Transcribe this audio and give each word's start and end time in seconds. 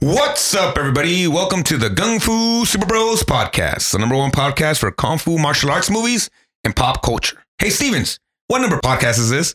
What's 0.00 0.54
up, 0.54 0.78
everybody? 0.78 1.28
Welcome 1.28 1.62
to 1.64 1.76
the 1.76 1.88
Gung 1.90 2.20
Fu 2.22 2.64
Super 2.64 2.86
Bros 2.86 3.22
podcast, 3.22 3.92
the 3.92 3.98
number 3.98 4.16
one 4.16 4.30
podcast 4.30 4.78
for 4.78 4.90
kung 4.90 5.18
fu 5.18 5.38
martial 5.38 5.70
arts 5.70 5.90
movies 5.90 6.30
and 6.64 6.74
pop 6.74 7.02
culture. 7.02 7.36
Hey, 7.58 7.68
Stevens, 7.70 8.18
what 8.48 8.60
number 8.60 8.78
podcast 8.78 9.18
is 9.18 9.28
this? 9.30 9.54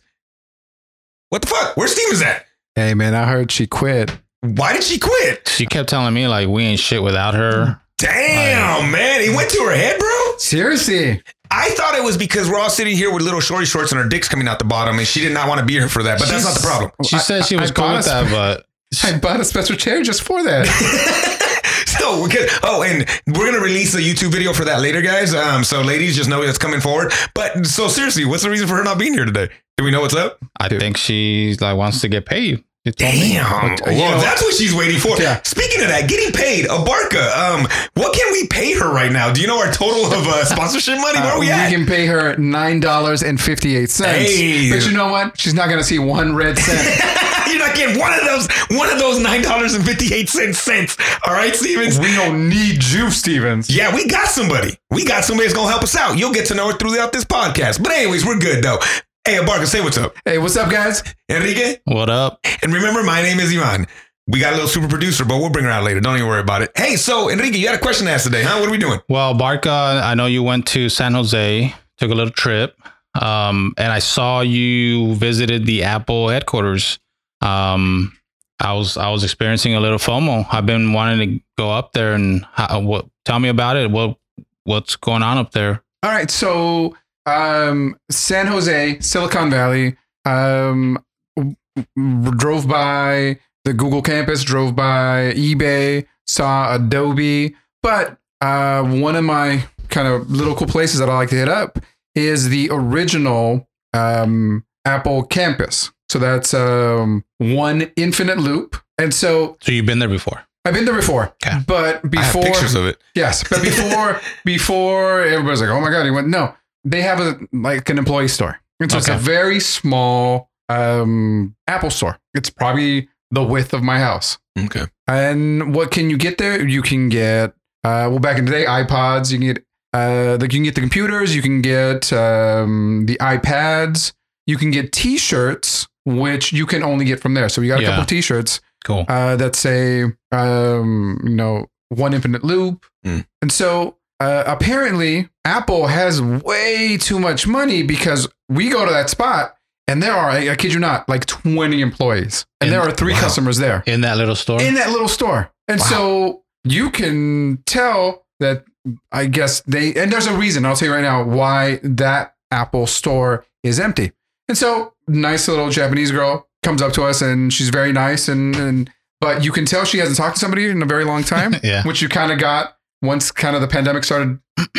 What 1.29 1.41
the 1.41 1.47
fuck? 1.47 1.75
Where's 1.75 1.93
Stevens 1.93 2.21
at? 2.21 2.45
Hey 2.75 2.93
man, 2.93 3.15
I 3.15 3.25
heard 3.25 3.51
she 3.51 3.65
quit. 3.65 4.15
Why 4.41 4.73
did 4.73 4.83
she 4.83 4.99
quit? 4.99 5.47
She 5.49 5.65
kept 5.65 5.89
telling 5.89 6.13
me 6.13 6.27
like 6.27 6.47
we 6.47 6.63
ain't 6.63 6.79
shit 6.79 7.01
without 7.01 7.33
her. 7.33 7.81
Damn, 7.97 8.91
man, 8.91 9.21
He 9.21 9.29
went 9.35 9.49
to 9.51 9.63
her 9.63 9.75
head, 9.75 9.97
bro. 9.97 10.37
Seriously. 10.37 11.23
I 11.49 11.69
thought 11.71 11.95
it 11.95 12.03
was 12.03 12.17
because 12.17 12.49
we're 12.49 12.59
all 12.59 12.69
sitting 12.69 12.95
here 12.95 13.11
with 13.13 13.23
little 13.23 13.39
shorty 13.39 13.65
shorts 13.65 13.91
and 13.91 13.99
our 14.01 14.07
dicks 14.09 14.27
coming 14.27 14.47
out 14.47 14.59
the 14.59 14.65
bottom, 14.65 14.97
and 14.99 15.07
she 15.07 15.21
did 15.21 15.31
not 15.33 15.47
want 15.47 15.59
to 15.59 15.65
be 15.65 15.73
here 15.73 15.87
for 15.87 16.03
that. 16.03 16.19
But 16.19 16.27
that's 16.27 16.43
not 16.43 16.53
the 16.55 16.59
problem. 16.67 16.91
She 17.03 17.15
I- 17.15 17.19
said 17.19 17.45
she 17.45 17.55
I- 17.57 17.61
was 17.61 17.71
I 17.71 17.73
cool 17.73 17.93
with 17.93 18.05
that, 18.05 18.29
but 18.29 18.64
I 19.03 19.17
bought 19.17 19.39
a 19.39 19.45
special 19.45 19.75
chair 19.75 20.01
just 20.01 20.21
for 20.21 20.43
that. 20.43 20.65
so 21.99 22.21
we 22.21 22.29
could, 22.29 22.49
oh, 22.63 22.83
and 22.83 23.07
we're 23.27 23.51
gonna 23.51 23.63
release 23.63 23.95
a 23.95 23.99
YouTube 23.99 24.31
video 24.31 24.53
for 24.53 24.65
that 24.65 24.81
later, 24.81 25.01
guys. 25.01 25.33
Um, 25.33 25.63
so 25.63 25.81
ladies, 25.81 26.15
just 26.15 26.29
know 26.29 26.45
that's 26.45 26.57
coming 26.57 26.81
forward. 26.81 27.11
But 27.33 27.65
so 27.65 27.87
seriously, 27.87 28.25
what's 28.25 28.43
the 28.43 28.49
reason 28.49 28.67
for 28.67 28.75
her 28.75 28.83
not 28.83 28.97
being 28.97 29.13
here 29.13 29.25
today? 29.25 29.49
Do 29.77 29.83
we 29.83 29.91
know 29.91 30.01
what's 30.01 30.15
up? 30.15 30.39
I 30.59 30.69
think 30.69 30.97
she 30.97 31.55
like 31.59 31.75
wants 31.75 32.01
to 32.01 32.07
get 32.07 32.25
paid. 32.25 32.63
Me. 32.85 32.91
Damn. 32.91 33.45
Uh, 33.45 33.75
well, 33.87 34.11
know- 34.11 34.21
that's 34.21 34.41
what 34.43 34.53
she's 34.53 34.73
waiting 34.73 34.99
for. 34.99 35.19
Yeah. 35.21 35.41
Speaking 35.43 35.81
of 35.81 35.87
that, 35.87 36.07
getting 36.07 36.31
paid, 36.31 36.65
Abarca. 36.65 37.35
Um, 37.35 37.67
what 37.95 38.13
can 38.15 38.31
we 38.31 38.47
pay 38.47 38.73
her 38.75 38.91
right 38.93 39.11
now? 39.11 39.33
Do 39.33 39.41
you 39.41 39.47
know 39.47 39.59
our 39.59 39.71
total 39.71 40.05
of 40.05 40.27
uh, 40.27 40.45
sponsorship 40.53 40.95
money? 40.99 41.19
Where 41.19 41.31
Uh, 41.31 41.35
are 41.35 41.39
we 41.39 41.47
we 41.47 41.51
at? 41.51 41.71
can 41.71 41.85
pay 41.85 42.05
her 42.05 42.35
nine 42.37 42.79
dollars 42.79 43.23
and 43.23 43.41
fifty 43.41 43.75
eight 43.75 43.89
cents. 43.89 44.29
Hey. 44.29 44.69
But 44.69 44.85
you 44.85 44.91
know 44.95 45.07
what? 45.09 45.39
She's 45.39 45.53
not 45.55 45.69
gonna 45.69 45.83
see 45.83 45.97
one 45.99 46.35
red 46.35 46.57
cent. 46.59 46.79
You're 47.47 47.59
not 47.59 47.75
getting 47.75 47.99
one 47.99 48.11
of 48.13 48.25
those 48.25 48.47
one 48.77 48.89
of 48.91 48.99
those 48.99 49.19
nine 49.19 49.41
dollars 49.41 49.73
and 49.75 49.85
fifty 49.85 50.13
eight 50.13 50.29
cents 50.29 50.59
cents. 50.59 50.97
All 51.27 51.33
right, 51.33 51.55
Stevens. 51.55 51.97
we 51.99 52.13
don't 52.15 52.49
need 52.49 52.83
you, 52.83 53.09
Stevens. 53.11 53.69
Yeah, 53.69 53.93
we 53.95 54.07
got 54.07 54.27
somebody. 54.27 54.77
We 54.91 55.05
got 55.05 55.23
somebody 55.23 55.47
that's 55.47 55.57
gonna 55.57 55.69
help 55.71 55.83
us 55.83 55.95
out. 55.95 56.17
You'll 56.17 56.33
get 56.33 56.47
to 56.47 56.53
know 56.55 56.71
her 56.71 56.77
throughout 56.77 57.13
this 57.13 57.23
podcast. 57.25 57.81
But 57.81 57.93
anyways, 57.93 58.25
we're 58.25 58.39
good 58.39 58.63
though. 58.63 58.79
Hey, 59.27 59.37
Abarca, 59.37 59.65
say 59.65 59.81
what's 59.81 59.97
up, 59.97 60.15
Hey, 60.23 60.37
what's 60.37 60.55
up, 60.55 60.69
guys? 60.69 61.01
Enrique. 61.29 61.77
What 61.85 62.11
up? 62.11 62.39
And 62.61 62.71
remember, 62.71 63.01
my 63.01 63.23
name 63.23 63.39
is 63.39 63.57
Ivan. 63.57 63.87
We 64.27 64.39
got 64.39 64.53
a 64.53 64.55
little 64.55 64.69
super 64.69 64.87
producer, 64.87 65.25
but 65.25 65.37
we'll 65.37 65.49
bring 65.49 65.65
her 65.65 65.71
out 65.71 65.83
later. 65.83 65.99
Don't 65.99 66.15
even 66.15 66.27
worry 66.27 66.41
about 66.41 66.61
it. 66.61 66.71
Hey, 66.75 66.95
so 66.95 67.31
Enrique, 67.31 67.57
you 67.57 67.65
had 67.65 67.75
a 67.75 67.81
question 67.81 68.05
to 68.05 68.11
ask 68.11 68.25
today, 68.25 68.43
huh? 68.43 68.59
What 68.59 68.69
are 68.69 68.71
we 68.71 68.77
doing? 68.77 68.99
Well, 69.09 69.33
Barca, 69.33 70.01
I 70.03 70.13
know 70.13 70.27
you 70.27 70.43
went 70.43 70.67
to 70.67 70.89
San 70.89 71.15
Jose, 71.15 71.73
took 71.97 72.11
a 72.11 72.13
little 72.13 72.31
trip, 72.31 72.79
um, 73.19 73.73
and 73.79 73.91
I 73.91 73.97
saw 73.97 74.41
you 74.41 75.15
visited 75.15 75.65
the 75.65 75.83
Apple 75.83 76.29
headquarters. 76.29 76.99
Um, 77.41 78.15
I 78.59 78.73
was 78.73 78.95
I 78.95 79.09
was 79.09 79.23
experiencing 79.23 79.73
a 79.73 79.79
little 79.79 79.97
FOMO. 79.97 80.45
I've 80.51 80.67
been 80.67 80.93
wanting 80.93 81.39
to 81.39 81.43
go 81.57 81.71
up 81.71 81.93
there 81.93 82.13
and 82.13 82.45
how, 82.51 82.79
what? 82.79 83.07
Tell 83.25 83.39
me 83.39 83.49
about 83.49 83.75
it. 83.75 83.89
What 83.89 84.17
what's 84.65 84.95
going 84.95 85.23
on 85.23 85.39
up 85.39 85.51
there? 85.51 85.81
All 86.03 86.11
right, 86.11 86.29
so 86.29 86.95
um, 87.25 87.97
San 88.11 88.47
Jose, 88.47 88.99
Silicon 88.99 89.49
Valley. 89.49 89.97
Um, 90.25 90.97
w- 91.37 91.55
w- 91.97 92.31
drove 92.37 92.67
by 92.67 93.39
the 93.63 93.73
Google 93.73 94.01
campus, 94.01 94.43
drove 94.43 94.75
by 94.75 95.33
eBay, 95.35 96.05
saw 96.27 96.75
Adobe, 96.75 97.55
but 97.83 98.17
uh, 98.41 98.83
one 98.83 99.15
of 99.15 99.23
my 99.23 99.63
kind 99.89 100.07
of 100.07 100.29
little 100.31 100.55
cool 100.55 100.67
places 100.67 100.99
that 100.99 101.09
I 101.09 101.13
like 101.15 101.29
to 101.29 101.35
hit 101.35 101.49
up 101.49 101.79
is 102.15 102.49
the 102.49 102.69
original 102.71 103.67
um, 103.93 104.65
Apple 104.85 105.23
campus. 105.23 105.91
So 106.09 106.19
that's 106.19 106.53
um, 106.53 107.23
one 107.39 107.91
infinite 107.95 108.37
loop, 108.37 108.75
and 108.99 109.13
so 109.13 109.57
So 109.61 109.71
you've 109.71 109.85
been 109.87 109.99
there 109.99 110.09
before? 110.09 110.43
I've 110.63 110.73
been 110.73 110.85
there 110.85 110.95
before, 110.95 111.33
Okay. 111.45 111.57
but 111.67 112.09
before 112.09 112.41
pictures 112.43 112.73
of 112.75 112.85
it. 112.87 112.99
Yes, 113.15 113.43
but 113.47 113.61
before 113.61 114.19
before 114.45 115.21
everybody's 115.21 115.61
like, 115.61 115.69
"Oh 115.69 115.79
my 115.81 115.91
god," 115.91 116.05
he 116.05 116.11
went. 116.11 116.27
No, 116.27 116.55
they 116.85 117.01
have 117.01 117.19
a 117.19 117.39
like 117.51 117.89
an 117.89 117.97
employee 117.97 118.27
store, 118.29 118.59
and 118.79 118.89
so 118.91 118.97
it's 118.97 119.09
a 119.09 119.17
very 119.17 119.59
small 119.59 120.49
um, 120.69 121.55
Apple 121.67 121.89
store. 121.89 122.17
It's 122.33 122.49
probably 122.49 123.09
the 123.31 123.43
width 123.43 123.73
of 123.73 123.83
my 123.83 123.99
house. 123.99 124.37
Okay. 124.57 124.85
And 125.07 125.75
what 125.75 125.91
can 125.91 126.09
you 126.09 126.17
get 126.17 126.37
there? 126.37 126.65
You 126.65 126.81
can 126.81 127.09
get 127.09 127.49
uh, 127.83 128.07
well 128.09 128.19
back 128.19 128.37
in 128.37 128.45
the 128.45 128.51
day 128.51 128.65
iPods. 128.65 129.31
You 129.31 129.39
can 129.39 129.47
get 129.53 129.65
uh, 129.93 130.37
the, 130.37 130.45
you 130.45 130.49
can 130.49 130.63
get 130.63 130.75
the 130.75 130.81
computers. 130.81 131.35
You 131.35 131.41
can 131.41 131.61
get 131.61 132.11
um, 132.13 133.05
the 133.07 133.17
iPads. 133.17 134.13
You 134.47 134.57
can 134.57 134.71
get 134.71 134.91
T-shirts, 134.91 135.87
which 136.05 136.53
you 136.53 136.65
can 136.65 136.83
only 136.83 137.03
get 137.05 137.19
from 137.19 137.33
there. 137.33 137.49
So 137.49 137.61
we 137.61 137.67
got 137.67 137.79
a 137.79 137.81
Yeah. 137.83 137.89
couple 137.89 138.05
T-shirts 138.05 138.61
Cool. 138.85 139.05
uh, 139.09 139.35
that 139.37 139.55
say, 139.55 140.03
um, 140.31 141.19
you 141.23 141.35
know, 141.35 141.65
one 141.89 142.13
infinite 142.13 142.43
loop. 142.43 142.85
Mm. 143.05 143.25
And 143.41 143.51
so 143.51 143.97
uh, 144.19 144.43
apparently 144.47 145.29
Apple 145.45 145.87
has 145.87 146.21
way 146.21 146.97
too 146.97 147.19
much 147.19 147.45
money 147.47 147.83
because 147.83 148.27
we 148.49 148.69
go 148.69 148.85
to 148.85 148.91
that 148.91 149.09
spot 149.09 149.55
and 149.87 150.01
there 150.01 150.13
are, 150.13 150.29
I, 150.29 150.49
I 150.49 150.55
kid 150.55 150.73
you 150.73 150.79
not, 150.79 151.07
like 151.07 151.25
20 151.27 151.79
employees 151.81 152.45
and, 152.59 152.67
And- 152.69 152.73
there 152.73 152.81
are 152.81 152.91
three 152.91 153.13
wow. 153.13 153.19
customers 153.21 153.57
there 153.57 153.83
In 153.85 154.01
that 154.01 154.17
little 154.17 154.35
store. 154.35 154.61
in 154.61 154.73
that 154.75 154.89
little 154.89 155.07
store. 155.07 155.51
And 155.67 155.79
Wow. 155.79 155.85
so 155.85 156.43
you 156.63 156.89
can 156.89 157.57
tell 157.65 158.25
that 158.39 158.65
I 159.11 159.25
guess 159.27 159.61
they, 159.61 159.93
and 159.95 160.11
there's 160.11 160.27
a 160.27 160.33
reason, 160.35 160.65
I'll 160.65 160.75
tell 160.75 160.87
you 160.89 160.93
right 160.93 161.01
now, 161.01 161.23
why 161.23 161.79
that 161.83 162.35
Apple 162.51 162.85
store 162.87 163.45
is 163.63 163.79
empty. 163.79 164.11
And 164.47 164.55
so, 164.57 164.93
nice 165.07 165.47
little 165.47 165.69
Japanese 165.71 166.11
girl 166.11 166.47
comes 166.61 166.81
up 166.83 166.93
to 166.93 167.03
us 167.03 167.21
and 167.21 167.51
she's 167.51 167.69
very 167.69 167.91
nice. 167.91 168.27
And, 168.27 168.55
and 168.55 168.91
but 169.21 169.43
you 169.43 169.51
can 169.51 169.65
tell 169.65 169.85
she 169.85 169.97
hasn't 169.97 170.17
talked 170.17 170.35
to 170.35 170.39
somebody 170.39 170.67
in 170.69 170.81
a 170.83 170.85
very 170.85 171.03
long 171.03 171.23
time, 171.23 171.55
yeah. 171.63 171.81
which 171.83 172.01
you 172.01 172.09
kind 172.09 172.31
of 172.31 172.37
got 172.39 172.77
once 173.01 173.31
kind 173.31 173.55
of 173.55 173.61
the 173.63 173.67
pandemic 173.67 174.03
started 174.03 174.39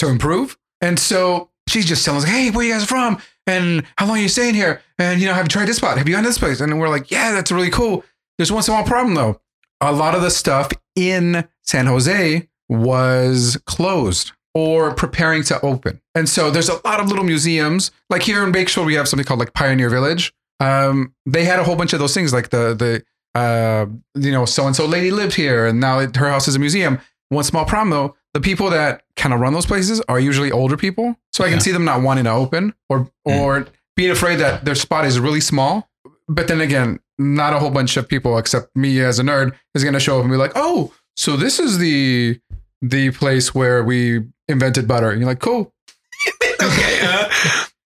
to 0.00 0.08
improve. 0.08 0.58
And 0.80 0.98
so 0.98 1.50
she's 1.68 1.86
just 1.86 2.04
telling 2.04 2.22
us, 2.22 2.28
hey, 2.28 2.50
where 2.50 2.64
you 2.64 2.72
guys 2.72 2.84
from? 2.84 3.20
And 3.46 3.84
how 3.96 4.06
long 4.06 4.18
are 4.18 4.22
you 4.22 4.28
staying 4.28 4.54
here? 4.54 4.82
And, 4.98 5.20
you 5.20 5.26
know, 5.26 5.34
have 5.34 5.46
you 5.46 5.48
tried 5.48 5.66
this 5.66 5.78
spot? 5.78 5.98
Have 5.98 6.08
you 6.08 6.14
gone 6.14 6.22
to 6.24 6.28
this 6.28 6.38
place? 6.38 6.60
And 6.60 6.78
we're 6.78 6.88
like, 6.88 7.10
yeah, 7.10 7.32
that's 7.32 7.50
really 7.50 7.70
cool. 7.70 8.04
There's 8.38 8.52
one 8.52 8.62
small 8.62 8.84
problem 8.84 9.14
though. 9.14 9.40
A 9.80 9.92
lot 9.92 10.14
of 10.14 10.22
the 10.22 10.30
stuff 10.30 10.70
in 10.96 11.46
San 11.62 11.86
Jose 11.86 12.48
was 12.68 13.58
closed 13.66 14.32
or 14.54 14.94
preparing 14.94 15.42
to 15.44 15.60
open. 15.60 16.00
And 16.14 16.28
so 16.28 16.50
there's 16.50 16.68
a 16.68 16.80
lot 16.84 17.00
of 17.00 17.08
little 17.08 17.24
museums. 17.24 17.90
Like 18.08 18.22
here 18.22 18.44
in 18.44 18.52
Bakeshore, 18.52 18.84
we 18.84 18.94
have 18.94 19.08
something 19.08 19.24
called 19.24 19.40
like 19.40 19.54
Pioneer 19.54 19.90
Village. 19.90 20.32
Um, 20.58 21.14
they 21.24 21.44
had 21.44 21.58
a 21.58 21.64
whole 21.64 21.76
bunch 21.76 21.92
of 21.92 21.98
those 21.98 22.14
things 22.14 22.32
like 22.32 22.50
the, 22.50 22.74
the, 22.74 23.38
uh, 23.38 23.86
you 24.14 24.32
know, 24.32 24.44
so 24.44 24.66
and 24.66 24.74
so 24.74 24.86
lady 24.86 25.10
lived 25.10 25.34
here 25.34 25.66
and 25.66 25.80
now 25.80 26.00
it, 26.00 26.16
her 26.16 26.28
house 26.28 26.48
is 26.48 26.56
a 26.56 26.58
museum. 26.58 27.00
One 27.30 27.42
small 27.44 27.64
problem 27.64 27.90
though, 27.90 28.16
the 28.34 28.40
people 28.40 28.70
that 28.70 29.02
kind 29.16 29.32
of 29.34 29.40
run 29.40 29.52
those 29.54 29.66
places 29.66 30.00
are 30.08 30.20
usually 30.20 30.52
older 30.52 30.76
people. 30.76 31.16
So 31.32 31.42
I 31.44 31.48
can 31.48 31.54
Yeah. 31.58 31.62
see 31.62 31.72
them 31.72 31.84
not 31.84 32.02
wanting 32.02 32.24
to 32.24 32.30
open 32.32 32.74
or, 32.88 33.10
or 33.24 33.66
being 33.96 34.10
afraid 34.10 34.36
that 34.40 34.64
their 34.64 34.74
spot 34.76 35.04
is 35.04 35.18
really 35.18 35.40
small. 35.40 35.88
But 36.28 36.46
then 36.48 36.60
again, 36.60 37.00
not 37.18 37.52
a 37.54 37.58
whole 37.58 37.70
bunch 37.70 37.96
of 37.96 38.06
people 38.08 38.38
except 38.38 38.74
me 38.76 39.00
as 39.00 39.18
a 39.18 39.22
nerd 39.22 39.52
is 39.74 39.82
going 39.82 39.94
to 39.94 40.00
show 40.00 40.18
up 40.18 40.22
and 40.22 40.30
be 40.30 40.36
like, 40.36 40.52
"Oh, 40.54 40.92
so 41.16 41.36
this 41.36 41.58
is 41.58 41.78
the 41.78 42.38
the 42.82 43.10
place 43.10 43.52
where 43.54 43.82
we 43.84 44.22
invented 44.48 44.86
butter." 44.88 45.10
And 45.10 45.20
you're 45.20 45.28
like, 45.28 45.40
"Cool." 45.40 45.72
okay. 46.62 47.00
Uh, 47.02 47.28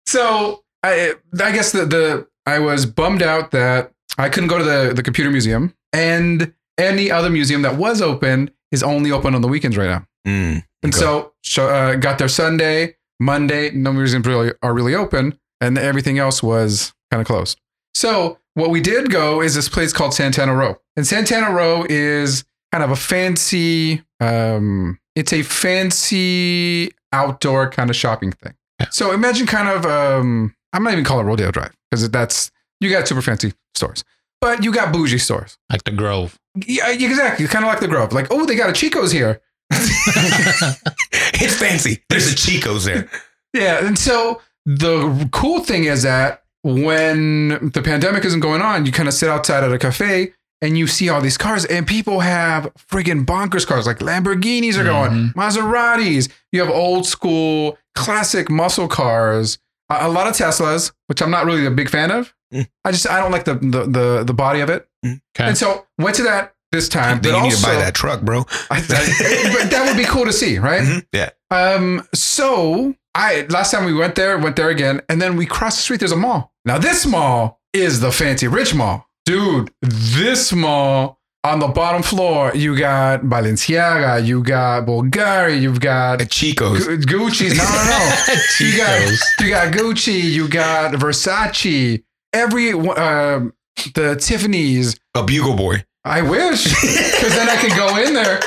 So 0.07 0.63
I 0.83 1.13
I 1.41 1.51
guess 1.51 1.71
the 1.71 1.85
the 1.85 2.27
I 2.45 2.59
was 2.59 2.85
bummed 2.85 3.23
out 3.23 3.51
that 3.51 3.91
I 4.17 4.29
couldn't 4.29 4.49
go 4.49 4.57
to 4.59 4.63
the 4.63 4.93
the 4.95 5.03
computer 5.03 5.31
museum 5.31 5.73
and 5.91 6.53
any 6.77 7.09
other 7.11 7.29
museum 7.29 7.63
that 7.63 7.75
was 7.77 8.01
open 8.01 8.51
is 8.75 8.83
only 8.83 9.11
open 9.11 9.33
on 9.35 9.41
the 9.41 9.47
weekends 9.47 9.75
right 9.77 9.89
now. 9.95 10.03
mm, 10.27 10.63
And 10.83 10.93
Okay. 10.93 10.99
so, 11.03 11.33
so 11.43 11.61
uh, 11.69 11.95
got 11.95 12.17
there 12.19 12.27
Sunday, 12.27 12.95
Monday, 13.19 13.71
no 13.71 13.91
museums 13.93 14.25
really 14.27 14.51
are 14.61 14.73
really 14.73 14.93
open, 14.95 15.39
and 15.61 15.77
everything 15.77 16.19
else 16.19 16.43
was 16.43 16.93
kind 17.11 17.21
of 17.21 17.27
closed. 17.27 17.57
So 17.95 18.37
what 18.55 18.69
we 18.69 18.81
did 18.81 19.09
go 19.09 19.41
is 19.41 19.55
this 19.55 19.69
place 19.69 19.93
called 19.93 20.13
Santana 20.13 20.53
Row, 20.53 20.77
and 20.97 21.07
Santana 21.07 21.49
Row 21.51 21.85
is 21.89 22.43
kind 22.71 22.83
of 22.83 22.91
a 22.91 22.95
fancy. 22.95 24.03
Um, 24.19 24.99
it's 25.15 25.31
a 25.33 25.43
fancy 25.43 26.91
outdoor 27.13 27.69
kind 27.69 27.89
of 27.89 27.95
shopping 27.95 28.31
thing. 28.31 28.53
Yeah. 28.79 28.87
So 28.91 29.11
imagine 29.11 29.47
kind 29.47 29.69
of. 29.69 29.85
Um, 29.85 30.53
I'm 30.73 30.83
not 30.83 30.91
even 30.93 31.05
call 31.05 31.19
it 31.21 31.23
Rodeo 31.23 31.51
Drive 31.51 31.71
because 31.89 32.09
that's 32.09 32.51
you 32.81 32.89
got 32.89 33.07
super 33.07 33.21
fancy 33.21 33.53
stores, 33.75 34.03
but 34.45 34.63
you 34.63 34.71
got 34.71 34.93
bougie 34.93 35.17
stores. 35.17 35.57
Like 35.71 35.85
the 35.85 35.91
Grove. 35.91 36.37
Yeah, 36.67 36.91
exactly. 36.91 37.47
Kind 37.47 37.65
of 37.65 37.69
like 37.69 37.79
the 37.79 37.87
Grove. 37.87 38.13
Like, 38.13 38.27
oh, 38.29 38.45
they 38.45 38.53
got 38.55 38.69
a 38.69 38.73
Chico's 38.73 39.11
here. 39.11 39.41
it's 39.71 41.55
fancy. 41.55 42.03
There's 42.09 42.31
a 42.31 42.35
Chico's 42.35 42.85
there. 42.85 43.09
Yeah, 43.53 43.83
and 43.83 43.97
so 43.97 44.43
the 44.67 45.27
cool 45.31 45.61
thing 45.61 45.85
is 45.85 46.03
that 46.03 46.43
when 46.61 47.71
the 47.73 47.81
pandemic 47.83 48.23
isn't 48.23 48.39
going 48.41 48.61
on, 48.61 48.85
you 48.85 48.91
kind 48.91 49.07
of 49.07 49.15
sit 49.15 49.29
outside 49.29 49.63
at 49.63 49.73
a 49.73 49.79
cafe 49.79 50.33
and 50.61 50.77
you 50.77 50.85
see 50.85 51.09
all 51.09 51.21
these 51.21 51.39
cars, 51.39 51.65
and 51.65 51.87
people 51.87 52.19
have 52.19 52.71
friggin' 52.75 53.25
bonkers 53.25 53.65
cars 53.65 53.87
like 53.87 53.97
Lamborghinis 53.97 54.77
are 54.77 54.83
going, 54.83 55.11
mm-hmm. 55.11 55.39
Maseratis. 55.39 56.31
You 56.51 56.61
have 56.61 56.69
old 56.69 57.07
school, 57.07 57.79
classic 57.95 58.51
muscle 58.51 58.87
cars, 58.87 59.57
a 59.89 60.07
lot 60.07 60.27
of 60.27 60.33
Teslas, 60.33 60.91
which 61.07 61.23
I'm 61.23 61.31
not 61.31 61.45
really 61.45 61.65
a 61.65 61.71
big 61.71 61.89
fan 61.89 62.11
of. 62.11 62.35
Mm. 62.55 62.67
I 62.85 62.91
just 62.91 63.09
I 63.09 63.19
don't 63.19 63.31
like 63.31 63.45
the 63.45 63.55
the 63.55 63.85
the, 63.85 64.23
the 64.25 64.33
body 64.33 64.61
of 64.61 64.69
it. 64.69 64.87
Okay. 65.05 65.17
And 65.39 65.57
so 65.57 65.85
went 65.97 66.15
to 66.17 66.23
that 66.23 66.53
this 66.71 66.87
time. 66.89 67.21
Then 67.21 67.35
you 67.35 67.43
need 67.43 67.51
to 67.53 67.61
buy 67.61 67.75
that 67.75 67.93
truck, 67.93 68.21
bro. 68.21 68.39
I, 68.71 68.77
I- 68.77 68.79
but 68.79 69.69
that 69.71 69.83
would 69.87 69.97
be 69.97 70.05
cool 70.05 70.25
to 70.25 70.33
see, 70.33 70.57
right? 70.59 70.81
Mhm. 70.81 71.05
Yeah. 71.11 71.29
Um, 71.51 72.07
so 72.13 72.95
I 73.13 73.45
last 73.49 73.71
time 73.71 73.85
we 73.85 73.93
went 73.93 74.15
there, 74.15 74.37
went 74.37 74.55
there 74.55 74.69
again, 74.69 75.01
and 75.09 75.21
then 75.21 75.35
we 75.37 75.45
crossed 75.45 75.77
the 75.77 75.83
street. 75.83 75.99
There's 75.99 76.11
a 76.11 76.17
mall. 76.17 76.53
Now 76.65 76.77
this 76.77 77.05
mall 77.05 77.59
is 77.73 77.99
the 77.99 78.11
fancy 78.11 78.47
rich 78.47 78.73
mall, 78.73 79.07
dude. 79.25 79.71
This 79.81 80.51
mall 80.53 81.19
on 81.43 81.59
the 81.59 81.67
bottom 81.67 82.01
floor, 82.01 82.51
you 82.55 82.75
got 82.75 83.21
Balenciaga, 83.21 84.25
you 84.25 84.41
got 84.41 84.87
Bulgari, 84.87 85.61
you've 85.61 85.79
got 85.79 86.19
At 86.21 86.31
Chico's. 86.31 86.87
Gu- 86.87 86.97
Gucci. 86.97 87.55
No, 87.55 87.63
no, 87.63 87.83
no. 87.93 88.35
you 88.59 88.77
got 88.77 89.11
you 89.39 89.49
got 89.51 89.71
Gucci, 89.73 90.21
you 90.23 90.47
got 90.49 90.93
Versace, 90.93 92.03
every 92.35 92.71
um 92.71 93.53
the 93.93 94.15
Tiffany's. 94.15 94.99
A 95.15 95.23
bugle 95.23 95.55
boy. 95.55 95.83
I 96.03 96.21
wish, 96.21 96.65
because 96.65 97.35
then 97.35 97.49
I 97.49 97.55
could 97.57 97.75
go 97.75 97.97
in 97.97 98.13
there. 98.13 98.39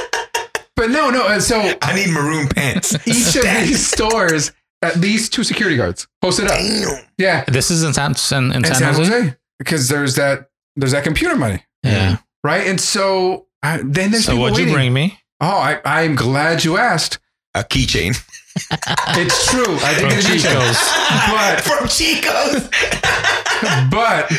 But 0.76 0.90
no, 0.90 1.10
no. 1.10 1.38
So 1.40 1.58
I 1.82 1.94
need 1.94 2.10
maroon 2.10 2.46
pants. 2.48 2.94
each 3.06 3.34
of 3.36 3.42
these 3.42 3.84
stores, 3.88 4.52
at 4.80 4.96
least 4.98 5.32
two 5.32 5.42
security 5.42 5.76
guards 5.76 6.06
posted 6.22 6.46
up. 6.46 6.56
Damn. 6.58 7.04
Yeah, 7.18 7.44
This 7.48 7.70
is 7.72 7.82
in 7.82 7.92
San, 7.94 8.14
in, 8.32 8.52
in 8.52 8.64
in 8.64 8.74
San, 8.74 8.94
Jose. 8.94 9.34
because 9.58 9.88
there's 9.88 10.14
that 10.16 10.48
there's 10.76 10.92
that 10.92 11.02
computer 11.02 11.34
money, 11.36 11.64
Yeah. 11.82 12.18
right? 12.44 12.64
And 12.68 12.80
so 12.80 13.46
uh, 13.64 13.78
then 13.82 14.12
there's 14.12 14.26
So 14.26 14.32
people 14.32 14.44
what'd 14.44 14.64
you 14.64 14.72
bring 14.72 14.92
me? 14.92 15.18
Oh, 15.40 15.46
I 15.48 15.80
I'm 15.84 16.14
glad 16.14 16.64
you 16.64 16.76
asked. 16.76 17.18
A 17.54 17.64
keychain. 17.64 18.14
It's 19.16 19.50
true. 19.50 19.64
I 19.80 19.94
did 19.94 20.00
From 20.00 20.10
get 20.10 20.24
a 20.24 20.28
keychain. 20.28 20.42
Chico's. 20.42 20.78
But- 21.32 21.60
From 21.64 21.88
Chico's. 21.88 22.70
but 23.90 24.30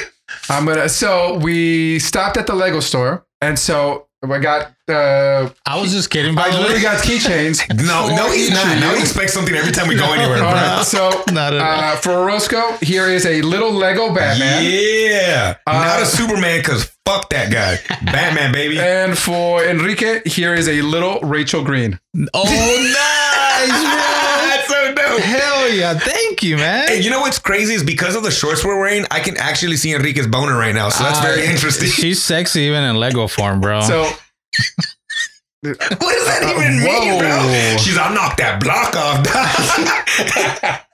I'm 0.50 0.66
gonna. 0.66 0.90
So 0.90 1.38
we 1.38 2.00
stopped 2.00 2.38
at 2.38 2.48
the 2.48 2.56
Lego 2.56 2.80
store, 2.80 3.26
and 3.42 3.58
so 3.58 4.08
I 4.24 4.40
got. 4.40 4.74
Uh, 4.88 5.50
I 5.66 5.80
was 5.80 5.92
just 5.92 6.10
kidding. 6.10 6.34
By 6.36 6.48
I 6.48 6.58
literally 6.60 6.82
got 6.82 7.04
keychains. 7.04 7.62
No, 7.86 8.08
no, 8.16 8.32
he's 8.32 8.50
not. 8.52 8.66
Now 8.80 8.94
he 8.96 9.02
expects 9.02 9.34
something 9.34 9.56
every 9.56 9.72
time 9.72 9.88
we 9.88 9.96
go 9.96 10.12
anywhere, 10.14 10.44
All 10.44 10.52
bro. 10.52 10.62
right, 10.62 10.84
so 10.86 11.10
Not 11.32 11.54
at 11.54 11.62
all. 11.62 11.94
uh, 11.94 11.96
for 11.98 12.26
Roscoe, 12.26 12.74
here 12.82 13.08
is 13.08 13.26
a 13.26 13.42
little 13.44 13.72
Lego 13.72 14.14
Batman, 14.14 14.64
Yeah. 14.66 15.56
Uh, 15.68 15.74
Not 15.74 16.02
a 16.02 16.06
Superman, 16.06 16.60
because 16.60 16.92
fuck 17.06 17.30
that 17.30 17.52
guy. 17.52 17.78
Batman, 18.12 18.52
baby. 18.52 18.80
and 18.80 19.18
for 19.18 19.64
Enrique, 19.64 20.22
here 20.26 20.54
is 20.56 20.68
a 20.68 20.82
little 20.82 21.20
Rachel 21.22 21.64
Green. 21.64 22.00
oh, 22.34 22.44
nice, 22.44 24.09
Hell 25.24 25.70
yeah. 25.70 25.98
Thank 25.98 26.44
you, 26.44 26.58
man. 26.58 26.88
Hey, 26.88 27.02
you 27.02 27.10
know 27.10 27.22
what's 27.22 27.40
crazy 27.40 27.74
is 27.74 27.84
because 27.84 28.16
of 28.16 28.24
the 28.24 28.32
shorts 28.32 28.64
we're 28.66 28.80
wearing, 28.80 29.06
I 29.12 29.20
can 29.20 29.38
actually 29.38 29.76
see 29.78 29.94
Enrique's 29.94 30.28
boner 30.28 30.58
right 30.58 30.74
now. 30.76 30.90
So 30.90 31.04
that's 31.04 31.20
very 31.20 31.42
Uh, 31.48 31.52
interesting. 31.52 31.90
She's 31.92 32.22
sexy 32.22 32.62
even 32.62 32.84
in 32.84 32.96
Lego 32.96 33.28
form, 33.28 33.62
bro. 33.62 33.82
So 33.82 34.04
What 35.62 35.78
does 35.78 36.00
that 36.00 36.42
even 36.44 36.84
Whoa. 36.88 37.00
mean, 37.02 37.20
bro? 37.20 37.78
She's, 37.84 37.98
I'll 37.98 38.14
knock 38.14 38.38
that 38.38 38.60
block 38.64 38.96
off. 38.96 40.86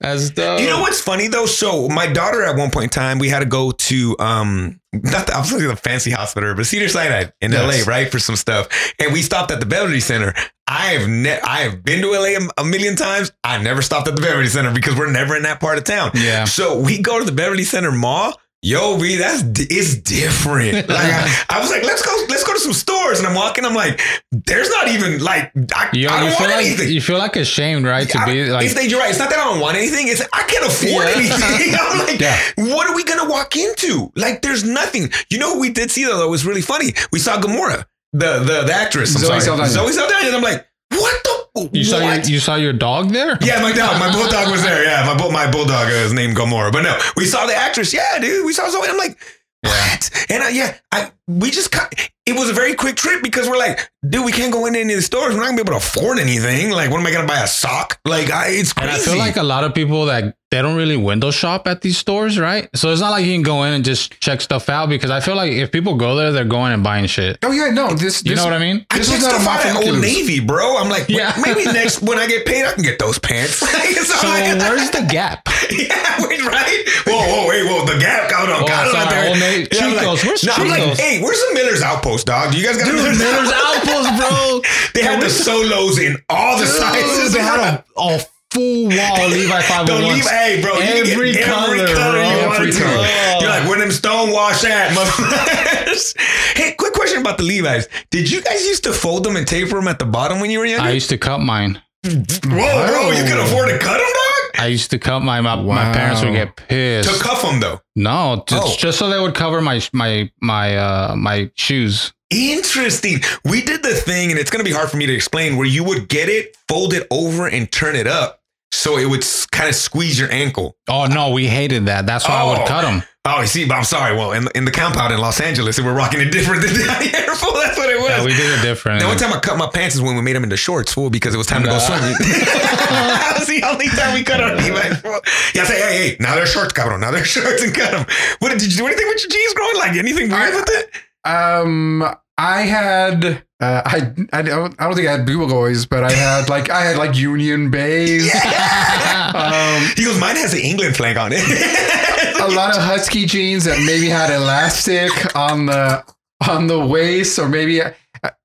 That's 0.00 0.30
dope. 0.30 0.60
you 0.60 0.66
know 0.66 0.80
what's 0.80 1.00
funny 1.00 1.28
though? 1.28 1.46
So 1.46 1.88
my 1.88 2.06
daughter 2.06 2.42
at 2.44 2.56
one 2.56 2.70
point 2.70 2.84
in 2.84 2.90
time, 2.90 3.18
we 3.18 3.28
had 3.28 3.40
to 3.40 3.46
go 3.46 3.70
to 3.72 4.16
um 4.18 4.80
not 4.92 5.26
the, 5.26 5.32
thinking 5.44 5.68
the 5.68 5.76
fancy 5.76 6.10
hospital, 6.12 6.54
but 6.54 6.66
Cedar 6.66 6.88
Sinai 6.88 7.24
in 7.40 7.50
Yes. 7.52 7.86
LA, 7.86 7.90
right, 7.92 8.10
for 8.10 8.18
some 8.20 8.36
stuff. 8.36 8.68
And 9.00 9.12
we 9.12 9.22
stopped 9.22 9.50
at 9.50 9.58
the 9.60 9.66
Beverly 9.66 9.98
Center. 10.00 10.32
I 10.68 10.92
have 10.92 11.08
ne- 11.08 11.40
I 11.40 11.60
have 11.62 11.82
been 11.82 12.00
to 12.02 12.10
LA 12.12 12.38
a, 12.38 12.48
a 12.58 12.64
million 12.64 12.94
times. 12.96 13.32
I 13.42 13.60
never 13.62 13.82
stopped 13.82 14.06
at 14.08 14.14
the 14.16 14.22
Beverly 14.22 14.46
Center 14.48 14.72
because 14.72 14.96
we're 14.96 15.10
never 15.10 15.36
in 15.36 15.42
that 15.42 15.60
part 15.60 15.78
of 15.78 15.84
town. 15.84 16.12
Yeah. 16.14 16.44
So 16.44 16.78
we 16.80 17.02
go 17.02 17.18
to 17.18 17.24
the 17.24 17.32
Beverly 17.32 17.64
Center 17.64 17.90
Mall. 17.92 18.40
Yo, 18.64 18.98
B, 18.98 19.16
that's 19.16 19.42
it's 19.70 19.94
different. 19.96 20.88
Like 20.94 21.12
I, 21.12 21.44
I 21.50 21.60
was 21.60 21.70
like, 21.70 21.82
let's 21.82 22.00
go, 22.00 22.10
let's 22.30 22.44
go 22.44 22.54
to 22.54 22.58
some 22.58 22.72
stores, 22.72 23.18
and 23.18 23.28
I'm 23.28 23.34
walking. 23.34 23.64
I'm 23.66 23.74
like, 23.74 24.00
there's 24.32 24.70
not 24.70 24.88
even 24.88 25.22
like 25.22 25.52
I, 25.76 25.90
You, 25.92 26.08
I 26.08 26.20
don't 26.20 26.30
want 26.32 26.50
like 26.50 26.64
anything. 26.66 26.88
you 26.90 27.00
feel 27.02 27.18
like 27.18 27.36
ashamed, 27.36 27.84
right? 27.84 28.08
To 28.08 28.18
I- 28.18 28.24
be 28.24 28.46
like, 28.46 28.64
it's, 28.64 28.86
you're 28.90 28.98
right. 29.00 29.10
It's 29.10 29.18
not 29.18 29.28
that 29.28 29.38
I 29.38 29.44
don't 29.44 29.60
want 29.60 29.76
anything. 29.76 30.08
It's 30.08 30.22
I 30.32 30.44
can't 30.44 30.64
afford 30.66 31.04
Yeah. 31.04 31.14
anything. 31.14 31.74
I'm 31.80 31.98
like, 32.06 32.18
Yeah. 32.20 32.38
what 32.56 32.88
are 32.88 32.94
we 32.96 33.04
gonna 33.04 33.28
walk 33.28 33.54
into? 33.56 34.10
Like, 34.16 34.40
there's 34.40 34.64
nothing. 34.64 35.10
You 35.28 35.38
know 35.38 35.58
we 35.58 35.68
did 35.70 35.90
see 35.90 36.04
though? 36.04 36.18
That 36.18 36.28
was 36.28 36.46
really 36.46 36.62
funny. 36.62 36.94
We 37.12 37.18
saw 37.18 37.38
Gamora, 37.38 37.84
the 38.14 38.38
the, 38.38 38.62
the 38.64 38.72
actress. 38.72 39.14
I'm 39.14 39.20
Zoe 39.20 39.28
sorry, 39.28 39.40
Saldana. 39.42 39.68
Zoe 39.68 39.92
Saldana. 39.92 40.26
And 40.28 40.36
I'm 40.36 40.42
like, 40.42 40.66
what 40.96 41.24
the? 41.24 41.70
you 41.72 41.84
saw 41.84 41.98
your, 41.98 42.20
you 42.24 42.40
saw 42.40 42.56
your 42.56 42.72
dog 42.72 43.10
there. 43.10 43.38
Yeah, 43.40 43.62
my 43.62 43.72
dog, 43.72 44.00
my 44.00 44.10
bulldog 44.10 44.50
was 44.50 44.62
there. 44.62 44.84
Yeah, 44.84 45.04
my 45.06 45.16
bull, 45.16 45.30
my 45.30 45.50
bulldog 45.50 45.88
uh, 45.88 45.90
is 45.90 46.12
named 46.12 46.36
Gamora. 46.36 46.72
But 46.72 46.82
no, 46.82 46.98
we 47.16 47.26
saw 47.26 47.46
the 47.46 47.54
actress. 47.54 47.92
Yeah, 47.94 48.18
dude, 48.18 48.44
we 48.44 48.52
saw 48.52 48.68
Zoe. 48.68 48.88
I'm 48.88 48.98
like, 48.98 49.18
what? 49.62 50.26
And 50.30 50.42
I, 50.42 50.48
yeah, 50.50 50.76
I 50.92 51.12
we 51.26 51.50
just 51.50 51.70
cut. 51.70 51.92
It 52.26 52.34
was 52.34 52.48
a 52.48 52.54
very 52.54 52.74
quick 52.74 52.96
trip 52.96 53.22
because 53.22 53.50
we're 53.50 53.58
like, 53.58 53.90
dude, 54.08 54.24
we 54.24 54.32
can't 54.32 54.50
go 54.50 54.64
into 54.64 54.80
any 54.80 54.94
of 54.94 54.98
the 54.98 55.02
stores. 55.02 55.34
We're 55.34 55.40
not 55.40 55.50
gonna 55.50 55.56
be 55.56 55.68
able 55.70 55.78
to 55.78 55.86
afford 55.86 56.18
anything. 56.18 56.70
Like, 56.70 56.90
what 56.90 56.98
am 56.98 57.06
I 57.06 57.10
gonna 57.12 57.28
buy 57.28 57.40
a 57.40 57.46
sock? 57.46 58.00
Like, 58.06 58.30
I, 58.30 58.48
it's 58.48 58.72
crazy. 58.72 58.92
And. 58.92 58.96
I 59.02 59.04
feel 59.04 59.18
like 59.18 59.36
a 59.36 59.42
lot 59.42 59.62
of 59.64 59.74
people 59.74 60.06
that 60.06 60.34
they 60.50 60.62
don't 60.62 60.76
really 60.76 60.96
window 60.96 61.30
shop 61.32 61.66
at 61.66 61.80
these 61.82 61.98
stores, 61.98 62.38
right? 62.38 62.68
So 62.76 62.92
it's 62.92 63.00
not 63.00 63.10
like 63.10 63.26
you 63.26 63.34
can 63.34 63.42
go 63.42 63.64
in 63.64 63.74
and 63.74 63.84
just 63.84 64.18
check 64.20 64.40
stuff 64.40 64.68
out 64.68 64.88
because 64.88 65.10
I 65.10 65.18
feel 65.20 65.34
like 65.34 65.50
if 65.52 65.72
people 65.72 65.96
go 65.96 66.14
there, 66.14 66.30
they're 66.32 66.44
going 66.44 66.72
and 66.72 66.82
buying 66.82 67.06
shit. 67.06 67.38
oh 67.42 67.50
yeah, 67.50 67.70
no, 67.70 67.92
this, 67.92 68.24
You 68.24 68.36
know 68.36 68.44
what 68.44 68.52
I 68.54 68.58
mean? 68.60 68.86
I 68.88 68.98
This 68.98 69.10
was 69.10 69.20
not 69.20 69.32
a 69.32 69.40
stuff 69.40 69.48
out 69.48 69.66
at 69.66 69.84
Old 69.84 70.00
Navy, 70.00 70.38
bro. 70.38 70.78
I'm 70.78 70.88
like, 70.88 71.08
Yeah. 71.08 71.34
maybe 71.44 71.64
next 71.72 72.02
when 72.02 72.18
I 72.18 72.26
get 72.28 72.46
paid, 72.46 72.64
I 72.64 72.72
can 72.72 72.84
get 72.84 73.00
those 73.00 73.18
pants. 73.18 73.54
so 73.58 73.66
So 73.66 74.28
like, 74.28 74.56
where's 74.60 74.90
the 74.90 75.04
gap? 75.10 75.42
yeah, 75.72 76.24
wait, 76.26 76.40
right? 76.46 76.84
Whoa, 77.04 77.18
whoa, 77.18 77.48
wait, 77.48 77.66
whoa, 77.66 77.84
the 77.84 77.98
gap 77.98 78.30
got 78.30 78.48
on. 78.48 78.64
Got 78.68 78.86
on 78.86 78.92
sorry, 78.92 79.08
there. 79.10 79.28
Old 79.30 79.38
Navy- 79.40 79.68
Yeah, 79.72 79.86
I'm 79.86 79.92
Chico's, 79.98 80.24
where's 80.24 80.44
no, 80.44 80.52
I'm 80.54 80.68
like, 80.68 80.96
hey, 80.98 81.20
where's 81.20 81.40
the 81.48 81.54
Miller's 81.54 81.82
Outpost, 81.82 82.13
dog? 82.22 82.54
You 82.54 82.62
guys 82.62 82.76
got 82.76 82.86
a 82.86 82.90
Dude, 82.92 83.00
Miller's 83.02 83.18
Miller's 83.18 83.50
Outpost, 83.52 84.10
bro. 84.20 84.60
They 84.94 85.02
had 85.02 85.20
the 85.20 85.30
solos 85.30 85.98
in 85.98 86.16
all 86.28 86.58
the 86.58 86.66
sizes. 86.66 87.32
They 87.32 87.40
had 87.40 87.58
a, 87.58 87.84
a 87.96 88.18
full 88.52 88.84
wall 88.86 89.28
Levi 89.28 89.62
five 89.66 89.82
oh 89.82 89.86
Don't 89.86 90.02
leave, 90.12 90.28
hey, 90.28 90.60
bro. 90.62 90.74
You 90.74 90.80
can 90.80 90.96
Every 90.98 91.32
get 91.32 91.42
every 91.48 91.76
color, 91.78 91.94
color 91.94 92.22
you 92.22 92.46
want 92.46 92.60
every 92.60 92.72
to. 92.72 92.78
Color. 92.78 93.06
You're 93.40 93.50
like, 93.50 93.68
where 93.68 93.78
them 93.80 93.88
stonewash 93.88 94.64
at, 94.64 94.92
motherfuckers? 94.96 96.14
hey, 96.56 96.74
quick 96.78 96.92
question 96.92 97.20
about 97.20 97.38
the 97.38 97.44
Levi's. 97.44 97.88
Did 98.10 98.30
you 98.30 98.42
guys 98.42 98.64
used 98.66 98.84
to 98.84 98.92
fold 98.92 99.24
them 99.24 99.36
and 99.36 99.46
taper 99.46 99.74
them 99.74 99.88
at 99.88 99.98
the 99.98 100.06
bottom 100.06 100.38
when 100.40 100.50
you 100.50 100.60
were 100.60 100.66
younger? 100.66 100.86
I 100.86 100.90
used 100.92 101.08
to 101.10 101.18
cut 101.18 101.38
mine. 101.40 101.82
Whoa, 102.04 102.86
bro, 102.86 103.10
you 103.12 103.24
can 103.24 103.40
afford 103.40 103.70
to 103.70 103.78
cut 103.78 103.98
them, 103.98 104.06
dog? 104.06 104.23
I 104.58 104.66
used 104.68 104.90
to 104.92 104.98
cut 104.98 105.20
my 105.20 105.40
my, 105.40 105.56
my 105.56 105.92
parents 105.92 106.22
would 106.22 106.32
get 106.34 106.56
pissed. 106.56 107.08
To 107.12 107.22
cuff 107.22 107.42
them, 107.42 107.60
though. 107.60 107.80
no, 107.96 108.44
just, 108.46 108.62
Oh. 108.66 108.76
just 108.78 108.98
so 108.98 109.08
they 109.10 109.20
would 109.20 109.34
cover 109.34 109.60
my 109.60 109.80
my 109.92 110.30
my 110.40 110.76
uh 110.76 111.14
my 111.16 111.50
shoes. 111.54 112.12
Interesting. 112.30 113.20
We 113.44 113.62
did 113.62 113.82
the 113.82 113.94
thing, 113.94 114.30
and 114.30 114.38
it's 114.40 114.50
going 114.50 114.64
to 114.64 114.68
be 114.68 114.74
hard 114.74 114.90
for 114.90 114.96
me 114.96 115.06
to 115.06 115.14
explain, 115.14 115.56
where 115.56 115.66
you 115.66 115.84
would 115.84 116.08
get 116.08 116.28
it, 116.28 116.56
fold 116.68 116.92
it 116.92 117.06
over, 117.10 117.46
and 117.46 117.70
turn 117.70 117.94
it 117.94 118.06
up. 118.06 118.40
So 118.74 118.98
it 118.98 119.06
would 119.08 119.24
kind 119.52 119.68
of 119.68 119.74
squeeze 119.74 120.18
your 120.18 120.30
ankle. 120.32 120.76
Oh 120.88 121.06
no, 121.06 121.30
we 121.30 121.46
hated 121.46 121.86
that. 121.86 122.06
That's 122.06 122.28
why 122.28 122.34
I 122.36 122.42
Oh. 122.42 122.48
would 122.58 122.66
cut 122.68 122.82
them. 122.82 123.02
Oh, 123.26 123.40
you 123.40 123.46
see, 123.46 123.64
but 123.66 123.74
I'm 123.76 123.84
sorry. 123.84 124.14
Well, 124.14 124.32
in, 124.32 124.48
in 124.54 124.66
the 124.66 124.70
compound 124.70 125.10
in 125.14 125.18
Los 125.18 125.40
Angeles, 125.40 125.78
we 125.78 125.84
were 125.84 125.94
rocking 125.94 126.20
it 126.20 126.30
different 126.30 126.60
than 126.60 126.74
here, 126.74 127.34
fool. 127.34 127.54
That's 127.54 127.78
what 127.78 127.88
it 127.88 127.96
was. 127.98 128.10
Yeah, 128.10 128.22
we 128.24 128.34
did 128.34 128.52
it 128.58 128.60
different. 128.60 129.00
the 129.00 129.06
only 129.06 129.16
time 129.18 129.32
I 129.32 129.40
cut 129.40 129.56
my 129.56 129.66
pants 129.72 129.94
is 129.94 130.02
when 130.02 130.14
we 130.14 130.20
made 130.20 130.36
them 130.36 130.44
into 130.44 130.58
shorts, 130.58 130.92
fool, 130.92 131.08
because 131.08 131.32
it 131.34 131.38
was 131.38 131.46
time 131.46 131.62
to 131.62 131.68
go 131.70 131.78
swimming. 131.78 132.12
that 132.20 133.36
was 133.38 133.48
the 133.48 133.62
only 133.62 133.88
time 133.88 134.12
we 134.12 134.24
cut 134.24 134.42
our 134.42 134.60
fool. 134.60 135.20
Yeah, 135.54 135.62
I 135.62 135.64
say, 135.64 135.80
hey, 135.80 136.08
hey, 136.10 136.16
now 136.20 136.34
they're 136.34 136.44
shorts, 136.44 136.74
cabrón. 136.74 137.00
Now 137.00 137.12
they're 137.12 137.24
shorts 137.24 137.62
and 137.62 137.72
cut 137.74 137.92
them. 137.92 138.04
What 138.40 138.50
did 138.50 138.60
you 138.62 138.76
do 138.76 138.86
anything 138.86 139.06
with 139.08 139.22
your 139.22 139.30
jeans 139.30 139.54
growing? 139.54 139.76
Like 139.78 139.92
anything 139.96 140.28
weird 140.28 140.52
I- 140.52 140.56
with 140.56 140.68
it? 140.68 140.90
Um, 141.26 142.04
I 142.36 142.62
had, 142.62 143.24
uh, 143.60 143.82
I, 143.84 144.12
I 144.32 144.42
don't, 144.42 144.74
I 144.80 144.84
don't 144.84 144.94
think 144.96 145.08
I 145.08 145.12
had 145.18 145.26
Boys, 145.26 145.86
but 145.86 146.02
I 146.02 146.10
had 146.10 146.48
like, 146.48 146.68
I 146.68 146.80
had 146.80 146.96
like 146.96 147.16
Union 147.16 147.70
Bays, 147.70 148.24
um, 148.34 149.82
He 149.96 150.04
goes, 150.04 150.18
mine 150.18 150.36
has 150.36 150.52
an 150.52 150.60
England 150.60 150.96
flag 150.96 151.16
on 151.16 151.30
it. 151.32 151.44
a 152.40 152.48
lot 152.54 152.76
of 152.76 152.82
husky 152.82 153.24
jeans 153.24 153.64
that 153.64 153.82
maybe 153.86 154.08
had 154.08 154.34
elastic 154.34 155.34
on 155.36 155.66
the 155.66 156.04
on 156.48 156.66
the 156.66 156.84
waist, 156.86 157.38
or 157.38 157.48
maybe 157.48 157.80
uh, 157.80 157.90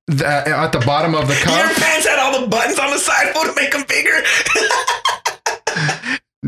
the, 0.07 0.25
at 0.25 0.71
the 0.71 0.79
bottom 0.79 1.15
of 1.15 1.27
the 1.27 1.33
Your 1.33 1.69
pants 1.75 2.07
had 2.07 2.19
all 2.19 2.41
the 2.41 2.47
buttons 2.47 2.79
on 2.79 2.91
the 2.91 2.99
side, 2.99 3.33
for 3.33 3.45
to 3.45 3.53
make 3.55 3.71
them 3.71 3.83
bigger. 3.87 4.21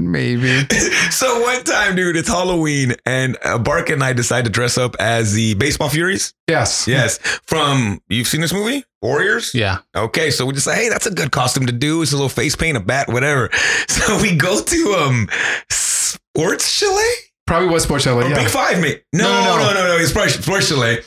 Maybe. 0.10 0.68
so 1.12 1.42
one 1.42 1.64
time, 1.64 1.96
dude, 1.96 2.16
it's 2.16 2.28
Halloween, 2.30 2.94
and 3.06 3.38
uh, 3.44 3.58
Bark 3.60 3.90
and 3.90 4.04
I 4.04 4.14
decide 4.14 4.46
to 4.46 4.50
dress 4.52 4.78
up 4.78 4.96
as 5.00 5.34
the 5.34 5.54
Baseball 5.56 5.90
Furies. 5.90 6.34
Yes. 6.48 6.88
Yes, 6.88 7.18
from 7.46 8.02
you've 8.10 8.28
seen 8.28 8.42
this 8.42 8.54
movie, 8.54 8.84
Warriors. 9.02 9.54
yeah. 9.54 9.80
Okay, 9.96 10.32
so 10.32 10.46
we 10.46 10.54
just 10.54 10.66
say, 10.66 10.76
hey, 10.76 10.90
that's 10.90 11.06
a 11.06 11.12
good 11.12 11.32
costume 11.32 11.66
to 11.68 11.72
do. 11.72 12.02
It's 12.02 12.12
a 12.12 12.16
little 12.16 12.30
face 12.30 12.56
paint, 12.56 12.78
a 12.78 12.82
bat, 12.82 13.08
whatever. 13.08 13.50
So 13.88 14.20
we 14.22 14.36
go 14.36 14.62
to 14.62 14.96
um 15.00 15.30
Sports 15.70 16.68
Chalet 16.72 17.14
Probably 17.52 17.68
was 17.68 17.84
Sports 17.84 18.06
Chalet. 18.06 18.24
or 18.24 18.28
oh, 18.28 18.30
Yeah. 18.30 18.36
Big 18.36 18.48
Five, 18.48 18.80
mate. 18.80 19.04
No, 19.12 19.28
No, 19.28 19.30
no, 19.30 19.44
no, 19.44 19.58
no, 19.58 19.74
no. 19.74 19.76
no, 19.82 19.88
no. 19.90 19.98
It's 19.98 20.14
probably 20.14 20.32
Sports 20.32 20.70
Chalet, 20.70 21.00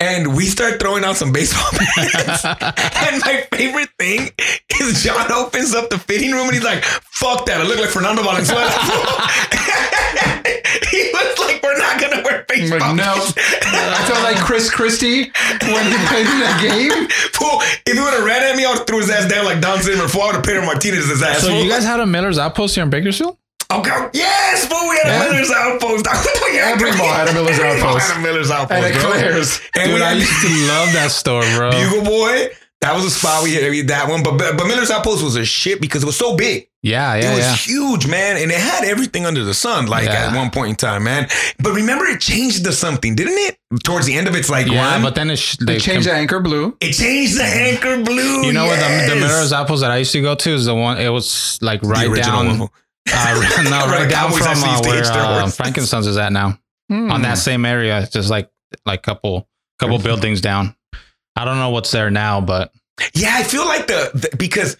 and 0.00 0.34
we 0.34 0.46
start 0.46 0.80
throwing 0.80 1.04
out 1.04 1.16
some 1.16 1.30
baseball 1.30 1.70
bats. 1.96 2.44
and 2.44 3.22
my 3.22 3.46
favorite 3.54 3.90
thing 4.00 4.30
is 4.80 5.04
John 5.04 5.30
opens 5.30 5.76
up 5.76 5.90
the 5.90 5.98
fitting 5.98 6.32
room 6.32 6.46
and 6.46 6.54
he's 6.54 6.64
like, 6.64 6.82
"Fuck 6.82 7.46
that! 7.46 7.60
I 7.60 7.62
look 7.62 7.78
like 7.78 7.90
Fernando 7.90 8.24
Valenzuela." 8.24 8.66
he 10.90 11.12
looks 11.12 11.38
like 11.38 11.60
Fernando 11.60 11.82
not 11.82 12.00
gonna 12.00 12.22
wear 12.24 12.44
face 12.48 12.72
I'm 12.72 12.78
like, 12.80 12.96
no. 12.96 13.12
I 13.14 14.04
felt 14.08 14.22
like 14.24 14.38
Chris 14.38 14.70
Christie 14.70 15.30
when 15.70 15.84
he 15.86 15.96
played 16.10 16.26
in 16.26 16.40
that 16.42 16.58
game. 16.60 17.06
Fool, 17.30 17.60
if 17.86 17.94
he 17.94 18.00
would 18.00 18.12
have 18.12 18.24
ran 18.24 18.42
at 18.42 18.56
me, 18.56 18.64
I 18.64 18.70
would 18.70 18.78
have 18.78 18.86
threw 18.86 18.98
his 18.98 19.10
ass 19.10 19.28
down 19.28 19.44
like 19.44 19.60
Don 19.60 19.80
Zimmer. 19.82 20.08
Fool, 20.08 20.22
I 20.22 20.26
would 20.26 20.34
have 20.36 20.44
Pedro 20.44 20.64
Martinez 20.66 21.08
his 21.08 21.22
ass. 21.22 21.42
So 21.42 21.48
fool. 21.48 21.62
you 21.62 21.70
guys 21.70 21.84
had 21.84 22.00
a 22.00 22.06
Miller's 22.06 22.38
Outpost 22.38 22.74
here 22.74 22.84
in 22.84 22.90
Bakersfield? 22.90 23.36
Okay. 23.78 24.08
Yes, 24.12 24.66
fool, 24.66 24.88
we 24.88 24.96
had 25.02 25.06
Yeah. 25.06 25.24
a 25.28 25.32
Miller's 25.32 25.50
Outpost. 25.50 26.06
Every 26.52 26.92
mall 26.96 27.12
had 27.12 27.28
a 27.28 27.32
Miller's 27.32 27.58
Every 27.58 27.80
Outpost. 27.80 28.10
had 28.10 28.18
a 28.18 28.22
Miller's 28.22 28.50
Outpost. 28.50 28.72
And 28.72 28.94
it 28.94 29.00
bro. 29.00 29.12
And 29.82 29.90
Dude, 29.90 29.94
we 29.94 30.02
I 30.02 30.12
used 30.12 30.40
to 30.42 30.48
love 30.68 30.92
that 30.92 31.10
store, 31.10 31.42
bro. 31.56 31.70
Bugle 31.70 32.04
Boy. 32.04 32.48
That 32.82 32.96
was 32.96 33.04
a 33.04 33.10
spot 33.10 33.44
we 33.44 33.54
had 33.54 33.86
that 33.88 34.08
one. 34.08 34.24
But 34.24 34.38
but 34.38 34.66
Miller's 34.66 34.90
Outpost 34.90 35.22
was 35.22 35.36
a 35.36 35.44
shit 35.44 35.80
because 35.80 36.02
it 36.02 36.06
was 36.06 36.16
so 36.16 36.36
big. 36.36 36.68
Yeah, 36.82 37.14
yeah, 37.14 37.30
It 37.30 37.36
was 37.36 37.44
yeah. 37.46 37.54
huge, 37.54 38.08
man, 38.08 38.36
and 38.38 38.50
it 38.50 38.58
had 38.58 38.82
everything 38.82 39.24
under 39.24 39.44
the 39.44 39.54
sun. 39.54 39.86
Like 39.86 40.06
Yeah. 40.06 40.30
at 40.30 40.36
one 40.36 40.50
point 40.50 40.70
in 40.70 40.74
time, 40.74 41.04
man. 41.04 41.28
But 41.60 41.74
remember, 41.74 42.06
it 42.06 42.18
changed 42.20 42.64
to 42.64 42.72
something, 42.72 43.14
didn't 43.14 43.38
it? 43.38 43.56
Towards 43.84 44.06
the 44.06 44.14
end 44.14 44.26
of 44.26 44.34
its 44.34 44.50
like 44.50 44.66
Yeah, 44.66 44.82
run, 44.94 45.00
but 45.02 45.14
then 45.14 45.30
it 45.30 45.36
sh- 45.38 45.58
They 45.60 45.78
changed 45.78 46.08
the 46.08 46.12
anchor 46.12 46.40
blue. 46.40 46.76
it 46.80 46.92
changed 46.94 47.38
the 47.38 47.44
anchor 47.44 48.02
blue. 48.02 48.42
You 48.46 48.52
know 48.52 48.66
what 48.66 48.80
the, 48.80 49.14
the 49.14 49.20
Miller's 49.20 49.52
Outpost 49.52 49.82
that 49.82 49.92
I 49.92 49.98
used 49.98 50.10
to 50.12 50.20
go 50.20 50.34
to 50.34 50.50
is 50.50 50.64
the 50.64 50.74
one. 50.74 50.98
It 50.98 51.08
was 51.10 51.60
like 51.62 51.82
The 51.82 51.88
right 51.88 52.08
original 52.08 52.42
down, 52.42 52.58
one. 52.58 52.68
Uh, 53.10 53.62
no, 53.64 53.70
Right, 53.86 54.02
right 54.02 54.10
down 54.10 54.32
from 54.32 54.62
uh, 54.62 54.82
where 54.82 55.02
uh. 55.04 55.46
Frankenstein's 55.50 56.06
is 56.06 56.16
at 56.16 56.32
now. 56.32 56.58
Hmm. 56.88 57.10
On 57.10 57.22
that 57.22 57.38
same 57.38 57.64
area, 57.64 58.06
just 58.10 58.30
like 58.30 58.50
like 58.84 59.02
couple 59.02 59.48
couple 59.78 59.98
buildings 59.98 60.40
down. 60.40 60.74
I 61.36 61.44
don't 61.44 61.56
know 61.56 61.70
what's 61.70 61.90
there 61.90 62.10
now, 62.10 62.40
but 62.40 62.72
Yeah, 63.14 63.30
I 63.32 63.42
feel 63.44 63.64
like 63.64 63.86
the, 63.86 64.10
the 64.14 64.36
because 64.36 64.76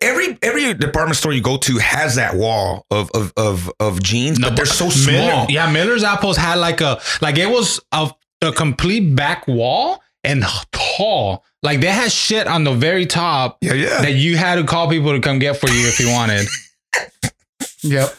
every 0.00 0.38
every 0.42 0.74
department 0.74 1.16
store 1.16 1.32
you 1.32 1.40
go 1.40 1.56
to 1.58 1.78
has 1.78 2.14
that 2.16 2.36
wall 2.36 2.86
of 2.90 3.10
of 3.14 3.32
of, 3.36 3.72
of 3.80 4.02
jeans, 4.02 4.38
but 4.38 4.56
they're 4.56 4.66
so 4.66 4.90
small. 4.90 5.14
Miller, 5.14 5.46
yeah, 5.48 5.70
Miller's 5.70 6.04
Outpost 6.04 6.38
had 6.38 6.56
like 6.56 6.80
a 6.80 7.00
like 7.20 7.38
it 7.38 7.48
was 7.48 7.80
a, 7.92 8.10
a 8.42 8.52
complete 8.52 9.14
back 9.14 9.48
wall 9.48 10.02
and 10.22 10.44
tall. 10.72 11.44
Like 11.62 11.80
they 11.80 11.88
had 11.90 12.12
shit 12.12 12.46
on 12.46 12.64
the 12.64 12.72
very 12.72 13.06
top 13.06 13.58
yeah, 13.60 13.72
yeah. 13.72 14.02
that 14.02 14.12
you 14.12 14.36
had 14.36 14.56
to 14.56 14.64
call 14.64 14.88
people 14.88 15.12
to 15.12 15.20
come 15.20 15.38
get 15.38 15.56
for 15.56 15.68
you 15.68 15.88
if 15.88 15.98
you 15.98 16.10
wanted. 16.10 16.46
Yep. 17.92 18.14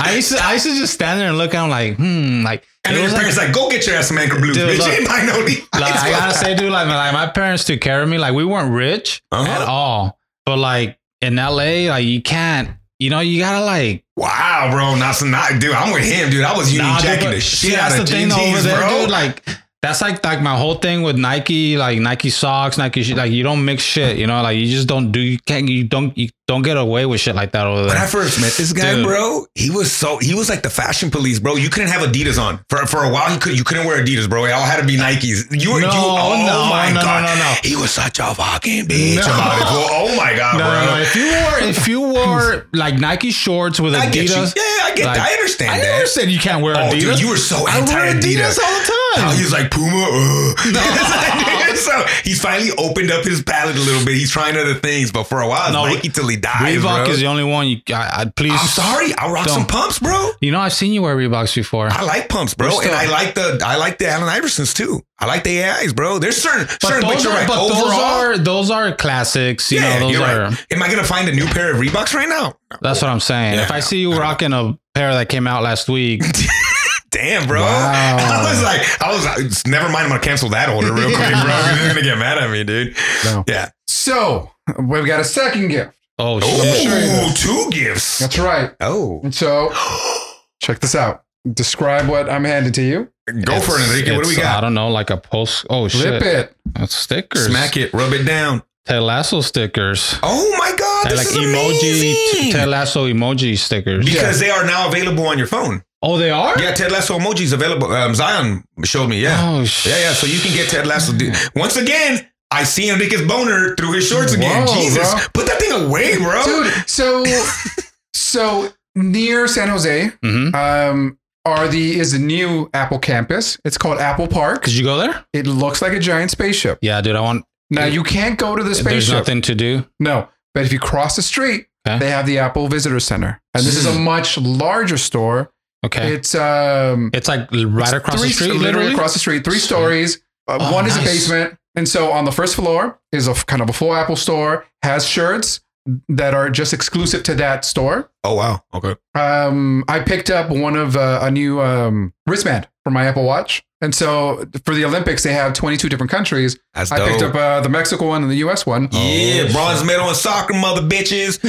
I 0.00 0.12
used 0.14 0.30
to 0.32 0.38
I 0.42 0.52
used 0.54 0.66
to 0.66 0.74
just 0.78 0.94
stand 0.94 1.20
there 1.20 1.28
and 1.28 1.36
look 1.38 1.52
at 1.54 1.60
them 1.60 1.68
like, 1.70 1.96
hmm, 1.96 2.42
like 2.44 2.64
and 2.84 2.94
it 2.94 2.96
then 2.96 3.02
was 3.04 3.12
your 3.12 3.22
like, 3.22 3.34
parents 3.34 3.38
like, 3.38 3.52
go 3.52 3.68
get 3.70 3.86
your 3.86 3.96
ass 3.96 4.08
some 4.08 4.18
anchor 4.18 4.38
blues, 4.38 4.56
Dude, 4.56 4.68
bitch. 4.70 4.78
look. 4.78 4.86
You 4.86 4.92
ain't 4.94 5.08
buying 5.08 5.26
no 5.26 5.38
Levi's, 5.38 5.66
like 5.74 5.94
I 5.94 6.10
gotta 6.10 6.34
say, 6.34 6.54
dude, 6.54 6.70
like, 6.72 6.86
like 6.86 7.12
my 7.12 7.26
parents 7.26 7.64
took 7.64 7.80
care 7.80 8.02
of 8.02 8.08
me. 8.08 8.18
Like 8.18 8.34
we 8.34 8.44
weren't 8.44 8.72
rich 8.72 9.22
Uh-huh. 9.32 9.50
at 9.50 9.62
all, 9.62 10.18
but 10.46 10.58
like 10.58 10.98
in 11.20 11.36
LA, 11.36 11.88
like 11.88 12.04
you 12.04 12.22
can't, 12.22 12.70
you 12.98 13.10
know, 13.10 13.20
you 13.20 13.40
gotta 13.40 13.64
like. 13.64 14.04
Wow, 14.16 14.68
bro, 14.70 14.94
not 14.94 15.16
some 15.16 15.30
not, 15.30 15.60
dude. 15.60 15.72
I'm 15.72 15.92
with 15.92 16.04
him, 16.04 16.30
dude. 16.30 16.44
I 16.44 16.56
was 16.56 16.72
union 16.72 16.86
Nah, 16.92 16.96
dude, 16.98 17.04
jacking 17.06 17.28
but 17.28 17.34
the 17.34 17.40
see, 17.40 17.70
shit 17.70 17.78
out 17.78 17.90
that's 17.90 18.00
of 18.00 18.06
the 18.06 18.12
thing 18.12 18.28
jeans, 18.30 18.58
over 18.58 18.62
there, 18.68 18.78
bro. 18.80 19.00
dude. 19.02 19.10
Like 19.10 19.44
that's 19.82 20.00
like 20.00 20.24
like 20.24 20.40
my 20.40 20.56
whole 20.56 20.76
thing 20.76 21.02
with 21.02 21.16
Nike, 21.16 21.76
like 21.76 21.98
Nike 21.98 22.30
socks, 22.30 22.78
Nike 22.78 23.02
shit. 23.02 23.16
Like 23.16 23.32
you 23.32 23.42
don't 23.42 23.64
mix 23.64 23.82
shit, 23.82 24.16
you 24.16 24.26
know, 24.26 24.40
like 24.42 24.56
you 24.56 24.66
just 24.66 24.86
don't 24.88 25.10
do. 25.12 25.20
You 25.20 25.38
can't. 25.44 25.68
You 25.68 25.84
don't. 25.84 26.16
You 26.16 26.28
don't 26.48 26.62
get 26.62 26.76
away 26.76 27.06
with 27.06 27.20
shit 27.20 27.34
like 27.34 27.52
that 27.52 27.66
over 27.66 27.86
when. 27.88 27.96
I 27.96 28.06
first 28.06 28.38
met 28.40 28.52
this 28.52 28.72
guy, 28.72 28.94
Dude. 28.96 29.06
bro, 29.06 29.46
he 29.54 29.70
was 29.70 29.90
so 29.90 30.18
he 30.18 30.34
was 30.34 30.50
like 30.50 30.62
the 30.62 30.68
fashion 30.70 31.10
police, 31.10 31.38
bro. 31.40 31.54
You 31.56 31.70
couldn't 31.70 31.88
have 31.88 32.02
Adidas 32.02 32.38
on 32.40 32.60
for 32.68 32.84
for 32.86 33.04
a 33.04 33.10
while. 33.12 33.32
You 33.32 33.38
could 33.40 33.56
you 33.58 33.64
couldn't 33.64 33.86
wear 33.86 34.04
Adidas, 34.04 34.28
bro. 34.28 34.44
It 34.44 34.50
all 34.52 34.64
had 34.64 34.78
to 34.80 34.86
be 34.86 34.96
Nikes. 34.96 35.46
You 35.50 35.72
were 35.74 35.80
No, 35.80 35.86
you, 35.86 35.92
oh 35.94 36.36
no, 36.46 36.68
my 36.70 36.88
no, 36.90 36.94
no, 36.96 37.00
god, 37.00 37.22
no, 37.24 37.34
no. 37.42 37.54
he 37.64 37.74
was 37.76 37.90
such 37.90 38.18
a 38.18 38.34
fucking 38.34 38.86
bitch 38.86 39.16
No. 39.16 39.22
about 39.22 39.56
it. 39.56 39.62
Bro. 39.62 39.86
Oh 39.90 40.16
my 40.16 40.34
god, 40.36 40.58
no, 40.58 40.64
bro. 40.64 40.84
no, 40.84 40.94
no. 40.96 41.00
If 41.00 41.16
you 41.16 41.30
wore 41.32 41.58
if 41.70 41.88
you 41.88 42.00
wore 42.00 42.66
like 42.72 42.98
Nike 42.98 43.30
shorts 43.30 43.80
with 43.80 43.94
I 43.94 44.10
get 44.10 44.24
you. 44.24 44.30
Adidas, 44.36 44.54
Yeah, 44.56 44.62
I 44.84 44.92
get. 44.94 45.06
like, 45.06 45.18
I 45.20 45.32
understand 45.32 45.70
I 45.70 45.78
that. 45.80 46.08
never 46.16 46.30
you 46.30 46.38
can't 46.38 46.62
wear 46.62 46.74
Oh, 46.76 46.90
Adidas. 46.90 47.00
dude, 47.00 47.20
you 47.20 47.28
were 47.30 47.36
so 47.36 47.66
I 47.66 47.78
anti 47.78 47.94
wear 47.94 48.12
Adidas. 48.14 48.20
Adidas 48.20 48.58
all 48.62 48.78
the 48.78 48.84
time. 48.86 49.01
Oh, 49.14 49.34
he 49.36 49.42
was 49.42 49.52
like 49.52 49.70
Puma. 49.70 50.08
Uh. 50.10 51.74
so 51.76 52.04
he's 52.24 52.40
finally 52.40 52.70
opened 52.78 53.10
up 53.10 53.24
his 53.24 53.42
palate 53.42 53.76
a 53.76 53.80
little 53.80 54.04
bit. 54.04 54.14
He's 54.14 54.30
trying 54.30 54.56
other 54.56 54.74
things, 54.74 55.10
but 55.12 55.24
for 55.24 55.40
a 55.40 55.48
while, 55.48 55.64
it's 55.66 55.72
No, 55.74 55.84
Nike 55.86 56.08
till 56.08 56.28
he 56.28 56.36
dies, 56.36 56.78
Reebok 56.78 57.04
bro. 57.04 57.12
is 57.12 57.20
the 57.20 57.26
only 57.26 57.44
one 57.44 57.68
you. 57.68 57.80
I, 57.88 58.22
I 58.22 58.24
please. 58.34 58.52
I'm 58.52 58.66
sorry, 58.66 59.14
I'll 59.18 59.32
rock 59.32 59.46
Don't. 59.46 59.54
some 59.54 59.66
pumps, 59.66 59.98
bro. 59.98 60.30
You 60.40 60.50
know, 60.52 60.60
I've 60.60 60.72
seen 60.72 60.92
you 60.92 61.02
wear 61.02 61.16
Reeboks 61.16 61.54
before. 61.54 61.88
I 61.90 62.02
like 62.02 62.28
pumps, 62.28 62.54
bro, 62.54 62.68
We're 62.76 62.82
and 62.84 62.92
I 62.94 63.06
like 63.10 63.34
the 63.34 63.60
I 63.64 63.76
like 63.76 63.98
the 63.98 64.08
Allen 64.08 64.28
Iversons 64.28 64.74
too. 64.74 65.02
I 65.18 65.26
like 65.26 65.44
the 65.44 65.62
AIs, 65.62 65.92
bro. 65.92 66.18
There's 66.18 66.36
certain 66.36 66.66
But 66.66 66.82
certain, 66.82 67.02
but 67.02 67.14
those 67.14 67.24
you're 67.24 67.32
right. 67.32 67.46
but 67.46 67.68
those 67.68 67.92
are 67.92 68.38
those 68.38 68.70
are 68.70 68.92
classics. 68.94 69.70
You 69.70 69.78
yeah, 69.80 69.94
know, 69.98 70.06
those 70.06 70.12
you're 70.12 70.22
are. 70.26 70.48
right. 70.50 70.66
Am 70.72 70.82
I 70.82 70.88
gonna 70.88 71.04
find 71.04 71.28
a 71.28 71.32
new 71.32 71.46
pair 71.46 71.70
of 71.72 71.78
Reeboks 71.78 72.14
right 72.14 72.28
now? 72.28 72.56
That's 72.80 73.02
what 73.02 73.10
I'm 73.10 73.20
saying. 73.20 73.54
Yeah, 73.54 73.62
if 73.64 73.70
I 73.70 73.80
see 73.80 73.98
you 74.00 74.12
I 74.14 74.18
rocking 74.18 74.52
a 74.52 74.76
pair 74.94 75.12
that 75.14 75.28
came 75.28 75.46
out 75.46 75.62
last 75.62 75.88
week, 75.88 76.22
Damn, 77.12 77.46
bro. 77.46 77.60
Wow. 77.60 78.16
I 78.20 78.48
was 78.50 78.62
like, 78.62 79.02
I 79.02 79.12
was 79.14 79.24
like, 79.24 79.66
never 79.70 79.84
mind. 79.88 80.04
I'm 80.04 80.08
gonna 80.10 80.20
cancel 80.20 80.48
that 80.50 80.68
order 80.68 80.92
real 80.92 81.06
quick, 81.14 81.18
bro. 81.18 81.74
You're 81.78 81.88
gonna 81.88 82.02
get 82.02 82.18
mad 82.18 82.38
at 82.38 82.50
me, 82.50 82.64
dude. 82.64 82.96
No. 83.24 83.44
Yeah. 83.46 83.70
So 83.86 84.50
we've 84.80 85.06
got 85.06 85.20
a 85.20 85.24
second 85.24 85.68
gift. 85.68 85.92
oh 86.18 86.40
Oh, 86.42 86.74
shit! 86.74 87.36
two 87.36 87.70
gifts. 87.70 88.18
That's 88.18 88.38
right. 88.38 88.72
Oh, 88.80 89.20
And 89.22 89.34
so 89.34 89.70
check 90.62 90.80
this 90.80 90.94
out. 90.94 91.24
Describe 91.52 92.08
what 92.08 92.30
I'm 92.30 92.44
handing 92.44 92.72
to 92.72 92.82
you. 92.82 93.10
go 93.44 93.60
for 93.60 93.78
it, 93.78 93.88
Enrique. 93.88 94.14
What 94.16 94.24
do 94.24 94.28
we 94.30 94.36
got? 94.36 94.58
I 94.58 94.60
don't 94.60 94.74
know, 94.74 94.88
like 94.88 95.10
a 95.10 95.16
post. 95.16 95.66
Oh 95.68 95.88
Flip 95.88 96.22
shit! 96.22 96.34
it. 96.34 96.56
That's 96.66 96.94
stickers. 96.94 97.46
Smack 97.46 97.76
it, 97.76 97.92
rub 97.92 98.12
it 98.12 98.24
down. 98.24 98.62
Ted 98.86 99.02
Lasso 99.02 99.40
stickers. 99.42 100.18
Oh 100.22 100.56
my 100.58 100.74
god, 100.76 101.04
They're 101.08 101.16
this 101.18 101.34
like 101.36 101.44
is 101.44 101.50
emoji. 101.50 102.00
amazing. 102.00 102.52
Ted 102.52 102.68
Lasso 102.68 103.06
emoji 103.06 103.56
stickers. 103.58 104.04
because 104.04 104.40
they 104.40 104.50
are 104.50 104.64
now 104.64 104.88
available 104.88 105.26
on 105.26 105.36
your 105.38 105.46
phone. 105.46 105.82
Oh, 106.02 106.18
they 106.18 106.30
are. 106.30 106.60
Yeah, 106.60 106.72
Ted 106.72 106.90
Lasso 106.90 107.18
emojis 107.18 107.52
available. 107.52 107.92
Um, 107.92 108.14
Zion 108.14 108.64
showed 108.84 109.08
me. 109.08 109.20
Yeah, 109.20 109.38
Oh 109.40 109.64
shit! 109.64 109.92
yeah, 109.92 109.98
yeah. 110.00 110.12
So 110.14 110.26
you 110.26 110.40
can 110.40 110.52
get 110.52 110.68
Ted 110.68 110.86
Lasso. 110.86 111.12
Once 111.54 111.76
again, 111.76 112.26
I 112.50 112.64
see 112.64 112.90
Enrique's 112.90 113.22
boner 113.22 113.74
through 113.76 113.92
his 113.92 114.08
shorts 114.08 114.32
again. 114.34 114.66
Whoa, 114.66 114.74
Jesus, 114.74 115.12
bro. 115.14 115.22
put 115.32 115.46
that 115.46 115.58
thing 115.60 115.72
away, 115.86 116.18
bro. 116.18 116.42
Dude, 116.44 116.72
so 116.88 117.24
so 118.14 118.68
near 118.94 119.46
San 119.48 119.68
Jose, 119.68 120.10
Mm-hmm. 120.22 120.54
um, 120.54 121.18
are 121.44 121.66
the 121.66 121.98
is 121.98 122.12
the 122.12 122.18
new 122.18 122.70
Apple 122.74 122.98
campus. 122.98 123.58
It's 123.64 123.76
called 123.78 123.98
Apple 123.98 124.28
Park. 124.28 124.62
Could 124.62 124.74
you 124.74 124.84
go 124.84 124.96
there? 124.96 125.24
It 125.32 125.46
looks 125.46 125.82
like 125.82 125.92
a 125.92 125.98
giant 125.98 126.30
spaceship. 126.30 126.78
Yeah, 126.82 127.00
dude. 127.00 127.16
I 127.16 127.20
want. 127.20 127.44
Now 127.70 127.86
you 127.86 128.02
can't 128.02 128.38
go 128.38 128.54
to 128.54 128.62
the 128.62 128.74
spaceship. 128.74 128.90
There's 128.92 129.10
nothing 129.12 129.40
to 129.42 129.54
do. 129.54 129.84
No, 129.98 130.28
but 130.54 130.64
if 130.64 130.72
you 130.72 130.78
cross 130.78 131.16
the 131.16 131.22
street, 131.22 131.66
Okay. 131.88 131.98
they 131.98 132.10
have 132.10 132.26
the 132.26 132.38
Apple 132.38 132.68
Visitor 132.68 133.00
Center, 133.00 133.40
and 133.54 133.64
this 133.64 133.76
is 133.76 133.86
a 133.86 133.98
much 133.98 134.38
larger 134.38 134.96
store. 134.98 135.51
Okay. 135.84 136.14
It's 136.14 136.34
um 136.34 137.10
It's 137.12 137.28
like 137.28 137.48
right 137.52 137.92
across 137.92 138.20
three, 138.20 138.28
the 138.28 138.34
street, 138.34 138.48
literally 138.48 138.62
literally. 138.66 138.92
across 138.94 139.12
the 139.14 139.18
street, 139.18 139.44
three 139.44 139.54
Sweet. 139.58 139.62
stories. 139.66 140.16
Uh, 140.48 140.58
Oh, 140.60 140.72
one 140.72 140.86
is 140.86 140.96
a 140.96 141.00
basement, 141.00 141.56
and 141.76 141.88
so 141.88 142.10
on 142.12 142.24
the 142.24 142.32
first 142.32 142.56
floor 142.56 142.98
is 143.12 143.28
a 143.28 143.34
kind 143.34 143.62
of 143.62 143.68
a 143.70 143.72
full 143.72 143.94
Apple 143.94 144.16
store. 144.16 144.66
Has 144.82 145.06
shirts 145.06 145.60
that 146.08 146.32
are 146.34 146.48
just 146.50 146.72
exclusive 146.72 147.22
to 147.24 147.34
that 147.36 147.64
store. 147.64 148.10
Oh 148.24 148.34
wow. 148.34 148.62
Okay. 148.74 148.94
Um, 149.14 149.84
I 149.88 150.00
picked 150.00 150.30
up 150.30 150.50
one 150.50 150.76
of 150.76 150.96
uh, 150.96 151.20
a 151.22 151.30
new 151.30 151.60
um, 151.60 152.12
wristband 152.26 152.68
for 152.84 152.90
my 152.90 153.04
Apple 153.06 153.24
Watch, 153.24 153.64
and 153.80 153.92
so 153.94 154.44
for 154.64 154.74
the 154.74 154.84
Olympics 154.84 155.22
they 155.24 155.32
have 155.32 155.52
22 155.54 155.88
different 155.88 156.10
countries. 156.10 156.58
That's 156.74 156.90
I 156.92 156.98
dope. 156.98 157.08
picked 157.08 157.22
up 157.22 157.34
uh, 157.34 157.60
the 157.60 157.68
Mexico 157.68 158.08
one 158.08 158.22
and 158.22 158.30
the 158.30 158.36
U.S. 158.36 158.64
one. 158.66 158.88
yeah, 158.92 159.46
Oh, 159.48 159.52
bronze 159.52 159.84
medal 159.84 160.08
in 160.08 160.14
soccer, 160.14 160.54
mother 160.54 160.82
bitches. 160.82 161.40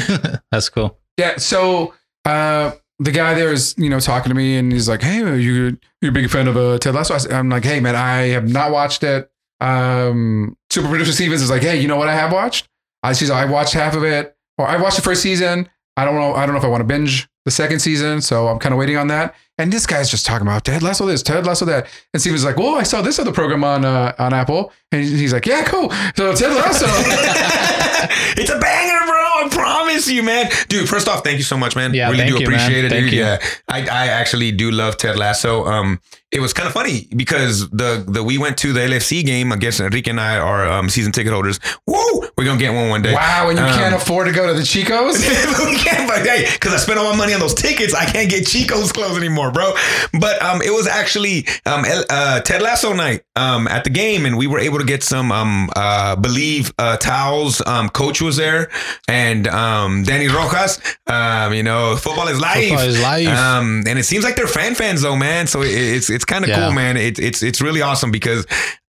That's 0.51 0.69
cool. 0.69 0.97
Yeah. 1.17 1.37
So 1.37 1.93
uh, 2.25 2.71
the 2.99 3.11
guy 3.11 3.33
there 3.33 3.51
is, 3.51 3.75
you 3.77 3.89
know, 3.89 3.99
talking 3.99 4.29
to 4.29 4.35
me, 4.35 4.57
and 4.57 4.71
he's 4.71 4.87
like, 4.87 5.01
"Hey, 5.01 5.17
you 5.17 5.77
you're 6.01 6.11
a 6.11 6.13
big 6.13 6.29
fan 6.29 6.47
of 6.47 6.57
uh, 6.57 6.77
Ted 6.77 6.95
Lasso?" 6.95 7.17
I'm 7.29 7.49
like, 7.49 7.63
"Hey, 7.63 7.79
man, 7.79 7.95
I 7.95 8.27
have 8.29 8.49
not 8.49 8.71
watched 8.71 9.03
it." 9.03 9.29
Um, 9.59 10.57
Super 10.69 10.89
producer 10.89 11.11
Stevens 11.11 11.41
is 11.41 11.49
like, 11.49 11.61
"Hey, 11.61 11.79
you 11.79 11.87
know 11.87 11.97
what 11.97 12.09
I 12.09 12.15
have 12.15 12.31
watched?" 12.31 12.69
I 13.03 13.13
she's 13.13 13.29
like, 13.29 13.47
I 13.47 13.51
watched 13.51 13.73
half 13.73 13.95
of 13.95 14.03
it, 14.03 14.35
or 14.57 14.67
I 14.67 14.77
watched 14.77 14.95
the 14.95 15.01
first 15.01 15.21
season. 15.21 15.69
I 15.97 16.05
don't 16.05 16.15
know. 16.15 16.33
I 16.33 16.45
don't 16.45 16.53
know 16.53 16.59
if 16.59 16.65
I 16.65 16.69
want 16.69 16.81
to 16.81 16.85
binge 16.85 17.27
the 17.45 17.51
second 17.51 17.79
season, 17.79 18.21
so 18.21 18.47
I'm 18.47 18.57
kind 18.59 18.73
of 18.73 18.79
waiting 18.79 18.97
on 18.97 19.07
that. 19.09 19.35
And 19.57 19.71
this 19.71 19.85
guy's 19.85 20.09
just 20.09 20.25
talking 20.25 20.47
about 20.47 20.63
Ted 20.63 20.81
Lasso 20.81 21.05
this, 21.05 21.21
Ted 21.21 21.45
Lasso 21.45 21.65
that, 21.65 21.87
and 22.13 22.21
Steven's 22.21 22.41
is 22.41 22.45
like, 22.45 22.57
"Well, 22.57 22.75
I 22.75 22.83
saw 22.83 23.01
this 23.01 23.19
other 23.19 23.33
program 23.33 23.63
on 23.63 23.85
uh, 23.85 24.13
on 24.17 24.33
Apple," 24.33 24.71
and 24.91 25.03
he's 25.03 25.33
like, 25.33 25.45
"Yeah, 25.45 25.63
cool." 25.65 25.91
So 26.15 26.33
Ted 26.33 26.55
Lasso. 26.55 26.85
it's 28.37 28.49
a 28.49 28.57
banger, 28.57 29.05
bro. 29.05 29.22
I 29.45 29.49
promise 29.49 30.09
you, 30.09 30.23
man. 30.23 30.49
Dude, 30.69 30.87
first 30.87 31.07
off, 31.07 31.23
thank 31.23 31.37
you 31.37 31.43
so 31.43 31.57
much, 31.57 31.75
man. 31.75 31.93
Yeah, 31.93 32.09
really 32.09 32.25
do 32.25 32.29
you, 32.29 32.33
man. 32.35 32.43
appreciate 32.43 32.85
it. 32.85 32.89
Thank 32.89 33.05
dude. 33.05 33.13
you. 33.13 33.19
Yeah, 33.19 33.43
I, 33.67 33.81
I 33.81 34.07
actually 34.07 34.51
do 34.51 34.71
love 34.71 34.97
Ted 34.97 35.17
Lasso. 35.17 35.65
Um, 35.65 35.99
it 36.33 36.39
was 36.41 36.51
kind 36.53 36.67
of 36.67 36.73
funny 36.73 37.07
because 37.15 37.69
the 37.69 38.03
the 38.07 38.23
we 38.23 38.37
went 38.37 38.57
to 38.59 38.73
the 38.73 38.81
LAFC 38.81 39.23
game. 39.25 39.51
I 39.51 39.57
guess 39.57 39.79
Enrique 39.79 40.09
and 40.09 40.19
I 40.19 40.37
are 40.37 40.65
um, 40.69 40.89
season 40.89 41.11
ticket 41.11 41.31
holders. 41.33 41.59
Woo! 41.87 42.27
We're 42.37 42.45
gonna 42.45 42.59
get 42.59 42.73
one 42.73 42.89
one 42.89 43.01
day. 43.01 43.13
Wow, 43.13 43.49
and 43.49 43.59
you 43.59 43.65
Um, 43.65 43.71
can't 43.73 43.95
afford 43.95 44.27
to 44.27 44.33
go 44.33 44.47
to 44.47 44.53
the 44.53 44.61
Chicos? 44.61 45.19
we 45.65 45.77
can't, 45.77 46.07
but 46.07 46.25
hey, 46.25 46.49
because 46.51 46.73
I 46.73 46.77
spent 46.77 46.97
all 46.99 47.11
my 47.11 47.17
money 47.17 47.33
on 47.33 47.39
those 47.39 47.53
tickets, 47.53 47.93
I 47.93 48.05
can't 48.05 48.29
get 48.29 48.45
Chico's 48.47 48.91
clothes 48.91 49.17
anymore, 49.17 49.51
bro. 49.51 49.73
But 50.19 50.41
um, 50.41 50.61
it 50.61 50.71
was 50.71 50.87
actually 50.87 51.45
um, 51.65 51.85
El- 51.85 52.05
uh, 52.09 52.39
Ted 52.41 52.61
Lasso 52.61 52.93
night 52.93 53.23
um, 53.35 53.67
at 53.67 53.83
the 53.83 53.89
game, 53.91 54.25
and 54.25 54.37
we 54.37 54.47
were 54.47 54.59
able 54.59 54.79
to 54.79 54.85
get 54.85 55.03
some 55.03 55.31
um, 55.31 55.69
uh, 55.75 56.15
believe 56.15 56.73
uh, 56.79 56.97
towels. 56.97 57.61
Um, 57.67 57.89
Coach 57.89 58.21
was 58.21 58.37
there, 58.37 58.69
and 59.07 59.47
um, 59.47 60.03
Dani 60.03 60.33
Rojas. 60.33 60.79
Um, 61.07 61.53
you 61.53 61.63
know, 61.63 61.95
football 61.95 62.27
is 62.27 62.39
life. 62.39 62.67
Football 62.69 62.87
is 62.87 63.01
life. 63.01 63.27
Um, 63.27 63.83
and 63.87 63.99
it 63.99 64.03
seems 64.03 64.23
like 64.23 64.35
they're 64.35 64.47
fan 64.47 64.73
fans 64.75 65.01
though, 65.03 65.15
man. 65.15 65.45
So 65.47 65.61
it, 65.61 65.69
it's 65.71 66.09
it's 66.09 66.22
kind 66.25 66.43
of 66.43 66.49
Yeah. 66.49 66.65
cool, 66.65 66.73
man. 66.73 66.97
It, 66.97 67.19
it's 67.19 67.41
it's 67.43 67.61
really 67.61 67.81
awesome 67.81 68.11
because 68.11 68.45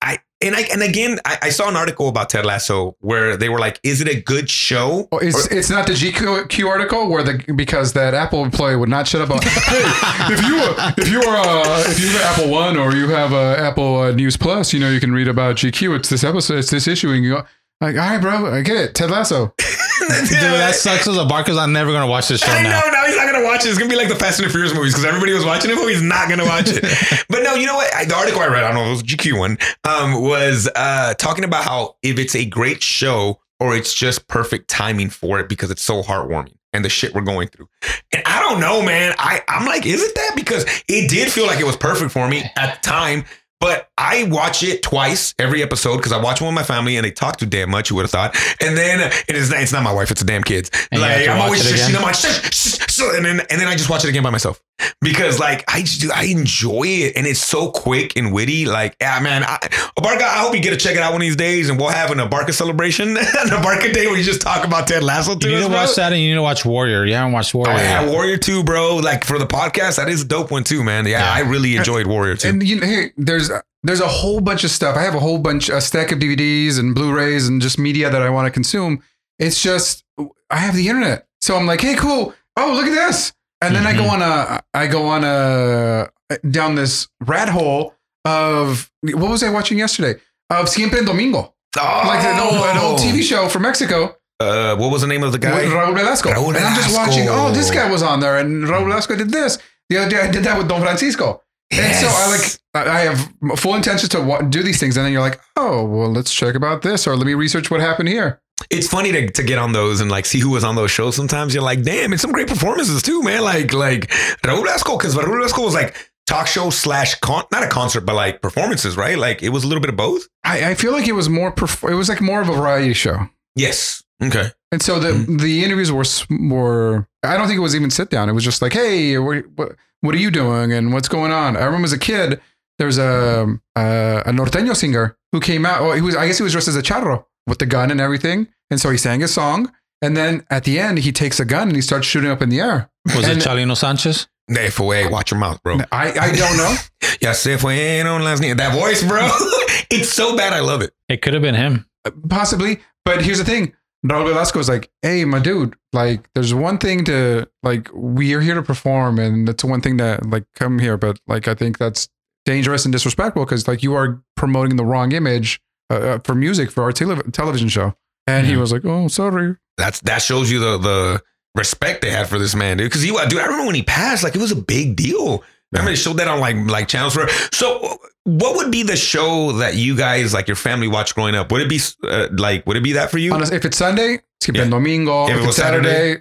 I 0.00 0.18
and 0.40 0.54
I 0.54 0.60
and 0.72 0.82
again 0.82 1.18
I, 1.24 1.38
I 1.42 1.50
saw 1.50 1.68
an 1.68 1.74
article 1.76 2.08
about 2.08 2.30
Ted 2.30 2.46
Lasso 2.46 2.96
where 3.00 3.36
they 3.36 3.48
were 3.48 3.58
like, 3.58 3.80
"Is 3.82 4.00
it 4.00 4.08
a 4.08 4.20
good 4.20 4.48
show?" 4.48 5.08
Well, 5.10 5.20
it's 5.20 5.46
it's 5.48 5.70
not 5.70 5.86
the 5.88 5.94
GQ 5.94 6.68
article 6.68 7.08
where 7.08 7.24
the 7.24 7.52
because 7.54 7.94
that 7.94 8.14
Apple 8.14 8.44
employee 8.44 8.76
would 8.76 8.88
not 8.88 9.08
shut 9.08 9.20
up. 9.22 9.30
On, 9.30 9.38
hey, 9.42 9.50
if 10.32 10.42
you 10.46 11.02
if 11.02 11.08
you 11.10 11.20
are 11.22 11.36
uh, 11.36 11.84
if 11.90 11.98
you 11.98 12.08
have 12.10 12.38
Apple 12.38 12.50
One 12.50 12.76
or 12.76 12.94
you 12.94 13.08
have 13.08 13.32
uh, 13.32 13.56
Apple 13.58 13.98
uh, 14.00 14.12
News 14.12 14.36
Plus, 14.36 14.72
you 14.72 14.78
know 14.78 14.90
you 14.90 15.00
can 15.00 15.12
read 15.12 15.26
about 15.28 15.56
GQ. 15.56 15.96
It's 15.96 16.08
this 16.08 16.22
episode. 16.22 16.58
It's 16.58 16.70
this 16.70 16.86
issue, 16.86 17.10
and 17.10 17.24
you 17.24 17.30
go 17.34 17.46
like, 17.80 17.96
all 17.96 18.00
right, 18.08 18.20
bro, 18.20 18.52
I 18.54 18.62
get 18.62 18.76
it. 18.76 18.94
Ted 18.94 19.10
Lasso. 19.10 19.54
Dude, 20.28 20.30
that 20.30 20.74
sucks 20.74 21.06
as 21.08 21.16
a 21.16 21.24
bar 21.24 21.42
because 21.42 21.56
I'm 21.56 21.72
never 21.72 21.92
gonna 21.92 22.06
watch 22.06 22.28
this 22.28 22.40
show 22.40 22.50
I 22.52 22.62
now. 22.62 22.80
know 22.80 22.90
now 22.90 23.06
he's 23.06 23.16
not 23.16 23.30
gonna 23.30 23.44
watch 23.44 23.64
it. 23.64 23.68
It's 23.68 23.78
gonna 23.78 23.90
be 23.90 23.96
like 23.96 24.08
the 24.08 24.14
Fast 24.14 24.38
and 24.40 24.48
the 24.48 24.52
Furious 24.52 24.74
movies 24.74 24.92
because 24.92 25.04
everybody 25.04 25.32
was 25.32 25.44
watching 25.44 25.70
it, 25.70 25.76
but 25.76 25.86
he's 25.86 26.02
not 26.02 26.28
gonna 26.28 26.44
watch 26.44 26.66
it. 26.68 26.82
but 27.28 27.42
no, 27.42 27.54
you 27.54 27.66
know 27.66 27.74
what? 27.74 27.92
I, 27.94 28.04
the 28.04 28.14
article 28.14 28.40
I 28.40 28.46
read, 28.46 28.64
I 28.64 28.68
don't 28.72 28.76
know, 28.76 28.86
it 28.86 28.90
was 28.90 29.02
GQ 29.02 29.38
one, 29.38 29.58
um, 29.84 30.22
was 30.22 30.68
uh, 30.74 31.14
talking 31.14 31.44
about 31.44 31.64
how 31.64 31.96
if 32.02 32.18
it's 32.18 32.34
a 32.34 32.44
great 32.44 32.82
show 32.82 33.40
or 33.60 33.74
it's 33.76 33.94
just 33.94 34.28
perfect 34.28 34.68
timing 34.68 35.10
for 35.10 35.40
it 35.40 35.48
because 35.48 35.70
it's 35.70 35.82
so 35.82 36.02
heartwarming 36.02 36.54
and 36.72 36.84
the 36.84 36.88
shit 36.88 37.14
we're 37.14 37.22
going 37.22 37.48
through. 37.48 37.68
And 38.12 38.22
I 38.26 38.40
don't 38.40 38.60
know, 38.60 38.82
man. 38.82 39.14
I 39.18 39.42
I'm 39.48 39.66
like, 39.66 39.86
is 39.86 40.02
it 40.02 40.14
that? 40.14 40.32
Because 40.36 40.64
it 40.88 41.10
did 41.10 41.30
feel 41.30 41.46
like 41.46 41.60
it 41.60 41.66
was 41.66 41.76
perfect 41.76 42.12
for 42.12 42.28
me 42.28 42.44
at 42.56 42.80
the 42.82 42.88
time. 42.88 43.24
But 43.60 43.90
I 43.98 44.24
watch 44.24 44.62
it 44.62 44.82
twice 44.82 45.34
every 45.38 45.62
episode 45.62 45.96
because 45.96 46.12
I 46.12 46.18
watch 46.22 46.40
one 46.40 46.54
with 46.54 46.54
my 46.54 46.62
family 46.62 46.96
and 46.96 47.04
they 47.04 47.10
talk 47.10 47.38
too 47.38 47.46
damn 47.46 47.70
much. 47.70 47.90
You 47.90 47.96
would 47.96 48.04
have 48.04 48.10
thought. 48.10 48.36
And 48.60 48.76
then 48.76 49.12
it 49.28 49.34
is 49.34 49.52
it's 49.52 49.72
not 49.72 49.82
my 49.82 49.92
wife; 49.92 50.10
it's 50.10 50.20
the 50.20 50.26
damn 50.26 50.44
kids. 50.44 50.70
And 50.92 51.00
like 51.00 51.28
I'm 51.28 51.40
always 51.40 51.64
shushing 51.64 51.92
them, 51.92 52.02
like 52.02 52.14
shush, 52.14 52.40
shush, 52.54 52.92
shush, 52.92 53.16
and 53.16 53.24
then 53.24 53.40
and 53.40 53.60
then 53.60 53.66
I 53.66 53.74
just 53.74 53.90
watch 53.90 54.04
it 54.04 54.08
again 54.08 54.22
by 54.22 54.30
myself 54.30 54.62
because 55.00 55.38
like 55.38 55.64
I 55.68 55.80
just 55.80 56.00
do 56.00 56.10
I 56.14 56.24
enjoy 56.24 56.84
it 56.86 57.16
and 57.16 57.26
it's 57.26 57.40
so 57.44 57.70
quick 57.70 58.16
and 58.16 58.32
witty. 58.32 58.66
Like 58.66 58.96
yeah, 59.00 59.18
man, 59.20 59.44
I, 59.44 59.58
Abarca, 59.98 60.22
I 60.22 60.38
hope 60.38 60.54
you 60.54 60.60
get 60.60 60.70
to 60.70 60.76
check 60.76 60.96
it 60.96 61.02
out 61.02 61.12
one 61.12 61.20
of 61.20 61.26
these 61.26 61.36
days 61.36 61.68
and 61.68 61.78
we'll 61.78 61.88
have 61.90 62.10
an 62.10 62.18
Abarca 62.18 62.52
celebration, 62.52 63.08
an 63.16 63.24
Abarca 63.48 63.92
day 63.92 64.06
where 64.06 64.16
you 64.16 64.24
just 64.24 64.40
talk 64.40 64.64
about 64.64 64.86
Ted 64.86 65.02
Lasso 65.02 65.34
to 65.36 65.46
You 65.48 65.54
need 65.54 65.58
us, 65.60 65.64
to 65.66 65.70
bro. 65.70 65.78
watch 65.80 65.94
that, 65.96 66.12
and 66.12 66.20
you 66.22 66.28
need 66.30 66.34
to 66.36 66.42
watch 66.42 66.64
Warrior. 66.64 67.04
You 67.04 67.14
haven't 67.14 67.32
watched 67.32 67.54
Warrior. 67.54 67.74
Oh, 67.74 67.76
yeah, 67.76 68.02
yet. 68.02 68.10
Warrior 68.12 68.36
2, 68.36 68.64
bro. 68.64 68.96
Like 68.96 69.24
for 69.24 69.38
the 69.38 69.46
podcast, 69.46 69.96
that 69.96 70.08
is 70.08 70.22
a 70.22 70.24
dope 70.26 70.50
one 70.50 70.64
too, 70.64 70.82
man. 70.84 71.06
Yeah, 71.06 71.18
Yeah. 71.20 71.32
I 71.32 71.40
really 71.48 71.76
enjoyed 71.76 72.06
Warrior 72.06 72.36
2. 72.36 72.48
And 72.48 72.62
you 72.62 72.80
know, 72.80 72.86
hey, 72.86 73.12
there's 73.16 73.50
there's 73.82 74.00
a 74.00 74.08
whole 74.08 74.40
bunch 74.40 74.64
of 74.64 74.70
stuff. 74.70 74.96
I 74.96 75.02
have 75.02 75.14
a 75.14 75.20
whole 75.20 75.38
bunch, 75.38 75.68
a 75.68 75.80
stack 75.80 76.10
of 76.12 76.18
DVDs 76.18 76.78
and 76.78 76.94
Blu-rays 76.94 77.46
and 77.48 77.62
just 77.62 77.78
media 77.78 78.10
that 78.10 78.22
I 78.22 78.28
want 78.30 78.46
to 78.46 78.50
consume. 78.50 79.02
It's 79.38 79.62
just 79.62 80.04
I 80.50 80.56
have 80.56 80.74
the 80.74 80.88
internet, 80.88 81.26
so 81.40 81.56
I'm 81.56 81.66
like, 81.66 81.80
hey, 81.80 81.94
cool. 81.94 82.34
Oh, 82.56 82.72
look 82.74 82.86
at 82.86 82.94
this. 82.94 83.32
And 83.60 83.74
then 83.74 83.86
I 83.86 83.96
go 83.96 84.04
on 84.04 84.22
a, 84.22 84.62
I 84.72 84.86
go 84.86 85.06
on 85.06 85.24
a 85.24 86.08
down 86.48 86.74
this 86.74 87.08
rat 87.20 87.48
hole 87.48 87.94
of 88.24 88.90
what 89.02 89.30
was 89.30 89.42
I 89.42 89.50
watching 89.50 89.78
yesterday? 89.78 90.20
Of 90.50 90.68
Siempre 90.68 90.98
en 90.98 91.04
Domingo, 91.04 91.54
oh, 91.78 92.02
like 92.06 92.24
an 92.24 92.40
old, 92.40 92.64
an 92.64 92.78
old 92.78 92.98
TV 92.98 93.22
show 93.22 93.48
from 93.48 93.62
Mexico. 93.62 94.16
Uh, 94.40 94.76
what 94.76 94.90
was 94.92 95.02
the 95.02 95.08
name 95.08 95.24
of 95.24 95.32
the 95.32 95.38
guy? 95.38 95.64
Raul 95.64 95.94
Velasco. 95.94 96.30
Raul 96.30 96.54
and 96.54 96.64
I'm 96.64 96.76
just 96.76 96.96
watching, 96.96 97.26
oh, 97.28 97.50
this 97.52 97.70
guy 97.70 97.90
was 97.90 98.02
on 98.02 98.20
there, 98.20 98.38
and 98.38 98.64
Raul 98.64 98.84
Velasco 98.84 99.16
did 99.16 99.30
this. 99.30 99.58
The 99.90 99.98
other 99.98 100.10
day 100.10 100.20
I 100.20 100.30
did 100.30 100.44
that 100.44 100.56
with 100.56 100.68
Don 100.68 100.80
Francisco. 100.80 101.42
And 101.70 101.94
so 101.96 102.06
I 102.08 102.30
like 102.30 102.86
I 102.88 103.00
have 103.00 103.58
full 103.58 103.74
intention 103.74 104.08
to 104.10 104.46
do 104.48 104.62
these 104.62 104.78
things, 104.80 104.96
and 104.96 105.04
then 105.04 105.12
you're 105.12 105.20
like, 105.22 105.40
oh, 105.56 105.84
well, 105.84 106.10
let's 106.10 106.32
check 106.32 106.54
about 106.54 106.82
this, 106.82 107.06
or 107.06 107.16
let 107.16 107.26
me 107.26 107.34
research 107.34 107.70
what 107.70 107.80
happened 107.80 108.08
here. 108.08 108.40
It's 108.70 108.86
funny 108.88 109.12
to, 109.12 109.28
to 109.30 109.42
get 109.42 109.58
on 109.58 109.72
those 109.72 110.00
and 110.00 110.10
like 110.10 110.26
see 110.26 110.40
who 110.40 110.50
was 110.50 110.64
on 110.64 110.74
those 110.76 110.90
shows. 110.90 111.16
Sometimes 111.16 111.54
you're 111.54 111.62
like, 111.62 111.82
damn, 111.82 112.12
it's 112.12 112.22
some 112.22 112.32
great 112.32 112.48
performances 112.48 113.02
too, 113.02 113.22
man. 113.22 113.42
Like 113.42 113.72
like 113.72 114.08
Raul 114.42 114.62
Velasco, 114.62 114.96
because 114.98 115.14
Raul 115.14 115.26
Velasco 115.36 115.62
was 115.62 115.74
like 115.74 115.94
talk 116.26 116.46
show 116.46 116.68
slash 116.70 117.14
con 117.16 117.44
not 117.50 117.62
a 117.62 117.68
concert, 117.68 118.02
but 118.02 118.14
like 118.14 118.42
performances, 118.42 118.96
right? 118.96 119.16
Like 119.18 119.42
it 119.42 119.48
was 119.50 119.64
a 119.64 119.66
little 119.66 119.80
bit 119.80 119.90
of 119.90 119.96
both. 119.96 120.28
I, 120.44 120.70
I 120.70 120.74
feel 120.74 120.92
like 120.92 121.08
it 121.08 121.12
was 121.12 121.28
more, 121.28 121.50
perf- 121.52 121.90
it 121.90 121.94
was 121.94 122.08
like 122.08 122.20
more 122.20 122.40
of 122.42 122.48
a 122.48 122.52
variety 122.54 122.92
show, 122.92 123.28
Yes. 123.56 124.02
Okay. 124.22 124.50
and 124.72 124.82
so 124.82 124.98
the 124.98 125.10
Mm-hmm. 125.12 125.36
the 125.38 125.64
interviews 125.64 125.92
were 125.92 126.04
were. 126.48 127.06
I 127.22 127.36
don't 127.36 127.46
think 127.46 127.56
it 127.56 127.60
was 127.62 127.74
even 127.76 127.90
sit 127.90 128.10
down. 128.10 128.28
It 128.28 128.32
was 128.32 128.44
just 128.44 128.60
like, 128.62 128.72
hey, 128.72 129.16
what 129.18 129.44
what, 129.56 129.76
what 130.00 130.14
are 130.14 130.18
you 130.18 130.30
doing, 130.30 130.72
and 130.72 130.92
what's 130.92 131.08
going 131.08 131.32
on? 131.32 131.56
I 131.56 131.64
remember 131.64 131.84
as 131.86 131.92
a 131.92 131.98
kid, 131.98 132.40
there's 132.78 132.98
a 132.98 133.46
a, 133.76 134.22
a 134.26 134.30
norteño 134.32 134.76
singer 134.76 135.16
who 135.32 135.40
came 135.40 135.64
out. 135.64 135.82
Well, 135.82 135.92
he 135.92 136.00
was 136.02 136.16
I 136.16 136.26
guess 136.26 136.36
he 136.38 136.42
was 136.42 136.52
dressed 136.52 136.68
as 136.68 136.76
a 136.76 136.82
charro 136.82 137.24
with 137.46 137.58
the 137.60 137.66
gun 137.66 137.90
and 137.92 138.00
everything, 138.00 138.48
and 138.70 138.80
so 138.80 138.90
he 138.90 138.96
sang 138.98 139.22
a 139.22 139.28
song. 139.28 139.72
And 140.00 140.16
then 140.16 140.44
at 140.50 140.64
the 140.64 140.78
end, 140.78 140.98
he 140.98 141.10
takes 141.12 141.40
a 141.40 141.44
gun 141.44 141.68
and 141.68 141.76
he 141.76 141.82
starts 141.82 142.06
shooting 142.06 142.30
up 142.30 142.40
in 142.42 142.48
the 142.50 142.60
air. 142.60 142.88
Was 143.16 143.26
And- 143.28 143.38
it 143.40 143.44
Chalino 143.44 143.76
Sanchez? 143.76 144.28
Hey, 144.50 144.70
for 144.70 144.86
way, 144.86 145.06
watch 145.06 145.30
your 145.30 145.38
mouth, 145.38 145.62
bro. 145.62 145.76
I, 145.92 146.10
I 146.18 146.32
don't 146.34 146.56
know. 146.56 146.74
Ya 147.20 147.32
se 147.32 147.58
fueron 147.58 148.24
las 148.24 148.40
niñas. 148.40 148.56
That 148.56 148.72
voice, 148.74 149.02
bro. 149.06 149.20
it's 149.90 150.10
so 150.10 150.34
bad. 150.38 150.54
I 150.54 150.60
love 150.60 150.80
it. 150.80 150.94
It 151.10 151.20
could 151.20 151.34
have 151.34 151.42
been 151.42 151.54
him. 151.54 151.84
Possibly. 152.30 152.80
But 153.04 153.22
here's 153.22 153.36
the 153.38 153.44
thing. 153.44 153.74
Raul 154.06 154.26
Velasco 154.26 154.58
is 154.58 154.68
like, 154.68 154.90
hey, 155.02 155.24
my 155.26 155.38
dude, 155.40 155.74
like, 155.92 156.30
there's 156.34 156.54
one 156.54 156.78
thing 156.78 157.04
to, 157.06 157.46
like, 157.62 157.90
we 157.92 158.32
are 158.32 158.40
here 158.40 158.54
to 158.54 158.62
perform, 158.62 159.18
and 159.18 159.46
that's 159.48 159.64
one 159.64 159.80
thing 159.82 159.96
that, 159.98 160.24
like, 160.30 160.44
come 160.54 160.78
here. 160.78 160.96
But, 160.96 161.18
like, 161.26 161.46
I 161.48 161.54
think 161.54 161.76
that's 161.78 162.08
dangerous 162.46 162.84
and 162.86 162.92
disrespectful 162.92 163.44
because, 163.44 163.66
like, 163.68 163.82
you 163.82 163.94
are 163.94 164.22
promoting 164.36 164.76
the 164.76 164.84
wrong 164.84 165.12
image 165.12 165.60
uh, 165.90 165.94
uh, 165.94 166.18
for 166.24 166.34
music 166.34 166.70
for 166.70 166.84
our 166.84 166.92
tele- 166.92 167.22
television 167.32 167.68
show. 167.68 167.94
And 168.28 168.46
he 168.46 168.56
was 168.56 168.72
like, 168.72 168.84
oh, 168.84 169.08
sorry. 169.08 169.56
That's 169.76 170.00
that 170.00 170.22
shows 170.22 170.50
you 170.50 170.58
the 170.58 170.78
the 170.78 171.22
respect 171.54 172.02
they 172.02 172.10
had 172.10 172.28
for 172.28 172.38
this 172.38 172.54
man, 172.54 172.76
dude. 172.76 172.86
Because 172.90 173.02
he, 173.02 173.08
dude, 173.10 173.38
I 173.40 173.44
remember 173.44 173.66
when 173.66 173.74
he 173.74 173.82
passed, 173.82 174.22
like 174.24 174.34
it 174.34 174.40
was 174.40 174.52
a 174.52 174.56
big 174.56 174.96
deal. 174.96 175.42
Remember 175.72 175.90
they 175.90 175.96
showed 175.96 176.16
that 176.16 176.28
on 176.28 176.40
like 176.40 176.56
like 176.68 176.88
channels 176.88 177.14
for. 177.14 177.28
So, 177.52 177.98
what 178.24 178.56
would 178.56 178.72
be 178.72 178.82
the 178.82 178.96
show 178.96 179.52
that 179.52 179.74
you 179.76 179.96
guys 179.96 180.32
like 180.34 180.48
your 180.48 180.56
family 180.56 180.88
watched 180.88 181.14
growing 181.14 181.34
up? 181.34 181.52
Would 181.52 181.62
it 181.62 181.68
be 181.68 181.80
uh, 182.04 182.28
like 182.32 182.66
would 182.66 182.76
it 182.76 182.82
be 182.82 182.92
that 182.92 183.10
for 183.10 183.18
you? 183.18 183.32
Honest, 183.34 183.52
if 183.52 183.64
it's 183.64 183.76
Sunday, 183.76 184.18
skip 184.40 184.56
Yeah. 184.56 184.68
domingo. 184.68 185.24
If 185.24 185.30
If, 185.30 185.36
it 185.36 185.38
it's 185.40 185.46
was 185.48 185.56
Saturday, 185.56 186.16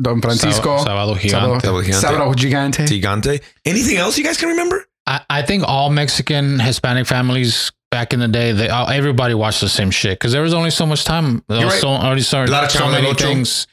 Don 0.00 0.20
Francisco. 0.20 0.78
Sábado 0.78 1.16
Sábado, 1.16 1.18
Gigante. 1.18 1.60
Sábado 1.66 1.82
Gigante. 1.84 2.06
Sábado 2.06 2.34
Gigante. 2.36 2.86
Gigante. 2.88 3.42
Anything 3.64 3.96
else 3.96 4.16
you 4.16 4.24
guys 4.24 4.38
can 4.38 4.48
remember? 4.50 4.84
I, 5.06 5.20
I 5.28 5.42
think 5.42 5.64
all 5.66 5.90
Mexican 5.90 6.60
Hispanic 6.60 7.06
families 7.06 7.72
back 7.92 8.12
in 8.12 8.18
the 8.18 8.26
day, 8.26 8.50
they 8.50 8.68
all, 8.68 8.88
everybody 8.88 9.34
watched 9.34 9.60
the 9.60 9.68
same 9.68 9.92
shit 9.92 10.18
because 10.18 10.32
there 10.32 10.42
was 10.42 10.54
only 10.54 10.70
so 10.70 10.84
much 10.84 11.04
time. 11.04 11.44
There 11.46 11.58
You're 11.58 11.66
was 11.66 11.74
right. 11.74 11.80
so, 11.82 11.88
already 11.90 12.22
so, 12.22 12.42
A 12.42 12.46
lot 12.46 12.64
of 12.64 12.72
so 12.72 12.88
many 12.88 13.02
del 13.02 13.12
Ocho. 13.12 13.24
things. 13.24 13.66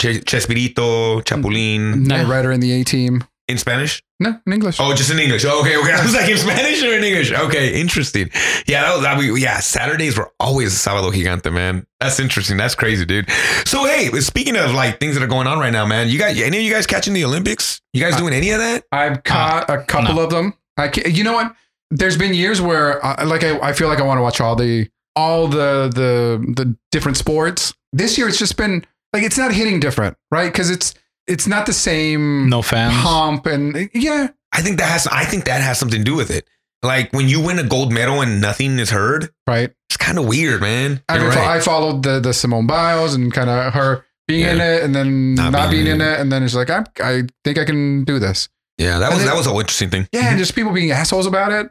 Ch- 0.00 0.24
Chespirito, 0.24 1.22
Chapulín 1.22 2.06
Knight 2.08 2.22
Yeah. 2.26 2.30
Rider 2.30 2.50
in 2.50 2.58
the 2.60 2.72
A 2.72 2.82
team. 2.84 3.22
in 3.46 3.58
Spanish. 3.58 4.02
No, 4.18 4.40
in 4.46 4.52
English. 4.52 4.78
Oh, 4.80 4.92
just 4.94 5.10
in 5.12 5.18
English. 5.20 5.44
Oh, 5.46 5.60
okay, 5.60 5.76
okay. 5.76 5.92
I 5.98 6.02
was 6.02 6.14
like 6.14 6.28
in 6.28 6.36
Spanish 6.38 6.82
or 6.82 6.92
in 6.94 7.04
English. 7.04 7.30
Okay, 7.32 7.80
interesting. 7.80 8.28
Yeah, 8.66 8.82
that 8.82 8.92
was 8.94 9.02
that. 9.04 9.18
We, 9.18 9.40
yeah, 9.40 9.60
Saturdays 9.60 10.18
were 10.18 10.32
always 10.40 10.72
Sábado 10.72 11.12
Gigante, 11.12 11.52
man. 11.52 11.86
That's 12.00 12.18
interesting. 12.18 12.56
That's 12.56 12.74
crazy, 12.74 13.04
dude. 13.04 13.30
So 13.66 13.84
hey, 13.84 14.10
speaking 14.20 14.56
of 14.56 14.72
like 14.74 14.98
things 14.98 15.14
that 15.14 15.22
are 15.22 15.28
going 15.28 15.46
on 15.46 15.58
right 15.60 15.72
now, 15.72 15.86
man, 15.86 16.08
you 16.08 16.18
guys, 16.18 16.40
any 16.40 16.56
of 16.58 16.62
you 16.64 16.72
guys 16.72 16.86
catching 16.86 17.12
the 17.14 17.24
Olympics? 17.24 17.80
You 17.92 18.00
guys 18.02 18.16
doing 18.16 18.34
any 18.34 18.50
of 18.50 18.58
that? 18.58 18.84
I've 18.90 19.22
caught 19.22 19.70
uh, 19.70 19.74
a 19.80 19.84
couple 19.84 20.18
of 20.18 20.30
them. 20.30 20.54
I 20.76 20.88
ca 20.88 21.02
you 21.08 21.22
know 21.22 21.34
what? 21.34 21.54
There's 21.90 22.16
been 22.16 22.34
years 22.34 22.60
where 22.60 23.04
I, 23.04 23.24
like 23.24 23.44
I, 23.44 23.58
I 23.60 23.72
feel 23.72 23.88
like 23.88 23.98
I 24.00 24.02
want 24.02 24.18
to 24.18 24.22
watch 24.22 24.40
all 24.40 24.56
the 24.56 24.88
all 25.16 25.46
the 25.46 25.90
the 25.94 26.44
the 26.54 26.76
different 26.90 27.16
sports. 27.16 27.72
This 27.92 28.18
year 28.18 28.28
it's 28.28 28.38
just 28.38 28.56
been 28.56 28.84
like 29.12 29.22
it's 29.22 29.38
not 29.38 29.52
hitting 29.52 29.80
different, 29.80 30.16
right? 30.30 30.50
Because 30.50 30.70
it's 30.70 30.94
it's 31.26 31.46
not 31.46 31.66
the 31.66 31.72
same 31.72 32.48
No 32.48 32.62
fans. 32.62 32.94
pomp 33.02 33.46
and 33.46 33.88
yeah. 33.94 34.28
I 34.52 34.60
think 34.62 34.78
that 34.78 34.88
has. 34.88 35.06
I 35.08 35.24
think 35.24 35.46
that 35.46 35.60
has 35.62 35.78
something 35.78 35.98
to 36.00 36.04
do 36.04 36.14
with 36.14 36.30
it. 36.30 36.46
Like 36.82 37.12
when 37.12 37.28
you 37.28 37.40
win 37.40 37.58
a 37.58 37.64
gold 37.64 37.92
medal 37.92 38.20
and 38.20 38.40
nothing 38.40 38.78
is 38.78 38.90
heard, 38.90 39.30
Right. 39.48 39.72
it's 39.88 39.96
kind 39.96 40.18
of 40.18 40.26
weird, 40.26 40.60
man. 40.60 41.02
I, 41.08 41.18
mean, 41.18 41.28
right. 41.28 41.38
I 41.38 41.60
followed 41.60 42.02
the 42.02 42.20
the 42.20 42.32
Simone 42.34 42.66
Biles 42.66 43.14
and 43.14 43.32
kind 43.32 43.48
of 43.50 43.72
her 43.74 44.04
being 44.28 44.46
in 44.46 44.60
it 44.60 44.82
and 44.82 44.94
then 44.94 45.34
Not 45.34 45.50
not, 45.52 45.70
being 45.70 45.84
being, 45.84 45.96
in 45.96 46.02
in 46.02 46.06
it, 46.14 46.20
and 46.20 46.30
then 46.30 46.42
it's 46.42 46.54
like 46.54 46.70
I 46.70 46.84
I 47.02 47.22
think 47.44 47.58
I 47.58 47.64
can 47.64 48.04
do 48.04 48.18
this. 48.18 48.48
Yeah, 48.78 48.98
that 48.98 49.06
and 49.06 49.14
was 49.14 49.18
then- 49.24 49.26
that 49.28 49.36
was 49.36 49.46
an 49.46 49.54
interesting 49.56 49.90
thing. 49.90 50.08
Yeah, 50.12 50.28
and 50.30 50.38
just 50.38 50.54
people 50.54 50.72
being 50.72 50.90
assholes 50.90 51.26
about 51.26 51.52
it. 51.52 51.70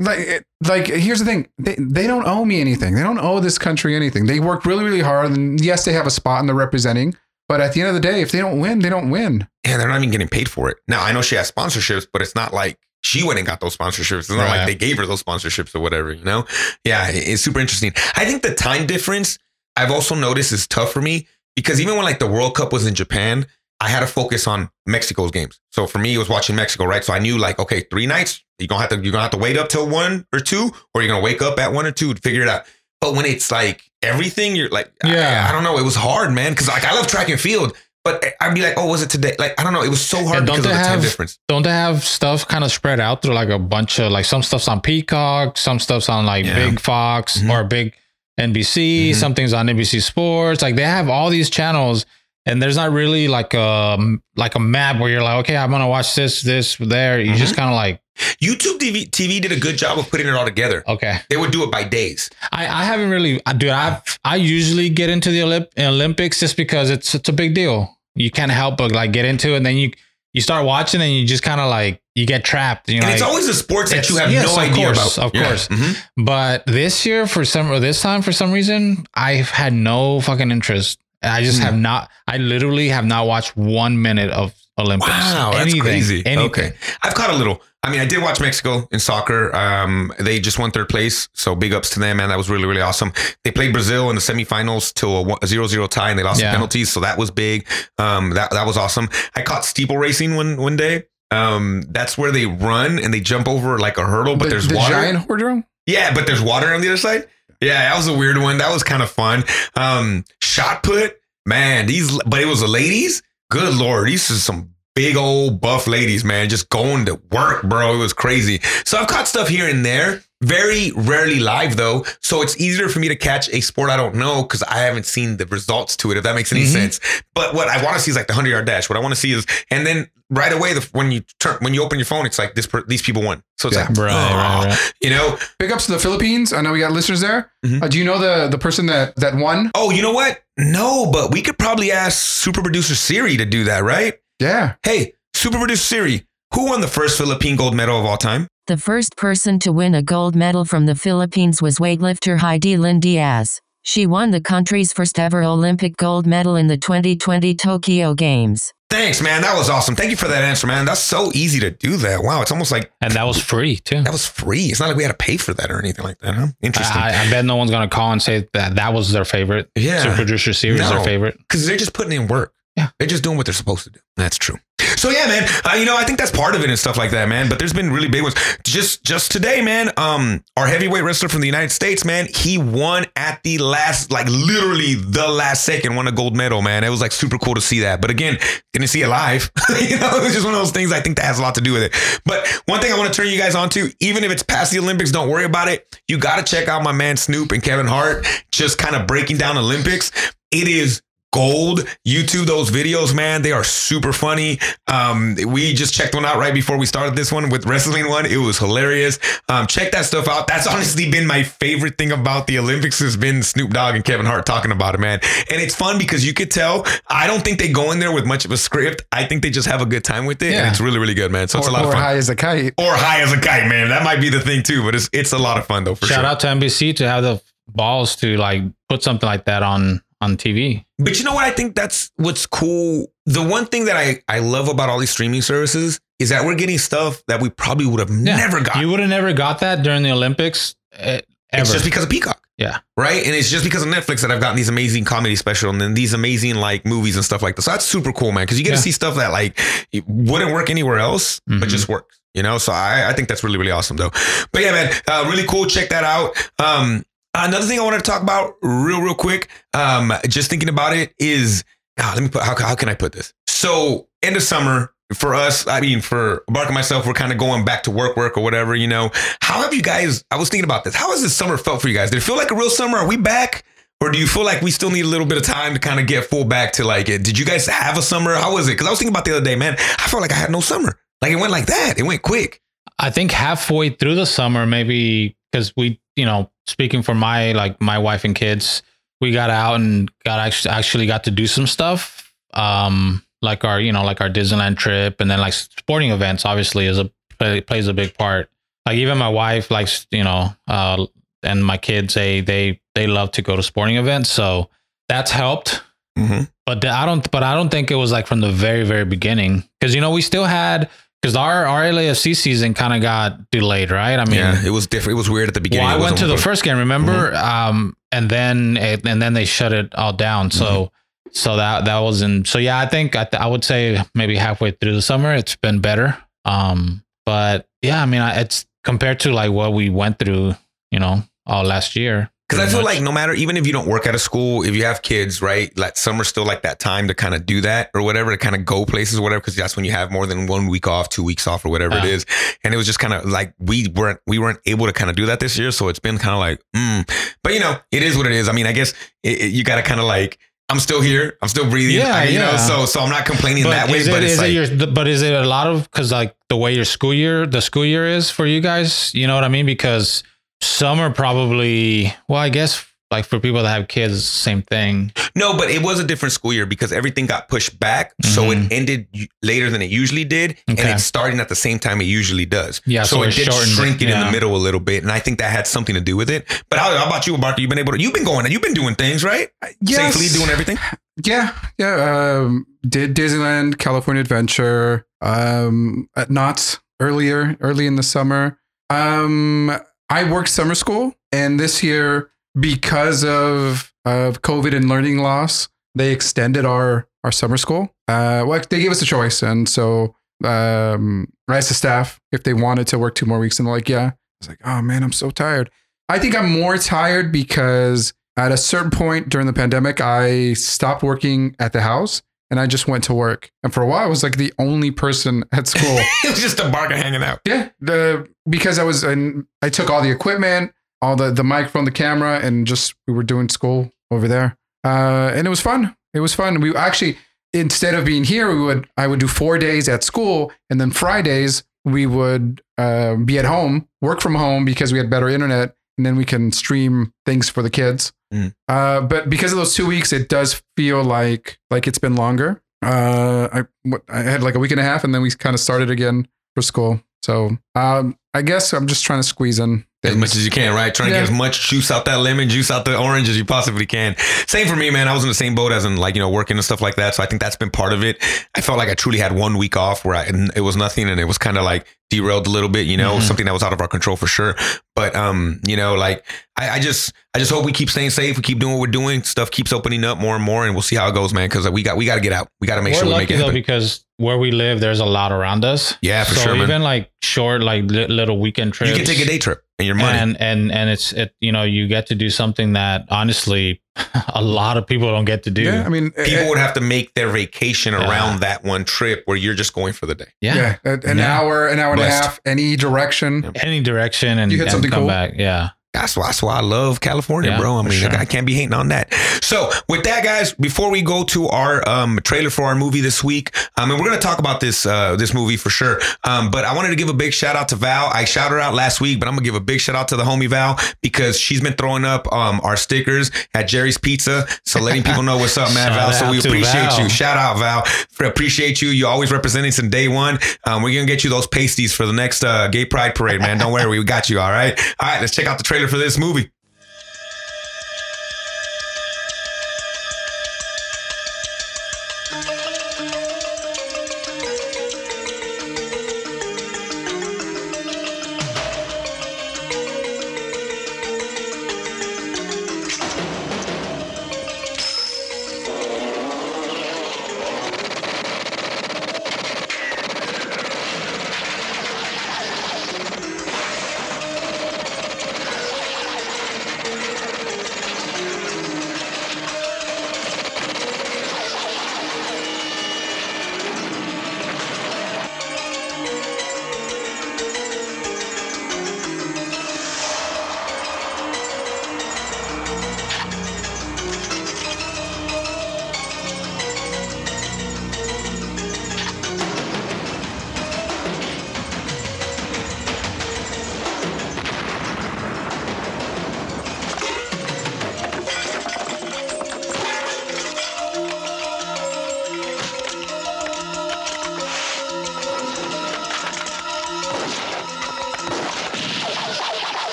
Like, 0.00 0.44
like 0.66 0.86
here's 0.86 1.18
the 1.18 1.24
thing: 1.24 1.48
they, 1.58 1.74
they 1.78 2.06
don't 2.06 2.24
owe 2.26 2.44
me 2.44 2.60
anything. 2.60 2.94
They 2.94 3.02
don't 3.02 3.18
owe 3.18 3.40
this 3.40 3.58
country 3.58 3.96
anything. 3.96 4.26
They 4.26 4.38
work 4.38 4.64
really, 4.64 4.84
really 4.84 5.00
hard, 5.00 5.32
and 5.32 5.60
yes, 5.60 5.84
they 5.84 5.92
have 5.92 6.06
a 6.06 6.10
spot 6.10 6.40
and 6.40 6.48
they're 6.48 6.54
representing. 6.56 7.16
But 7.48 7.60
at 7.60 7.72
the 7.72 7.80
end 7.80 7.88
of 7.88 7.94
the 7.94 8.00
day, 8.00 8.20
if 8.20 8.30
they 8.30 8.38
don't 8.38 8.60
win, 8.60 8.78
they 8.80 8.90
don't 8.90 9.10
win. 9.10 9.48
Yeah, 9.66 9.78
they're 9.78 9.88
not 9.88 9.96
even 9.98 10.10
getting 10.10 10.28
paid 10.28 10.48
for 10.50 10.70
it. 10.70 10.76
Now 10.86 11.02
I 11.02 11.12
know 11.12 11.22
she 11.22 11.34
has 11.34 11.50
sponsorships, 11.50 12.06
but 12.12 12.20
it's 12.22 12.34
not 12.34 12.52
like 12.52 12.78
she 13.02 13.24
went 13.26 13.38
and 13.38 13.46
got 13.46 13.60
those 13.60 13.76
sponsorships. 13.76 14.18
It's 14.18 14.30
not 14.30 14.36
Right. 14.38 14.58
like 14.58 14.66
they 14.66 14.74
gave 14.74 14.98
her 14.98 15.06
those 15.06 15.22
sponsorships 15.22 15.74
or 15.74 15.80
whatever, 15.80 16.12
you 16.12 16.24
know? 16.24 16.44
Yeah, 16.84 17.06
it's 17.10 17.40
super 17.42 17.58
interesting. 17.58 17.92
I 18.16 18.24
think 18.26 18.42
the 18.42 18.54
time 18.54 18.86
difference 18.86 19.38
I've 19.76 19.90
also 19.90 20.14
noticed 20.14 20.52
is 20.52 20.66
tough 20.66 20.92
for 20.92 21.00
me 21.00 21.26
because 21.56 21.80
even 21.80 21.94
when 21.96 22.04
like 22.04 22.18
the 22.18 22.26
World 22.26 22.54
Cup 22.54 22.70
was 22.72 22.86
in 22.86 22.94
Japan, 22.94 23.46
I 23.80 23.88
had 23.88 24.00
to 24.00 24.06
focus 24.06 24.46
on 24.48 24.70
Mexico's 24.86 25.30
games. 25.30 25.60
So 25.70 25.86
for 25.86 25.98
me, 25.98 26.14
it 26.14 26.18
was 26.18 26.28
watching 26.28 26.56
Mexico, 26.56 26.84
right? 26.84 27.04
So 27.04 27.12
I 27.12 27.18
knew 27.20 27.38
like, 27.38 27.58
okay, 27.60 27.82
three 27.90 28.06
nights, 28.06 28.42
you're 28.58 28.66
gonna 28.66 28.80
have 28.80 28.90
to 28.90 28.96
you're 28.96 29.12
gonna 29.12 29.22
have 29.22 29.30
to 29.32 29.38
wait 29.38 29.56
up 29.56 29.68
till 29.68 29.88
one 29.88 30.26
or 30.32 30.40
two, 30.40 30.70
or 30.94 31.02
you're 31.02 31.10
gonna 31.10 31.22
wake 31.22 31.42
up 31.42 31.58
at 31.60 31.72
one 31.72 31.86
or 31.86 31.92
two 31.92 32.12
to 32.12 32.20
figure 32.20 32.42
it 32.42 32.48
out. 32.48 32.64
But 33.00 33.14
when 33.14 33.24
it's 33.26 33.52
like 33.52 33.82
everything, 34.02 34.56
you're 34.56 34.68
like, 34.70 34.90
Yeah. 35.04 35.44
I, 35.46 35.50
I 35.50 35.52
don't 35.52 35.62
know, 35.62 35.78
it 35.78 35.84
was 35.84 35.94
hard, 35.94 36.32
man. 36.32 36.54
Cause 36.56 36.66
like 36.68 36.84
I 36.84 36.94
love 36.94 37.06
track 37.06 37.28
and 37.28 37.40
field, 37.40 37.76
but 38.02 38.24
I'd 38.40 38.52
be 38.54 38.62
like, 38.62 38.74
oh, 38.76 38.86
was 38.88 39.02
it 39.02 39.10
today? 39.10 39.36
Like, 39.38 39.60
I 39.60 39.62
don't 39.62 39.72
know, 39.72 39.84
it 39.84 39.90
was 39.90 40.04
so 40.04 40.24
hard 40.26 40.44
don't 40.44 40.56
because 40.56 40.58
of 40.58 40.62
they 40.64 40.68
the 40.70 40.74
time 40.82 40.92
have- 40.94 41.02
difference. 41.02 41.38
Don't 41.46 41.62
they 41.62 41.70
have 41.70 42.02
stuff 42.02 42.48
kind 42.48 42.64
of 42.64 42.72
spread 42.72 42.98
out 42.98 43.22
through 43.22 43.34
like 43.34 43.48
a 43.50 43.58
bunch 43.60 44.00
of 44.00 44.10
like 44.10 44.24
some 44.24 44.42
stuff's 44.42 44.66
on 44.66 44.80
Peacock, 44.80 45.56
some 45.56 45.78
stuff's 45.78 46.08
on 46.08 46.26
like 46.26 46.44
Yeah. 46.44 46.54
Big 46.70 46.80
Fox 46.80 47.38
Mhm. 47.38 47.50
or 47.50 47.62
Big 47.62 47.94
NBC, 48.40 49.10
Mhm. 49.10 49.14
some 49.14 49.34
things 49.34 49.52
on 49.52 49.68
NBC 49.68 50.00
Sports. 50.02 50.62
Like 50.62 50.76
they 50.76 50.82
have 50.84 51.08
all 51.08 51.30
these 51.30 51.50
channels, 51.50 52.06
and 52.46 52.62
there's 52.62 52.76
not 52.76 52.92
really 52.92 53.28
like 53.28 53.54
a 53.54 53.98
like 54.36 54.54
a 54.54 54.60
map 54.60 55.00
where 55.00 55.10
you're 55.10 55.22
like, 55.22 55.40
okay, 55.44 55.56
I'm 55.56 55.70
gonna 55.70 55.88
watch 55.88 56.14
this, 56.14 56.42
this, 56.42 56.76
there. 56.76 57.20
You 57.20 57.34
just 57.34 57.56
kind 57.56 57.68
of 57.70 57.74
like, 57.74 58.00
YouTube 58.42 58.78
TV, 58.78 59.08
TV 59.10 59.40
did 59.40 59.52
a 59.52 59.60
good 59.60 59.76
job 59.76 59.98
of 59.98 60.10
putting 60.10 60.26
it 60.26 60.34
all 60.34 60.44
together. 60.44 60.82
okay. 60.88 61.18
They 61.30 61.36
would 61.36 61.52
do 61.52 61.62
it 61.62 61.70
by 61.70 61.84
days. 61.84 62.30
I, 62.50 62.66
I 62.66 62.84
haven't 62.84 63.10
really, 63.10 63.40
I 63.46 63.52
dude. 63.52 63.70
I 63.70 64.00
I 64.24 64.36
usually 64.36 64.88
get 64.88 65.08
into 65.10 65.30
the 65.30 65.40
Olymp- 65.40 65.78
Olympics 65.78 66.40
just 66.40 66.56
because 66.56 66.90
it's 66.90 67.14
it's 67.14 67.28
a 67.28 67.32
big 67.32 67.54
deal. 67.54 67.96
You 68.14 68.30
can't 68.30 68.50
help 68.50 68.76
but 68.78 68.90
like 68.92 69.12
get 69.12 69.24
into 69.24 69.52
it, 69.52 69.58
and 69.58 69.66
then 69.66 69.76
you 69.76 69.92
you 70.34 70.40
start 70.40 70.64
watching, 70.66 71.00
and 71.00 71.12
you 71.12 71.26
just 71.26 71.42
kind 71.44 71.60
of 71.60 71.70
like 71.70 72.02
you 72.16 72.26
get 72.26 72.44
trapped. 72.44 72.88
You 72.88 73.00
know, 73.00 73.06
And 73.06 73.12
it's 73.14 73.22
like- 73.22 73.30
always 73.30 73.46
the 73.46 73.54
sports 73.54 73.92
that 73.92 74.08
you 74.10 74.16
have 74.16 74.32
yes, 74.32 74.44
no 74.46 74.60
idea 74.60 74.86
course, 74.86 75.16
about. 75.16 75.26
of 75.28 75.34
Yeah. 75.34 75.46
course. 75.46 75.68
Mhm. 75.68 75.96
But 76.24 76.66
this 76.66 77.06
year, 77.06 77.26
for 77.28 77.44
some 77.44 77.70
or 77.70 77.78
this 77.78 78.00
time, 78.02 78.22
for 78.22 78.32
some 78.32 78.50
reason, 78.50 79.04
I've 79.14 79.50
had 79.50 79.72
no 79.72 80.20
fucking 80.20 80.50
interest. 80.50 80.98
I 81.22 81.42
just 81.42 81.58
Hmm. 81.58 81.64
have 81.64 81.76
not. 81.76 82.10
I 82.26 82.36
literally 82.38 82.88
have 82.88 83.04
not 83.04 83.26
watched 83.26 83.56
one 83.56 84.00
minute 84.00 84.30
of 84.30 84.52
Olympics. 84.78 85.10
Wow, 85.10 85.50
that's 85.52 85.62
anything, 85.62 85.80
crazy. 85.82 86.22
Anything. 86.24 86.46
Okay. 86.46 86.72
I've 87.02 87.14
caught 87.14 87.30
a 87.30 87.34
little. 87.34 87.60
I 87.82 87.90
mean, 87.90 88.00
I 88.00 88.06
did 88.06 88.20
watch 88.22 88.40
Mexico 88.40 88.88
in 88.90 88.98
soccer. 88.98 89.54
Um, 89.54 90.12
they 90.18 90.40
just 90.40 90.58
won 90.58 90.70
third 90.72 90.88
place, 90.88 91.28
so 91.32 91.54
big 91.54 91.72
ups 91.72 91.90
to 91.90 92.00
them, 92.00 92.16
man. 92.18 92.28
That 92.28 92.36
was 92.38 92.50
really, 92.50 92.66
really 92.66 92.80
awesome. 92.80 93.12
They 93.44 93.50
played 93.52 93.72
Brazil 93.72 94.10
in 94.10 94.16
the 94.16 94.20
semifinals 94.20 94.92
to 94.94 95.06
a 95.06 95.46
0-0 95.46 95.88
tie, 95.88 96.10
and 96.10 96.18
they 96.18 96.22
lost 96.24 96.40
Yeah. 96.40 96.50
the 96.50 96.54
penalties, 96.56 96.90
so 96.92 97.00
that 97.00 97.16
was 97.18 97.30
big. 97.30 97.66
Um, 97.98 98.30
that 98.30 98.50
that 98.50 98.66
was 98.66 98.76
awesome. 98.76 99.08
I 99.34 99.42
caught 99.42 99.64
steeple 99.64 99.96
racing 99.96 100.34
one 100.36 100.56
one 100.56 100.76
day. 100.76 101.04
Um, 101.30 101.82
that's 101.90 102.16
where 102.16 102.32
they 102.32 102.46
run 102.46 102.98
and 102.98 103.12
they 103.12 103.20
jump 103.20 103.46
over 103.48 103.78
like 103.78 103.98
a 103.98 104.04
hurdle, 104.06 104.36
but 104.36 104.44
the, 104.44 104.50
there's 104.50 104.66
the 104.68 104.76
water. 104.76 104.94
giant 104.94 105.18
horde 105.26 105.62
Yeah, 105.86 106.12
but 106.14 106.26
there's 106.26 106.40
water 106.40 106.72
on 106.74 106.80
the 106.80 106.88
other 106.88 106.96
side. 106.96 107.26
Yeah, 107.60 107.88
that 107.90 107.96
was 107.96 108.06
a 108.06 108.12
weird 108.16 108.38
one. 108.38 108.58
That 108.58 108.72
was 108.72 108.82
kind 108.84 109.02
of 109.02 109.10
fun. 109.10 109.44
Um, 109.74 110.24
shot 110.58 110.82
put, 110.82 111.20
man, 111.46 111.86
these, 111.86 112.20
but 112.24 112.40
it 112.40 112.46
was 112.46 112.60
the 112.60 112.66
ladies. 112.66 113.22
Good 113.50 113.74
lord, 113.74 114.08
these 114.08 114.28
are 114.30 114.34
some 114.34 114.74
big 114.96 115.16
old 115.16 115.60
buff 115.60 115.86
ladies, 115.86 116.24
man, 116.24 116.48
just 116.48 116.68
going 116.68 117.06
to 117.06 117.20
work, 117.30 117.62
bro. 117.62 117.94
It 117.94 117.98
was 117.98 118.12
crazy. 118.12 118.60
So 118.84 118.98
I've 118.98 119.06
caught 119.06 119.28
stuff 119.28 119.46
here 119.46 119.68
and 119.68 119.86
there. 119.86 120.24
Very 120.40 120.92
rarely 120.92 121.40
live 121.40 121.76
though, 121.76 122.04
so 122.20 122.42
it's 122.42 122.60
easier 122.60 122.88
for 122.88 123.00
me 123.00 123.08
to 123.08 123.16
catch 123.16 123.48
a 123.48 123.60
sport 123.60 123.90
I 123.90 123.96
don't 123.96 124.14
know 124.14 124.42
because 124.42 124.62
I 124.62 124.78
haven't 124.78 125.04
seen 125.06 125.36
the 125.36 125.46
results 125.46 125.96
to 125.96 126.12
it. 126.12 126.16
If 126.16 126.22
that 126.22 126.36
makes 126.36 126.52
any 126.52 126.62
Mhm. 126.64 126.72
sense. 126.72 127.00
But 127.34 127.54
what 127.54 127.66
I 127.68 127.82
want 127.82 127.96
to 127.96 128.02
see 128.02 128.12
is 128.12 128.16
like 128.16 128.28
the 128.28 128.34
hundred 128.34 128.50
yard 128.50 128.64
dash. 128.66 128.88
What 128.88 128.96
I 128.96 129.00
want 129.00 129.12
to 129.14 129.20
see 129.20 129.32
is, 129.32 129.44
and 129.72 129.84
then 129.84 130.08
right 130.30 130.52
away, 130.52 130.74
the, 130.74 130.86
when 130.92 131.10
you 131.10 131.22
turn, 131.40 131.56
when 131.60 131.74
you 131.74 131.82
open 131.82 131.98
your 131.98 132.06
phone, 132.06 132.24
it's 132.24 132.38
like 132.38 132.54
this. 132.54 132.68
These 132.86 133.02
people 133.02 133.22
won. 133.22 133.42
So 133.58 133.66
it's 133.66 133.76
Yeah. 133.76 133.88
like, 133.88 133.98
Right, 133.98 134.12
"Aw." 134.12 134.58
right, 134.60 134.66
right. 134.68 134.92
you 135.00 135.10
know, 135.10 135.36
Big 135.58 135.72
ups 135.72 135.86
to 135.86 135.92
the 135.92 135.98
Philippines. 135.98 136.52
I 136.52 136.60
know 136.60 136.70
we 136.72 136.78
got 136.78 136.92
listeners 136.92 137.20
there. 137.20 137.50
Mhm. 137.66 137.82
Uh, 137.82 137.88
do 137.88 137.98
you 137.98 138.04
know 138.04 138.18
the 138.20 138.46
the 138.48 138.58
person 138.58 138.86
that 138.86 139.16
that 139.16 139.34
won? 139.34 139.72
Oh, 139.74 139.90
you 139.90 140.02
know 140.02 140.12
what? 140.12 140.40
No, 140.56 141.06
but 141.06 141.32
we 141.32 141.42
could 141.42 141.58
probably 141.58 141.90
ask 141.90 142.16
super 142.16 142.62
producer 142.62 142.94
Siri 142.94 143.36
to 143.38 143.44
do 143.44 143.64
that, 143.64 143.82
right? 143.82 144.14
Yeah. 144.38 144.74
Hey, 144.84 145.14
super 145.34 145.58
producer 145.58 145.82
Siri, 145.82 146.26
who 146.54 146.66
won 146.66 146.80
the 146.80 146.88
first 146.88 147.18
Philippine 147.18 147.56
gold 147.56 147.74
medal 147.74 147.98
of 147.98 148.04
all 148.06 148.16
time? 148.16 148.48
The 148.66 148.76
first 148.76 149.16
person 149.16 149.58
to 149.60 149.72
win 149.72 149.94
a 149.94 150.02
gold 150.02 150.34
medal 150.34 150.64
from 150.64 150.86
the 150.86 150.94
Philippines 150.94 151.60
was 151.62 151.78
weightlifter 151.78 152.38
Hidilyn 152.38 153.00
Diaz. 153.00 153.60
She 153.82 154.06
won 154.06 154.30
the 154.30 154.40
country's 154.40 154.92
first 154.92 155.18
ever 155.18 155.42
Olympic 155.42 155.96
gold 155.96 156.26
medal 156.26 156.56
in 156.56 156.66
the 156.66 156.76
2020 156.76 157.54
Tokyo 157.54 158.14
Games. 158.14 158.72
Thanks, 158.90 159.20
man. 159.22 159.42
That 159.42 159.56
was 159.56 159.68
awesome. 159.68 159.94
Thank 159.94 160.10
you 160.10 160.16
for 160.16 160.28
that 160.28 160.42
answer, 160.42 160.66
man. 160.66 160.86
That's 160.86 161.00
so 161.00 161.30
easy 161.34 161.60
to 161.60 161.70
do 161.70 161.96
that. 161.98 162.22
Wow, 162.22 162.40
it's 162.42 162.50
almost 162.50 162.72
like 162.72 162.90
And 163.02 163.12
that 163.12 163.24
was 163.24 163.40
free 163.40 163.76
too. 163.76 164.02
that 164.02 164.12
was 164.12 164.26
free. 164.26 164.64
It's 164.66 164.80
not 164.80 164.88
like 164.88 164.96
we 164.96 165.02
had 165.04 165.10
to 165.10 165.16
pay 165.16 165.36
for 165.36 165.52
that 165.54 165.70
or 165.70 165.78
anything 165.78 166.04
like 166.04 166.18
that, 166.20 166.34
huh? 166.34 166.46
Interesting. 166.62 166.96
I, 167.00 167.26
I 167.26 167.30
bet 167.30 167.44
no 167.44 167.56
one's 167.56 167.70
gonna 167.70 167.88
call 167.88 168.12
and 168.12 168.22
say 168.22 168.48
that 168.54 168.76
that 168.76 168.94
was 168.94 169.12
their 169.12 169.26
favorite. 169.26 169.70
Yeah. 169.74 170.02
Super 170.02 170.14
producer 170.16 170.52
Siri's 170.54 170.80
No. 170.80 170.88
their 170.90 171.00
favorite. 171.04 171.36
because 171.38 171.66
they're 171.66 171.76
just 171.76 171.92
putting 171.92 172.12
in 172.12 172.28
work. 172.28 172.52
Yeah. 172.78 172.90
They're 172.98 173.08
just 173.08 173.24
doing 173.24 173.36
what 173.36 173.46
they're 173.46 173.52
supposed 173.52 173.82
to 173.84 173.90
do. 173.90 173.98
That's 174.16 174.38
true. 174.38 174.56
So 174.96 175.10
yeah, 175.10 175.26
man. 175.26 175.48
Uh, 175.64 175.74
you 175.74 175.84
know, 175.84 175.96
I 175.96 176.04
think 176.04 176.18
that's 176.18 176.30
part 176.30 176.54
of 176.54 176.62
it 176.62 176.70
and 176.70 176.78
stuff 176.78 176.96
like 176.96 177.10
that, 177.10 177.28
man. 177.28 177.48
But 177.48 177.58
there's 177.58 177.72
been 177.72 177.90
really 177.90 178.08
big 178.08 178.22
ones. 178.22 178.36
Just 178.62 179.04
just 179.04 179.32
today, 179.32 179.60
man. 179.60 179.90
Um, 179.96 180.44
our 180.56 180.66
heavyweight 180.66 181.02
wrestler 181.02 181.28
from 181.28 181.40
the 181.40 181.46
United 181.46 181.70
States, 181.70 182.04
man, 182.04 182.28
he 182.32 182.56
won 182.56 183.04
at 183.16 183.42
the 183.42 183.58
last, 183.58 184.12
like 184.12 184.28
literally 184.28 184.94
the 184.94 185.26
last 185.26 185.64
second, 185.64 185.96
won 185.96 186.06
a 186.06 186.12
gold 186.12 186.36
medal, 186.36 186.62
man. 186.62 186.84
It 186.84 186.90
was 186.90 187.00
like 187.00 187.12
super 187.12 187.38
cool 187.38 187.54
to 187.54 187.60
see 187.60 187.80
that. 187.80 188.00
But 188.00 188.10
again, 188.10 188.38
didn't 188.72 188.88
see 188.88 189.02
it 189.02 189.08
live. 189.08 189.50
you 189.80 189.98
know, 189.98 190.10
it's 190.22 190.34
just 190.34 190.44
one 190.44 190.54
of 190.54 190.60
those 190.60 190.72
things. 190.72 190.92
I 190.92 191.00
think 191.00 191.16
that 191.16 191.24
has 191.24 191.40
a 191.40 191.42
lot 191.42 191.56
to 191.56 191.60
do 191.60 191.72
with 191.72 191.82
it. 191.82 192.20
But 192.24 192.46
one 192.66 192.80
thing 192.80 192.92
I 192.92 192.98
want 192.98 193.12
to 193.12 193.16
turn 193.16 193.30
you 193.30 193.38
guys 193.38 193.56
on 193.56 193.70
to, 193.70 193.90
even 194.00 194.22
if 194.22 194.30
it's 194.30 194.44
past 194.44 194.72
the 194.72 194.78
Olympics, 194.78 195.10
don't 195.10 195.28
worry 195.28 195.44
about 195.44 195.66
it. 195.68 196.00
You 196.06 196.18
got 196.18 196.44
to 196.44 196.56
check 196.56 196.68
out 196.68 196.82
my 196.84 196.92
man 196.92 197.16
Snoop 197.16 197.50
and 197.50 197.62
Kevin 197.62 197.86
Hart, 197.86 198.26
just 198.52 198.78
kind 198.78 198.94
of 198.94 199.06
breaking 199.06 199.38
down 199.38 199.58
Olympics. 199.58 200.12
It 200.50 200.66
is 200.66 201.02
gold. 201.32 201.80
YouTube 202.06 202.46
those 202.46 202.70
videos, 202.70 203.14
man. 203.14 203.42
They 203.42 203.52
are 203.52 203.64
super 203.64 204.12
funny. 204.12 204.58
Um, 204.86 205.36
we 205.46 205.72
just 205.74 205.94
checked 205.94 206.14
one 206.14 206.24
out 206.24 206.38
right 206.38 206.54
before 206.54 206.78
we 206.78 206.86
started 206.86 207.14
this 207.16 207.30
one 207.32 207.48
with 207.50 207.66
wrestling 207.66 208.08
one. 208.08 208.26
It 208.26 208.36
was 208.38 208.58
hilarious. 208.58 209.18
Um, 209.48 209.66
check 209.66 209.92
that 209.92 210.04
stuff 210.04 210.28
out. 210.28 210.46
That's 210.46 210.66
honestly 210.66 211.10
been 211.10 211.26
my 211.26 211.42
favorite 211.42 211.98
thing 211.98 212.12
about 212.12 212.46
the 212.46 212.58
Olympics 212.58 212.98
has 213.00 213.16
been 213.16 213.42
Snoop 213.42 213.70
Dogg 213.70 213.94
and 213.94 214.04
Kevin 214.04 214.26
Hart 214.26 214.46
talking 214.46 214.72
about 214.72 214.94
it, 214.94 214.98
man. 214.98 215.20
And 215.50 215.60
it's 215.60 215.74
fun 215.74 215.98
because 215.98 216.26
you 216.26 216.34
could 216.34 216.50
tell. 216.50 216.86
I 217.08 217.26
don't 217.26 217.42
think 217.44 217.58
they 217.58 217.70
go 217.70 217.92
in 217.92 217.98
there 217.98 218.12
with 218.12 218.26
much 218.26 218.44
of 218.44 218.50
a 218.50 218.56
script. 218.56 219.02
I 219.12 219.24
think 219.24 219.42
they 219.42 219.50
just 219.50 219.68
have 219.68 219.80
a 219.82 219.86
good 219.86 220.04
time 220.04 220.26
with 220.26 220.42
it, 220.42 220.54
and 220.54 220.68
it's 220.68 220.80
really, 220.80 220.98
really 220.98 221.14
good, 221.14 221.30
man. 221.30 221.48
So 221.48 221.58
it's 221.58 221.68
a 221.68 221.70
lot 221.70 221.82
or 221.84 221.88
of 221.88 221.92
fun. 221.94 222.02
high 222.02 222.16
as 222.16 222.28
a 222.28 222.36
kite. 222.36 222.74
or 222.78 222.94
high 222.94 223.20
as 223.20 223.32
a 223.32 223.40
kite, 223.40 223.68
man. 223.68 223.88
That 223.88 224.02
might 224.02 224.20
be 224.20 224.28
the 224.30 224.40
thing 224.40 224.62
too, 224.62 224.82
but 224.82 224.94
it's 224.94 225.08
it's 225.12 225.32
a 225.32 225.38
lot 225.38 225.58
of 225.58 225.66
fun 225.66 225.84
though 225.84 225.94
for 225.94 226.06
Shout 226.06 226.18
sure. 226.20 226.26
out 226.26 226.40
to 226.40 226.46
NBC 226.48 226.96
to 226.96 227.08
have 227.08 227.22
the 227.22 227.40
balls 227.68 228.16
to 228.16 228.36
like 228.36 228.62
put 228.88 229.02
something 229.02 229.26
like 229.26 229.44
that 229.44 229.62
on 229.62 230.02
on 230.20 230.36
TV. 230.36 230.84
But 230.98 231.18
you 231.18 231.24
know 231.24 231.34
what? 231.34 231.44
I 231.44 231.50
think 231.50 231.74
that's 231.74 232.10
what's 232.16 232.46
cool. 232.46 233.06
The 233.26 233.42
one 233.42 233.66
thing 233.66 233.84
that 233.86 233.96
I, 233.96 234.20
I 234.28 234.40
love 234.40 234.68
about 234.68 234.88
all 234.88 234.98
these 234.98 235.10
streaming 235.10 235.42
services 235.42 236.00
is 236.18 236.30
that 236.30 236.44
we're 236.44 236.56
getting 236.56 236.78
stuff 236.78 237.22
that 237.28 237.40
we 237.40 237.50
probably 237.50 237.86
would 237.86 238.00
have 238.00 238.10
Yeah. 238.10 238.36
never 238.36 238.60
got. 238.60 238.76
You 238.76 238.88
would 238.88 239.00
have 239.00 239.08
never 239.08 239.32
got 239.32 239.60
that 239.60 239.82
during 239.84 240.02
the 240.02 240.10
Olympics 240.10 240.74
ever. 240.92 241.22
it's 241.52 241.72
just 241.72 241.84
because 241.84 242.02
of 242.04 242.10
Peacock. 242.10 242.42
Yeah. 242.56 242.78
Right. 242.96 243.24
And 243.24 243.36
it's 243.36 243.48
just 243.50 243.62
because 243.62 243.82
of 243.84 243.88
Netflix 243.88 244.22
that 244.22 244.32
I've 244.32 244.40
gotten 244.40 244.56
these 244.56 244.68
amazing 244.68 245.04
comedy 245.04 245.36
special 245.36 245.70
and 245.70 245.80
then 245.80 245.94
these 245.94 246.12
amazing 246.12 246.56
like 246.56 246.84
movies 246.84 247.14
and 247.14 247.24
stuff 247.24 247.40
like 247.40 247.54
that. 247.54 247.62
So 247.62 247.70
that's 247.70 247.84
super 247.84 248.12
cool, 248.12 248.32
man. 248.32 248.48
Cause 248.48 248.58
you 248.58 248.64
get 248.64 248.70
Yeah. 248.70 248.76
to 248.76 248.82
see 248.82 248.90
stuff 248.90 249.14
that 249.14 249.30
like 249.30 249.56
it 249.92 250.02
wouldn't 250.08 250.52
work 250.52 250.68
anywhere 250.68 250.98
else, 250.98 251.40
but 251.46 251.60
Mhm. 251.60 251.68
just 251.68 251.88
works. 251.88 252.18
You 252.34 252.42
know, 252.42 252.58
so 252.58 252.72
I, 252.72 253.08
I 253.08 253.12
think 253.14 253.28
that's 253.28 253.44
really, 253.44 253.58
really 253.58 253.70
awesome 253.70 253.96
though. 253.96 254.10
But 254.52 254.62
yeah, 254.62 254.72
man, 254.72 254.92
uh, 255.06 255.26
really 255.30 255.46
cool. 255.46 255.66
Check 255.66 255.90
that 255.90 256.02
out. 256.02 256.36
Um, 256.58 257.04
another 257.34 257.66
thing 257.66 257.78
I 257.78 257.82
wanted 257.82 257.98
to 257.98 258.10
talk 258.10 258.22
about 258.22 258.54
real, 258.62 259.00
real 259.00 259.14
quick. 259.14 259.48
Um, 259.74 260.12
just 260.28 260.50
thinking 260.50 260.68
about 260.68 260.96
it 260.96 261.14
is, 261.18 261.64
ah, 261.98 262.12
let 262.14 262.22
me 262.22 262.28
put, 262.28 262.42
how, 262.42 262.56
how 262.56 262.74
can 262.74 262.88
I 262.88 262.94
put 262.94 263.12
this? 263.12 263.32
So 263.46 264.08
end 264.22 264.36
of 264.36 264.42
summer 264.42 264.92
for 265.14 265.34
us, 265.34 265.66
I 265.66 265.80
mean, 265.80 266.00
for 266.00 266.44
Mark 266.50 266.66
and 266.66 266.74
myself, 266.74 267.06
we're 267.06 267.14
kind 267.14 267.32
of 267.32 267.38
going 267.38 267.64
back 267.64 267.82
to 267.84 267.90
work, 267.90 268.16
work 268.16 268.36
or 268.36 268.42
whatever, 268.42 268.74
you 268.74 268.86
know, 268.86 269.10
how 269.40 269.62
have 269.62 269.72
you 269.72 269.82
guys, 269.82 270.24
I 270.30 270.36
was 270.36 270.48
thinking 270.48 270.64
about 270.64 270.84
this. 270.84 270.94
How 270.94 271.10
has 271.10 271.22
this 271.22 271.34
summer 271.34 271.56
felt 271.56 271.80
for 271.80 271.88
you 271.88 271.94
guys? 271.94 272.10
Did 272.10 272.18
it 272.18 272.22
feel 272.22 272.36
like 272.36 272.50
a 272.50 272.54
real 272.54 272.70
summer? 272.70 272.98
Are 272.98 273.08
we 273.08 273.16
back? 273.16 273.64
Or 274.00 274.12
do 274.12 274.18
you 274.18 274.28
feel 274.28 274.44
like 274.44 274.62
we 274.62 274.70
still 274.70 274.90
need 274.90 275.04
a 275.04 275.08
little 275.08 275.26
bit 275.26 275.38
of 275.38 275.44
time 275.44 275.74
to 275.74 275.80
kind 275.80 275.98
of 275.98 276.06
get 276.06 276.26
full 276.26 276.44
back 276.44 276.72
to 276.74 276.84
like 276.84 277.08
it? 277.08 277.24
Did 277.24 277.36
you 277.36 277.44
guys 277.44 277.66
have 277.66 277.98
a 277.98 278.02
summer? 278.02 278.34
How 278.34 278.52
was 278.52 278.68
it? 278.68 278.72
Because 278.72 278.86
I 278.86 278.90
was 278.90 279.00
thinking 279.00 279.12
about 279.12 279.24
the 279.24 279.32
other 279.32 279.44
day, 279.44 279.56
man. 279.56 279.74
I 279.78 280.06
felt 280.08 280.20
like 280.20 280.30
I 280.30 280.36
had 280.36 280.50
no 280.50 280.60
summer. 280.60 280.98
Like 281.20 281.32
it 281.32 281.36
went 281.36 281.50
like 281.50 281.66
that. 281.66 281.94
It 281.98 282.04
went 282.04 282.22
quick. 282.22 282.62
I 283.00 283.10
think 283.10 283.32
halfway 283.32 283.90
through 283.90 284.14
the 284.14 284.26
summer, 284.26 284.66
maybe 284.66 285.36
because 285.50 285.72
we, 285.76 286.00
you 286.18 286.26
know, 286.26 286.50
speaking 286.66 287.02
for 287.02 287.14
my 287.14 287.52
like 287.52 287.80
my 287.80 287.98
wife 287.98 288.24
and 288.24 288.34
kids, 288.34 288.82
we 289.20 289.32
got 289.32 289.50
out 289.50 289.76
and 289.76 290.10
got 290.24 290.40
actually 290.40 290.72
actually 290.72 291.06
got 291.06 291.24
to 291.24 291.30
do 291.30 291.46
some 291.46 291.66
stuff. 291.66 292.32
Um, 292.54 293.24
like 293.40 293.64
our, 293.64 293.80
you 293.80 293.92
know, 293.92 294.04
like 294.04 294.20
our 294.20 294.28
Disneyland 294.28 294.78
trip, 294.78 295.20
and 295.20 295.30
then 295.30 295.40
like 295.40 295.52
sporting 295.52 296.10
events. 296.10 296.44
Obviously, 296.44 296.86
is 296.86 296.98
a 296.98 297.10
play, 297.38 297.60
plays 297.60 297.86
a 297.86 297.94
big 297.94 298.14
part. 298.14 298.50
Like 298.84 298.96
even 298.96 299.16
my 299.16 299.28
wife 299.28 299.70
likes, 299.70 300.06
you 300.10 300.24
know, 300.24 300.50
uh, 300.66 301.06
and 301.42 301.64
my 301.64 301.78
kids, 301.78 302.14
they 302.14 302.40
they 302.40 302.80
they 302.94 303.06
love 303.06 303.30
to 303.32 303.42
go 303.42 303.54
to 303.54 303.62
sporting 303.62 303.96
events, 303.96 304.30
so 304.30 304.70
that's 305.08 305.30
helped. 305.30 305.82
Mm-hmm. 306.18 306.44
But 306.66 306.80
the- 306.80 306.90
I 306.90 307.06
don't. 307.06 307.30
But 307.30 307.44
I 307.44 307.54
don't 307.54 307.68
think 307.70 307.90
it 307.92 307.94
was 307.96 308.10
like 308.10 308.26
from 308.26 308.40
the 308.40 308.50
very 308.50 308.84
very 308.84 309.04
beginning 309.04 309.62
because 309.78 309.94
you 309.94 310.00
know 310.00 310.10
we 310.10 310.22
still 310.22 310.44
had 310.44 310.90
because 311.20 311.36
our 311.36 311.66
our 311.66 311.82
LAFC 311.82 312.34
season 312.36 312.74
kind 312.74 312.94
of 312.94 313.02
got 313.02 313.50
delayed, 313.50 313.90
right? 313.90 314.18
I 314.18 314.24
mean, 314.24 314.36
yeah, 314.36 314.64
it 314.64 314.70
was 314.70 314.86
different. 314.86 315.16
It 315.16 315.18
was 315.18 315.30
weird 315.30 315.48
at 315.48 315.54
the 315.54 315.60
beginning. 315.60 315.86
well, 315.86 315.96
I 315.96 316.00
went 316.00 316.18
to 316.18 316.26
the 316.26 316.36
first 316.38 316.62
game, 316.62 316.78
remember? 316.78 317.34
Um, 317.34 317.96
and 318.12 318.30
then 318.30 318.76
and 318.76 319.20
then 319.22 319.32
they 319.34 319.44
shut 319.44 319.72
it 319.72 319.94
all 319.94 320.12
down. 320.12 320.50
So 320.50 320.92
so 321.32 321.56
that 321.56 321.84
that 321.84 321.98
wasn't. 321.98 322.46
So 322.46 322.58
yeah, 322.58 322.78
I 322.78 322.86
think 322.86 323.16
I, 323.16 323.24
th- 323.24 323.40
I 323.40 323.46
would 323.46 323.64
say 323.64 324.00
maybe 324.14 324.36
halfway 324.36 324.70
through 324.70 324.94
the 324.94 325.02
summer, 325.02 325.34
it's 325.34 325.56
been 325.56 325.80
better. 325.80 326.16
Um, 326.44 327.04
but 327.26 327.66
yeah, 327.82 328.02
I 328.02 328.06
mean, 328.06 328.22
I, 328.22 328.40
it's 328.40 328.64
compared 328.84 329.20
to 329.20 329.32
like 329.32 329.50
what 329.52 329.72
we 329.74 329.90
went 329.90 330.18
through, 330.18 330.54
you 330.90 330.98
know, 330.98 331.22
all 331.46 331.64
last 331.64 331.96
year. 331.96 332.30
Because 332.48 332.66
I 332.66 332.68
feel 332.70 332.82
much. 332.82 332.94
like 332.94 333.02
no 333.02 333.12
matter, 333.12 333.34
even 333.34 333.58
if 333.58 333.66
you 333.66 333.74
don't 333.74 333.86
work 333.86 334.06
at 334.06 334.14
a 334.14 334.18
school, 334.18 334.62
if 334.64 334.74
you 334.74 334.84
have 334.84 335.02
kids, 335.02 335.42
right, 335.42 335.76
like 335.76 335.98
summer's 335.98 336.28
still 336.28 336.44
like 336.46 336.62
that 336.62 336.78
time 336.78 337.08
to 337.08 337.14
kind 337.14 337.34
of 337.34 337.44
do 337.44 337.60
that 337.60 337.90
or 337.94 338.00
whatever, 338.00 338.30
to 338.30 338.38
kind 338.38 338.56
of 338.56 338.64
go 338.64 338.86
places 338.86 339.18
or 339.18 339.22
whatever, 339.22 339.40
because 339.40 339.54
that's 339.54 339.76
when 339.76 339.84
you 339.84 339.90
have 339.90 340.10
more 340.10 340.26
than 340.26 340.46
one 340.46 340.66
week 340.66 340.86
off, 340.86 341.10
two 341.10 341.22
weeks 341.22 341.46
off 341.46 341.64
or 341.66 341.68
whatever 341.68 341.98
it 341.98 342.04
Yeah. 342.04 342.10
is. 342.10 342.26
And 342.64 342.72
it 342.72 342.78
was 342.78 342.86
just 342.86 342.98
kind 343.00 343.12
of 343.12 343.26
like 343.26 343.52
we 343.58 343.88
weren't 343.88 344.20
we 344.26 344.38
weren't 344.38 344.60
able 344.64 344.86
to 344.86 344.92
kind 344.94 345.10
of 345.10 345.16
do 345.16 345.26
that 345.26 345.40
this 345.40 345.58
year, 345.58 345.70
so 345.72 345.88
it's 345.88 345.98
been 345.98 346.16
kind 346.16 346.32
of 346.32 346.40
like, 346.40 346.62
mm. 346.74 347.34
but 347.42 347.52
you 347.52 347.60
know, 347.60 347.76
it 347.92 348.02
is 348.02 348.16
what 348.16 348.24
it 348.24 348.32
is. 348.32 348.48
I 348.48 348.52
mean, 348.52 348.66
I 348.66 348.72
guess 348.72 348.94
it, 349.22 349.40
it- 349.42 349.52
you 349.52 349.62
got 349.64 349.76
to 349.76 349.82
kind 349.82 350.00
of 350.00 350.06
like. 350.06 350.38
I'm 350.70 350.80
still 350.80 351.00
here. 351.00 351.38
I'm 351.40 351.48
still 351.48 351.68
breathing. 351.70 351.96
Yeah, 351.96 352.14
I- 352.14 352.24
you 352.24 352.38
know. 352.38 352.54
So, 352.58 352.84
so 352.84 353.00
I'm 353.00 353.08
not 353.08 353.24
complaining 353.24 353.64
that 353.64 353.88
way. 353.90 353.98
is 353.98 354.08
but 354.08 354.22
it's 354.22 354.32
is 354.34 354.38
like, 354.38 354.50
it 354.50 354.78
your, 354.78 354.86
but 354.92 355.08
is 355.08 355.22
it 355.22 355.32
a 355.32 355.46
lot 355.46 355.66
of 355.66 355.84
because 355.84 356.12
like 356.12 356.36
the 356.50 356.58
way 356.58 356.74
your 356.74 356.84
school 356.84 357.14
year, 357.14 357.46
the 357.46 357.62
school 357.62 357.86
year 357.86 358.06
is 358.06 358.30
for 358.30 358.44
you 358.44 358.60
guys? 358.60 359.14
You 359.14 359.26
know 359.26 359.34
what 359.34 359.44
I 359.44 359.48
mean? 359.48 359.64
Because 359.64 360.22
some 360.60 361.00
are 361.00 361.10
probably 361.12 362.12
well, 362.28 362.40
I 362.40 362.48
guess 362.48 362.84
like 363.10 363.24
for 363.24 363.40
people 363.40 363.62
that 363.62 363.70
have 363.70 363.88
kids, 363.88 364.22
same 364.26 364.60
thing. 364.60 365.10
No, 365.34 365.56
but 365.56 365.70
it 365.70 365.80
was 365.82 365.98
a 365.98 366.04
different 366.04 366.34
school 366.34 366.52
year 366.52 366.66
because 366.66 366.92
everything 366.92 367.24
got 367.24 367.48
pushed 367.48 367.80
back. 367.80 368.12
So 368.22 368.50
it 368.50 368.58
Mhm. 368.58 368.68
ended 368.70 369.28
later 369.42 369.70
than 369.70 369.80
it 369.80 369.88
usually 369.90 370.24
did. 370.24 370.58
And 370.68 370.78
it's 370.78 371.04
starting 371.04 371.40
at 371.40 371.48
the 371.48 371.54
same 371.54 371.78
time 371.78 372.02
it 372.02 372.04
usually 372.04 372.44
does. 372.44 372.82
Yeah, 372.84 373.04
So, 373.04 373.16
so 373.16 373.22
it 373.22 373.28
it 373.28 373.36
did 373.36 373.44
shortened 373.46 373.72
it, 373.72 373.74
shrink 373.76 374.02
it 374.02 374.10
in 374.10 374.20
the 374.20 374.30
middle 374.30 374.54
a 374.54 374.58
little 374.58 374.78
bit. 374.80 375.02
And 375.04 375.10
I 375.10 375.20
think 375.20 375.38
that 375.38 375.50
had 375.50 375.66
something 375.66 375.94
to 375.94 376.02
do 376.02 376.18
with 376.18 376.28
it. 376.28 376.44
But 376.68 376.80
how, 376.80 376.94
how 376.98 377.06
about 377.06 377.26
you, 377.26 377.38
Barca? 377.38 377.62
You've 377.62 377.70
been 377.70 377.78
able 377.78 377.94
to, 377.94 377.98
you've 377.98 378.12
been 378.12 378.24
going, 378.26 378.44
and 378.44 378.52
you've 378.52 378.60
been 378.60 378.74
doing 378.74 378.94
things, 378.94 379.24
right? 379.24 379.48
Yes. 379.80 380.12
Safely 380.12 380.28
doing 380.38 380.50
everything. 380.50 380.78
Yeah, 381.24 381.54
yeah. 381.78 382.40
Um, 382.42 382.66
did 382.86 383.16
Disneyland, 383.16 383.78
California 383.78 384.20
Adventure, 384.20 385.06
um, 385.22 386.10
at 386.14 386.30
Knott's 386.30 386.78
earlier, 387.00 387.56
early 387.60 387.86
in 387.86 387.96
the 387.96 388.02
summer. 388.02 388.58
Um, 388.90 389.78
I 390.10 390.30
worked 390.30 390.48
summer 390.48 390.74
school, 390.74 391.14
and 391.32 391.60
this 391.60 391.82
year, 391.82 392.30
because 392.58 393.24
of 393.24 393.92
of 394.04 394.42
COVID 394.42 394.74
and 394.74 394.88
learning 394.88 395.18
loss, 395.18 395.68
they 395.94 396.12
extended 396.12 396.64
our 396.64 397.08
our 397.24 397.32
summer 397.32 397.56
school. 397.56 397.94
Uh, 398.06 398.44
well, 398.46 398.60
they 398.70 398.80
gave 398.80 398.90
us 398.90 399.02
a 399.02 399.06
choice, 399.06 399.42
and 399.42 399.68
so 399.68 400.14
um, 400.44 401.28
I 401.48 401.56
asked 401.58 401.68
the 401.68 401.74
staff 401.74 402.20
if 402.32 402.44
they 402.44 402.54
wanted 402.54 402.86
to 402.88 402.98
work 402.98 403.14
two 403.14 403.26
more 403.26 403.38
weeks, 403.38 403.58
and 403.58 403.66
they're 403.66 403.74
like, 403.74 403.88
"Yeah." 403.88 404.12
I 404.12 404.14
was 404.40 404.48
like, 404.48 404.60
"Oh 404.64 404.82
man, 404.82 405.02
I'm 405.02 405.12
so 405.12 405.30
tired." 405.30 405.70
I 406.08 406.18
think 406.18 406.34
I'm 406.34 406.50
more 406.50 406.78
tired 406.78 407.32
because 407.32 408.14
at 408.36 408.50
a 408.50 408.56
certain 408.56 408.90
point 408.90 409.28
during 409.28 409.46
the 409.46 409.52
pandemic, 409.52 410.00
I 410.00 410.54
stopped 410.54 411.02
working 411.02 411.54
at 411.58 411.72
the 411.72 411.82
house 411.82 412.22
and 412.50 412.58
I 412.58 412.66
just 412.66 412.88
went 412.88 413.04
to 413.04 413.14
work. 413.14 413.50
And 413.62 413.72
for 413.72 413.82
a 413.82 413.86
while, 413.86 414.04
I 414.04 414.06
was 414.06 414.22
like 414.22 414.36
the 414.36 414.52
only 414.58 414.90
person 414.90 415.44
at 415.52 415.66
school. 415.66 415.96
it 416.24 416.30
was 416.30 416.40
just 416.40 416.58
Abarca 416.58 416.92
hanging 416.92 417.22
out. 417.22 417.40
yeah, 417.44 417.70
the 417.80 418.28
because 418.48 418.78
I 418.78 418.84
was 418.84 419.02
and 419.02 419.46
I 419.62 419.68
took 419.68 419.90
all 419.90 420.02
the 420.02 420.10
equipment, 420.10 420.72
all 421.02 421.16
the 421.16 421.30
the 421.30 421.44
microphone, 421.44 421.84
the 421.84 421.90
camera, 421.90 422.40
and 422.40 422.66
just 422.66 422.94
we 423.06 423.14
were 423.14 423.22
doing 423.22 423.48
school 423.48 423.90
over 424.10 424.28
there. 424.28 424.56
Uh, 424.84 425.32
and 425.34 425.46
it 425.46 425.50
was 425.50 425.60
fun. 425.60 425.96
It 426.14 426.20
was 426.20 426.34
fun. 426.34 426.60
We 426.60 426.74
actually 426.74 427.18
instead 427.52 427.94
of 427.94 428.04
being 428.04 428.24
here, 428.24 428.50
we 428.50 428.60
would 428.60 428.88
I 428.96 429.06
would 429.06 429.20
do 429.20 429.28
four 429.28 429.58
days 429.58 429.88
at 429.88 430.04
school, 430.04 430.52
and 430.70 430.80
then 430.80 430.90
Fridays 430.90 431.64
we 431.84 432.06
would 432.06 432.60
uh, 432.76 433.16
be 433.16 433.38
at 433.38 433.44
home, 433.44 433.88
work 434.00 434.20
from 434.20 434.34
home 434.34 434.64
because 434.64 434.92
we 434.92 434.98
had 434.98 435.08
better 435.10 435.28
internet, 435.28 435.74
and 435.98 436.06
then 436.06 436.16
we 436.16 436.24
can 436.24 436.50
stream 436.52 437.12
things 437.26 437.50
for 437.50 437.62
the 437.62 437.68
kids. 437.68 438.12
Mm. 438.32 438.54
Uh, 438.68 439.02
but 439.02 439.28
because 439.28 439.52
of 439.52 439.58
those 439.58 439.74
two 439.74 439.86
weeks, 439.86 440.12
it 440.12 440.28
does 440.28 440.62
feel 440.76 441.04
like 441.04 441.58
like 441.70 441.86
it's 441.86 441.98
been 441.98 442.14
longer. 442.14 442.62
Uh, 442.82 443.48
I 443.52 443.64
what, 443.82 444.02
I 444.08 444.22
had 444.22 444.42
like 444.42 444.54
a 444.54 444.58
week 444.58 444.70
and 444.70 444.80
a 444.80 444.84
half, 444.84 445.04
and 445.04 445.14
then 445.14 445.20
we 445.20 445.30
kind 445.32 445.54
of 445.54 445.60
started 445.60 445.90
again 445.90 446.28
for 446.54 446.62
school. 446.62 447.02
So 447.22 447.58
um, 447.74 448.16
I 448.32 448.42
guess 448.42 448.72
I'm 448.72 448.86
just 448.86 449.04
trying 449.04 449.20
to 449.20 449.26
squeeze 449.26 449.58
in 449.58 449.84
As 450.04 450.14
much 450.14 450.36
as 450.36 450.44
you 450.44 450.50
can, 450.52 450.72
right? 450.74 450.94
Trying 450.94 451.08
to 451.08 451.14
get 451.16 451.24
as 451.24 451.30
much 451.32 451.68
juice 451.68 451.90
out 451.90 452.04
that 452.04 452.20
lemon, 452.20 452.48
juice 452.48 452.70
out 452.70 452.84
the 452.84 452.96
orange 452.96 453.28
as 453.28 453.36
you 453.36 453.44
possibly 453.44 453.84
can. 453.84 454.14
Same 454.46 454.68
for 454.68 454.76
me, 454.76 454.90
man. 454.90 455.08
I 455.08 455.12
was 455.12 455.24
in 455.24 455.28
the 455.28 455.34
same 455.34 455.56
boat 455.56 455.72
as 455.72 455.84
in 455.84 455.96
like, 455.96 456.14
you 456.14 456.20
know, 456.20 456.30
working 456.30 456.56
and 456.56 456.64
stuff 456.64 456.80
like 456.80 456.94
that. 456.94 457.16
So 457.16 457.22
I 457.24 457.26
think 457.26 457.42
that's 457.42 457.56
been 457.56 457.70
part 457.70 457.92
of 457.92 458.04
it. 458.04 458.22
I 458.54 458.60
felt 458.60 458.78
like 458.78 458.88
I 458.88 458.94
truly 458.94 459.18
had 459.18 459.34
one 459.34 459.58
week 459.58 459.76
off 459.76 460.04
where 460.04 460.14
I, 460.14 460.22
and 460.26 460.52
it 460.54 460.60
was 460.60 460.76
nothing 460.76 461.08
and 461.08 461.18
it 461.18 461.24
was 461.24 461.36
kind 461.36 461.58
of 461.58 461.64
like 461.64 461.84
derailed 462.10 462.46
a 462.46 462.50
little 462.50 462.68
bit, 462.68 462.86
you 462.86 462.96
know, 462.96 463.16
Mhm. 463.16 463.22
something 463.22 463.44
that 463.46 463.52
was 463.52 463.64
out 463.64 463.72
of 463.72 463.80
our 463.80 463.88
control 463.88 464.14
for 464.14 464.28
sure. 464.28 464.54
But, 464.94 465.16
um, 465.16 465.60
you 465.66 465.76
know, 465.76 465.96
like 465.96 466.24
I, 466.56 466.70
I 466.76 466.78
just, 466.78 467.12
I 467.34 467.40
just 467.40 467.50
hope 467.50 467.64
we 467.64 467.72
keep 467.72 467.90
staying 467.90 468.10
safe. 468.10 468.36
We 468.36 468.42
keep 468.44 468.60
doing 468.60 468.74
what 468.74 468.80
we're 468.80 468.86
doing. 468.92 469.24
Stuff 469.24 469.50
keeps 469.50 469.72
opening 469.72 470.04
up 470.04 470.18
more 470.18 470.36
and 470.36 470.44
more 470.44 470.64
and 470.64 470.76
we'll 470.76 470.82
see 470.82 470.94
how 470.94 471.08
it 471.08 471.12
goes, 471.14 471.34
man. 471.34 471.48
Cause 471.50 471.68
we 471.68 471.82
got, 471.82 471.96
we 471.96 472.04
got 472.06 472.14
to 472.14 472.20
get 472.20 472.32
out. 472.32 472.46
We 472.60 472.68
got 472.68 472.76
to 472.76 472.82
make 472.82 472.92
We're 472.94 473.00
sure 473.00 473.08
we 473.08 473.14
make 473.18 473.32
it 473.32 473.38
happen. 473.38 473.52
because 473.52 474.04
where 474.18 474.38
we 474.38 474.52
live, 474.52 474.78
there's 474.78 475.00
a 475.00 475.04
lot 475.04 475.32
around 475.32 475.64
us. 475.64 475.94
Yeah, 476.02 476.22
for 476.22 476.34
so 476.36 476.40
sure, 476.42 476.54
man. 476.54 476.62
even 476.62 476.82
like 476.84 477.10
short, 477.20 477.62
like 477.64 477.82
li- 477.90 478.06
little 478.06 478.38
weekend 478.38 478.74
trips. 478.74 478.90
You 478.92 478.96
can 478.96 479.04
take 479.04 479.18
a 479.20 479.24
day 479.26 479.38
trip 479.38 479.64
and 479.78 479.86
your 479.86 479.94
money. 479.96 480.18
and 480.18 480.40
and 480.40 480.72
and 480.72 480.90
it's 480.90 481.12
it 481.12 481.34
you 481.40 481.52
know 481.52 481.62
you 481.62 481.86
get 481.86 482.06
to 482.06 482.14
do 482.14 482.30
something 482.30 482.72
that 482.72 483.04
honestly 483.10 483.80
a 484.34 484.42
lot 484.42 484.76
of 484.76 484.86
people 484.86 485.08
don't 485.08 485.24
get 485.24 485.42
to 485.44 485.50
do 485.50 485.62
Yeah, 485.62 485.84
I 485.84 485.88
mean, 485.88 486.10
People 486.12 486.32
eh, 486.44 486.48
would 486.48 486.58
have 486.58 486.72
to 486.74 486.80
make 486.80 487.14
their 487.14 487.28
vacation 487.28 487.92
Yeah. 487.94 488.08
around 488.08 488.40
that 488.40 488.62
one 488.64 488.84
trip 488.84 489.22
where 489.26 489.36
you're 489.36 489.54
just 489.54 489.72
going 489.74 489.92
for 489.92 490.06
the 490.06 490.14
day. 490.14 490.26
yeah, 490.40 490.76
yeah, 490.84 490.96
an 491.04 491.18
Yeah. 491.18 491.36
hour, 491.38 491.66
an 491.66 491.80
hour 491.80 491.92
and 491.94 492.02
a 492.02 492.08
half, 492.08 492.38
any 492.44 492.76
direction. 492.76 493.42
Yeah. 493.42 493.50
any 493.62 493.80
direction 493.80 494.38
and, 494.38 494.52
You 494.52 494.58
hit 494.58 494.64
and 494.66 494.72
something 494.72 494.90
come 494.90 495.00
cool? 495.00 495.08
back 495.08 495.32
yeah 495.36 495.70
That's 495.94 496.16
why, 496.16 496.26
that's 496.26 496.42
why 496.42 496.58
I 496.58 496.60
love 496.60 497.00
California, 497.00 497.50
Yeah, 497.50 497.58
bro. 497.58 497.78
I 497.78 497.82
mean, 497.82 497.92
sure. 497.92 498.14
I, 498.14 498.20
I 498.20 498.24
can't 498.26 498.46
be 498.46 498.52
hating 498.54 498.74
on 498.74 498.88
that. 498.88 499.12
So, 499.42 499.70
with 499.88 500.04
that, 500.04 500.22
guys, 500.22 500.52
before 500.52 500.90
we 500.90 501.00
go 501.00 501.24
to 501.24 501.48
our 501.48 501.86
um, 501.88 502.20
trailer 502.24 502.50
for 502.50 502.64
our 502.64 502.74
movie 502.74 503.00
this 503.00 503.24
week, 503.24 503.56
um, 503.78 503.90
and 503.90 503.98
we're 503.98 504.06
gonna 504.06 504.20
talk 504.20 504.38
about 504.38 504.60
this 504.60 504.84
uh, 504.84 505.16
this 505.16 505.32
movie 505.32 505.56
for 505.56 505.70
sure. 505.70 505.98
Um, 506.24 506.50
but 506.50 506.66
I 506.66 506.76
wanted 506.76 506.90
to 506.90 506.96
give 506.96 507.08
a 507.08 507.14
big 507.14 507.32
shout 507.32 507.56
out 507.56 507.68
to 507.68 507.76
Val. 507.76 508.10
I 508.12 508.24
shouted 508.26 508.56
her 508.56 508.60
out 508.60 508.74
last 508.74 509.00
week, 509.00 509.18
but 509.18 509.28
I'm 509.28 509.34
gonna 509.34 509.44
give 509.44 509.54
a 509.54 509.60
big 509.60 509.80
shout 509.80 509.96
out 509.96 510.08
to 510.08 510.16
the 510.16 510.24
homie 510.24 510.48
Val 510.48 510.78
because 511.00 511.40
she's 511.40 511.62
been 511.62 511.72
throwing 511.72 512.04
up 512.04 512.30
um, 512.32 512.60
our 512.62 512.76
stickers 512.76 513.30
at 513.54 513.62
Jerry's 513.66 513.96
Pizza. 513.96 514.46
So 514.66 514.80
letting 514.80 515.02
people 515.02 515.22
know 515.22 515.38
what's 515.38 515.56
up, 515.56 515.72
man, 515.72 515.92
Val. 515.94 516.12
So 516.12 516.30
we 516.30 516.38
appreciate 516.38 516.90
Val. 516.90 517.00
you. 517.02 517.08
Shout 517.08 517.38
out, 517.38 517.58
Val. 517.58 517.84
For 518.10 518.24
appreciate 518.26 518.82
you. 518.82 518.88
You 518.90 519.06
always 519.06 519.32
representing 519.32 519.72
since 519.72 519.88
day 519.88 520.08
one. 520.08 520.38
Um, 520.64 520.82
we're 520.82 520.94
gonna 520.94 521.06
get 521.06 521.24
you 521.24 521.30
those 521.30 521.46
pasties 521.46 521.94
for 521.94 522.04
the 522.04 522.12
next 522.12 522.44
uh, 522.44 522.68
Gay 522.68 522.84
Pride 522.84 523.14
Parade, 523.14 523.40
man. 523.40 523.56
Don't 523.56 523.72
worry, 523.72 523.98
we 523.98 524.04
got 524.04 524.28
you. 524.28 524.38
All 524.38 524.50
right. 524.50 524.78
All 525.00 525.08
right. 525.08 525.20
Let's 525.20 525.34
check 525.34 525.46
out 525.46 525.56
the 525.56 525.64
trailer 525.64 525.77
for 525.86 525.98
this 525.98 526.18
movie. 526.18 526.50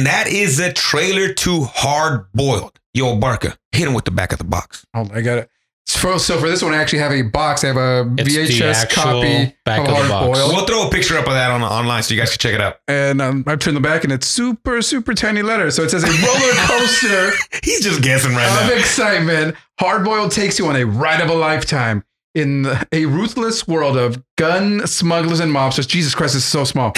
And 0.00 0.06
that 0.06 0.28
is 0.28 0.56
the 0.56 0.72
trailer 0.72 1.30
to 1.34 1.64
Hard 1.64 2.32
Boiled. 2.32 2.80
Yo, 2.94 3.16
Barca, 3.16 3.54
hit 3.72 3.86
him 3.86 3.92
with 3.92 4.06
the 4.06 4.10
back 4.10 4.32
of 4.32 4.38
the 4.38 4.44
box. 4.44 4.86
Oh, 4.94 5.06
I 5.12 5.20
got 5.20 5.36
it. 5.36 5.50
So, 5.86 6.16
so 6.16 6.38
for 6.38 6.48
this 6.48 6.62
one, 6.62 6.72
I 6.72 6.78
actually 6.78 7.00
have 7.00 7.12
a 7.12 7.20
box. 7.20 7.64
I 7.64 7.66
have 7.66 7.76
a 7.76 8.10
It's 8.16 8.34
VHS 8.34 8.88
copy 8.90 9.54
back 9.66 9.80
of 9.80 9.88
of 9.88 9.90
the 9.90 9.94
Hard 9.96 10.08
box. 10.08 10.38
Boiled. 10.38 10.52
We'll 10.56 10.64
throw 10.66 10.86
a 10.88 10.90
picture 10.90 11.18
up 11.18 11.26
of 11.26 11.34
that 11.34 11.50
on 11.50 11.62
online 11.62 12.02
so 12.02 12.14
you 12.14 12.20
guys 12.20 12.30
can 12.30 12.38
check 12.38 12.54
it 12.54 12.62
out. 12.62 12.76
And 12.88 13.20
um, 13.20 13.44
I've 13.46 13.58
turned 13.58 13.76
the 13.76 13.80
back 13.82 14.04
and 14.04 14.12
it's 14.12 14.26
super, 14.26 14.80
super 14.80 15.12
tiny 15.12 15.42
letters. 15.42 15.76
So 15.76 15.82
it 15.82 15.90
says 15.90 16.02
a 16.02 16.06
roller 16.06 16.52
coaster 16.66 17.32
He's 17.62 17.80
just 17.82 18.00
guessing 18.02 18.32
right 18.32 18.46
of 18.48 18.68
now. 18.68 18.72
Of 18.72 18.78
excitement. 18.78 19.56
Hardboiled 19.80 20.32
takes 20.32 20.58
you 20.58 20.66
on 20.68 20.76
a 20.76 20.84
ride 20.86 21.20
of 21.20 21.28
a 21.28 21.34
lifetime 21.34 22.04
in 22.34 22.62
the- 22.62 22.86
a 22.92 23.04
ruthless 23.04 23.68
world 23.68 23.98
of 23.98 24.22
gun 24.38 24.86
smugglers 24.86 25.40
and 25.40 25.52
mobsters. 25.52 25.86
Jesus 25.86 26.14
Christ, 26.14 26.32
this 26.34 26.44
is 26.44 26.48
so 26.48 26.64
small. 26.64 26.94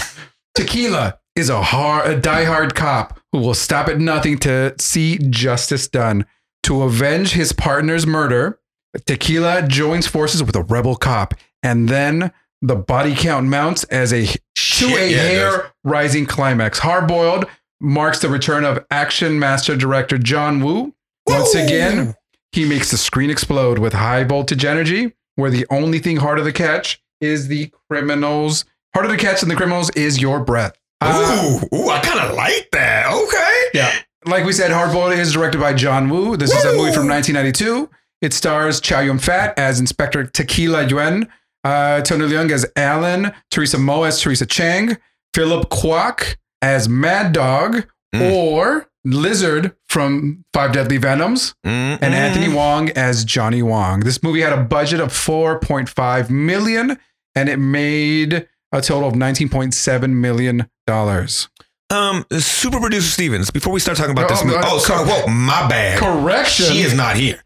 Tequila 0.55 1.19
is 1.37 1.49
a 1.49 1.63
hard, 1.63 2.11
a 2.11 2.21
diehard 2.21 2.75
cop 2.75 3.19
who 3.33 3.39
will 3.39 3.55
stop 3.55 3.89
at 3.89 3.99
nothing 3.99 4.39
to 4.39 4.75
see 4.79 5.19
justice 5.19 5.89
done. 5.89 6.27
To 6.65 6.83
avenge 6.83 7.33
his 7.33 7.53
partner's 7.53 8.07
murder, 8.07 8.61
Tequila 9.07 9.67
joins 9.67 10.07
forces 10.07 10.43
with 10.43 10.55
a 10.55 10.63
rebel 10.63 10.95
cop, 10.95 11.35
and 11.63 11.89
then 11.89 12.31
the 12.61 12.77
body 12.77 13.15
count 13.17 13.49
mounts 13.49 13.85
as 13.85 14.13
a 14.13 14.27
to 14.55 14.87
a 14.87 15.11
yeah, 15.11 15.17
hair 15.17 15.73
rising 15.83 16.27
climax. 16.27 16.79
Hardboiled 16.81 17.49
marks 17.81 18.21
the 18.21 18.29
return 18.29 18.65
of 18.65 18.85
action 18.91 19.39
master 19.39 19.77
director 19.77 20.19
John 20.19 20.63
Woo. 20.63 20.95
Once 21.27 21.55
Woo! 21.55 21.65
again, 21.65 22.15
he 22.53 22.69
makes 22.69 22.91
the 22.91 22.97
screen 22.97 23.31
explode 23.31 23.79
with 23.79 23.95
high 23.95 24.25
voltage 24.25 24.65
energy, 24.65 25.15
where 25.37 25.51
the 25.51 25.67
only 25.71 25.99
thing 25.99 26.19
harder 26.19 26.45
to 26.45 26.53
catch 26.53 27.03
is 27.21 27.49
the 27.49 27.73
criminals. 27.89 28.65
Harder 28.95 29.17
to 29.17 29.17
catch 29.17 29.41
than 29.41 29.49
the 29.49 29.57
criminals 29.57 29.91
is 29.91 30.21
your 30.21 30.45
breath. 30.45 30.75
Uh, 31.05 31.59
Ooh, 31.73 31.77
ooh, 31.77 31.89
I 31.91 32.01
kind 32.01 32.21
of 32.21 32.35
like 32.37 32.69
that. 32.73 33.13
Okay. 33.13 33.63
yeah. 33.75 33.93
Like 34.25 34.45
we 34.45 34.53
said, 34.53 34.71
Hardboiled 34.71 35.17
is 35.19 35.33
directed 35.33 35.61
by 35.61 35.75
John 35.75 36.09
Woo. 36.09 36.37
This 36.37 36.53
is 36.53 36.65
a 36.65 36.69
movie 36.73 36.93
from 36.93 37.09
1992. 37.09 37.91
It 38.21 38.33
stars 38.33 38.81
Chow 38.81 39.01
Yun 39.01 39.19
Fat 39.19 39.59
as 39.59 39.81
Inspector 39.81 40.25
Tequila 40.29 40.87
Yuen, 40.87 41.29
uh, 41.65 42.03
Tony 42.03 42.27
Leung 42.27 42.51
as 42.53 42.65
Alan, 42.77 43.33
Teresa 43.51 43.79
Mo 43.79 44.05
as 44.05 44.21
Teresa 44.21 44.47
Chang, 44.47 44.97
Philip 45.35 45.69
Kwok 45.71 46.37
as 46.61 46.89
Mad 46.89 47.33
Dog, 47.33 47.85
Mm. 48.15 48.31
or 48.31 48.87
Lizard 49.07 49.75
from 49.89 50.45
Five 50.53 50.73
Deadly 50.73 50.99
Venoms, 50.99 51.55
Mm-mm. 51.67 51.99
and 52.03 52.15
Anthony 52.15 52.55
Wong 52.55 52.91
as 52.91 53.25
Johnny 53.25 53.63
Wong. 53.63 54.01
This 54.01 54.23
movie 54.23 54.43
had 54.43 54.53
a 54.53 54.63
budget 54.63 55.01
of 55.01 55.09
4.5 55.13 56.29
million, 56.31 56.99
and 57.35 57.49
it 57.49 57.57
made 57.57 58.47
a 58.73 58.81
total 58.81 59.09
of 59.09 59.15
19.7 59.15 60.11
million 60.11 60.67
dollars. 60.87 61.49
Um, 61.91 62.25
super 62.39 62.81
producer 62.81 63.11
Stevens. 63.11 63.51
Before 63.51 63.73
we 63.73 63.79
start 63.81 63.99
talking 63.99 64.13
about 64.13 64.29
this 64.29 64.41
Oh, 64.43 64.47
movie, 64.47 64.59
oh, 64.65 64.79
sorry, 64.79 65.05
cor- 65.07 65.21
whoa, 65.23 65.27
my 65.27 65.69
bad. 65.69 65.99
Correction. 65.99 66.67
She 66.67 66.81
is 66.81 66.95
not 66.95 67.17
here. 67.17 67.43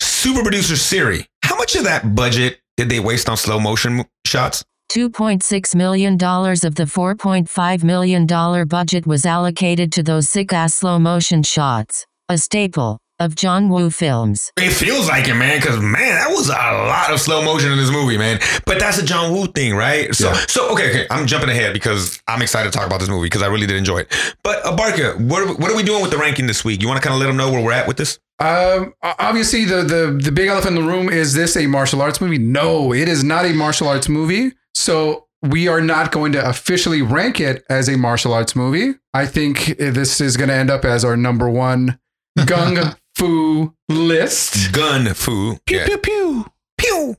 Super 0.00 0.42
producer 0.42 0.76
Siri. 0.76 1.26
How 1.42 1.54
much 1.56 1.76
of 1.76 1.84
that 1.84 2.14
budget 2.14 2.60
did 2.78 2.88
they 2.88 2.98
waste 2.98 3.28
on 3.28 3.36
slow 3.36 3.60
motion 3.60 4.04
shots? 4.26 4.64
$2.6 4.90 5.74
million 5.76 6.14
of 6.14 6.74
the 6.74 6.84
$4.5 6.84 7.84
million 7.84 8.26
budget 8.66 9.06
was 9.06 9.24
allocated 9.26 9.92
to 9.92 10.02
those 10.02 10.28
sick 10.30 10.52
ass 10.52 10.74
slow 10.74 10.98
motion 10.98 11.42
shots, 11.42 12.06
a 12.28 12.38
staple 12.38 12.98
of 13.20 13.36
John 13.36 13.68
Woo 13.68 13.90
films. 13.90 14.50
It 14.56 14.70
feels 14.72 15.06
like 15.08 15.28
it, 15.28 15.34
man. 15.34 15.58
Because 15.60 15.78
man, 15.78 16.16
that 16.16 16.30
was 16.30 16.48
a 16.48 16.52
lot 16.52 17.12
of 17.12 17.20
slow 17.20 17.44
motion 17.44 17.70
in 17.70 17.78
this 17.78 17.90
movie, 17.90 18.18
man. 18.18 18.40
But 18.66 18.80
that's 18.80 18.98
a 18.98 19.04
John 19.04 19.32
Woo 19.32 19.46
thing, 19.46 19.74
right? 19.74 20.12
So, 20.14 20.28
Yeah. 20.28 20.34
so 20.48 20.72
okay, 20.72 20.90
okay. 20.90 21.06
I'm 21.10 21.26
jumping 21.26 21.50
ahead 21.50 21.72
because 21.72 22.20
I'm 22.26 22.42
excited 22.42 22.72
to 22.72 22.76
talk 22.76 22.86
about 22.86 22.98
this 23.00 23.08
movie 23.08 23.26
because 23.26 23.42
I 23.42 23.46
really 23.46 23.66
did 23.66 23.76
enjoy 23.76 23.98
it. 24.00 24.34
But 24.42 24.62
Abarca, 24.64 25.20
what 25.20 25.42
are, 25.42 25.54
what 25.54 25.70
are 25.70 25.76
we 25.76 25.82
doing 25.82 26.02
with 26.02 26.10
the 26.10 26.18
ranking 26.18 26.46
this 26.46 26.64
week? 26.64 26.82
You 26.82 26.88
want 26.88 27.00
to 27.00 27.06
kind 27.06 27.14
of 27.14 27.20
let 27.20 27.26
them 27.28 27.36
know 27.36 27.52
where 27.52 27.62
we're 27.62 27.72
at 27.72 27.86
with 27.86 27.98
this? 27.98 28.18
Um, 28.40 28.94
obviously, 29.02 29.66
the, 29.66 29.82
the 29.82 30.18
the 30.22 30.32
big 30.32 30.48
elephant 30.48 30.76
in 30.78 30.82
the 30.82 30.88
room 30.90 31.10
is 31.10 31.34
this 31.34 31.56
a 31.58 31.66
martial 31.66 32.00
arts 32.00 32.20
movie? 32.22 32.38
No, 32.38 32.92
it 32.94 33.06
is 33.06 33.22
not 33.22 33.44
a 33.44 33.52
martial 33.52 33.86
arts 33.86 34.08
movie. 34.08 34.52
So 34.74 35.26
we 35.42 35.68
are 35.68 35.80
not 35.82 36.10
going 36.10 36.32
to 36.32 36.48
officially 36.48 37.02
rank 37.02 37.38
it 37.40 37.64
as 37.68 37.88
a 37.88 37.96
martial 37.98 38.32
arts 38.32 38.56
movie. 38.56 38.94
I 39.12 39.26
think 39.26 39.76
this 39.78 40.20
is 40.22 40.36
going 40.38 40.48
to 40.48 40.54
end 40.54 40.70
up 40.70 40.84
as 40.86 41.04
our 41.04 41.16
number 41.18 41.50
one 41.50 41.98
gung 42.40 42.96
fu 43.20 43.74
list 43.90 44.72
Gun 44.72 45.12
foo. 45.12 45.58
Yeah. 45.68 45.84
pew 45.84 45.98
pew. 45.98 46.46
Pew. 46.78 47.16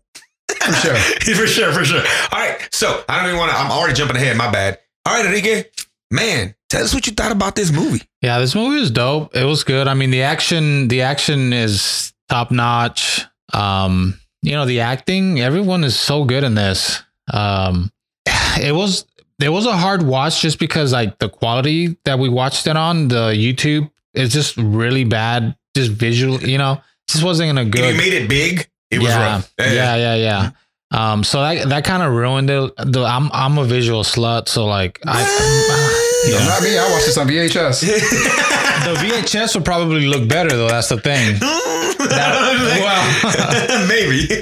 for 0.49 0.73
sure. 0.73 0.95
for 1.35 1.47
sure, 1.47 1.71
for 1.71 1.85
sure. 1.85 2.01
All 2.31 2.39
right. 2.39 2.67
So 2.71 3.03
I 3.07 3.17
don't 3.17 3.27
even 3.27 3.37
want 3.37 3.51
to. 3.51 3.57
I'm 3.57 3.71
already 3.71 3.93
jumping 3.93 4.15
ahead. 4.17 4.35
My 4.35 4.51
bad. 4.51 4.79
All 5.05 5.13
right, 5.13 5.25
Enrique. 5.25 5.65
Man, 6.09 6.55
tell 6.69 6.83
us 6.83 6.93
what 6.93 7.05
you 7.05 7.13
thought 7.13 7.31
about 7.31 7.55
this 7.55 7.71
movie. 7.71 8.01
Yeah, 8.21 8.39
this 8.39 8.55
movie 8.55 8.79
was 8.79 8.89
dope. 8.91 9.35
It 9.35 9.45
was 9.45 9.63
good. 9.63 9.87
I 9.87 9.93
mean, 9.93 10.09
the 10.09 10.23
action, 10.23 10.87
the 10.87 11.03
action 11.03 11.53
is 11.53 12.13
top 12.29 12.49
notch. 12.51 13.23
Um, 13.53 14.19
you 14.41 14.53
know, 14.53 14.65
the 14.65 14.81
acting, 14.81 15.39
everyone 15.39 15.83
is 15.83 15.97
so 15.97 16.25
good 16.25 16.43
in 16.43 16.55
this. 16.55 17.01
Um, 17.31 17.91
it 18.59 18.73
was 18.73 19.05
it 19.39 19.49
was 19.49 19.67
a 19.67 19.77
hard 19.77 20.01
watch 20.01 20.41
just 20.41 20.57
because 20.57 20.93
like 20.93 21.19
the 21.19 21.29
quality 21.29 21.95
that 22.05 22.17
we 22.17 22.27
watched 22.27 22.65
it 22.65 22.75
on 22.75 23.07
the 23.07 23.33
YouTube 23.35 23.89
is 24.15 24.33
just 24.33 24.57
really 24.57 25.03
bad. 25.03 25.55
Just 25.75 25.91
visual, 25.91 26.41
you 26.41 26.57
know, 26.57 26.81
just 27.07 27.23
wasn't 27.23 27.49
in 27.49 27.57
a 27.57 27.61
If 27.61 27.75
you 27.75 27.81
made 27.97 28.13
it 28.13 28.27
big, 28.29 28.67
it 28.89 28.99
was 28.99 29.07
yeah, 29.09 29.23
rough. 29.35 29.53
yeah, 29.59 29.95
yeah, 29.95 30.15
yeah. 30.15 30.51
Um, 30.93 31.23
so 31.23 31.41
that 31.41 31.69
that 31.69 31.83
kind 31.85 32.03
of 32.03 32.11
ruined 32.13 32.49
it. 32.49 32.73
The, 32.77 33.03
I'm 33.05 33.31
I'm 33.31 33.57
a 33.57 33.63
visual 33.63 34.03
slut, 34.03 34.49
so 34.49 34.65
like 34.65 34.99
I. 35.05 35.23
No, 35.23 36.37
Yeah. 36.37 36.45
not 36.45 36.61
me. 36.61 36.77
I 36.77 36.89
watched 36.91 37.05
this 37.05 37.17
on 37.17 37.27
VHS. 37.27 38.57
The 38.81 38.95
VHS 38.95 39.53
would 39.53 39.63
probably 39.63 40.07
look 40.07 40.27
better 40.27 40.49
though. 40.49 40.67
That's 40.67 40.89
the 40.89 40.99
thing. 40.99 41.37
well- 41.99 43.87
maybe. 43.87 44.41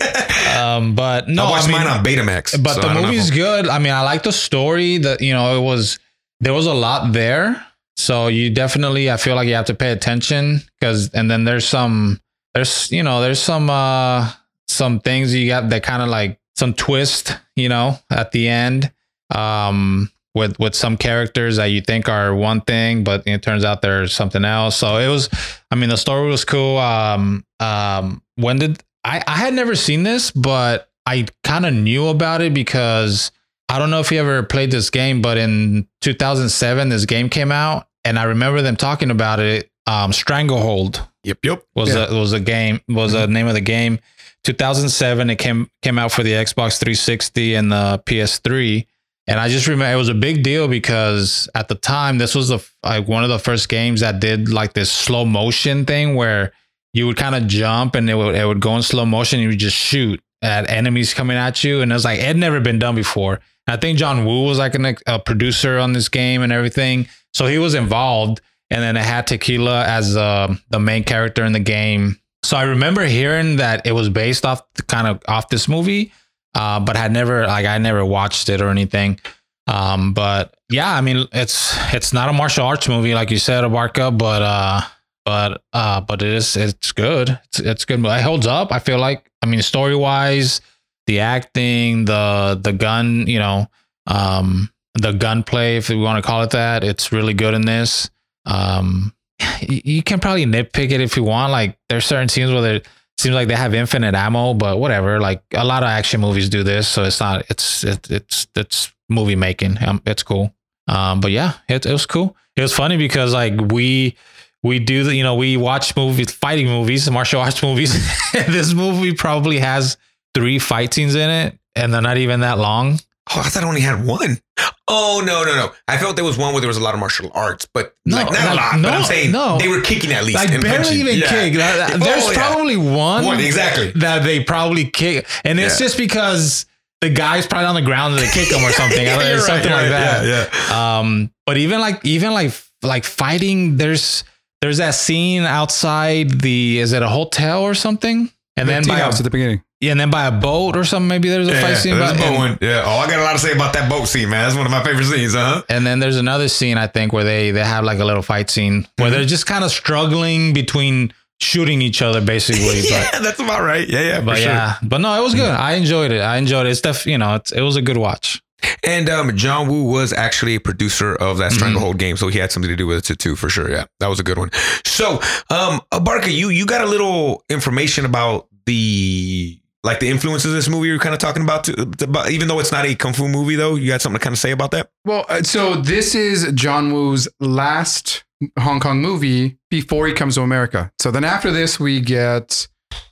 Um, 0.58 0.96
but 0.96 1.28
no, 1.28 1.46
I 1.46 1.50
watched 1.52 1.66
I 1.66 1.72
mean, 1.72 1.78
mine 1.78 1.88
on 1.88 2.04
Betamax. 2.06 2.62
but 2.64 2.76
so 2.76 2.82
the 2.82 2.88
I 2.88 2.94
don't 2.94 3.02
know. 3.04 3.10
movie's 3.10 3.32
good. 3.32 3.68
I 3.68 3.80
mean, 3.80 3.92
I 3.94 4.02
like 4.02 4.24
the 4.24 4.32
story. 4.32 4.98
That 5.00 5.22
you 5.22 5.34
know, 5.34 5.58
it 5.58 5.62
was 5.62 6.00
there 6.40 6.54
was 6.54 6.68
a 6.68 6.74
lot 6.74 7.12
there. 7.14 7.64
So 8.00 8.28
you 8.28 8.50
definitely, 8.50 9.12
I 9.12 9.18
feel 9.18 9.36
like 9.36 9.48
you 9.48 9.56
have 9.56 9.66
to 9.66 9.76
pay 9.76 9.92
attention 9.92 10.62
because, 10.80 11.10
and 11.14 11.30
then 11.30 11.44
there's 11.44 11.68
some, 11.68 12.22
there's 12.54 12.90
you 12.92 13.04
know, 13.04 13.20
there's 13.20 13.42
some 13.42 13.70
uh 13.70 14.32
some 14.70 15.02
things 15.02 15.34
you 15.36 15.48
got 15.48 15.70
that 15.70 15.84
kind 15.84 16.02
of 16.02 16.08
like 16.08 16.40
some 16.56 16.74
twist, 16.74 17.38
you 17.58 17.68
know, 17.68 18.00
at 18.10 18.32
the 18.32 18.48
end. 18.48 18.92
Um, 19.36 20.12
with 20.34 20.58
with 20.60 20.76
some 20.76 20.96
characters 20.96 21.58
that 21.58 21.66
you 21.66 21.82
think 21.82 22.08
are 22.08 22.34
one 22.34 22.62
thing, 22.62 23.04
but 23.04 23.24
it 23.26 23.44
turns 23.44 23.66
out 23.66 23.82
they're 23.82 24.08
something 24.08 24.46
else. 24.46 24.78
So 24.78 24.98
it 24.98 25.10
was, 25.10 25.30
I 25.70 25.76
mean, 25.76 25.90
the 25.90 25.98
story 25.98 26.30
was 26.30 26.46
cool. 26.46 26.78
Um, 26.78 27.46
um, 27.60 28.22
when 28.36 28.60
did 28.60 28.82
I? 29.04 29.22
I 29.28 29.36
had 29.36 29.54
never 29.54 29.76
seen 29.76 30.04
this, 30.04 30.32
but 30.32 30.90
I 31.06 31.26
kind 31.44 31.66
of 31.66 31.74
knew 31.74 32.08
about 32.08 32.42
it 32.42 32.54
because 32.54 33.32
I 33.68 33.78
don't 33.78 33.90
know 33.90 34.00
if 34.00 34.12
you 34.12 34.20
ever 34.20 34.42
played 34.44 34.72
this 34.72 34.90
game, 34.90 35.22
but 35.22 35.38
in 35.38 35.88
2007, 36.02 36.90
this 36.90 37.06
game 37.06 37.30
came 37.30 37.52
out, 37.52 37.88
and 38.10 38.18
I 38.20 38.24
remember 38.24 38.62
them 38.62 38.76
talking 38.76 39.12
about 39.12 39.40
it. 39.40 39.70
Um, 39.88 40.12
Stranglehold 40.14 41.06
Yep, 41.24 41.40
yep. 41.44 41.64
was 41.76 41.90
Yeah. 41.90 42.08
a 42.10 42.14
was 42.20 42.34
a 42.34 42.40
game 42.40 42.80
was 42.88 43.12
Mm-hmm. 43.14 43.22
the 43.22 43.28
name 43.28 43.48
of 43.48 43.54
the 43.54 43.62
game. 43.62 44.00
2007 44.44 45.30
it 45.30 45.36
came 45.36 45.70
came 45.82 46.00
out 46.00 46.12
for 46.12 46.24
the 46.24 46.32
Xbox 46.32 46.80
360 46.80 47.56
and 47.56 47.72
the 47.72 48.02
PS3 48.06 48.86
and 49.28 49.40
I 49.40 49.48
just 49.50 49.68
remember 49.68 49.92
it 49.94 49.98
was 49.98 50.10
a 50.10 50.14
big 50.14 50.44
deal 50.44 50.68
because 50.68 51.48
at 51.54 51.68
the 51.68 51.76
time 51.76 52.18
this 52.18 52.34
was 52.36 52.48
the 52.50 52.60
like 52.84 53.08
one 53.08 53.24
of 53.24 53.30
the 53.30 53.38
first 53.40 53.68
games 53.70 54.00
that 54.00 54.20
did 54.20 54.50
like 54.50 54.74
this 54.74 54.92
slow 54.92 55.26
motion 55.26 55.86
thing 55.86 56.16
where 56.16 56.52
you 56.94 57.06
would 57.06 57.18
kind 57.18 57.36
of 57.36 57.48
jump 57.48 57.96
and 57.96 58.10
it 58.10 58.16
would 58.16 58.34
it 58.36 58.46
would 58.46 58.60
go 58.62 58.76
in 58.76 58.82
slow 58.82 59.06
motion 59.06 59.38
and 59.40 59.44
you 59.44 59.50
would 59.50 59.60
just 59.60 59.76
shoot 59.78 60.22
at 60.42 60.70
enemies 60.70 61.14
coming 61.14 61.38
at 61.38 61.64
you 61.64 61.82
and 61.82 61.92
it 61.92 61.96
was 61.96 62.06
like 62.06 62.20
it 62.20 62.26
had 62.26 62.38
never 62.38 62.60
been 62.60 62.80
done 62.80 62.96
before. 62.96 63.42
And 63.68 63.78
I 63.78 63.80
think 63.80 64.00
John 64.00 64.26
Woo 64.26 64.46
was 64.46 64.58
like 64.58 64.74
an, 64.74 64.96
a 65.06 65.20
producer 65.20 65.78
on 65.78 65.92
this 65.94 66.08
game 66.10 66.42
and 66.42 66.52
everything, 66.52 67.08
so 67.34 67.48
he 67.48 67.58
was 67.58 67.74
involved 67.74 68.42
and 68.70 68.82
then 68.82 68.98
it 68.98 69.04
had 69.04 69.28
Tequila 69.28 69.86
as 69.86 70.16
uh, 70.16 70.56
the 70.70 70.80
main 70.80 71.04
character 71.04 71.44
in 71.44 71.54
the 71.54 71.60
game. 71.60 72.20
So 72.44 72.56
I 72.56 72.64
remember 72.64 73.04
hearing 73.04 73.58
that 73.58 73.86
it 73.86 73.92
was 73.92 74.10
based 74.10 74.46
off 74.46 74.62
kind 74.88 75.08
of 75.08 75.22
off 75.28 75.50
this 75.50 75.68
movie, 75.68 76.12
uh, 76.56 76.80
but 76.80 76.96
I 76.96 77.08
never 77.08 77.46
like 77.48 77.66
I 77.66 77.78
never 77.78 78.06
watched 78.06 78.50
it 78.50 78.62
or 78.62 78.70
anything. 78.70 79.20
Um, 79.68 80.14
but 80.14 80.56
yeah, 80.70 80.94
I 80.96 81.02
mean 81.02 81.28
it's 81.32 81.76
it's 81.94 82.14
not 82.14 82.30
a 82.30 82.34
martial 82.34 82.66
arts 82.66 82.88
movie 82.88 83.14
like 83.14 83.30
you 83.30 83.40
said, 83.40 83.64
Abarca, 83.64 84.16
but 84.16 84.42
uh, 84.42 84.82
but 85.26 85.64
uh, 85.74 86.02
but 86.02 86.22
it 86.22 86.34
is 86.34 86.56
it's 86.56 86.92
good. 86.92 87.38
It's 87.46 87.60
it's 87.60 87.86
good. 87.86 88.04
It 88.06 88.22
holds 88.22 88.48
up. 88.48 88.72
I 88.72 88.80
feel 88.80 89.00
like 89.00 89.30
I 89.42 89.46
mean 89.46 89.62
story 89.62 89.96
wise, 89.96 90.62
the 91.08 91.20
acting, 91.20 92.06
the 92.06 92.60
the 92.62 92.72
gun, 92.72 93.28
you 93.28 93.40
know, 93.40 93.68
um, 94.08 94.72
the 95.00 95.14
gunplay, 95.14 95.78
if 95.78 95.90
we 95.90 95.96
want 95.96 96.24
to 96.24 96.28
call 96.28 96.44
it 96.44 96.52
that, 96.52 96.84
it's 96.84 97.12
really 97.12 97.34
good 97.34 97.54
in 97.54 97.62
this. 97.62 98.10
Um, 98.46 99.14
you 99.62 100.04
can 100.04 100.20
probably 100.20 100.46
nitpick 100.46 100.92
it 100.92 101.02
if 101.02 101.16
you 101.16 101.24
want. 101.24 101.52
Like 101.52 101.78
there's 101.88 102.06
certain 102.06 102.30
scenes 102.30 102.52
where 102.52 102.76
it 102.76 102.88
seems 103.18 103.36
like 103.36 103.48
they 103.48 103.56
have 103.56 103.74
infinite 103.74 104.16
ammo, 104.16 104.54
but 104.54 104.80
whatever. 104.80 105.20
Like 105.20 105.44
a 105.54 105.64
lot 105.64 105.84
of 105.84 105.90
action 105.90 106.22
movies 106.22 106.50
do 106.50 106.64
this, 106.64 106.88
so 106.88 107.04
it's 107.04 107.20
not. 107.20 107.46
It's 107.50 107.84
it, 107.84 108.10
it's 108.12 108.48
it's 108.56 108.94
movie 109.10 109.36
making. 109.36 109.78
Um, 109.84 110.02
it's 110.06 110.24
cool. 110.24 110.54
Um, 110.88 111.22
but 111.22 111.32
yeah, 111.32 111.54
it, 111.68 111.86
it 111.86 111.92
was 111.92 112.06
cool. 112.06 112.36
It 112.56 112.62
was 112.62 112.74
funny 112.74 112.98
because 112.98 113.34
like 113.34 113.54
we 113.72 114.16
we 114.64 114.80
do 114.80 115.04
the 115.04 115.16
you 115.16 115.24
know 115.24 115.36
we 115.36 115.56
watch 115.58 115.96
movies, 115.96 116.32
fighting 116.32 116.68
movies, 116.68 117.10
martial 117.10 117.42
arts 117.42 117.64
movies. 117.64 117.94
this 118.34 118.74
movie 118.74 119.14
probably 119.14 119.60
has 119.60 119.98
three 120.34 120.60
fight 120.60 120.94
scenes 120.94 121.16
in 121.16 121.30
it, 121.30 121.58
and 121.76 121.94
they're 121.94 122.02
not 122.02 122.18
even 122.18 122.42
that 122.42 122.58
long. 122.58 123.00
Oh, 123.36 123.42
I 123.42 123.50
thought 123.50 123.64
I 123.64 123.68
only 123.68 123.82
had 123.82 124.06
one. 124.06 124.40
Oh 124.88 125.22
no, 125.24 125.44
no, 125.44 125.56
no! 125.56 125.72
I 125.88 125.98
felt 125.98 126.16
there 126.16 126.26
was 126.26 126.36
one 126.38 126.52
where 126.54 126.62
there 126.62 126.68
was 126.68 126.78
a 126.78 126.82
lot 126.84 126.96
of 126.96 127.00
martial 127.00 127.30
arts, 127.36 127.68
but 127.74 127.96
No, 128.06 128.18
like, 128.18 128.32
not 128.32 128.42
a 128.42 128.46
like, 128.48 128.56
lot. 128.56 128.72
but 128.74 128.78
no, 128.82 128.90
I'm 128.90 129.04
saying 129.04 129.32
no. 129.32 129.58
they 129.60 129.68
were 129.68 129.82
kicking 129.82 130.12
at 130.12 130.24
least. 130.24 130.36
Like 130.40 130.50
and 130.50 130.64
barely 130.64 130.78
punching. 130.84 131.00
even 131.02 131.20
Yeah. 131.20 131.28
kick. 131.30 131.54
That- 131.54 131.78
that- 131.92 132.00
There's 132.00 132.24
Oh, 132.26 132.32
yeah. 132.32 132.38
probably 132.38 132.76
one, 132.78 133.24
One, 133.26 133.40
exactly. 133.40 133.92
that 133.98 134.24
they 134.24 134.40
probably 134.44 134.86
kick, 134.86 135.28
and 135.46 135.60
it's 135.60 135.80
Yeah. 135.80 135.86
just 135.86 135.98
because 135.98 136.66
the 137.02 137.10
guy's 137.12 137.46
probably 137.46 137.68
on 137.68 137.76
the 137.76 137.82
ground 137.84 138.16
and 138.16 138.24
they 138.24 138.32
kick 138.32 138.50
him 138.52 138.64
or 138.64 138.72
something, 138.82 139.04
Yeah, 139.04 139.20
or 139.20 139.24
you're 139.30 139.40
something 139.42 139.72
right, 139.72 139.84
like 139.84 139.92
yeah, 139.92 140.22
that. 140.24 140.50
Yeah, 140.70 140.98
Um, 141.00 141.32
but 141.46 141.58
even 141.58 141.80
like 141.80 142.04
even 142.04 142.34
like 142.34 142.52
like 142.82 143.06
fighting, 143.06 143.78
there's 143.78 144.24
there's 144.62 144.78
that 144.78 144.96
scene 144.96 145.44
outside 145.44 146.42
the 146.42 146.80
is 146.80 146.94
it 146.94 147.04
a 147.04 147.08
hotel 147.10 147.62
or 147.62 147.76
something, 147.76 148.32
and 148.58 148.68
then 148.68 148.82
tea 148.84 148.90
by 148.90 148.98
house 149.00 149.20
at 149.20 149.24
the 149.24 149.30
beginning. 149.30 149.62
Yeah, 149.82 149.92
and 149.92 150.00
then 150.00 150.10
by 150.10 150.26
a 150.28 150.32
boat 150.32 150.76
or 150.76 150.84
something. 150.84 151.08
Maybe 151.08 151.30
there's 151.30 151.48
a 151.48 151.52
yeah. 151.54 151.62
fight 151.62 151.76
scene. 151.78 151.98
there's 151.98 152.14
by, 152.14 152.18
a 152.26 152.30
boat 152.32 152.46
and. 152.52 152.58
Yeah. 152.62 152.84
Oh, 152.86 152.98
I 152.98 153.08
got 153.08 153.20
a 153.20 153.24
lot 153.24 153.34
to 153.34 153.40
say 153.40 153.54
about 153.54 153.74
that 153.74 153.90
boat 153.90 154.08
scene, 154.08 154.30
man. 154.30 154.44
That's 154.46 154.56
one 154.58 154.66
of 154.66 154.72
my 154.72 154.84
favorite 154.84 155.06
scenes, 155.06 155.34
huh? 155.34 155.64
and 155.70 155.86
then 155.86 156.00
there's 156.00 156.18
another 156.18 156.48
scene 156.50 156.78
I 156.78 156.88
think 156.88 157.14
where 157.14 157.24
they 157.24 157.52
they 157.52 157.64
have 157.64 157.84
like 157.84 158.00
a 158.00 158.06
little 158.06 158.22
fight 158.24 158.50
scene 158.50 158.88
where 158.98 159.10
Mhm. 159.10 159.12
they're 159.14 159.26
just 159.26 159.46
kind 159.46 159.64
of 159.64 159.72
struggling 159.72 160.54
between 160.54 161.14
shooting 161.42 161.82
each 161.82 162.02
other 162.02 162.20
basically. 162.22 162.82
But 162.82 162.90
yeah, 162.90 163.20
that's 163.22 163.40
about 163.40 163.62
right. 163.62 163.88
Yeah, 163.88 164.02
yeah, 164.02 164.20
for 164.20 164.26
but 164.26 164.38
sure. 164.38 164.48
yeah, 164.48 164.76
but 164.84 164.98
no, 165.00 165.18
it 165.18 165.24
was 165.24 165.34
good. 165.36 165.50
I 165.50 165.74
enjoyed 165.76 166.12
it. 166.12 166.20
I 166.20 166.36
enjoyed 166.38 166.66
it. 166.68 166.72
It's 166.72 166.82
def, 166.82 167.06
you 167.06 167.18
know, 167.18 167.36
it's, 167.36 167.52
it 167.54 167.62
was 167.62 167.78
a 167.78 167.82
good 167.82 167.98
watch. 167.98 168.42
And 168.84 169.10
um, 169.10 169.34
John 169.38 169.70
Woo 169.70 169.84
was 169.86 170.12
actually 170.12 170.56
a 170.56 170.60
producer 170.60 171.16
of 171.16 171.38
that 171.38 171.52
Mhm. 171.54 171.56
Stranglehold 171.56 171.98
game, 171.98 172.18
so 172.18 172.28
he 172.28 172.40
had 172.40 172.52
something 172.52 172.70
to 172.70 172.76
do 172.76 172.86
with 172.88 173.10
it 173.10 173.18
too, 173.20 173.38
for 173.38 173.48
sure. 173.50 173.72
Yeah, 173.72 173.86
that 174.02 174.08
was 174.08 174.20
a 174.20 174.24
good 174.24 174.38
one. 174.38 174.52
So, 174.86 175.22
um, 175.50 175.80
you 176.28 176.50
you 176.50 176.66
got 176.66 176.82
a 176.82 176.86
little 176.86 177.46
information 177.50 178.04
about 178.04 178.48
the 178.66 179.58
like 179.84 180.00
the 180.00 180.10
influences 180.10 180.52
of 180.52 180.56
this 180.56 180.68
movie 180.70 180.88
you're 180.90 181.00
kind 181.00 181.14
of 181.16 181.20
talking 181.20 181.42
about, 181.44 181.64
too, 181.64 181.74
about 182.02 182.30
even 182.32 182.48
though 182.48 182.60
it's 182.60 182.72
not 182.72 182.86
a 182.86 182.96
kung 182.96 183.14
fu 183.14 183.28
movie, 183.28 183.56
though. 183.56 183.76
You 183.76 183.88
got 183.90 184.02
something 184.02 184.20
to 184.20 184.24
kind 184.24 184.34
of 184.34 184.40
say 184.40 184.52
about 184.52 184.72
that? 184.72 184.92
Well, 185.06 185.26
uh, 185.30 185.44
so 185.44 185.76
this 185.76 186.16
is 186.16 186.52
John 186.54 186.92
Woo's 186.94 187.28
last 187.40 188.24
Hong 188.60 188.80
Kong 188.80 189.02
movie 189.02 189.58
before 189.70 190.08
he 190.08 190.14
comes 190.14 190.36
to 190.36 190.42
America. 190.42 190.92
So 191.00 191.12
then 191.12 191.24
after 191.24 191.52
this, 191.52 191.80
we 191.80 192.02
get 192.02 192.68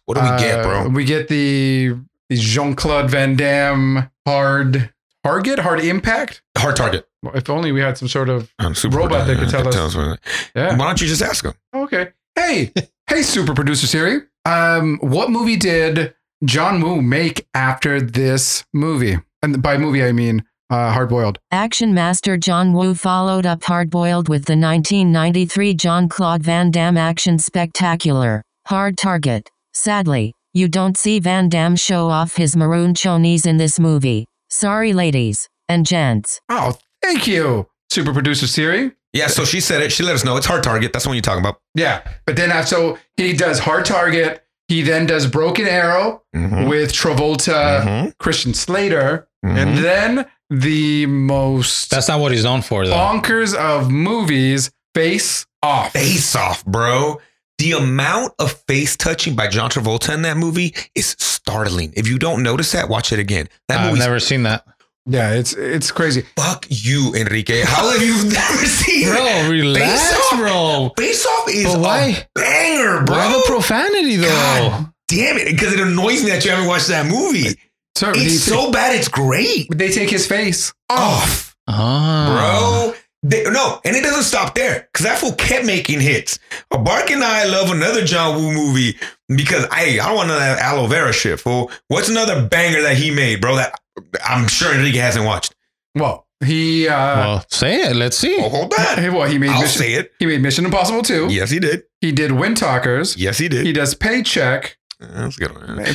What 0.05 0.15
do 0.15 0.22
we 0.24 0.30
get, 0.39 0.59
uh, 0.59 0.63
bro? 0.63 0.89
We 0.89 1.05
get 1.05 1.28
the, 1.28 1.95
the 2.30 2.36
Jean 2.38 2.76
Claude 2.76 3.09
Van 3.09 3.36
Damme 3.36 4.09
hard 4.26 4.93
target, 5.24 5.59
hard 5.59 5.80
impact. 5.82 6.41
Hard 6.57 6.76
target. 6.76 7.07
If 7.34 7.49
only 7.49 7.72
we 7.72 7.82
had 7.82 7.97
some 7.97 8.07
sort 8.07 8.30
of 8.30 8.49
Robot 8.59 9.28
that 9.28 9.38
could 9.39 9.49
tell 9.49 9.68
us. 9.68 9.95
what- 9.95 10.20
yeah. 10.55 10.78
Why 10.78 10.86
don't 10.88 11.01
you 11.01 11.07
just 11.07 11.22
ask 11.22 11.43
him? 11.43 11.53
Okay. 11.74 12.09
Hey, 12.36 12.72
hey, 13.09 13.22
super 13.24 13.53
producer 13.53 13.88
Siri. 13.88 14.22
Um, 14.45 14.97
what 15.01 15.30
movie 15.30 15.57
did 15.57 16.13
John 16.45 16.81
Woo 16.81 17.01
make 17.01 17.47
after 17.55 17.99
this 17.99 18.63
movie? 18.71 19.17
And 19.41 19.61
by 19.61 19.77
movie, 19.77 20.03
I 20.03 20.11
mean 20.11 20.43
uh, 20.69 20.91
Hard 20.91 21.09
Boiled. 21.09 21.39
Action 21.51 21.93
master 21.93 22.38
John 22.38 22.73
Woo 22.73 22.93
followed 22.93 23.45
up 23.45 23.63
Hard 23.63 23.89
Boiled 23.89 24.29
with 24.29 24.45
the 24.45 24.55
1993 24.55 25.73
John 25.73 26.07
Claude 26.07 26.43
Van 26.43 26.69
Damme 26.69 26.97
action 26.97 27.39
spectacular, 27.39 28.43
Hard 28.67 28.97
Target. 28.97 29.49
Sadly, 29.73 30.33
you 30.53 30.67
don't 30.67 30.97
see 30.97 31.19
Van 31.19 31.49
Damme 31.49 31.75
show 31.75 32.09
off 32.09 32.35
his 32.35 32.55
maroon 32.55 32.93
chonies 32.93 33.47
in 33.47 33.57
this 33.57 33.79
movie. 33.79 34.25
Sorry, 34.49 34.93
ladies 34.93 35.49
and 35.67 35.85
gents. 35.88 36.39
Oh, 36.49 36.77
thank 37.01 37.25
you, 37.25 37.67
super 37.89 38.13
producer 38.13 38.45
Siri. 38.45 38.91
Yeah, 39.13 39.27
so 39.27 39.43
she 39.45 39.59
said 39.59 39.81
it. 39.81 39.91
She 39.91 40.03
let 40.03 40.13
us 40.13 40.23
know 40.23 40.38
it's 40.38 40.45
hard 40.45 40.63
target. 40.63 40.93
That's 40.93 41.05
the 41.05 41.09
one 41.09 41.15
you're 41.15 41.23
talking 41.23 41.41
about. 41.41 41.57
Yeah, 41.73 42.07
but 42.25 42.35
then 42.35 42.51
uh, 42.51 42.63
so 42.63 42.99
he 43.15 43.33
does 43.33 43.57
Hard 43.57 43.85
Target. 43.85 44.43
He 44.68 44.82
then 44.82 45.05
does 45.05 45.26
Broken 45.28 45.65
Arrow 45.68 46.24
Mhm. 46.36 46.68
with 46.68 46.91
Travolta, 46.93 47.84
Mhm. 47.86 48.18
Christian 48.20 48.53
Slater, 48.53 49.28
Mhm. 49.45 49.57
and 49.57 49.78
then 49.78 50.26
the 50.49 51.05
most 51.05 51.89
That's 51.89 52.07
not 52.07 52.20
what 52.20 52.32
he's 52.32 52.43
known 52.43 52.61
for, 52.61 52.86
though. 52.86 52.93
bonkers 52.93 53.53
of 53.55 53.89
movies, 53.89 54.72
Face 54.95 55.45
Off. 55.61 55.93
face 55.93 56.36
off, 56.36 56.65
bro. 56.65 57.22
The 57.59 57.74
amount 57.74 58.34
of 58.39 58.55
face 58.68 58.95
touching 58.95 59.36
by 59.36 59.47
John 59.47 59.70
Travolta 59.70 60.13
in 60.13 60.22
that 60.24 60.38
movie 60.38 60.76
is 60.95 61.15
startling. 61.20 61.93
If 61.95 62.07
you 62.07 62.18
don't 62.20 62.43
notice 62.43 62.72
that, 62.74 62.89
watch 62.89 63.11
it 63.13 63.20
again. 63.20 63.47
That 63.68 63.80
I've 63.80 63.97
never 63.97 64.20
seen 64.20 64.43
that. 64.43 64.63
Yeah, 65.10 65.32
it's 65.34 65.53
it's 65.53 65.91
crazy. 65.91 66.24
fuck 66.36 66.66
you, 66.70 67.14
Enrique. 67.16 67.62
How 67.64 67.89
have 67.91 68.01
you 68.01 68.16
never 68.30 68.66
seen? 68.66 69.08
Bro, 69.10 69.49
relax, 69.49 70.12
Face 70.12 70.32
Off? 70.34 70.39
bro. 70.39 70.91
Face 70.97 71.26
off 71.26 71.49
is 71.49 71.66
But 71.66 71.80
why? 71.80 71.99
a 72.08 72.26
banger, 72.36 73.03
bro. 73.05 73.16
Why 73.16 73.32
the 73.32 73.43
profanity, 73.47 74.18
though? 74.18 74.28
God 74.28 74.93
damn 75.08 75.38
it, 75.38 75.45
because 75.51 75.74
it 75.74 75.80
annoys 75.80 76.24
me 76.24 76.32
that 76.32 76.43
you 76.43 76.51
haven't 76.51 76.68
watched 76.68 76.89
that 76.89 77.05
movie. 77.05 77.58
So 77.95 78.12
It's 78.14 78.43
so 78.43 78.70
bad, 78.72 78.95
it's 78.95 79.08
great. 79.08 79.68
they 79.74 79.89
take 79.89 80.10
his 80.10 80.28
face 80.28 80.74
off. 80.89 81.55
Oh. 81.68 82.93
bro. 82.93 82.93
They, 83.24 83.43
no, 83.49 83.82
and 83.84 83.95
it 83.95 84.03
doesn't 84.03 84.24
stop 84.24 84.53
there 84.55 84.88
because 84.93 85.05
that 85.05 85.18
fool 85.18 85.34
kept 85.34 85.66
making 85.66 86.01
hits. 86.01 86.38
Bark 86.70 87.10
and 87.12 87.24
I 87.24 87.45
love 87.45 87.72
another 87.72 88.05
John 88.05 88.36
Woo 88.36 88.53
movie 88.53 88.97
because 89.28 89.66
I 89.72 89.99
I 90.01 90.05
don't 90.08 90.16
want 90.16 90.28
none 90.30 90.38
of 90.38 90.43
that 90.43 90.60
aloe 90.60 90.86
vera 90.88 91.12
shit, 91.12 91.39
fool. 91.39 91.72
What's 91.88 92.10
another 92.10 92.45
banger 92.47 92.82
that 92.84 92.95
he 92.95 93.10
made, 93.10 93.41
bro? 93.41 93.55
That 93.55 93.80
I'm 94.25 94.47
sure 94.47 94.73
Enrique 94.73 94.97
hasn't 94.97 95.25
watched. 95.25 95.53
Well, 95.95 96.27
he 96.45 96.87
uh, 96.87 96.93
Well, 96.95 97.45
say 97.49 97.81
it. 97.81 97.95
Let's 97.95 98.17
see. 98.17 98.37
Oh, 98.39 98.49
hold 98.49 98.73
on. 98.73 98.97
hey, 98.97 99.09
well, 99.09 99.27
he 99.27 99.37
made 99.37 99.49
I'll 99.49 99.61
Mission, 99.61 99.79
say 99.81 99.93
it. 99.93 100.11
he 100.19 100.25
made 100.25 100.41
Mission 100.41 100.65
Impossible 100.65 101.01
2. 101.01 101.27
Yes, 101.29 101.49
he 101.49 101.59
did. 101.59 101.83
He 102.01 102.11
did 102.11 102.31
Wind 102.33 102.57
Talkers. 102.57 103.17
Yes, 103.17 103.37
he 103.39 103.47
did. 103.49 103.65
He 103.65 103.73
does 103.73 103.95
Paycheck. 103.95 104.77
That's 104.99 105.35
good 105.35 105.53
one. 105.53 105.79
Uh, 105.79 105.85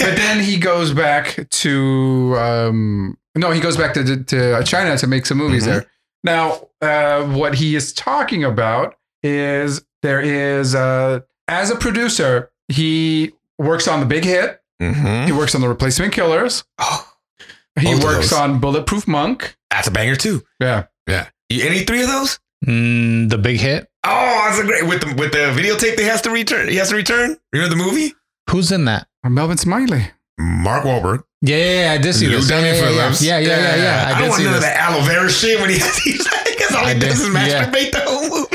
but 0.00 0.16
then 0.16 0.40
he 0.42 0.56
goes 0.58 0.92
back 0.94 1.48
to 1.50 2.34
um, 2.38 3.16
no, 3.34 3.50
he 3.50 3.60
goes 3.60 3.76
back 3.76 3.94
to 3.94 4.22
to 4.24 4.62
China 4.64 4.96
to 4.98 5.06
make 5.08 5.26
some 5.26 5.38
movies 5.38 5.64
Mhm. 5.64 5.66
there. 5.66 5.86
Now, 6.24 6.68
uh, 6.80 7.24
what 7.24 7.56
he 7.56 7.74
is 7.74 7.92
talking 7.92 8.44
about 8.44 8.94
is 9.24 9.82
there 10.02 10.20
is 10.20 10.74
uh, 10.76 11.20
as 11.48 11.70
a 11.70 11.76
producer, 11.76 12.52
he 12.68 13.32
works 13.58 13.88
on 13.88 13.98
the 14.00 14.06
big 14.06 14.24
hit. 14.24 14.61
Mhm. 14.82 15.26
He 15.26 15.32
works 15.32 15.54
on 15.54 15.60
the 15.60 15.68
Replacement 15.68 16.12
Killers. 16.12 16.64
Oh, 16.78 17.06
He 17.80 17.94
works 17.94 18.32
on 18.32 18.58
Bulletproof 18.58 19.06
Monk. 19.08 19.56
that's 19.70 19.88
a 19.88 19.90
banger 19.90 20.16
too. 20.16 20.42
Yeah, 20.60 20.84
Yeah. 21.06 21.26
You, 21.48 21.64
any 21.66 21.80
three 21.84 22.02
of 22.02 22.08
those? 22.08 22.38
Mm, 22.66 23.28
the 23.30 23.38
big 23.38 23.58
hit. 23.60 23.88
Oh, 24.04 24.44
that's 24.46 24.58
a 24.58 24.64
great 24.64 24.86
with 24.86 25.00
the 25.02 25.14
with 25.14 25.32
the 25.32 25.52
videotape. 25.54 25.96
They 25.96 26.04
has 26.04 26.22
to 26.22 26.30
return. 26.30 26.68
He 26.68 26.76
has 26.76 26.88
to 26.90 26.96
return. 26.96 27.36
Remember 27.52 27.74
the 27.76 27.82
movie? 27.82 28.14
Who's 28.50 28.72
in 28.72 28.84
that? 28.86 29.06
Melvin 29.24 29.58
Smiley. 29.58 30.10
Mark 30.38 30.84
Wahlberg. 30.84 31.22
Yeah, 31.42 31.56
yeah, 31.56 31.82
yeah 31.86 31.92
I 31.92 31.98
did 31.98 32.14
see 32.14 32.26
Lou 32.28 32.36
this. 32.36 32.48
Yeah, 32.50 32.56
Diamond 32.60 32.76
yeah, 32.76 32.90
yeah, 32.90 32.98
yeah. 32.98 33.12
Yeah, 33.20 33.38
yeah, 33.38 33.56
yeah, 33.76 33.76
yeah. 33.82 34.04
I, 34.06 34.10
I 34.10 34.12
don't 34.12 34.20
did 34.22 34.28
want 34.30 34.38
see 34.40 34.44
none 34.46 34.54
of 34.54 34.60
that 34.62 34.76
aloe 34.78 35.00
vera 35.04 35.30
shit 35.30 35.60
when 35.60 35.70
he 35.70 35.76
he's 36.04 36.24
like, 36.30 36.44
because 36.46 36.74
all 36.74 36.84
I 36.86 36.94
he 36.94 37.00
did- 37.00 37.08
does 37.10 37.20
is 37.20 37.34
yeah. 37.34 37.66
masturbate 37.66 37.90
the 37.92 38.00
whole 38.06 38.28
movie. 38.28 38.51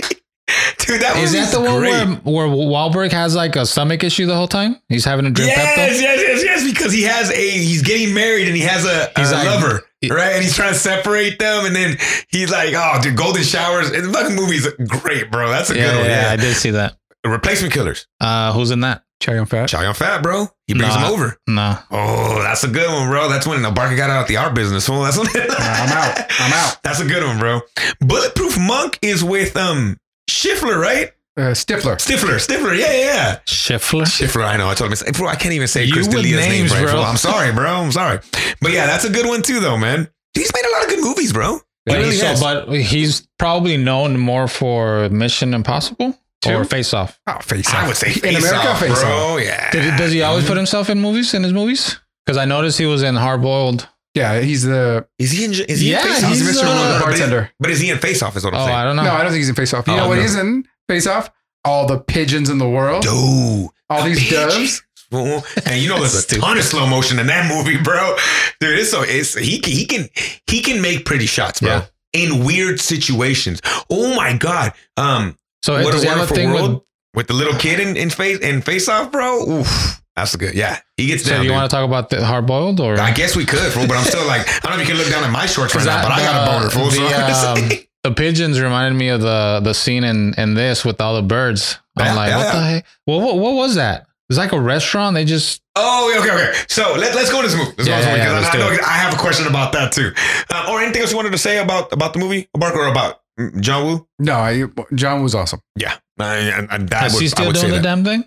Dude, 0.88 1.02
that 1.02 1.18
Is 1.18 1.34
that 1.34 1.52
the 1.52 1.60
one 1.62 1.80
great. 1.80 2.24
where, 2.24 2.48
where 2.48 2.48
Wahlberg 2.48 3.12
has 3.12 3.36
like 3.36 3.56
a 3.56 3.66
stomach 3.66 4.04
issue 4.04 4.26
the 4.26 4.36
whole 4.36 4.48
time? 4.48 4.78
He's 4.90 5.04
having 5.06 5.26
a 5.26 5.30
drink. 5.32 5.52
Yes, 5.52 5.78
Pepto? 5.78 6.02
yes, 6.02 6.22
yes, 6.22 6.44
yes, 6.44 6.64
because 6.72 6.94
he 6.94 7.04
has 7.04 7.30
a 7.30 7.36
he's 7.36 7.82
getting 7.84 8.14
married 8.14 8.48
and 8.48 8.56
he 8.56 8.64
has 8.64 8.86
a, 8.86 9.12
a 9.16 9.20
He's 9.20 9.32
like- 9.32 9.46
lover, 9.46 9.84
he- 10.02 10.10
right? 10.10 10.34
And 10.34 10.44
he's 10.44 10.56
trying 10.56 10.74
to 10.74 10.80
separate 10.80 11.40
them, 11.40 11.66
and 11.66 11.76
then 11.76 11.98
he's 12.30 12.52
like, 12.52 12.74
"Oh, 12.76 13.00
dude, 13.02 13.18
golden 13.18 13.44
showers." 13.44 13.90
And 13.90 14.06
the 14.06 14.14
fucking 14.14 14.36
movie's 14.36 14.68
great, 14.88 15.30
bro. 15.32 15.50
That's 15.50 15.70
a 15.70 15.76
Yeah, 15.76 15.92
good 15.92 15.98
one. 15.98 16.06
yeah, 16.06 16.22
Yeah, 16.28 16.32
I 16.32 16.36
did 16.38 16.56
see 16.56 16.72
that. 16.72 16.96
Replacement 17.26 17.74
Killers. 17.74 18.08
Uh, 18.22 18.54
who's 18.54 18.72
in 18.72 18.80
that? 18.82 19.04
Chow 19.20 19.34
Yun 19.34 19.48
Fat. 19.48 19.68
Chow 19.68 19.82
Yun 19.82 19.96
Fat, 19.96 20.22
bro. 20.22 20.48
He 20.68 20.74
brings 20.76 20.94
Nah. 20.94 21.08
him 21.08 21.12
over. 21.14 21.38
No. 21.48 21.78
Oh, 21.92 22.40
that's 22.44 22.64
a 22.64 22.68
good 22.68 22.88
one, 22.88 23.10
bro. 23.10 23.28
That's 23.28 23.48
when 23.48 23.62
the 23.64 23.72
Barker 23.72 23.96
got 23.98 24.12
out 24.12 24.22
of 24.22 24.28
the 24.28 24.38
art 24.38 24.54
business. 24.54 24.88
Well, 24.90 25.02
that's 25.02 25.18
when 25.18 25.28
I'm 25.36 25.90
out. 25.92 26.26
I'm 26.40 26.54
out. 26.54 26.78
That's 26.84 27.00
a 27.02 27.06
good 27.06 27.24
one, 27.24 27.40
bro. 27.40 27.62
Bulletproof 28.00 28.58
Monk 28.60 29.00
is 29.02 29.24
with 29.24 29.58
um 29.58 29.98
Schiffler, 30.30 30.80
right? 30.80 31.12
Uh, 31.38 31.52
Stifler. 31.54 31.96
Stifler, 31.98 32.36
Stifler, 32.40 32.78
yeah, 32.78 32.92
yeah, 32.92 33.00
yeah. 33.04 33.40
Schiffler? 33.46 34.04
Schiffler, 34.04 34.44
I 34.44 34.58
know. 34.58 34.70
I 34.70 34.74
told 34.74 34.92
him, 34.92 35.12
bro, 35.14 35.28
I 35.28 35.36
can't 35.36 35.54
even 35.54 35.68
say 35.68 35.84
You 35.84 35.94
Chris 35.94 36.08
with 36.08 36.16
D'Elia's 36.16 36.48
name 36.48 36.66
right, 36.66 36.84
bro. 36.92 37.02
I'm 37.04 37.18
sorry, 37.18 37.52
bro. 37.54 37.70
I'm 37.76 37.92
sorry. 37.92 38.20
But 38.60 38.72
yeah, 38.72 38.88
that's 38.88 39.04
a 39.06 39.10
good 39.12 39.28
one 39.28 39.44
too, 39.44 39.60
though, 39.60 39.78
man. 39.78 40.10
He's 40.34 40.52
made 40.54 40.66
a 40.66 40.72
lot 40.72 40.84
of 40.84 40.90
good 40.90 41.04
movies, 41.04 41.32
bro. 41.32 41.58
He 41.58 41.62
But, 41.86 41.98
really 42.00 42.10
he's, 42.12 42.22
so, 42.22 42.36
but 42.40 42.70
he's 42.74 43.28
probably 43.38 43.78
known 43.78 44.18
more 44.18 44.48
for 44.48 45.10
Mission 45.10 45.54
Impossible 45.54 46.18
Two? 46.42 46.54
or 46.56 46.66
Face 46.66 46.94
Off. 46.94 47.20
Oh, 47.28 47.38
face 47.40 47.68
Off. 47.70 47.76
I 47.76 47.88
would 47.88 47.98
say 47.98 48.08
in 48.08 48.14
face 48.20 48.40
America, 48.40 48.70
off, 48.70 48.80
face 48.80 49.00
bro. 49.04 49.10
off. 49.12 49.42
Yeah. 49.42 49.70
Did, 49.72 49.96
does 49.98 50.12
he 50.12 50.24
always 50.24 50.46
put 50.48 50.58
himself 50.58 50.90
in 50.90 51.00
movies, 51.00 51.34
in 51.36 51.44
his 51.44 51.54
movies? 51.54 52.00
Because 52.26 52.38
I 52.38 52.46
noticed 52.46 52.78
he 52.80 52.86
was 52.88 53.04
in 53.04 53.16
Hard 53.16 53.42
Boiled. 53.44 53.88
Yeah, 54.18 54.40
he's 54.42 54.64
the 54.64 55.08
Is 55.20 55.32
he 55.32 55.46
in? 55.46 55.52
Is 55.54 55.80
he 55.80 55.92
Yeah, 55.92 56.02
in 56.02 56.08
face 56.14 56.24
off? 56.24 56.30
he's, 56.32 56.58
Mr. 56.58 56.64
uh, 56.64 57.00
but, 57.04 57.14
is, 57.14 57.20
bartender. 57.20 57.52
but 57.60 57.70
is 57.72 57.80
he 57.80 57.90
in 57.90 57.98
face 58.00 58.22
off? 58.22 58.36
Is 58.36 58.44
what 58.44 58.54
I'm 58.54 58.62
Oh, 58.62 58.66
saying. 58.66 58.76
I 58.78 58.84
don't 58.84 58.96
know. 58.96 59.04
No, 59.04 59.12
I 59.12 59.24
don't 59.24 59.32
think 59.32 59.38
he's 59.40 59.50
in 59.50 59.56
Face 59.56 59.74
Off. 59.74 59.88
You 59.88 59.94
Oh, 59.94 59.98
know 59.98 60.08
what 60.10 60.16
no. 60.16 60.22
he's 60.22 60.36
in 60.36 60.68
Face 60.90 61.08
Off? 61.08 61.30
All 61.66 61.86
the 61.88 62.00
pigeons 62.00 62.50
in 62.50 62.58
the 62.58 62.68
world. 62.70 63.04
Dude, 63.04 63.70
All 63.90 64.04
these 64.04 64.20
bitch. 64.20 64.32
doves. 64.32 64.84
Fool. 65.12 65.44
And 65.66 65.82
you 65.82 65.88
know 65.88 66.00
there's 66.00 66.16
a 66.16 66.22
Stupid. 66.22 66.42
ton 66.44 66.58
of 66.58 66.64
slow 66.66 66.86
motion 66.86 67.18
in 67.20 67.28
that 67.28 67.48
movie, 67.50 67.78
bro. 67.82 68.16
Dude, 68.60 68.78
it's 68.80 68.92
so 68.92 69.04
it's 69.04 69.36
he 69.36 69.60
can 69.60 69.72
he 69.74 69.86
can 69.86 70.10
he 70.48 70.62
can 70.62 70.82
make 70.82 71.06
pretty 71.06 71.26
shots, 71.26 71.62
bro. 71.62 71.70
Yeah. 71.70 71.86
in 72.14 72.44
weird 72.44 72.82
situations. 72.82 73.62
Oh 73.90 74.14
my 74.16 74.36
god. 74.36 74.74
Um, 74.98 75.38
So 75.64 75.82
what 75.82 75.94
a 75.96 76.00
he 76.00 76.06
have 76.08 76.18
a 76.18 76.20
wonderful 76.20 76.36
thing 76.36 76.52
world 76.52 76.74
with? 76.74 76.82
with, 77.16 77.28
the 77.28 77.34
little 77.34 77.54
kid 77.58 77.80
in, 77.80 77.96
in 77.96 78.10
face 78.10 78.40
in 78.40 78.62
face 78.62 78.90
off, 78.90 79.12
bro. 79.12 79.50
Oof, 79.50 80.02
that's 80.18 80.36
good. 80.36 80.54
Yeah, 80.56 80.80
he 80.98 81.08
gets 81.08 81.24
So 81.24 81.30
down. 81.30 81.40
do 81.40 81.44
you 81.46 81.50
dude. 81.52 81.56
want 81.58 81.70
to 81.70 81.76
talk 81.76 81.86
about 81.88 82.10
the 82.10 82.26
hard 82.26 82.46
boiled 82.46 82.80
or? 82.82 83.00
I 83.00 83.12
guess 83.12 83.36
we 83.36 83.46
could, 83.46 83.72
fool, 83.72 83.88
but 83.88 83.96
I'm 83.98 84.04
still 84.04 84.26
like, 84.28 84.42
I 84.48 84.60
don't 84.68 84.78
know 84.78 84.84
if 84.84 84.90
you 84.90 84.94
can 84.96 85.02
look 85.04 85.10
down 85.12 85.24
at 85.24 85.32
my 85.32 85.46
shorts 85.46 85.74
right 85.76 85.86
now, 85.86 86.02
but 86.04 86.12
I 86.12 86.20
got 86.20 86.48
a 86.48 86.52
boner, 86.52 86.70
fool. 86.70 86.92
So 86.92 87.02
The, 87.08 87.16
I'm 87.16 87.64
um, 87.64 87.70
the 88.04 88.12
pigeons 88.12 88.60
reminded 88.60 88.98
me 88.98 89.10
of 89.10 89.22
the 89.22 89.62
the 89.64 89.74
scene 89.74 90.04
in 90.04 90.34
in 90.38 90.54
this 90.56 90.84
with 90.84 91.00
all 91.00 91.16
the 91.16 91.22
birds. 91.22 91.80
I'm 91.98 92.06
Yeah, 92.08 92.14
like, 92.16 92.30
yeah, 92.30 92.38
what 92.38 92.46
yeah. 92.46 92.52
the 92.60 92.66
heck? 92.68 92.86
Well, 93.06 93.22
what 93.22 93.38
what 93.38 93.54
was 93.56 93.76
that? 93.76 94.08
It's 94.30 94.38
like 94.38 94.52
a 94.52 94.60
restaurant. 94.60 95.14
They 95.14 95.24
just 95.24 95.62
Oh, 95.80 96.14
okay, 96.20 96.32
okay. 96.34 96.54
So 96.68 96.96
let, 96.98 97.14
let's 97.16 97.32
go 97.32 97.42
to 97.42 97.48
this 97.48 97.56
movie. 97.56 97.72
Let's 97.78 97.88
Yeah, 97.88 98.02
go 98.02 98.02
to 98.02 98.02
this 98.02 98.08
movie 98.08 98.18
yeah, 98.18 98.24
because 98.26 98.44
let's 98.44 98.56
I, 98.56 98.58
I 98.58 98.76
know 98.78 98.84
I 98.84 98.98
have 98.98 99.14
a 99.14 99.18
question 99.18 99.48
about 99.48 99.72
that 99.74 99.92
too. 99.94 100.12
Um, 100.54 100.70
or 100.74 100.82
anything 100.82 101.02
else 101.02 101.12
you 101.12 101.18
wanted 101.18 101.32
to 101.34 101.38
say 101.38 101.60
about 101.60 101.94
about 101.94 102.14
the 102.14 102.20
movie, 102.20 102.50
Barca, 102.54 102.78
or 102.80 102.88
about 102.88 103.22
mm, 103.40 103.60
John 103.62 103.86
Woo? 103.86 104.08
No, 104.20 104.34
I, 104.36 104.64
John 104.96 105.22
was 105.24 105.34
awesome. 105.36 105.62
Yeah, 105.78 105.96
I, 106.20 106.50
I, 106.52 106.68
I, 106.72 106.78
that 106.80 107.08
is 107.08 107.14
would, 107.14 107.20
he 107.22 107.26
I 107.26 107.30
still 107.30 107.46
would 107.48 107.56
doing 107.56 107.70
the 107.70 107.76
that. 107.78 107.84
damn 107.84 108.04
thing? 108.04 108.24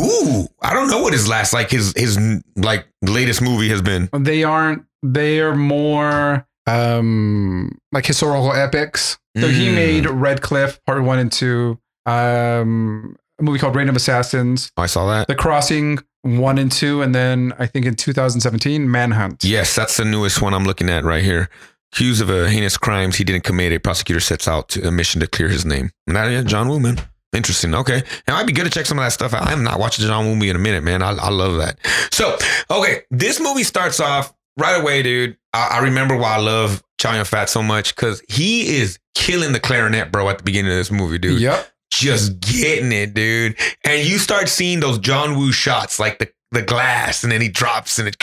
Ooh, 0.00 0.46
I 0.62 0.72
don't 0.74 0.88
know 0.88 1.02
what 1.02 1.12
his 1.12 1.28
last 1.28 1.52
like 1.52 1.70
his 1.70 1.92
his 1.96 2.18
like 2.56 2.86
latest 3.02 3.42
movie 3.42 3.68
has 3.70 3.82
been. 3.82 4.08
They 4.16 4.44
aren't. 4.44 4.84
They 5.02 5.40
are 5.40 5.54
more 5.56 6.46
um 6.66 7.78
like 7.92 8.06
historical 8.06 8.52
epics. 8.52 9.18
So 9.36 9.48
he 9.48 9.68
Mm. 9.68 9.74
made 9.74 10.06
Red 10.10 10.40
Cliff 10.42 10.80
Part 10.84 11.02
One 11.02 11.18
and 11.18 11.30
Two. 11.30 11.78
Um, 12.06 13.16
a 13.38 13.42
movie 13.42 13.58
called 13.58 13.76
Reign 13.76 13.88
of 13.88 13.94
Assassins, 13.96 14.72
I 14.76 14.86
saw 14.86 15.06
that. 15.08 15.28
The 15.28 15.34
Crossing 15.36 15.98
One 16.22 16.58
and 16.58 16.72
Two, 16.72 17.02
and 17.02 17.14
then 17.14 17.52
I 17.58 17.66
think 17.66 17.86
in 17.86 17.94
2017 17.94 18.90
Manhunt. 18.90 19.44
Yes, 19.44 19.76
that's 19.76 19.96
the 19.96 20.04
newest 20.04 20.42
one 20.42 20.54
I'm 20.54 20.64
looking 20.64 20.88
at 20.90 21.04
right 21.04 21.22
here. 21.22 21.48
Accused 21.92 22.20
of 22.20 22.30
a 22.30 22.48
heinous 22.50 22.76
crimes 22.76 23.16
he 23.16 23.24
didn't 23.24 23.44
commit, 23.44 23.72
a 23.72 23.78
prosecutor 23.78 24.20
sets 24.20 24.48
out 24.48 24.68
to, 24.70 24.86
a 24.88 24.90
mission 24.90 25.20
to 25.20 25.26
clear 25.26 25.48
his 25.48 25.64
name. 25.64 25.90
And 26.06 26.16
that, 26.16 26.30
yeah, 26.30 26.42
John 26.42 26.68
Woo, 26.68 26.80
man. 26.80 26.98
Interesting. 27.34 27.74
Okay. 27.74 27.98
It 27.98 28.28
might 28.28 28.46
be 28.46 28.52
good 28.52 28.64
to 28.64 28.70
check 28.70 28.86
some 28.86 28.98
of 28.98 29.04
that 29.04 29.12
stuff 29.12 29.34
out. 29.34 29.46
I 29.46 29.52
am 29.52 29.62
not 29.62 29.78
watching 29.78 30.06
John 30.06 30.26
Woo 30.26 30.34
movie 30.34 30.48
in 30.50 30.56
a 30.56 30.60
minute, 30.60 30.82
man. 30.82 31.02
I, 31.02 31.10
I 31.10 31.28
love 31.28 31.58
that. 31.58 31.78
So, 32.10 32.36
okay, 32.70 33.02
this 33.10 33.38
movie 33.40 33.64
starts 33.64 34.00
off 34.00 34.32
right 34.56 34.80
away, 34.80 35.02
dude. 35.02 35.36
I, 35.52 35.68
I 35.72 35.78
remember 35.80 36.16
why 36.16 36.34
I 36.36 36.38
love 36.38 36.82
Chow 36.98 37.14
Yun 37.14 37.24
Fat 37.24 37.48
so 37.50 37.62
much 37.62 37.94
because 37.94 38.22
he 38.28 38.76
is 38.78 38.98
killing 39.14 39.52
the 39.52 39.60
clarinet, 39.60 40.10
bro, 40.10 40.28
at 40.30 40.38
the 40.38 40.44
beginning 40.44 40.72
of 40.72 40.78
this 40.78 40.90
movie, 40.90 41.18
dude 41.18 41.40
Yep. 41.40 41.68
just 41.92 42.40
getting 42.40 42.92
it, 42.92 43.12
dude. 43.14 43.56
And 43.84 44.06
you 44.08 44.18
start 44.18 44.48
seeing 44.48 44.80
those 44.80 44.98
John 44.98 45.36
Woo 45.36 45.52
shots, 45.52 45.98
like 46.00 46.18
the 46.18 46.30
the 46.52 46.62
glass, 46.62 47.22
and 47.22 47.30
then 47.32 47.40
he 47.40 47.48
drops 47.48 47.98
and 47.98 48.08
it 48.08 48.16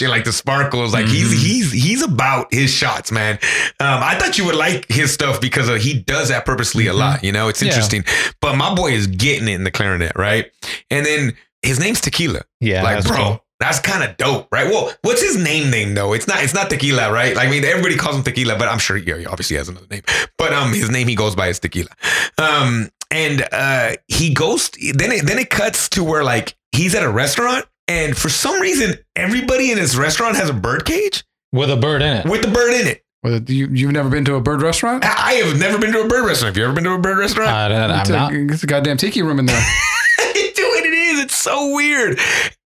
and 0.00 0.10
like 0.10 0.24
the 0.24 0.32
sparkles. 0.32 0.92
Like 0.92 1.06
he's 1.06 1.32
Mhm. 1.32 1.38
he's 1.38 1.72
he's 1.72 2.02
about 2.02 2.52
his 2.52 2.70
shots, 2.72 3.10
man. 3.12 3.38
Um, 3.80 4.02
I 4.02 4.18
thought 4.18 4.36
you 4.38 4.44
would 4.46 4.54
like 4.56 4.86
his 4.90 5.12
stuff 5.12 5.40
because 5.40 5.68
of, 5.68 5.80
he 5.80 5.94
does 5.94 6.28
that 6.28 6.44
purposely 6.44 6.86
a 6.88 6.92
lot. 6.92 7.22
You 7.24 7.32
know, 7.32 7.48
it's 7.48 7.62
Yeah. 7.62 7.68
interesting. 7.68 8.04
But 8.40 8.56
my 8.56 8.74
boy 8.74 8.92
is 8.92 9.06
getting 9.06 9.48
it 9.48 9.52
in 9.54 9.64
the 9.64 9.70
clarinet, 9.70 10.12
right? 10.16 10.50
And 10.90 11.06
then 11.06 11.34
his 11.62 11.78
name's 11.78 12.00
Tequila. 12.00 12.42
Yeah, 12.60 12.82
like, 12.82 13.04
bro. 13.04 13.16
cool. 13.16 13.44
That's 13.60 13.78
kind 13.78 14.02
of 14.02 14.16
dope, 14.16 14.48
right? 14.50 14.66
Well, 14.66 14.92
what's 15.02 15.22
his 15.22 15.36
name 15.36 15.70
name 15.70 15.94
though? 15.94 16.14
It's 16.14 16.26
not 16.26 16.42
it's 16.42 16.52
not 16.54 16.68
tequila, 16.68 17.12
right? 17.12 17.36
Like 17.36 17.46
I 17.46 17.50
mean, 17.50 17.64
everybody 17.64 17.94
calls 17.96 18.16
him 18.16 18.24
tequila, 18.24 18.56
but 18.58 18.66
I'm 18.68 18.80
sure 18.80 18.96
yeah, 18.96 19.16
he 19.18 19.26
obviously 19.26 19.56
has 19.56 19.68
another 19.68 19.86
name. 19.88 20.02
But 20.36 20.52
um, 20.52 20.72
his 20.72 20.90
name 20.90 21.06
he 21.06 21.14
goes 21.14 21.36
by 21.36 21.46
is 21.48 21.60
tequila. 21.60 21.90
Um, 22.38 22.90
and 23.12 23.46
uh, 23.52 23.92
he 24.08 24.34
goes 24.34 24.68
then 24.94 25.12
it 25.12 25.26
then 25.26 25.38
it 25.38 25.48
cuts 25.50 25.88
to 25.90 26.02
where 26.02 26.24
like 26.24 26.56
he's 26.72 26.94
at 26.94 27.02
a 27.02 27.08
restaurant, 27.10 27.66
and 27.88 28.16
for 28.16 28.28
some 28.28 28.60
reason 28.60 28.94
everybody 29.16 29.70
in 29.70 29.78
his 29.78 29.96
restaurant 29.96 30.36
has 30.36 30.48
a 30.50 30.54
bird 30.54 30.84
cage 30.84 31.24
with 31.52 31.70
a 31.70 31.76
bird 31.76 32.02
in 32.02 32.16
it. 32.18 32.26
with 32.26 32.42
the 32.42 32.48
bird 32.48 32.72
in 32.74 32.86
it. 32.86 33.04
Well, 33.22 33.40
you 33.42 33.68
you've 33.72 33.92
never 33.92 34.08
been 34.08 34.24
to 34.24 34.34
a 34.34 34.40
bird 34.40 34.62
restaurant? 34.62 35.04
I 35.04 35.14
I 35.16 35.32
have 35.34 35.58
never 35.58 35.78
been 35.78 35.92
to 35.92 36.00
a 36.02 36.08
bird 36.08 36.26
restaurant. 36.26 36.54
Have 36.54 36.56
you 36.56 36.64
ever 36.64 36.72
been 36.74 36.84
to 36.84 36.92
a 36.94 36.98
bird 36.98 37.18
restaurant? 37.18 37.50
I, 37.50 37.66
I'm 37.66 38.00
It's 38.00 38.10
not. 38.10 38.32
a, 38.32 38.46
it's 38.50 38.62
a 38.64 38.66
goddamn 38.66 38.96
tiki 38.96 39.22
room 39.22 39.38
in 39.38 39.46
there. 39.46 39.60
Dude, 40.34 40.56
it 40.56 40.92
is. 40.92 41.20
It's 41.20 41.36
so 41.38 41.72
weird. 41.74 42.18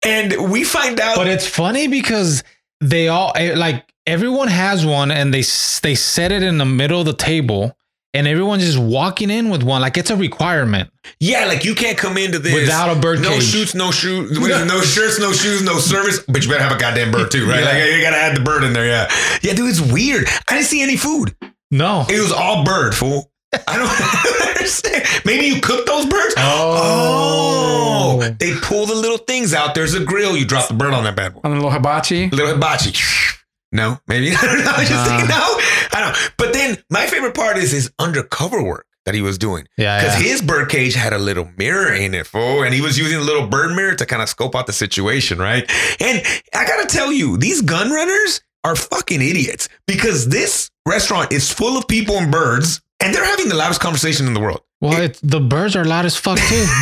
And 0.05 0.51
we 0.51 0.63
find 0.63 0.99
out 0.99 1.15
But 1.15 1.27
it's 1.27 1.47
funny 1.47 1.87
because 1.87 2.43
they 2.81 3.07
all 3.07 3.31
eh, 3.35 3.55
like 3.55 3.91
everyone 4.05 4.47
has 4.49 4.85
one, 4.85 5.09
and 5.11 5.33
they 5.33 5.41
they 5.81 5.95
set 5.95 6.31
it 6.31 6.43
in 6.43 6.57
the 6.59 6.65
middle 6.65 6.99
of 6.99 7.05
the 7.07 7.13
table, 7.15 7.75
and 8.13 8.27
everyone's 8.27 8.63
just 8.65 8.77
walking 8.77 9.29
in 9.29 9.49
with 9.49 9.63
one. 9.63 9.81
Like 9.81 9.97
it's 9.97 10.09
a 10.09 10.15
requirement 10.15 10.89
Yeah, 11.19 11.45
like 11.45 11.63
you 11.65 11.73
can't 11.75 11.97
come 11.97 12.17
into 12.17 12.39
this 12.39 12.53
without 12.53 12.95
a 12.95 12.99
bird 12.99 13.21
no 13.21 13.29
cage. 13.29 13.43
shoots, 13.43 13.73
no 13.75 13.91
shoes, 13.91 14.31
no 14.39 14.81
shirts, 14.81 15.19
no 15.19 15.31
shoes, 15.31 15.61
no 15.63 15.77
service. 15.79 16.19
But 16.27 16.43
you 16.43 16.49
better 16.49 16.63
have 16.63 16.71
a 16.75 16.79
goddamn 16.79 17.11
bird 17.11 17.31
too, 17.31 17.47
right? 17.47 17.59
Yeah. 17.59 17.65
Like 17.65 17.93
you 17.95 18.01
gotta 18.01 18.17
add 18.17 18.35
the 18.35 18.41
bird 18.41 18.63
in 18.63 18.73
there. 18.73 18.85
Yeah, 18.87 19.07
yeah, 19.41 19.53
dude, 19.53 19.69
it's 19.69 19.81
weird. 19.81 20.27
I 20.49 20.53
didn't 20.55 20.67
see 20.67 20.81
any 20.81 20.97
food. 20.97 21.35
No. 21.71 22.05
It 22.09 22.19
was 22.19 22.31
all 22.31 22.63
bird, 22.63 22.93
fool. 22.93 23.31
I 23.67 23.77
don't 23.77 24.47
understand. 24.55 25.05
Maybe 25.25 25.45
you 25.47 25.61
cook 25.61 25.85
those 25.85 26.05
birds. 26.05 26.33
Oh. 26.37 28.19
Oh, 28.21 28.29
they 28.39 28.53
pull 28.61 28.85
the 28.85 28.95
little 28.95 29.17
things 29.17 29.53
out. 29.53 29.75
There's 29.75 29.93
a 29.93 30.03
grill. 30.03 30.35
You 30.37 30.45
drop 30.45 30.67
the 30.67 30.73
bird 30.73 30.93
on 30.93 31.03
that 31.03 31.15
bad 31.15 31.33
boy. 31.33 31.41
On 31.43 31.51
a 31.51 31.55
little 31.55 31.71
hibachi. 31.71 32.29
little 32.29 32.53
hibachi. 32.53 32.93
No, 33.73 33.99
maybe 34.07 34.31
I 34.35 34.41
don't 34.41 34.63
know. 34.63 34.71
I 34.71 34.85
just 34.85 34.91
Uh-huh. 34.93 35.17
think 35.17 35.29
no. 35.29 35.97
I 35.99 36.01
don't. 36.01 36.31
But 36.37 36.53
then 36.53 36.77
my 36.89 37.05
favorite 37.07 37.33
part 37.35 37.57
is 37.57 37.71
his 37.71 37.91
undercover 37.99 38.63
work 38.63 38.85
that 39.05 39.13
he 39.15 39.21
was 39.21 39.37
doing 39.37 39.67
Yeah, 39.77 39.99
because 40.01 40.21
yeah. 40.21 40.29
his 40.29 40.41
bird 40.41 40.69
cage 40.69 40.93
had 40.93 41.11
a 41.11 41.17
little 41.17 41.49
mirror 41.57 41.91
in 41.93 42.13
it, 42.13 42.25
fool, 42.25 42.63
and 42.63 42.73
he 42.73 42.79
was 42.79 42.97
using 42.97 43.17
a 43.17 43.21
little 43.21 43.47
bird 43.47 43.75
mirror 43.75 43.95
to 43.95 44.05
kind 44.05 44.21
of 44.21 44.29
scope 44.29 44.55
out 44.55 44.65
the 44.67 44.71
situation, 44.73 45.39
right? 45.39 45.69
And 45.99 46.21
I 46.55 46.65
gotta 46.65 46.85
tell 46.87 47.11
you, 47.11 47.35
these 47.37 47.61
gun 47.61 47.91
runners 47.91 48.39
are 48.63 48.77
fucking 48.77 49.21
idiots 49.21 49.67
because 49.87 50.29
this 50.29 50.69
restaurant 50.87 51.33
is 51.33 51.51
full 51.51 51.77
of 51.77 51.85
people 51.89 52.15
and 52.17 52.31
birds, 52.31 52.79
and 53.01 53.13
they're 53.13 53.25
having 53.25 53.49
the 53.49 53.55
loudest 53.55 53.81
conversation 53.81 54.25
in 54.27 54.33
the 54.33 54.39
world. 54.39 54.61
Well, 54.79 55.01
it's, 55.01 55.19
the 55.19 55.41
birds 55.41 55.75
are 55.75 55.83
loud 55.83 56.05
as 56.05 56.15
fuck 56.15 56.39
too. 56.39 56.65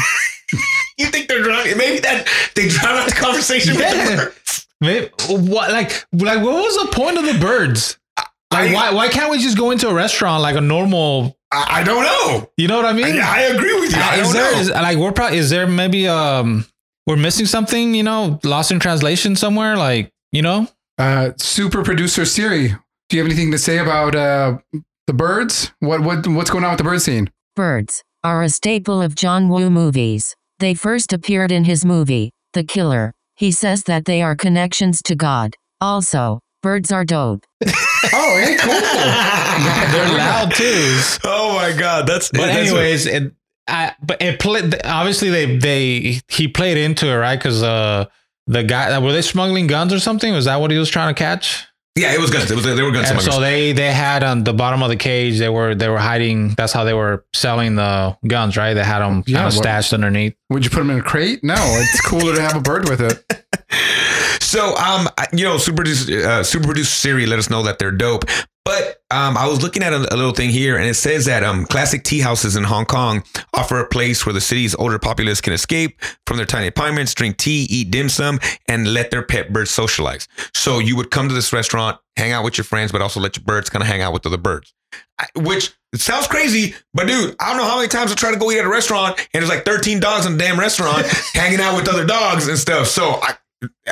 You 0.97 1.07
think 1.07 1.29
they're 1.29 1.41
drunk? 1.41 1.75
Maybe 1.77 1.99
that 2.01 2.27
they 2.55 2.67
drown 2.67 2.97
out 2.97 3.07
the 3.07 3.15
conversation 3.15 3.75
with 3.75 3.89
the 3.89 4.15
birds. 4.17 4.67
Maybe, 4.81 5.09
what 5.29 5.71
like 5.71 6.05
like 6.11 6.41
what 6.41 6.55
was 6.55 6.75
the 6.85 6.91
point 6.91 7.17
of 7.17 7.25
the 7.25 7.37
birds? 7.39 7.97
Like 8.51 8.71
I- 8.71 8.73
why 8.73 8.91
why 8.93 9.07
can't 9.09 9.29
we 9.31 9.37
just 9.37 9.57
go 9.57 9.71
into 9.71 9.87
a 9.87 9.93
restaurant 9.93 10.41
like 10.41 10.55
a 10.55 10.61
normal? 10.61 11.37
I, 11.51 11.81
I 11.81 11.83
don't 11.83 12.03
know. 12.03 12.49
You 12.57 12.67
know 12.67 12.77
what 12.77 12.85
I 12.85 12.93
mean? 12.93 13.19
I, 13.19 13.37
I 13.37 13.39
agree 13.41 13.79
with 13.79 13.91
you. 13.91 14.01
I 14.01 14.15
is 14.15 14.23
don't 14.27 14.33
there 14.33 14.51
know. 14.53 14.59
is 14.59 14.69
like 14.71 14.97
we're 14.97 15.11
probably 15.11 15.37
is 15.37 15.49
there 15.49 15.67
maybe 15.67 16.07
um 16.07 16.65
we're 17.07 17.15
missing 17.17 17.45
something 17.45 17.93
you 17.93 18.03
know 18.03 18.39
lost 18.43 18.71
in 18.71 18.79
translation 18.79 19.35
somewhere 19.35 19.75
like 19.77 20.11
you 20.31 20.41
know 20.41 20.67
Uh, 20.97 21.31
super 21.37 21.83
producer 21.83 22.25
Siri, 22.25 22.69
do 23.09 23.17
you 23.17 23.23
have 23.23 23.31
anything 23.31 23.51
to 23.51 23.57
say 23.57 23.77
about 23.79 24.15
uh, 24.15 24.57
the 25.07 25.13
birds? 25.13 25.71
What 25.79 26.01
what 26.01 26.25
what's 26.27 26.49
going 26.49 26.63
on 26.63 26.71
with 26.71 26.77
the 26.79 26.83
bird 26.83 27.01
scene? 27.01 27.29
Birds 27.55 28.03
are 28.23 28.41
a 28.43 28.49
staple 28.49 29.01
of 29.01 29.15
John 29.15 29.49
Woo 29.49 29.69
movies. 29.69 30.35
They 30.59 30.73
first 30.73 31.11
appeared 31.13 31.51
in 31.51 31.63
his 31.65 31.83
movie, 31.83 32.31
The 32.53 32.63
Killer. 32.63 33.13
He 33.41 33.51
says 33.51 33.85
that 33.85 34.05
they 34.05 34.21
are 34.21 34.35
connections 34.35 35.01
to 35.01 35.15
God. 35.15 35.55
Also, 35.81 36.41
birds 36.61 36.91
are 36.91 37.03
dope. 37.03 37.43
Oh, 38.13 38.41
hey, 38.43 38.57
cool. 38.57 38.71
they're 38.71 40.17
loud 40.17 40.53
too. 40.53 40.99
Oh 41.23 41.53
my 41.55 41.71
god, 41.71 42.07
that's. 42.07 42.29
But 42.29 42.47
that's 42.47 42.69
anyways, 42.69 43.05
it, 43.05 43.33
I 43.67 43.93
but 44.01 44.21
it 44.21 44.39
played 44.39 44.75
obviously 44.83 45.29
they 45.29 45.57
they 45.57 46.19
he 46.27 46.47
played 46.47 46.77
into 46.77 47.07
it 47.07 47.15
right 47.15 47.37
because 47.37 47.63
uh 47.63 48.05
the 48.47 48.63
guy 48.63 48.97
were 48.99 49.13
they 49.13 49.21
smuggling 49.21 49.67
guns 49.67 49.93
or 49.93 49.99
something 49.99 50.33
was 50.33 50.45
that 50.45 50.59
what 50.59 50.71
he 50.71 50.77
was 50.77 50.89
trying 50.89 51.13
to 51.13 51.17
catch? 51.17 51.67
Yeah, 51.95 52.13
it 52.13 52.19
was 52.19 52.29
guns. 52.29 52.49
It 52.49 52.55
was 52.55 52.63
they 52.63 52.81
were 52.81 52.91
guns. 52.91 53.09
And 53.09 53.21
so 53.21 53.39
they 53.39 53.73
they 53.73 53.91
had 53.91 54.23
on 54.23 54.43
the 54.43 54.53
bottom 54.53 54.81
of 54.83 54.89
the 54.89 54.95
cage 54.95 55.39
they 55.39 55.49
were 55.49 55.75
they 55.75 55.89
were 55.89 55.99
hiding 55.99 56.49
that's 56.55 56.73
how 56.73 56.83
they 56.83 56.93
were 56.93 57.25
selling 57.33 57.75
the 57.75 58.17
guns 58.25 58.55
right 58.57 58.73
they 58.73 58.83
had 58.83 58.99
them 58.99 59.23
Yeah, 59.27 59.37
kind 59.39 59.47
of 59.47 59.53
stashed 59.53 59.93
underneath 59.93 60.35
Would 60.49 60.63
you 60.63 60.69
put 60.69 60.77
them 60.79 60.89
in 60.91 60.99
a 60.99 61.03
crate? 61.03 61.43
No, 61.43 61.55
it's 61.57 62.01
cooler 62.01 62.35
to 62.35 62.41
have 62.41 62.55
a 62.55 62.61
bird 62.61 62.89
with 62.89 63.01
it. 63.01 63.45
So, 64.41 64.75
um, 64.75 65.07
you 65.31 65.45
know, 65.45 65.57
super 65.57 65.77
producer, 65.77 66.27
uh, 66.27 66.43
super 66.43 66.65
producer 66.65 66.89
Siri 66.89 67.25
let 67.25 67.39
us 67.39 67.49
know 67.49 67.63
that 67.63 67.79
they're 67.79 67.89
dope. 67.89 68.25
But 68.65 69.00
um, 69.11 69.37
I 69.37 69.47
was 69.47 69.61
looking 69.61 69.83
at 69.83 69.93
a, 69.93 69.97
a 70.13 70.15
little 70.15 70.31
thing 70.31 70.49
here, 70.49 70.77
and 70.77 70.85
it 70.87 70.93
says 70.95 71.25
that 71.25 71.43
um, 71.43 71.65
classic 71.65 72.03
tea 72.03 72.19
houses 72.19 72.55
in 72.55 72.63
Hong 72.63 72.85
Kong 72.85 73.23
offer 73.53 73.79
a 73.79 73.87
place 73.87 74.25
where 74.25 74.33
the 74.33 74.41
city's 74.41 74.73
older 74.75 74.97
populace 74.97 75.41
can 75.41 75.53
escape 75.53 75.99
from 76.25 76.37
their 76.37 76.45
tiny 76.45 76.67
apartments, 76.67 77.13
drink 77.13 77.37
tea, 77.37 77.67
eat 77.69 77.91
dim 77.91 78.09
sum, 78.09 78.39
and 78.67 78.93
let 78.93 79.11
their 79.11 79.21
pet 79.23 79.51
birds 79.53 79.69
socialize. 79.71 80.27
So 80.55 80.79
you 80.79 80.95
would 80.95 81.11
come 81.11 81.27
to 81.27 81.33
this 81.33 81.51
restaurant, 81.53 81.99
hang 82.15 82.31
out 82.31 82.43
with 82.43 82.57
your 82.57 82.65
friends, 82.65 82.91
but 82.91 83.01
also 83.01 83.19
let 83.19 83.35
your 83.37 83.43
birds 83.43 83.69
kind 83.69 83.83
of 83.83 83.87
hang 83.87 84.01
out 84.01 84.13
with 84.13 84.25
other 84.25 84.37
birds. 84.37 84.73
I- 85.19 85.27
Which 85.35 85.71
sounds 85.95 86.27
crazy, 86.27 86.73
but 86.93 87.07
dude, 87.07 87.35
I 87.39 87.49
don't 87.49 87.57
know 87.57 87.65
how 87.69 87.75
many 87.77 87.89
times 87.89 88.11
I 88.11 88.15
try 88.15 88.31
to 88.31 88.37
go 88.39 88.49
eat 88.51 88.59
at 88.59 88.65
a 88.65 88.69
restaurant 88.69 89.19
and 89.33 89.41
there's 89.41 89.49
like 89.49 89.65
13 89.65 89.99
dogs 89.99 90.25
in 90.25 90.37
the 90.37 90.43
damn 90.43 90.59
restaurant 90.59 91.05
hanging 91.33 91.59
out 91.59 91.75
with 91.75 91.87
other 91.89 92.05
dogs 92.05 92.47
and 92.47 92.57
stuff. 92.57 92.87
So 92.87 93.19
I, 93.21 93.35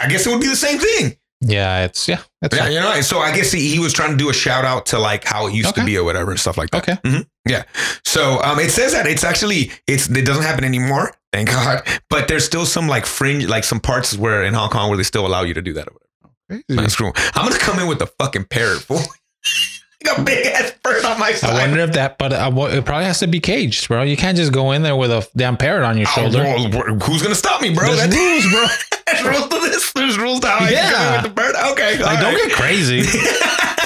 I 0.01 0.07
guess 0.07 0.26
it 0.26 0.30
would 0.32 0.41
be 0.41 0.47
the 0.47 0.55
same 0.55 0.80
thing. 0.80 1.15
Yeah 1.42 1.86
it's 1.86 2.08
yeah 2.08 2.22
it's 2.42 2.56
Yeah, 2.56 2.68
you 2.70 2.80
know. 2.80 2.92
And 2.94 3.04
so 3.06 3.20
I 3.20 3.34
guess 3.36 3.52
he, 3.52 3.70
he 3.70 3.80
was 3.80 3.94
trying 3.94 4.12
to 4.12 4.18
do 4.18 4.30
a 4.30 4.34
shout 4.34 4.66
out 4.66 4.86
to 4.88 5.00
like 5.00 5.24
how 5.24 5.48
it 5.48 5.54
used 5.54 5.76
to 5.76 5.86
be 5.86 5.98
or 5.98 6.04
whatever 6.04 6.32
and 6.32 6.40
stuff 6.40 6.58
like 6.58 6.70
that. 6.72 6.82
okay 6.84 6.98
Mhm. 7.04 7.26
Yeah. 7.48 7.64
So 8.06 8.42
um, 8.44 8.60
it 8.60 8.72
says 8.72 8.92
that 8.94 9.08
it's 9.08 9.24
actually 9.24 9.72
it's 9.88 10.10
it 10.10 10.26
doesn't 10.26 10.44
happen 10.44 10.64
anymore, 10.64 11.14
thank 11.34 11.50
God. 11.50 11.82
But 12.10 12.28
there's 12.28 12.46
still 12.46 12.66
some 12.66 12.88
like 12.88 13.06
fringe, 13.06 13.46
like 13.48 13.64
some 13.64 13.80
parts 13.80 14.18
where 14.18 14.44
in 14.44 14.54
Hong 14.54 14.70
Kong 14.70 14.90
where 14.90 14.98
they 14.98 15.04
still 15.04 15.26
allow 15.26 15.44
you 15.44 15.54
to 15.54 15.62
do 15.62 15.74
that 15.74 15.88
or 15.88 15.94
whatever. 15.94 16.64
That's 16.68 16.96
cool. 16.96 17.14
I'm 17.36 17.48
gonna 17.48 17.60
come 17.60 17.80
in 17.80 17.88
with 17.88 18.02
a 18.02 18.08
fucking 18.08 18.46
parrot, 18.46 18.82
fool. 18.82 19.00
a 20.18 20.22
big 20.22 20.45
ass 20.47 20.72
bird 20.82 21.04
on 21.04 21.20
my 21.20 21.36
I 21.43 21.54
wonder 21.54 21.80
if 21.82 21.91
that, 21.93 22.18
but 22.18 22.32
uh, 22.32 22.52
it 22.72 22.86
probably 22.86 23.06
has 23.06 23.20
to 23.20 23.28
be 23.28 23.39
caged, 23.41 23.88
bro. 23.89 24.04
You 24.04 24.16
can't 24.16 24.38
just 24.38 24.54
go 24.54 24.72
in 24.72 24.82
there 24.82 24.95
with 24.95 25.12
a 25.12 25.28
damn 25.36 25.58
parrot 25.58 25.84
on 25.86 25.97
your 25.97 26.08
Oh, 26.16 26.22
shoulder. 26.22 26.39
well, 26.43 26.60
who's 27.00 27.22
gonna 27.22 27.36
stop 27.36 27.62
me, 27.62 27.74
bro? 27.74 27.86
There's 27.93 28.08
That's- 28.10 28.16
rules, 28.18 28.52
bro. 28.52 28.66
There's 29.08 29.24
rules 29.24 29.50
to 29.50 29.60
this. 29.70 29.91
There's 29.93 30.18
rules 30.18 30.39
to 30.41 30.47
how 30.47 30.66
I 30.66 30.70
Yeah. 30.70 30.89
yeah. 30.91 31.16
with 31.16 31.24
the 31.24 31.36
bird. 31.36 31.56
Okay, 31.72 32.02
Like, 32.02 32.20
don't 32.22 32.36
get 32.36 32.52
crazy. 32.54 33.02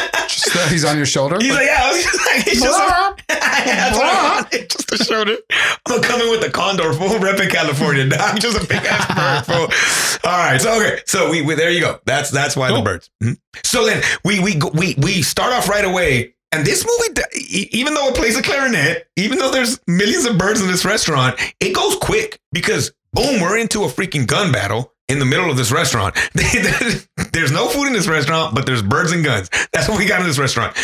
Just 0.53 0.71
he's 0.71 0.85
on 0.85 0.97
your 0.97 1.05
shoulder. 1.05 1.37
He's 1.39 1.53
like, 1.53 1.65
yeah, 1.65 1.81
I 1.83 1.91
was 1.91 2.03
just 2.03 2.25
like, 2.25 2.47
it's 2.47 2.61
just 2.63 2.79
a, 2.79 3.15
that's 3.27 3.97
what 3.97 4.05
I 4.07 4.33
wanted, 4.41 4.69
just 4.69 4.89
to 4.89 4.97
show 5.03 5.21
it. 5.21 5.43
I'm 5.51 5.77
gonna 5.87 6.01
come 6.03 6.21
in 6.21 6.29
with 6.31 6.41
the 6.41 6.49
condor 6.49 6.93
full 6.93 7.19
rep 7.19 7.39
in 7.39 7.49
California. 7.49 8.09
I'm 8.19 8.37
just 8.39 8.57
a 8.63 8.67
big 8.67 8.81
ass 8.85 9.45
bird. 9.45 9.55
Full. 9.55 10.29
All 10.29 10.37
right, 10.37 10.61
so 10.61 10.75
okay, 10.79 10.99
so 11.05 11.29
we, 11.29 11.41
we 11.41 11.55
there 11.55 11.71
you 11.71 11.81
go. 11.81 11.99
That's 12.05 12.29
that's 12.31 12.55
why 12.55 12.69
the 12.69 12.75
Cool. 12.75 12.83
birds. 12.83 13.09
Mhm. 13.23 13.37
So 13.63 13.85
then 13.85 14.01
we 14.23 14.39
we 14.39 14.55
go- 14.55 14.71
we 14.73 14.95
we 14.97 15.21
start 15.21 15.51
off 15.53 15.67
right 15.69 15.85
away. 15.85 16.35
And 16.51 16.63
this 16.67 16.85
movie, 16.85 17.67
even 17.71 17.95
though 17.95 18.09
it 18.09 18.15
plays 18.15 18.37
a 18.37 18.41
clarinet, 18.43 19.07
even 19.15 19.39
though 19.39 19.49
there's 19.49 19.79
millions 19.87 20.25
of 20.25 20.37
birds 20.37 20.61
in 20.61 20.67
this 20.67 20.85
restaurant, 20.85 21.35
it 21.59 21.73
goes 21.73 21.95
quick 21.95 22.39
because 22.51 22.93
boom, 23.11 23.41
we're 23.41 23.57
into 23.57 23.83
a 23.85 23.87
freaking 23.87 24.27
gun 24.27 24.51
battle 24.51 24.92
in 25.09 25.19
the 25.19 25.25
middle 25.25 25.49
of 25.49 25.57
this 25.57 25.71
restaurant. 25.71 26.15
there's 26.33 27.51
no 27.51 27.67
food 27.67 27.87
in 27.87 27.93
this 27.93 28.07
restaurant, 28.07 28.55
but 28.55 28.65
there's 28.65 28.81
birds 28.81 29.11
and 29.11 29.23
guns. 29.23 29.49
That's 29.73 29.87
what 29.89 29.97
we 29.97 30.05
got 30.05 30.21
in 30.21 30.27
this 30.27 30.39
restaurant. 30.39 30.75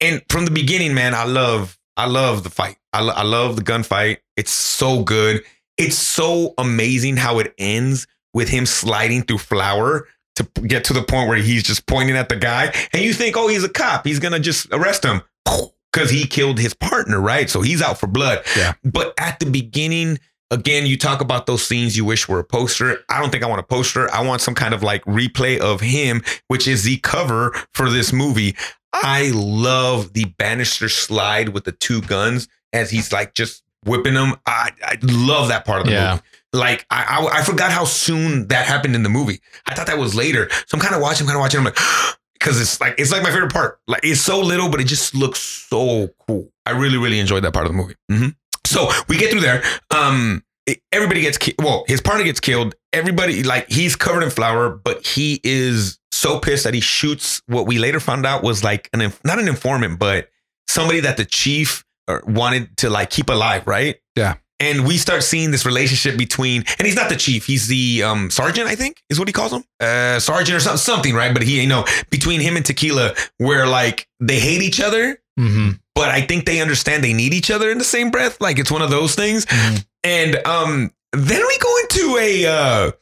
And 0.00 0.22
from 0.28 0.44
the 0.44 0.50
beginning, 0.50 0.94
man, 0.94 1.14
I 1.14 1.24
love, 1.24 1.78
I 1.96 2.06
love 2.06 2.42
the 2.44 2.50
fight. 2.50 2.76
I, 2.92 3.00
lo- 3.00 3.14
I 3.14 3.22
love 3.22 3.56
the 3.56 3.62
gunfight. 3.62 4.18
It's 4.36 4.50
so 4.50 5.02
good. 5.02 5.42
It's 5.78 5.96
so 5.96 6.54
amazing 6.58 7.16
how 7.16 7.38
it 7.38 7.54
ends 7.58 8.06
with 8.34 8.48
him 8.48 8.66
sliding 8.66 9.22
through 9.22 9.38
flour 9.38 10.06
to 10.36 10.44
get 10.62 10.84
to 10.84 10.92
the 10.92 11.02
point 11.02 11.28
where 11.28 11.38
he's 11.38 11.62
just 11.62 11.86
pointing 11.86 12.16
at 12.16 12.28
the 12.28 12.36
guy, 12.36 12.72
and 12.92 13.02
you 13.02 13.12
think, 13.12 13.36
oh, 13.36 13.48
he's 13.48 13.64
a 13.64 13.68
cop. 13.68 14.06
He's 14.06 14.18
gonna 14.18 14.40
just 14.40 14.66
arrest 14.72 15.04
him 15.04 15.22
because 15.92 16.10
he 16.10 16.26
killed 16.26 16.58
his 16.58 16.74
partner, 16.74 17.20
right? 17.20 17.50
So 17.50 17.60
he's 17.60 17.82
out 17.82 17.98
for 17.98 18.06
blood. 18.06 18.42
Yeah. 18.56 18.72
But 18.82 19.14
at 19.18 19.40
the 19.40 19.46
beginning, 19.46 20.18
again, 20.52 20.86
you 20.86 20.96
talk 20.96 21.20
about 21.20 21.46
those 21.46 21.64
scenes 21.66 21.96
you 21.96 22.04
wish 22.04 22.28
were 22.28 22.38
a 22.38 22.44
poster. 22.44 22.98
I 23.08 23.20
don't 23.20 23.30
think 23.30 23.42
I 23.42 23.48
want 23.48 23.60
a 23.60 23.64
poster. 23.64 24.08
I 24.12 24.22
want 24.22 24.40
some 24.40 24.54
kind 24.54 24.72
of 24.74 24.82
like 24.82 25.04
replay 25.06 25.58
of 25.58 25.80
him, 25.80 26.22
which 26.48 26.68
is 26.68 26.84
the 26.84 26.98
cover 26.98 27.52
for 27.74 27.90
this 27.90 28.12
movie. 28.12 28.54
I 28.92 29.30
love 29.34 30.12
the 30.12 30.26
banister 30.38 30.88
slide 30.88 31.48
with 31.50 31.64
the 31.64 31.72
two 31.72 32.02
guns 32.02 32.46
as 32.72 32.90
he's 32.90 33.10
like 33.12 33.34
just 33.34 33.62
whipping 33.84 34.14
them. 34.14 34.36
I, 34.46 34.70
I 34.84 34.98
love 35.02 35.48
that 35.48 35.64
part 35.64 35.80
of 35.80 35.86
the 35.86 35.92
Yeah. 35.94 36.10
movie. 36.12 36.22
Like 36.54 36.84
I, 36.90 37.04
I 37.32 37.38
I 37.38 37.42
forgot 37.44 37.72
how 37.72 37.84
soon 37.84 38.48
that 38.48 38.66
happened 38.66 38.94
in 38.94 39.02
the 39.02 39.08
movie. 39.08 39.40
I 39.66 39.74
thought 39.74 39.86
that 39.86 39.96
was 39.96 40.14
later. 40.14 40.50
So 40.66 40.76
I'm 40.76 40.80
kind 40.80 40.94
of 40.94 41.00
watching, 41.00 41.26
kind 41.26 41.36
of 41.36 41.40
watching. 41.40 41.58
I'm 41.60 41.64
like, 41.64 41.78
because 42.34 42.60
it's 42.60 42.78
like 42.78 42.94
it's 42.98 43.10
like 43.10 43.22
my 43.22 43.30
favorite 43.30 43.52
part. 43.54 43.80
Like 43.88 44.02
it's 44.04 44.20
so 44.20 44.38
little, 44.40 44.68
but 44.68 44.78
it 44.78 44.84
just 44.84 45.14
looks 45.14 45.38
so 45.40 46.10
cool. 46.28 46.52
I 46.66 46.72
really, 46.72 46.98
really 46.98 47.20
enjoyed 47.20 47.42
that 47.44 47.54
part 47.54 47.64
of 47.64 47.72
the 47.72 47.78
movie. 47.78 47.94
Mhm. 48.10 48.36
So 48.72 48.90
we 49.08 49.18
get 49.18 49.30
through 49.30 49.40
there. 49.40 49.62
Um, 49.90 50.42
everybody 50.90 51.20
gets 51.20 51.38
ki- 51.38 51.54
well. 51.58 51.84
His 51.86 52.00
partner 52.00 52.24
gets 52.24 52.40
killed. 52.40 52.74
Everybody 52.92 53.42
like 53.42 53.70
he's 53.70 53.96
covered 53.96 54.22
in 54.22 54.30
flour, 54.30 54.70
but 54.70 55.06
he 55.06 55.40
is 55.44 55.98
so 56.10 56.38
pissed 56.38 56.64
that 56.64 56.74
he 56.74 56.80
shoots 56.80 57.42
what 57.46 57.66
we 57.66 57.78
later 57.78 58.00
found 58.00 58.26
out 58.26 58.42
was 58.42 58.62
like 58.64 58.88
an 58.92 59.00
inf- 59.00 59.20
not 59.24 59.38
an 59.38 59.48
informant, 59.48 59.98
but 59.98 60.28
somebody 60.68 61.00
that 61.00 61.16
the 61.16 61.24
chief 61.24 61.84
uh, 62.08 62.18
wanted 62.26 62.76
to 62.78 62.90
like 62.90 63.10
keep 63.10 63.28
alive, 63.28 63.66
right? 63.66 63.96
Yeah. 64.16 64.34
And 64.60 64.86
we 64.86 64.96
start 64.96 65.24
seeing 65.24 65.50
this 65.50 65.66
relationship 65.66 66.16
between, 66.16 66.62
and 66.78 66.86
he's 66.86 66.94
not 66.94 67.08
the 67.08 67.16
chief, 67.16 67.46
he's 67.46 67.66
the 67.66 68.04
um, 68.04 68.30
sergeant, 68.30 68.68
I 68.68 68.76
think, 68.76 69.02
is 69.10 69.18
what 69.18 69.26
he 69.26 69.32
calls 69.32 69.52
him, 69.52 69.64
uh, 69.80 70.20
sergeant 70.20 70.56
or 70.56 70.60
something, 70.60 70.78
something, 70.78 71.14
right? 71.16 71.32
But 71.34 71.42
he, 71.42 71.60
you 71.60 71.66
know, 71.66 71.84
between 72.10 72.40
him 72.40 72.56
and 72.56 72.64
Tequila, 72.64 73.14
where 73.38 73.66
like 73.66 74.06
they 74.20 74.38
hate 74.38 74.62
each 74.62 74.80
other, 74.80 75.18
hmm 75.38 75.70
but 75.94 76.08
I 76.08 76.22
think 76.22 76.46
they 76.46 76.60
understand 76.60 77.04
they 77.04 77.12
need 77.12 77.34
each 77.34 77.50
other 77.50 77.70
in 77.70 77.76
the 77.78 77.84
same 77.84 78.10
breath. 78.10 78.40
Like 78.40 78.58
it's 78.58 78.70
one 78.70 78.80
of 78.82 78.88
those 78.90 79.14
things. 79.14 79.44
Mhm. 79.46 79.84
And 80.02 80.46
um, 80.46 80.90
then 81.12 81.42
we 81.46 81.58
go 81.58 81.76
into 81.82 82.16
a 82.18 82.46
uh, 82.46 82.92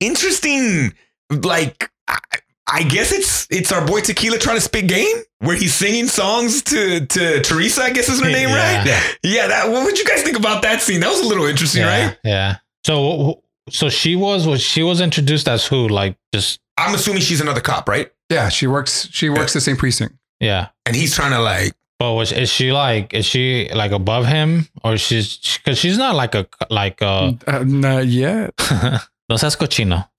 interesting, 0.00 0.92
like 1.30 1.90
I, 2.08 2.18
I 2.66 2.82
guess 2.84 3.12
it's 3.12 3.46
it's 3.50 3.70
our 3.72 3.86
boy 3.86 4.00
Tequila 4.00 4.38
trying 4.38 4.56
to 4.56 4.60
spit 4.62 4.86
game 4.88 5.16
where 5.40 5.56
he's 5.56 5.74
singing 5.74 6.06
songs 6.06 6.62
to 6.64 7.04
to 7.06 7.40
Teresa. 7.42 7.82
I 7.82 7.90
guess 7.90 8.08
is 8.08 8.20
her 8.20 8.30
name, 8.30 8.48
Yeah. 8.48 8.76
right? 8.78 8.86
Yeah. 8.86 9.02
Yeah. 9.22 9.46
That. 9.48 9.68
What 9.70 9.84
would 9.84 9.98
you 9.98 10.04
guys 10.04 10.22
think 10.22 10.38
about 10.38 10.62
that 10.62 10.80
scene? 10.82 11.00
That 11.00 11.10
was 11.10 11.20
a 11.20 11.26
little 11.28 11.44
interesting, 11.46 11.82
Yeah. 11.82 12.06
right? 12.06 12.18
Yeah. 12.24 12.56
So, 12.86 13.42
so 13.68 13.88
she 13.90 14.16
was, 14.16 14.46
was 14.46 14.62
she 14.62 14.82
was 14.82 15.00
introduced 15.00 15.48
as 15.48 15.66
who? 15.66 15.88
Like 15.88 16.16
just, 16.34 16.60
I'm 16.78 16.94
assuming 16.94 17.20
she's 17.22 17.40
another 17.42 17.60
cop, 17.60 17.88
right? 17.88 18.10
Yeah, 18.30 18.48
she 18.48 18.66
works. 18.66 19.08
She 19.12 19.28
works 19.28 19.52
the 19.52 19.60
same 19.60 19.76
precinct. 19.76 20.14
yeah. 20.40 20.68
And 20.86 20.96
he's 20.96 21.14
trying 21.14 21.32
to 21.32 21.40
like. 21.40 21.72
But 21.98 22.14
was, 22.14 22.30
is 22.32 22.48
she 22.48 22.70
like, 22.72 23.12
is 23.12 23.26
she 23.26 23.68
like 23.74 23.90
above 23.90 24.26
him 24.26 24.68
or 24.84 24.96
she's, 24.98 25.58
cause 25.64 25.78
she's 25.78 25.98
not 25.98 26.14
like 26.14 26.34
a, 26.36 26.46
like 26.70 27.00
a, 27.02 27.36
Uh, 27.46 27.64
not 27.66 28.06
yet. 28.06 28.54
no 29.28 29.36
seas 29.36 29.56
cochino. 29.56 30.08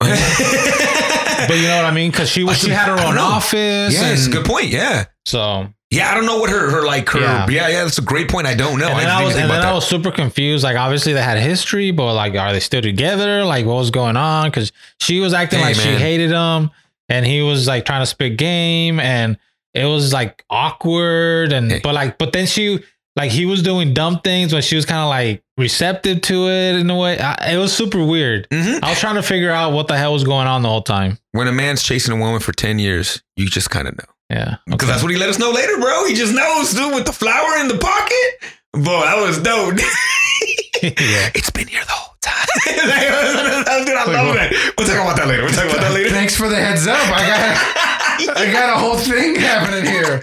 But 1.48 1.56
you 1.56 1.62
know 1.68 1.76
what 1.76 1.86
I 1.86 1.90
mean? 1.94 2.12
Cause 2.12 2.28
she 2.28 2.44
was, 2.44 2.62
I 2.62 2.66
she 2.66 2.70
had 2.70 2.86
her 2.86 3.06
own 3.06 3.14
know. 3.14 3.22
office. 3.22 3.94
yes, 3.94 4.24
and 4.26 4.32
good 4.34 4.44
point. 4.44 4.66
Yeah. 4.66 5.06
So, 5.24 5.68
Yeah, 5.90 6.10
I 6.10 6.14
don't 6.14 6.26
know 6.26 6.38
what 6.38 6.50
her 6.50 6.70
her 6.70 6.82
like 6.84 7.08
her. 7.08 7.18
Yeah, 7.20 7.48
Yeah. 7.48 7.68
yeah, 7.68 7.82
that's 7.84 7.96
a 7.98 8.02
great 8.02 8.28
point. 8.28 8.46
I 8.46 8.54
don't 8.54 8.78
know. 8.78 8.88
and 8.88 8.94
I 8.94 8.98
then 9.00 9.06
didn't 9.06 9.16
I, 9.16 9.24
was, 9.24 9.32
think 9.34 9.42
and 9.44 9.50
then 9.50 9.62
I 9.64 9.72
was 9.72 9.86
super 9.88 10.10
confused. 10.10 10.62
Like, 10.64 10.76
obviously 10.76 11.14
they 11.14 11.22
had 11.22 11.38
history, 11.38 11.92
but 11.92 12.14
like, 12.14 12.34
are 12.34 12.52
they 12.52 12.60
still 12.60 12.82
together? 12.82 13.42
Like, 13.44 13.64
what 13.64 13.76
was 13.76 13.90
going 13.90 14.18
on? 14.18 14.50
Cause 14.52 14.70
she 15.00 15.18
was 15.20 15.32
acting 15.32 15.60
Hey, 15.60 15.64
like 15.64 15.76
she 15.76 15.88
hated 15.94 16.30
him 16.30 16.70
and 17.08 17.24
he 17.26 17.40
was 17.40 17.66
like 17.66 17.86
trying 17.86 18.02
to 18.02 18.06
spit 18.06 18.36
game 18.36 19.00
and 19.00 19.38
it 19.74 19.84
was 19.86 20.12
like 20.12 20.44
awkward. 20.50 21.52
And, 21.52 21.70
Hey. 21.70 21.80
but 21.82 21.94
like, 21.94 22.18
but 22.18 22.32
then 22.32 22.46
she, 22.46 22.80
like, 23.16 23.30
he 23.30 23.44
was 23.46 23.62
doing 23.62 23.92
dumb 23.94 24.20
things, 24.20 24.52
but 24.52 24.62
she 24.64 24.76
was 24.76 24.86
kind 24.86 25.00
of 25.00 25.08
like 25.08 25.42
receptive 25.58 26.20
to 26.22 26.48
it 26.48 26.76
in 26.76 26.88
a 26.90 26.96
way. 26.96 27.18
I, 27.18 27.52
it 27.54 27.56
was 27.58 27.72
super 27.72 28.04
weird. 28.04 28.48
Mhm. 28.50 28.80
I 28.82 28.90
was 28.90 28.98
trying 29.00 29.16
to 29.16 29.22
figure 29.22 29.50
out 29.50 29.72
what 29.72 29.88
the 29.88 29.96
hell 29.98 30.12
was 30.12 30.24
going 30.24 30.46
on 30.46 30.62
the 30.62 30.68
whole 30.68 30.82
time. 30.82 31.18
When 31.32 31.46
a 31.48 31.52
man's 31.52 31.82
chasing 31.82 32.14
a 32.14 32.20
woman 32.20 32.40
for 32.40 32.52
ten 32.52 32.78
years, 32.78 33.22
you 33.36 33.46
just 33.48 33.70
kind 33.70 33.86
of 33.88 33.96
know. 33.98 34.04
Yeah. 34.30 34.56
Because 34.66 34.88
that's 34.88 35.02
what 35.02 35.10
he 35.10 35.18
let 35.18 35.28
us 35.28 35.38
know 35.40 35.50
later, 35.50 35.76
bro. 35.78 36.06
He 36.06 36.14
just 36.14 36.32
knows, 36.32 36.72
dude, 36.72 36.94
with 36.94 37.04
the 37.04 37.12
flower 37.12 37.56
in 37.58 37.66
the 37.68 37.78
pocket. 37.78 38.50
Boy, 38.72 39.00
that 39.02 39.16
was 39.20 39.38
dope. 39.42 39.74
yeah. 40.82 41.30
it's 41.34 41.50
been 41.50 41.66
here 41.66 41.82
the 41.84 41.90
whole 41.92 42.14
time. 42.22 42.46
dude, 42.64 43.96
I 43.96 44.04
love 44.06 44.34
that. 44.36 44.52
We'll 44.78 44.86
talk 44.86 44.96
about 45.02 45.16
that 45.16 45.26
later. 45.26 45.42
We'll 45.42 45.52
talk 45.52 45.64
about 45.66 45.80
that 45.80 45.92
later. 45.92 46.10
Thanks 46.10 46.36
for 46.36 46.48
the 46.48 46.54
heads 46.56 46.86
up. 46.86 46.96
I 46.96 47.26
got 47.26 47.99
I 48.28 48.52
got 48.52 48.76
a 48.76 48.78
whole 48.78 48.96
thing 48.96 49.36
happening 49.36 49.84
here. 49.90 50.22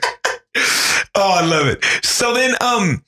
Oh, 1.15 1.39
I 1.39 1.45
love 1.45 1.67
it. 1.67 1.83
So 2.03 2.33
then, 2.33 2.55
um, 2.61 3.03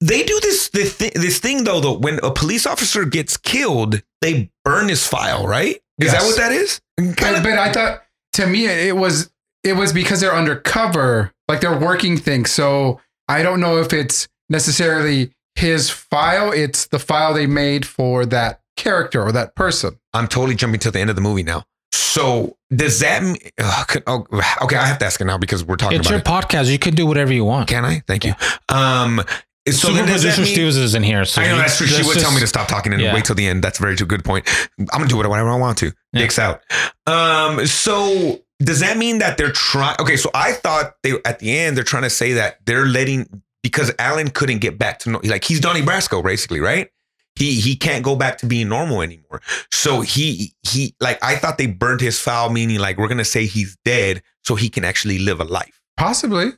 they 0.00 0.22
do 0.22 0.38
this 0.42 0.68
this, 0.68 0.94
thi- 0.94 1.12
this 1.14 1.38
thing 1.38 1.64
though. 1.64 1.80
Though 1.80 1.96
when 1.98 2.18
a 2.22 2.30
police 2.30 2.66
officer 2.66 3.04
gets 3.04 3.36
killed, 3.36 4.02
they 4.20 4.50
burn 4.64 4.88
his 4.88 5.06
file. 5.06 5.46
Right? 5.46 5.80
Is 5.98 6.12
that 6.12 6.22
what 6.22 6.36
that 6.36 6.52
is? 6.52 6.80
Kind 6.98 7.36
of. 7.36 7.42
but 7.42 7.58
I 7.58 7.72
thought 7.72 8.02
to 8.34 8.46
me 8.46 8.66
it 8.66 8.96
was 8.96 9.30
it 9.62 9.74
was 9.74 9.92
because 9.92 10.20
they're 10.20 10.34
undercover, 10.34 11.32
like 11.48 11.60
they're 11.62 11.78
working 11.78 12.18
things. 12.18 12.50
So 12.50 13.00
I 13.28 13.42
don't 13.42 13.60
know 13.60 13.78
if 13.78 13.92
it's 13.94 14.28
necessarily 14.50 15.30
his 15.54 15.88
file. 15.88 16.52
It's 16.52 16.86
the 16.88 16.98
file 16.98 17.32
they 17.32 17.46
made 17.46 17.86
for 17.86 18.26
that 18.26 18.60
character 18.76 19.22
or 19.22 19.32
that 19.32 19.54
person. 19.54 19.98
I'm 20.12 20.28
totally 20.28 20.54
jumping 20.56 20.80
to 20.80 20.90
the 20.90 20.98
end 21.00 21.08
of 21.10 21.16
the 21.16 21.22
movie 21.22 21.44
now. 21.44 21.64
So 21.94 22.56
does 22.74 23.00
that? 23.00 23.22
mean- 23.22 23.36
Oh, 23.60 23.84
oh, 24.06 24.26
okay, 24.62 24.76
I 24.76 24.86
have 24.86 24.98
to 24.98 25.06
ask 25.06 25.20
it 25.20 25.24
now 25.24 25.38
because 25.38 25.64
we're 25.64 25.76
talking 25.76 25.98
It's 25.98 26.08
about 26.08 26.26
your 26.26 26.38
it. 26.38 26.44
podcast. 26.44 26.70
You 26.70 26.78
can 26.78 26.94
do 26.94 27.06
whatever 27.06 27.32
you 27.32 27.44
want. 27.44 27.68
Can 27.68 27.84
I? 27.84 28.02
Thank 28.06 28.24
you. 28.24 28.34
Um, 28.68 29.22
so 29.66 29.72
Super 29.88 29.94
then 29.94 30.06
does 30.08 30.22
that 30.24 30.34
producer 30.34 30.40
mean- 30.42 30.52
Stevens 30.54 30.76
is 30.76 30.94
in 30.94 31.02
here. 31.02 31.24
So 31.24 31.40
I 31.40 31.46
know 31.48 31.56
that's 31.56 31.78
true. 31.78 31.86
She 31.86 32.02
would 32.02 32.18
tell 32.18 32.32
me 32.32 32.40
to 32.40 32.46
stop 32.46 32.68
talking 32.68 32.92
and 32.92 33.00
Yeah. 33.00 33.14
wait 33.14 33.24
till 33.24 33.36
the 33.36 33.46
end. 33.46 33.62
That's 33.62 33.78
a 33.78 33.82
very 33.82 33.96
good 33.96 34.24
point. 34.24 34.46
I'm 34.78 34.86
gonna 34.92 35.06
do 35.06 35.16
whatever 35.16 35.48
I 35.48 35.54
want 35.56 35.78
to. 35.78 35.92
Yeah. 36.12 36.20
Dicks 36.20 36.38
out. 36.38 36.62
Um, 37.06 37.66
so 37.66 38.40
does 38.62 38.80
that 38.80 38.96
mean 38.98 39.20
that 39.20 39.38
they're 39.38 39.52
trying? 39.52 39.96
Okay, 40.00 40.16
so 40.16 40.30
I 40.34 40.52
thought 40.52 40.94
they 41.02 41.12
at 41.24 41.38
the 41.38 41.56
end 41.56 41.76
they're 41.76 41.84
trying 41.84 42.02
to 42.02 42.10
say 42.10 42.32
that 42.34 42.58
they're 42.66 42.86
letting 42.86 43.42
because 43.62 43.90
Alan 43.98 44.28
couldn't 44.30 44.58
get 44.58 44.78
back 44.78 44.98
to 45.00 45.10
no, 45.10 45.20
like 45.24 45.44
he's 45.44 45.60
Donnie 45.60 45.80
Brasco 45.82 46.22
basically, 46.22 46.60
right? 46.60 46.90
He 47.36 47.60
he 47.60 47.74
can't 47.76 48.04
go 48.04 48.14
back 48.14 48.38
to 48.38 48.46
being 48.46 48.68
normal 48.68 49.02
anymore. 49.02 49.42
So 49.72 50.02
he 50.02 50.54
he 50.62 50.94
like 51.00 51.18
I 51.22 51.34
thought 51.36 51.58
they 51.58 51.66
burned 51.66 52.00
his 52.00 52.20
file, 52.20 52.50
meaning 52.50 52.78
like 52.78 52.96
we're 52.96 53.08
gonna 53.08 53.24
say 53.24 53.46
he's 53.46 53.76
dead 53.84 54.22
so 54.44 54.54
he 54.54 54.68
can 54.68 54.84
actually 54.84 55.18
live 55.18 55.40
a 55.40 55.44
life. 55.44 55.80
Possibly. 55.96 56.52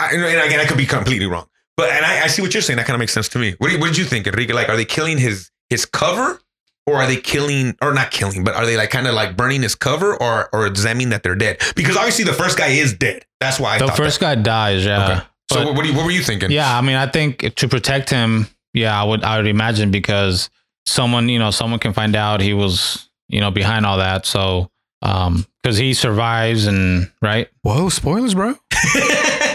I, 0.00 0.10
and 0.14 0.24
again, 0.24 0.60
I 0.60 0.66
could 0.66 0.76
be 0.78 0.86
completely 0.86 1.26
wrong, 1.26 1.46
but 1.76 1.90
and 1.90 2.04
I, 2.06 2.24
I 2.24 2.26
see 2.28 2.40
what 2.42 2.54
you're 2.54 2.62
saying. 2.62 2.76
That 2.76 2.86
kind 2.86 2.94
of 2.94 3.00
makes 3.00 3.12
sense 3.12 3.28
to 3.30 3.38
me. 3.38 3.54
What, 3.58 3.68
do 3.68 3.74
you, 3.74 3.80
what 3.80 3.88
did 3.88 3.98
you 3.98 4.04
think, 4.04 4.26
Enrique? 4.26 4.52
Like, 4.52 4.68
are 4.68 4.76
they 4.76 4.84
killing 4.84 5.18
his 5.18 5.50
his 5.68 5.84
cover, 5.84 6.40
or 6.86 6.94
are 6.96 7.06
they 7.06 7.16
killing, 7.16 7.76
or 7.82 7.92
not 7.92 8.10
killing, 8.12 8.44
but 8.44 8.54
are 8.54 8.64
they 8.64 8.76
like 8.76 8.90
kind 8.90 9.06
of 9.08 9.14
like 9.14 9.36
burning 9.36 9.62
his 9.62 9.74
cover, 9.74 10.14
or 10.16 10.48
or 10.54 10.70
does 10.70 10.84
that 10.84 10.96
mean 10.96 11.08
that 11.10 11.22
they're 11.24 11.34
dead? 11.34 11.60
Because 11.74 11.96
obviously 11.96 12.24
the 12.24 12.32
first 12.32 12.56
guy 12.56 12.68
is 12.68 12.94
dead. 12.94 13.24
That's 13.40 13.58
why 13.60 13.74
I 13.74 13.78
the 13.78 13.88
thought 13.88 13.96
first 13.96 14.20
that. 14.20 14.36
guy 14.36 14.42
dies. 14.42 14.84
Yeah. 14.86 15.04
Okay. 15.04 15.20
So 15.52 15.56
But- 15.58 15.66
what, 15.66 15.74
what, 15.74 15.82
do 15.82 15.88
you, 15.90 15.96
what 15.96 16.04
were 16.06 16.10
you 16.12 16.22
thinking? 16.22 16.50
yeah. 16.50 16.78
I 16.78 16.80
mean, 16.80 16.96
I 16.96 17.06
think 17.08 17.56
to 17.56 17.68
protect 17.68 18.08
him, 18.10 18.46
yeah, 18.74 19.00
I 19.00 19.04
would, 19.04 19.22
I 19.24 19.38
would 19.38 19.46
imagine 19.46 19.90
because 19.90 20.50
someone, 20.86 21.28
you 21.30 21.38
know, 21.38 21.50
someone 21.50 21.80
can 21.80 21.92
find 21.94 22.14
out 22.14 22.40
he 22.42 22.52
was, 22.52 23.08
you 23.28 23.40
know, 23.40 23.50
behind 23.50 23.86
all 23.86 23.96
that. 23.98 24.26
So, 24.26 24.70
um, 25.02 25.46
because 25.62 25.78
he 25.78 25.94
survives 25.94 26.66
and 26.66 27.10
right, 27.22 27.48
Whoa, 27.62 27.88
spoilers, 27.88 28.34
bro. 28.34 28.54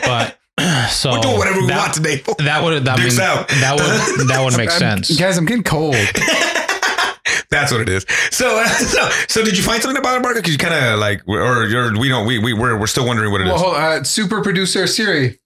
but 0.03 0.37
So 0.89 1.11
We're 1.11 1.19
doing 1.21 1.37
whatever 1.37 1.61
we 1.61 1.67
that, 1.67 1.77
want 1.77 1.93
today. 1.93 2.17
That 2.39 2.63
would 2.63 2.83
that, 2.85 2.97
Dicks 2.97 3.17
mean, 3.17 3.25
that 3.61 3.75
would 4.17 4.27
that 4.27 4.43
would 4.43 4.57
make 4.57 4.69
I'm- 4.71 4.79
sense. 5.03 5.17
guys. 5.19 5.37
I'm 5.37 5.45
getting 5.45 5.63
cold. 5.63 5.95
That's 7.51 7.71
what 7.71 7.81
it 7.81 7.89
is. 7.89 8.05
So, 8.31 8.59
uh, 8.59 8.67
so, 8.67 9.09
so 9.27 9.43
did 9.45 9.57
you 9.57 9.63
find 9.63 9.81
something 9.81 9.97
about 9.99 10.17
it, 10.17 10.21
Marco? 10.21 10.39
Because 10.39 10.51
you 10.51 10.59
kind 10.59 10.73
of 10.73 10.99
like, 10.99 11.27
or 11.27 11.65
you're, 11.65 11.97
we 11.97 12.07
don't, 12.07 12.27
we, 12.27 12.37
we, 12.37 12.53
we're, 12.53 12.77
we're 12.79 12.85
still 12.87 13.07
wondering 13.07 13.31
what 13.31 13.41
it 13.41 13.47
is. 13.47 13.53
Well, 13.53 13.59
hold, 13.63 13.75
uh, 13.75 14.03
super 14.03 14.41
producer 14.43 14.85
Siri. 14.85 15.39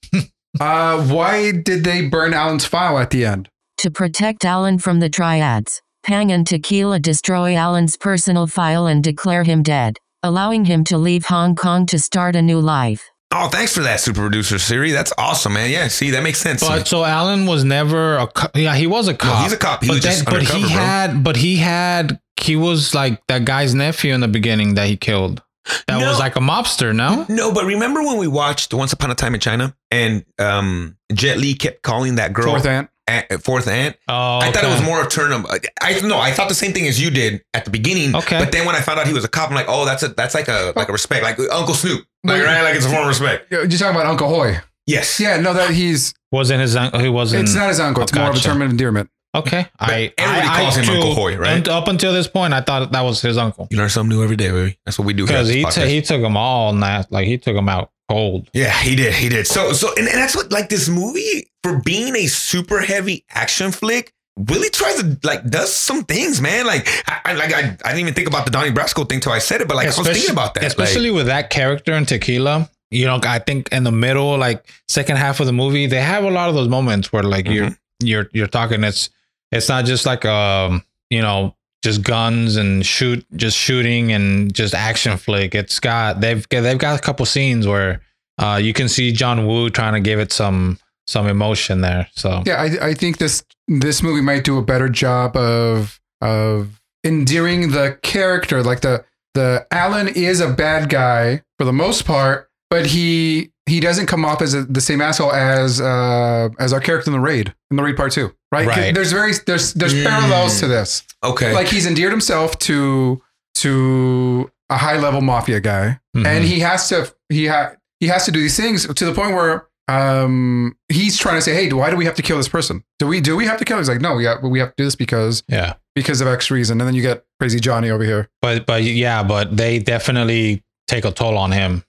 uh, 0.60 1.02
why 1.08 1.52
did 1.54 1.84
they 1.86 2.08
burn 2.08 2.34
Alan's 2.34 2.66
file 2.66 2.98
at 3.00 3.12
the 3.12 3.24
end? 3.26 3.50
To 3.80 3.92
protect 3.92 4.46
Alan 4.46 4.78
from 4.80 5.00
the 5.00 5.10
triads, 5.10 5.82
Pang 6.04 6.32
and 6.32 6.48
Tequila 6.48 7.00
destroy 7.00 7.56
Alan's 7.56 7.98
personal 7.98 8.48
file 8.48 8.86
and 8.88 9.04
declare 9.04 9.44
him 9.44 9.62
dead, 9.64 9.98
allowing 10.22 10.66
him 10.66 10.84
to 10.86 10.98
leave 10.98 11.26
Hong 11.26 11.56
Kong 11.56 11.86
to 11.88 12.00
start 12.00 12.36
a 12.36 12.42
new 12.42 12.60
life. 12.60 13.10
oh, 13.34 13.50
thanks 13.50 13.74
for 13.74 13.82
that, 13.82 14.00
super 14.00 14.22
producer 14.22 14.60
Siri. 14.60 14.92
That's 14.92 15.12
awesome, 15.18 15.54
man. 15.54 15.70
Yeah, 15.72 15.88
see, 15.90 16.12
that 16.12 16.24
makes 16.24 16.40
sense. 16.40 16.62
But 16.66 16.88
so 16.88 17.04
Alan 17.04 17.46
was 17.46 17.64
never 17.64 18.18
a 18.18 18.28
co- 18.28 18.50
yeah 18.56 18.76
he 18.76 18.88
was 18.88 19.08
a 19.08 19.14
cop. 19.14 19.44
he's 19.44 19.54
a 19.54 19.58
cop. 19.58 19.82
He 19.82 19.88
but 19.88 19.96
was 19.96 20.04
just 20.04 20.26
but 20.26 20.36
undercover, 20.36 20.60
he 20.60 20.74
bro. 20.74 20.82
had 20.84 21.24
but 21.24 21.36
he 21.36 21.56
had 21.58 22.20
he 22.40 22.56
was 22.56 22.94
like 22.94 23.26
that 23.28 23.44
guy's 23.44 23.74
nephew 23.74 24.14
in 24.14 24.22
the 24.22 24.28
beginning 24.28 24.76
that 24.76 24.88
he 24.88 24.96
killed. 24.98 25.42
That 25.88 26.00
No. 26.00 26.08
was 26.10 26.20
like 26.20 26.36
a 26.36 26.40
mobster, 26.42 26.94
no? 26.94 27.26
no, 27.30 27.54
but 27.54 27.64
remember 27.66 28.04
when 28.04 28.18
we 28.18 28.28
watched 28.28 28.74
Once 28.74 28.92
Upon 28.94 29.10
a 29.12 29.16
Time 29.16 29.34
in 29.34 29.40
China 29.40 29.74
and 29.92 30.26
um, 30.38 30.98
Jet 31.14 31.38
Li 31.38 31.54
kept 31.56 31.82
calling 31.84 32.16
that 32.16 32.34
girl 32.34 32.48
Fourth 32.48 32.66
aunt. 32.66 32.90
Aunt- 33.08 33.44
fourth 33.44 33.68
aunt? 33.68 33.98
Oh, 34.08 34.40
I 34.40 34.52
thought 34.52 34.64
it 34.64 34.68
was 34.68 34.82
more 34.82 35.02
of 35.02 35.10
turn 35.10 35.32
of. 35.34 35.46
I 35.82 36.00
no, 36.02 36.18
I 36.20 36.32
thought 36.32 36.48
the 36.50 36.56
same 36.56 36.72
thing 36.74 36.88
as 36.88 37.02
you 37.02 37.10
did 37.12 37.42
at 37.54 37.66
the 37.66 37.72
beginning. 37.72 38.16
Okay. 38.16 38.40
but 38.40 38.52
then 38.52 38.66
when 38.66 38.76
I 38.76 38.82
found 38.82 39.00
out 39.00 39.08
he 39.08 39.14
was 39.14 39.24
a 39.26 39.28
cop, 39.28 39.50
I'm 39.50 39.56
like, 39.56 39.66
oh, 39.68 39.84
that's 39.86 40.04
a 40.04 40.10
that's 40.10 40.34
like 40.36 40.48
a 40.48 40.74
like 40.76 40.88
a 40.90 40.92
respect, 40.94 41.24
like 41.24 41.38
Uncle 41.52 41.74
Snoop, 41.74 42.06
like 42.24 42.40
Wait. 42.42 42.46
right, 42.46 42.62
like 42.64 42.76
it's 42.76 42.86
a 42.86 42.90
form 42.90 43.02
of 43.02 43.08
respect. 43.10 43.52
You're 43.52 43.68
talking 43.68 43.88
about 43.96 44.06
Uncle 44.06 44.28
Hoy. 44.30 44.58
Yes. 44.86 45.20
Yeah, 45.20 45.40
no, 45.40 45.54
that 45.54 45.72
he's. 45.72 46.14
wasn't 46.32 46.62
his 46.62 46.76
uncle. 46.76 47.00
He 47.00 47.10
wasn't. 47.10 47.44
It's 47.44 47.56
not 47.56 47.70
his 47.70 47.80
uncle. 47.80 48.04
It's 48.04 48.14
Oh, 48.16 48.20
more 48.20 48.30
of 48.32 48.36
a 48.36 48.40
term 48.40 48.62
of 48.62 48.70
endearment. 48.70 49.10
okay. 49.36 49.66
I 49.80 50.14
everybody 50.18 50.48
I, 50.48 50.60
calls 50.62 50.78
I 50.78 50.80
him 50.82 50.86
too- 50.86 50.94
Uncle 50.94 51.16
Hoy, 51.16 51.38
right? 51.38 51.66
Up 51.68 51.88
until 51.88 52.12
this 52.14 52.28
point, 52.28 52.54
I 52.54 52.62
thought 52.62 52.92
that 52.92 53.02
was 53.02 53.22
his 53.22 53.38
uncle 53.38 53.68
You 53.72 53.78
learn 53.78 53.90
something 53.90 54.16
new 54.18 54.24
every 54.24 54.36
day, 54.36 54.50
baby. 54.52 54.78
That's 54.86 55.00
what 55.00 55.06
we 55.06 55.14
do. 55.14 55.26
because 55.26 55.48
he 55.50 55.64
podcast. 55.64 55.86
t- 55.86 55.90
he 55.90 56.02
took 56.02 56.22
him 56.22 56.36
all 56.38 56.74
night. 56.74 57.06
Like 57.12 57.28
he 57.28 57.38
took 57.38 57.56
him 57.56 57.70
out 57.70 57.92
cold. 58.10 58.50
Yeah, 58.54 58.72
he 58.72 58.96
did. 58.96 59.14
He 59.14 59.30
did. 59.30 59.48
So, 59.48 59.74
so, 59.74 59.90
and, 59.98 60.08
and 60.08 60.18
that's 60.18 60.36
what, 60.36 60.52
like, 60.52 60.70
this 60.70 60.90
movie, 60.90 61.48
for 61.64 61.80
being 61.82 62.16
a 62.16 62.28
super 62.28 62.80
heavy 62.82 63.26
action 63.30 63.72
flick, 63.72 64.14
really 64.38 64.70
tries 64.70 64.96
to, 65.02 65.18
like, 65.24 65.48
does 65.50 65.74
some 65.74 66.04
things, 66.04 66.42
man. 66.42 66.66
Like, 66.66 66.88
I, 67.08 67.22
I 67.26 67.34
like, 67.34 67.54
I, 67.54 67.60
I 67.60 67.90
didn't 67.90 68.00
even 68.00 68.14
think 68.14 68.28
about 68.28 68.46
the 68.46 68.52
Donnie 68.52 68.72
Brasco 68.72 69.08
thing 69.08 69.20
till 69.20 69.32
I 69.32 69.40
said 69.40 69.62
it, 69.62 69.68
but, 69.68 69.76
like, 69.78 69.86
I 69.86 69.98
was 69.98 70.08
thinking 70.08 70.32
about 70.32 70.54
that. 70.56 70.64
especially 70.64 71.10
Like, 71.10 71.18
with 71.18 71.26
that 71.28 71.50
character 71.50 71.94
in 71.94 72.06
Tequila. 72.06 72.70
You 72.92 73.08
know, 73.08 73.20
I 73.24 73.40
think 73.40 73.70
in 73.72 73.84
the 73.84 73.92
middle, 73.92 74.38
like 74.38 74.68
second 74.88 75.16
half 75.16 75.40
of 75.40 75.48
the 75.48 75.52
movie, 75.54 75.88
they 75.88 76.00
have 76.00 76.26
a 76.26 76.30
lot 76.30 76.50
of 76.50 76.54
those 76.54 76.68
moments 76.70 77.12
where 77.12 77.24
like 77.24 77.48
you're 77.48 77.66
Mm-hmm. 77.72 78.06
you're 78.08 78.30
you're 78.34 78.46
talking. 78.46 78.84
It's 78.84 79.10
it's 79.52 79.68
not 79.68 79.86
just 79.86 80.06
like 80.06 80.26
um 80.26 80.84
you 81.10 81.24
know 81.24 81.56
just 81.84 82.02
guns 82.02 82.56
and 82.56 82.86
shoot 82.86 83.26
just 83.36 83.58
shooting 83.58 84.12
and 84.12 84.54
just 84.54 84.74
action 84.74 85.18
flick. 85.18 85.54
It's 85.54 85.80
got 85.80 86.22
they've 86.22 86.48
they've 86.50 86.78
got 86.78 86.98
a 86.98 87.02
couple 87.02 87.26
scenes 87.26 87.68
where 87.68 88.02
uh 88.40 88.60
you 88.62 88.74
can 88.74 88.90
see 88.90 89.12
John 89.12 89.46
Woo 89.46 89.70
trying 89.70 89.94
to 89.94 90.00
give 90.00 90.20
it 90.20 90.32
some 90.32 90.80
some 91.06 91.28
emotion 91.28 91.82
there. 91.82 92.08
So 92.16 92.42
Yeah, 92.46 92.62
I, 92.62 92.90
I 92.90 92.94
think 92.94 93.18
this 93.18 93.44
this 93.68 94.02
movie 94.02 94.22
might 94.22 94.44
do 94.44 94.58
a 94.58 94.64
better 94.64 94.90
job 94.90 95.36
of 95.36 96.00
of 96.22 96.82
endearing 97.04 97.72
the 97.72 98.00
character. 98.02 98.64
Like 98.64 98.82
the 98.82 99.04
the 99.34 99.68
Alan 99.72 100.08
is 100.08 100.40
a 100.40 100.50
bad 100.52 100.90
guy 100.90 101.42
for 101.58 101.66
the 101.66 101.74
most 101.74 102.06
part, 102.06 102.50
but 102.70 102.86
he 102.88 103.52
he 103.66 103.80
doesn't 103.80 104.08
come 104.08 104.26
off 104.26 104.42
as 104.42 104.54
a, 104.54 104.64
the 104.66 104.82
same 104.82 105.00
asshole 105.02 105.32
as 105.32 105.80
uh 105.80 106.50
as 106.60 106.74
our 106.74 106.80
character 106.82 107.10
in 107.10 107.14
the 107.14 107.20
raid 107.20 107.54
in 107.72 107.78
the 107.78 107.84
raid 107.84 107.96
part 107.98 108.12
two. 108.12 108.34
Right? 108.52 108.68
'Cause 108.68 108.78
Right. 108.78 108.94
There's 108.94 109.12
very 109.12 109.34
there's 109.46 109.74
there's 109.74 109.94
Mm. 109.94 110.06
parallels 110.06 110.60
to 110.60 110.68
this. 110.68 111.04
okay. 111.24 111.54
Like 111.54 111.68
he's 111.68 111.86
endeared 111.88 112.12
himself 112.12 112.58
to 112.60 113.22
to 113.56 114.52
a 114.70 114.78
high 114.78 114.98
level 114.98 115.22
mafia 115.22 115.60
guy. 115.60 116.00
mhm. 116.16 116.26
and 116.28 116.44
he 116.44 116.60
has 116.60 116.90
to 116.90 117.12
he 117.30 117.48
ha- 117.48 117.74
he 118.00 118.08
has 118.08 118.26
to 118.26 118.32
do 118.32 118.40
these 118.42 118.56
things 118.58 118.86
to 118.94 119.06
the 119.06 119.14
point 119.14 119.34
where 119.34 119.68
um 119.88 120.76
he's 120.90 121.18
trying 121.18 121.36
to 121.36 121.42
say 121.42 121.54
hey 121.54 121.72
why 121.74 121.90
do 121.90 121.96
we 121.98 122.06
have 122.06 122.16
to 122.16 122.22
kill 122.22 122.38
this 122.38 122.48
person 122.48 122.84
do 123.00 123.08
we 123.08 123.20
do 123.20 123.36
we 123.36 123.46
have 123.46 123.58
to 123.58 123.66
kill 123.66 123.78
him? 123.78 123.82
he's 123.82 123.90
like 123.90 124.00
no 124.02 124.18
yeah 124.18 124.36
we 124.42 124.60
have 124.60 124.70
to 124.70 124.76
do 124.78 124.84
this 124.86 124.96
because 124.96 125.44
yeah. 125.50 125.74
because 125.96 126.22
of 126.22 126.28
x 126.28 126.50
reason 126.52 126.80
and 126.80 126.88
then 126.88 126.94
you 126.96 127.02
get 127.02 127.26
crazy 127.40 127.60
johnny 127.60 127.90
over 127.90 128.04
here 128.04 128.30
But 128.42 128.66
but 128.66 128.84
yeah, 128.84 129.24
but 129.24 129.56
they 129.58 129.80
definitely 129.80 130.64
take 130.88 131.04
a 131.06 131.12
toll 131.12 131.38
on 131.38 131.52
him 131.52 131.84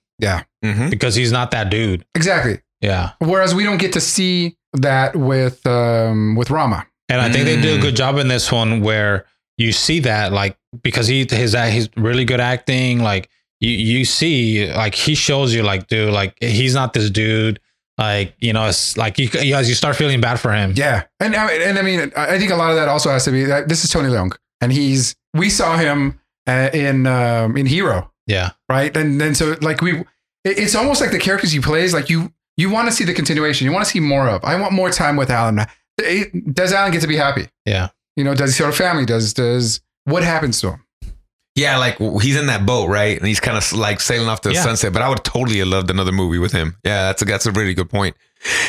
Mhm. 0.73 0.89
because 0.89 1.13
he's 1.15 1.31
not 1.31 1.51
that 1.51 1.69
dude. 1.69 2.05
exactly 2.15 2.59
Yeah. 2.81 3.11
whereas 3.19 3.53
we 3.55 3.63
don't 3.63 3.77
get 3.85 3.93
to 3.93 4.01
see 4.01 4.55
that 4.73 5.15
with 5.15 5.65
um 5.67 6.35
with 6.35 6.49
rama 6.49 6.85
And 7.09 7.21
I 7.21 7.31
think 7.31 7.45
they 7.45 7.55
did 7.61 7.75
a 7.75 7.77
Mm. 7.79 7.81
good 7.87 7.95
job 7.95 8.17
in 8.17 8.27
this 8.27 8.51
one 8.51 8.81
where 8.81 9.25
you 9.57 9.71
see 9.71 9.99
that 10.01 10.33
like 10.33 10.57
because 10.83 11.07
he 11.07 11.25
his 11.29 11.53
he's 11.75 11.87
really 11.95 12.25
good 12.25 12.41
acting 12.41 12.99
like 13.11 13.29
you 13.61 13.71
you 13.71 14.05
see 14.05 14.67
like 14.83 14.95
he 14.95 15.13
shows 15.15 15.53
you 15.55 15.61
like 15.63 15.87
dude 15.87 16.11
like 16.13 16.33
he's 16.41 16.73
not 16.75 16.93
this 16.93 17.09
dude 17.09 17.59
like 17.97 18.33
you 18.39 18.51
know 18.51 18.65
it's 18.67 18.97
like 18.97 19.17
you, 19.17 19.29
you 19.41 19.55
as 19.55 19.69
you 19.69 19.75
start 19.75 19.95
feeling 19.95 20.19
bad 20.19 20.37
for 20.39 20.51
him 20.51 20.73
yeah 20.75 21.03
and 21.21 21.33
I- 21.35 21.53
and 21.67 21.79
i 21.79 21.81
mean 21.81 22.11
i 22.17 22.35
I 22.35 22.39
think 22.39 22.51
a 22.51 22.57
lot 22.57 22.69
of 22.71 22.75
that 22.79 22.89
also 22.89 23.09
has 23.15 23.23
to 23.25 23.31
be 23.31 23.45
that 23.45 23.69
this 23.69 23.83
is 23.85 23.89
tony 23.89 24.09
leung 24.09 24.31
and 24.61 24.73
he's 24.73 25.15
we 25.33 25.49
saw 25.49 25.77
him 25.77 26.19
uh, 26.47 26.69
in 26.73 27.07
um 27.07 27.55
in 27.55 27.65
hero 27.65 28.11
yeah 28.27 28.49
right? 28.67 28.91
And 28.97 29.21
then 29.21 29.35
so 29.35 29.55
like 29.61 29.79
we, 29.81 29.91
it- 29.99 30.07
it's 30.45 30.75
almost 30.75 31.01
like 31.01 31.11
the 31.11 31.19
characters 31.19 31.51
he 31.51 31.59
plays. 31.59 31.93
Like 31.93 32.09
you, 32.09 32.31
you 32.57 32.69
want 32.69 32.87
to 32.87 32.93
see 32.93 33.03
the 33.03 33.13
continuation. 33.13 33.65
You 33.65 33.71
want 33.73 33.83
to 33.85 33.91
see 33.91 33.99
more 33.99 34.27
of. 34.29 34.43
I 34.45 34.59
want 34.59 34.73
more 34.73 34.89
time 34.89 35.15
with 35.17 35.29
Alan. 35.29 35.61
It- 35.97 36.53
does 36.53 36.71
Alan 36.73 36.91
get 36.91 37.01
to 37.01 37.07
be 37.07 37.15
happy? 37.17 37.47
yeah 37.65 37.89
You 38.15 38.23
know, 38.23 38.35
does 38.35 38.51
he 38.51 38.55
start 38.55 38.73
a 38.73 38.77
family? 38.77 39.05
Does 39.05 39.33
does 39.33 39.81
what 40.05 40.23
happens 40.23 40.61
to 40.61 40.71
him? 40.71 40.81
Yeah, 41.55 41.77
like 41.77 41.97
he's 42.21 42.35
in 42.35 42.47
that 42.47 42.65
boat, 42.65 42.87
right? 42.89 43.17
And 43.17 43.25
he's 43.27 43.39
kind 43.39 43.57
of 43.57 43.71
like 43.71 44.01
sailing 44.01 44.27
off 44.27 44.41
to 44.41 44.49
the 44.49 44.55
Yeah. 44.55 44.63
sunset. 44.63 44.91
But 44.91 45.01
I 45.01 45.07
would 45.09 45.23
totally 45.23 45.59
have 45.59 45.69
loved 45.69 45.89
another 45.89 46.11
movie 46.11 46.37
with 46.37 46.51
him. 46.51 46.75
Yeah, 46.83 47.03
that's 47.03 47.21
a 47.21 47.25
that's 47.25 47.45
a 47.45 47.51
really 47.53 47.73
good 47.73 47.89
point. 47.89 48.15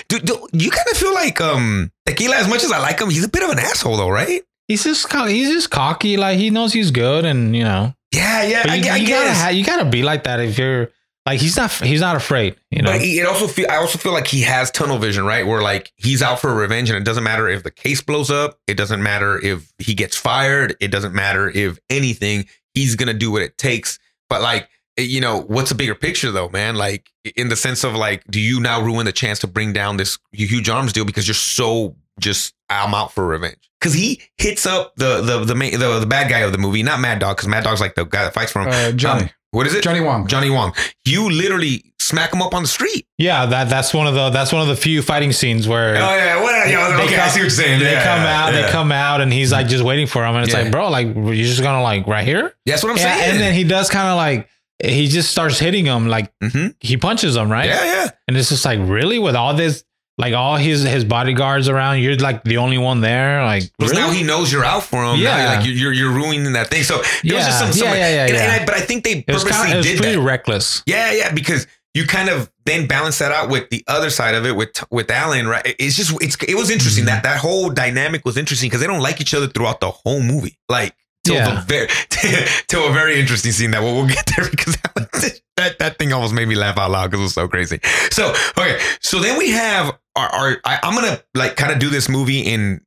Do, 0.09 0.21
do 0.21 0.39
you 0.53 0.71
kind 0.71 0.87
of 0.93 0.97
feel 0.97 1.13
like 1.13 1.41
um 1.41 1.91
Tequila? 2.07 2.37
As 2.37 2.49
much 2.49 2.63
as 2.63 2.71
I 2.71 2.79
like 2.79 3.01
him, 3.01 3.11
he's 3.11 3.25
a 3.25 3.29
bit 3.29 3.43
of 3.43 3.51
an 3.51 3.59
asshole, 3.59 3.97
though, 3.97 4.09
right? 4.09 4.43
he's 4.69 4.83
just 4.83 5.13
he's 5.29 5.49
just 5.51 5.71
cocky 5.71 6.17
like 6.17 6.39
he 6.39 6.51
knows 6.51 6.73
he's 6.73 6.91
good 6.91 7.25
and 7.25 7.55
you 7.55 7.63
know 7.63 7.95
Yeah, 8.13 8.43
yeah. 8.43 8.63
but 8.65 8.71
I, 8.73 8.75
you, 8.77 8.91
I 8.91 8.97
you 8.97 9.07
gotta 9.09 9.25
guess. 9.27 9.43
ha- 9.43 9.49
you 9.51 9.65
gotta 9.65 9.85
be 9.85 10.03
like 10.03 10.25
that 10.25 10.41
if 10.41 10.59
you're 10.59 10.91
like 11.27 11.41
he's 11.41 11.57
not 11.57 11.71
he's 11.73 12.01
not 12.01 12.17
afraid 12.17 12.57
you 12.71 12.81
know 12.83 12.93
But 12.93 13.01
he, 13.01 13.19
it 13.19 13.27
also 13.27 13.47
feel 13.49 13.67
I 13.71 13.77
also 13.77 13.99
feel 13.99 14.13
like 14.13 14.27
he 14.29 14.43
has 14.43 14.71
tunnel 14.71 14.99
vision, 14.99 15.25
right? 15.27 15.47
Where 15.47 15.61
like 15.61 15.93
he's 15.97 16.23
out 16.23 16.39
for 16.41 16.55
revenge, 16.55 16.89
and 16.89 16.97
it 16.97 17.05
doesn't 17.05 17.25
matter 17.25 17.49
if 17.49 17.63
the 17.65 17.71
case 17.71 18.01
blows 18.01 18.31
up, 18.31 18.59
it 18.67 18.75
doesn't 18.77 19.03
matter 19.03 19.39
if 19.45 19.73
he 19.79 19.95
gets 19.95 20.17
fired, 20.17 20.77
it 20.81 20.89
doesn't 20.89 21.15
matter 21.15 21.51
if 21.51 21.79
anything. 21.91 22.47
He's 22.75 22.95
gonna 22.95 23.15
do 23.15 23.31
what 23.33 23.43
it 23.43 23.59
takes. 23.59 23.99
But 24.31 24.41
like, 24.43 24.69
you 24.99 25.21
know, 25.21 25.41
what's 25.43 25.71
a 25.71 25.75
bigger 25.75 25.95
picture 25.95 26.31
though, 26.31 26.49
man? 26.49 26.77
Like 26.77 27.11
in 27.37 27.49
the 27.49 27.57
sense 27.57 27.85
of 27.85 27.95
like, 27.95 28.23
do 28.31 28.41
you 28.41 28.61
now 28.61 28.81
ruin 28.81 29.05
the 29.07 29.13
chance 29.13 29.39
to 29.41 29.47
bring 29.47 29.73
down 29.73 29.97
this 29.97 30.19
huge 30.33 30.69
arms 30.69 30.93
deal 30.93 31.05
because 31.05 31.27
you're 31.27 31.35
so 31.35 31.97
just 32.21 32.55
I'm 32.71 32.95
out 32.95 33.13
for 33.13 33.27
revenge? 33.27 33.59
Because 33.81 33.95
he 33.95 34.23
hits 34.39 34.65
up 34.67 34.95
the 34.97 35.21
the 35.23 35.45
the 35.45 35.55
main 35.55 35.79
the, 35.79 36.01
the 36.01 36.07
bad 36.07 36.31
guy 36.31 36.39
of 36.41 36.53
the 36.53 36.59
movie, 36.59 36.83
not 36.83 37.01
Mad 37.01 37.19
Dog, 37.19 37.37
because 37.37 37.49
Mad 37.49 37.65
Dog's 37.65 37.81
like 37.81 37.95
the 37.95 38.05
guy 38.05 38.25
that 38.25 38.35
fights 38.35 38.53
for 38.53 38.63
him. 38.63 38.69
Uh, 38.69 38.93
Johnny, 38.93 39.25
Um, 39.25 39.31
what 39.57 39.67
is 39.67 39.75
it? 39.75 39.83
Johnny 39.83 40.01
Wong. 40.01 40.27
Johnny 40.27 40.51
Wong. 40.51 40.73
You 41.05 41.31
literally 41.31 41.83
smack 41.99 42.33
him 42.33 42.41
up 42.43 42.55
on 42.55 42.63
the 42.63 42.69
street. 42.69 43.05
yeah 43.19 43.47
that 43.47 43.69
that's 43.69 43.93
one 43.93 44.07
of 44.07 44.15
the 44.15 44.31
that's 44.31 44.53
one 44.53 44.63
of 44.63 44.69
the 44.69 44.77
few 44.77 45.03
fighting 45.03 45.33
scenes 45.33 45.67
where 45.67 45.97
Oh 45.97 45.99
yeah, 45.99 46.41
well, 46.43 46.69
yeah, 46.69 47.03
okay, 47.05 47.17
I 47.17 47.19
come- 47.21 47.31
see 47.31 47.41
what 47.41 47.43
you're 47.43 47.51
saying. 47.51 47.81
they 47.81 47.93
Yeah, 47.93 48.05
come 48.05 48.21
out, 48.21 48.53
yeah. 48.53 48.63
they 48.63 48.71
come 48.71 48.93
out, 48.93 49.21
and 49.21 49.33
he's 49.33 49.51
like 49.51 49.67
just 49.67 49.83
waiting 49.83 50.07
for 50.07 50.25
him, 50.25 50.37
and 50.37 50.45
it's 50.45 50.55
like, 50.55 50.71
bro, 50.71 50.89
like 50.91 51.09
you're 51.15 51.35
just 51.35 51.63
gonna 51.63 51.83
like 51.83 52.07
right 52.07 52.25
here, 52.25 52.55
That's 52.67 52.83
what 52.85 52.91
I'm 52.93 52.99
saying. 52.99 53.31
and 53.33 53.41
then 53.41 53.55
he 53.55 53.65
does 53.65 53.91
kind 53.91 54.09
of 54.09 54.17
like 54.17 54.49
he 54.85 55.09
just 55.09 55.31
starts 55.31 55.59
hitting 55.59 55.85
him, 55.87 56.07
like 56.07 56.31
Mhm. 56.45 56.75
he 56.81 56.97
punches 56.97 57.35
him, 57.35 57.51
right? 57.51 57.69
Yeah, 57.71 57.85
yeah. 57.85 58.11
And 58.29 58.37
it's 58.37 58.51
just 58.51 58.65
like 58.65 58.79
really 58.83 59.19
with 59.19 59.35
all 59.35 59.55
this, 59.55 59.83
like 60.19 60.35
all 60.35 60.57
his 60.57 60.83
his 60.83 61.05
bodyguards 61.05 61.69
around, 61.69 61.99
you're 62.01 62.17
like 62.17 62.43
the 62.45 62.57
only 62.59 62.79
one 62.79 63.01
there, 63.01 63.45
like 63.45 63.65
Because 63.79 63.93
really? 63.93 64.03
now 64.03 64.11
he 64.13 64.23
knows 64.23 64.51
you're 64.53 64.65
out 64.65 64.83
for 64.83 65.05
him. 65.05 65.21
Yeah, 65.21 65.37
Yeah. 65.37 65.57
like 65.59 65.67
you're, 65.67 65.75
you're 65.77 65.93
you're 65.93 66.13
ruining 66.13 66.53
that 66.55 66.69
thing. 66.69 66.83
So 66.85 66.95
there 66.97 67.03
was 67.03 67.13
just 67.13 67.25
Yeah, 67.25 67.51
some, 67.51 67.73
some 67.73 67.89
yeah, 67.89 67.95
yeah, 67.95 68.09
yeah, 68.15 68.27
and- 68.27 68.37
and. 68.37 68.53
I- 68.63 68.65
but 68.65 68.75
I 68.75 68.81
think 68.81 69.05
they 69.05 69.13
it 69.19 69.27
purposely 69.27 69.51
kind 69.53 69.73
of 69.75 69.81
it 69.81 69.89
did 69.89 69.99
pretty 69.99 70.17
that. 70.17 70.23
reckless. 70.23 70.83
Yeah, 70.87 71.13
yeah, 71.13 71.33
because 71.33 71.67
you 71.95 72.07
kind 72.07 72.29
of 72.29 72.51
then 72.67 72.87
balance 72.87 73.19
that 73.19 73.33
out 73.33 73.49
with 73.49 73.71
the 73.71 73.83
other 73.89 74.11
side 74.11 74.35
of 74.35 74.45
it 74.47 74.55
with 74.57 74.83
with 74.91 75.11
Alan, 75.11 75.47
right? 75.49 75.75
It's 75.79 75.97
just 75.97 76.13
it's 76.23 76.37
it 76.47 76.55
was 76.55 76.71
interesting 76.71 77.05
Mm-hmm. 77.05 77.15
that 77.15 77.23
that 77.25 77.39
whole 77.39 77.71
dynamic 77.71 78.25
was 78.25 78.37
interesting 78.37 78.69
because 78.69 78.81
they 78.81 78.87
don't 78.87 79.01
like 79.01 79.21
each 79.21 79.35
other 79.35 79.47
throughout 79.49 79.81
the 79.81 79.91
whole 79.91 80.21
movie, 80.23 80.59
like 80.69 80.95
till 81.27 81.35
Yeah. 81.37 81.65
very 81.67 81.89
till 82.69 82.89
a 82.89 82.93
very 82.93 83.21
interesting 83.21 83.53
scene 83.53 83.71
that 83.73 83.83
we'll, 83.83 83.95
we'll 83.95 84.07
get 84.09 84.27
there 84.37 84.49
because 84.51 84.77
that 85.57 85.79
that 85.79 85.99
thing 85.99 86.13
almost 86.13 86.35
made 86.35 86.49
me 86.49 86.55
laugh 86.55 86.79
out 86.79 86.91
loud 86.91 87.11
because 87.11 87.21
it 87.21 87.23
was 87.25 87.35
so 87.35 87.49
crazy. 87.49 87.81
So 88.11 88.35
okay, 88.59 88.79
so 89.01 89.19
then 89.21 89.39
we 89.39 89.51
have 89.51 89.97
our, 90.17 90.29
our 90.29 90.57
I, 90.65 90.79
I'm 90.83 90.95
gonna 90.95 91.21
like 91.35 91.57
kind 91.57 91.73
of 91.73 91.79
do 91.79 91.91
this 91.91 92.09
movie 92.09 92.41
in 92.41 92.81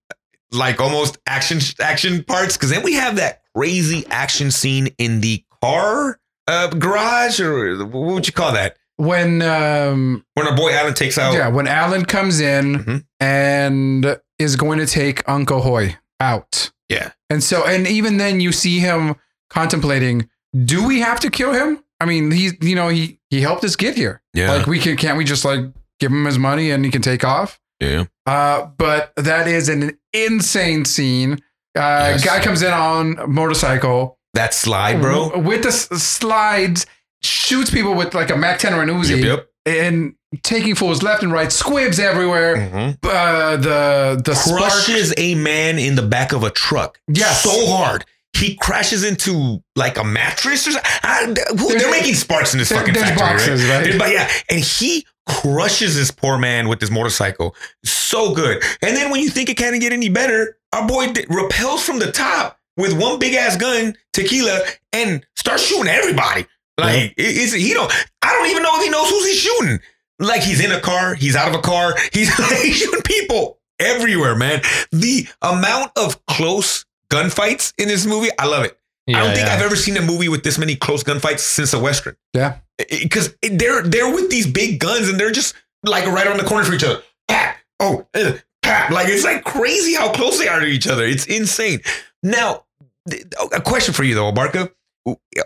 like 0.52 0.80
almost 0.82 1.18
action 1.28 1.60
action 1.80 2.24
parts 2.24 2.58
because 2.58 2.70
then 2.72 2.84
we 2.84 2.94
have 2.94 3.18
that 3.18 3.42
crazy 3.56 4.06
action 4.10 4.52
scene 4.52 4.88
in 4.98 5.22
the 5.22 5.44
car 5.62 6.20
uh, 6.48 6.68
garage 6.68 7.40
or 7.40 7.86
what 7.86 8.14
would 8.14 8.26
you 8.28 8.34
call 8.34 8.54
that? 8.54 8.76
when 8.98 9.42
um 9.44 10.26
When 10.34 10.46
our 10.48 10.56
boy 10.58 10.72
Alan 10.74 10.94
takes 10.94 11.18
out. 11.18 11.34
yeah 11.34 11.48
when 11.48 11.68
Alan 11.68 12.04
comes 12.06 12.40
in 12.40 12.76
Mhm. 12.84 13.04
and 13.22 14.20
is 14.40 14.56
going 14.56 14.80
to 14.80 14.86
take 14.86 15.22
Uncle 15.30 15.62
Hoy 15.62 15.98
out. 16.20 16.72
Yeah. 16.90 17.12
And 17.30 17.44
so 17.44 17.66
and 17.66 17.88
even 17.88 18.18
then 18.18 18.40
you 18.42 18.52
see 18.52 18.80
him 18.80 19.16
contemplating, 19.50 20.30
do 20.66 20.86
we 20.88 21.00
have 21.00 21.20
to 21.22 21.30
kill 21.30 21.54
him? 21.54 21.84
I 22.02 22.06
mean, 22.06 22.32
he's 22.32 22.54
you 22.62 22.76
know, 22.76 22.90
he 22.90 23.20
he 23.30 23.42
helped 23.42 23.64
us 23.64 23.76
get 23.76 23.96
here. 23.96 24.22
Yeah. 24.34 24.52
Like 24.54 24.68
we 24.68 24.80
can 24.80 24.98
can't 24.98 25.18
we 25.18 25.24
just 25.24 25.46
like 25.46 25.62
give 26.00 26.12
him 26.12 26.26
his 26.26 26.40
money 26.40 26.72
and 26.72 26.84
he 26.86 26.92
can 26.92 27.02
take 27.02 27.24
off? 27.24 27.60
yeah. 27.80 28.06
Uh, 28.26 28.66
but 28.78 29.12
that 29.16 29.48
is 29.48 29.70
an 29.70 29.98
insane 30.14 30.86
scene. 30.86 31.34
Uh, 31.78 32.12
Yes. 32.14 32.26
guy 32.26 32.42
comes 32.44 32.62
in 32.62 32.72
on 32.74 33.18
motorcycle 33.32 34.18
That 34.34 34.54
slide, 34.54 35.02
bro. 35.02 35.38
with 35.40 35.64
the 35.64 35.70
s- 35.70 35.88
slides, 36.02 36.86
shoots 37.24 37.70
people 37.72 37.94
with 37.96 38.14
like 38.14 38.30
a 38.30 38.36
Mac 38.38 38.60
10 38.60 38.74
or 38.74 38.82
an 38.84 38.90
Uzi, 38.90 39.24
Yep, 39.24 39.48
and 39.66 40.14
taking 40.44 40.76
fools 40.76 41.02
left 41.04 41.24
and 41.24 41.32
right, 41.32 41.52
squibs 41.52 42.00
everywhere. 42.00 42.56
Mhm. 42.58 42.98
Uh, 43.04 43.58
the 43.58 44.22
the 44.24 44.36
spark, 44.36 44.62
Crushes 44.62 45.14
a 45.18 45.36
man 45.36 45.80
in 45.80 45.96
the 45.96 46.02
back 46.04 46.32
of 46.34 46.44
a 46.44 46.50
truck. 46.50 47.00
Yes. 47.08 47.42
So 47.44 47.68
hard. 47.68 48.06
He 48.38 48.56
crashes 48.56 49.04
into 49.04 49.62
like 49.76 49.98
a 49.98 50.04
mattress 50.04 50.68
or 50.68 50.72
something. 50.72 50.92
I- 51.04 51.34
who- 51.58 51.78
they're 51.78 51.90
making 51.92 52.14
sparks 52.16 52.54
in 52.54 52.60
this 52.60 52.72
fucking 52.72 52.94
factory, 52.94 53.16
boxes, 53.18 53.64
right? 53.66 53.84
There's- 53.84 53.98
But 53.98 54.12
yeah, 54.12 54.30
and 54.50 54.60
he 54.60 55.06
crushes 55.28 55.96
this 55.96 56.12
poor 56.12 56.38
man 56.38 56.68
with 56.68 56.80
his 56.80 56.92
motorcycle. 56.92 57.56
So 57.84 58.34
good. 58.34 58.64
And 58.82 58.96
then 58.96 59.10
when 59.12 59.22
you 59.22 59.30
think 59.30 59.50
it 59.50 59.58
can't 59.58 59.80
get 59.82 59.94
any 59.94 60.10
better, 60.10 60.58
our 60.74 60.88
boy 60.88 61.08
d- 61.08 61.26
repels 61.30 61.84
from 61.84 62.00
the 62.00 62.12
top 62.12 62.58
with 62.78 62.94
one 62.94 63.18
big 63.20 63.34
ass 63.34 63.56
gun, 63.58 63.96
tequila, 64.14 64.62
and 64.94 65.26
starts 65.36 65.64
shooting 65.66 65.88
everybody. 65.88 66.46
Like 66.80 66.96
it- 66.96 67.14
it's 67.18 67.54
he 67.54 67.74
don't. 67.74 67.92
I 68.22 68.32
don't 68.34 68.48
even 68.52 68.64
know 68.64 68.78
if 68.78 68.84
he 68.84 68.90
knows 68.90 69.10
who's 69.10 69.26
he's 69.28 69.40
shooting. 69.40 69.80
Like 70.20 70.41
he's 70.41 70.63
in 70.63 70.72
a 70.72 70.80
car, 70.80 71.15
he's 71.15 71.36
out 71.36 71.49
of 71.49 71.55
a 71.55 71.61
car, 71.61 71.95
he's, 72.13 72.30
shooting 72.76 73.01
people 73.03 73.59
everywhere, 73.80 74.36
man. 74.36 74.61
The 74.91 75.28
amount 75.41 75.91
of 75.97 76.26
close 76.26 76.86
gunfights 77.09 77.74
in 77.78 77.88
this 77.88 78.05
movie, 78.05 78.30
I 78.38 78.45
love 78.45 78.65
it. 78.65 78.78
I 79.07 79.24
don't 79.24 79.34
think 79.34 79.47
yeah. 79.47 79.55
I've 79.55 79.61
ever 79.61 79.76
seen 79.76 79.97
a 79.97 80.01
movie 80.01 80.30
with 80.30 80.43
this 80.43 80.59
many 80.59 80.76
close 80.76 81.03
gunfights 81.03 81.39
since 81.39 81.74
a 81.74 81.80
western 81.80 82.15
yeah, 82.34 82.57
because 82.78 83.36
they're 83.41 83.82
they're 83.82 84.13
with 84.13 84.30
these 84.30 84.45
big 84.45 84.80
guns 84.80 85.09
and 85.09 85.20
they're 85.20 85.32
just 85.32 85.55
like 85.84 86.05
right 86.05 86.28
on 86.28 86.38
the 86.38 86.43
corner 86.43 86.63
for 86.63 86.74
each 86.74 86.84
other. 86.84 87.01
Pat, 87.28 87.57
oh, 87.80 88.05
uh, 88.13 88.34
pat. 88.61 88.91
Like 88.91 89.07
it's 89.07 89.24
like 89.24 89.43
crazy 89.43 89.95
how 89.95 90.11
close 90.11 90.38
they 90.38 90.47
are 90.47 90.59
to 90.59 90.65
each 90.65 90.88
other. 90.88 91.03
It's 91.05 91.26
insane. 91.26 91.82
Now, 92.22 92.65
th- 93.09 93.26
a 93.51 93.61
question 93.61 93.93
for 93.93 94.03
you 94.03 94.15
though, 94.15 94.32
Barca. 94.32 94.72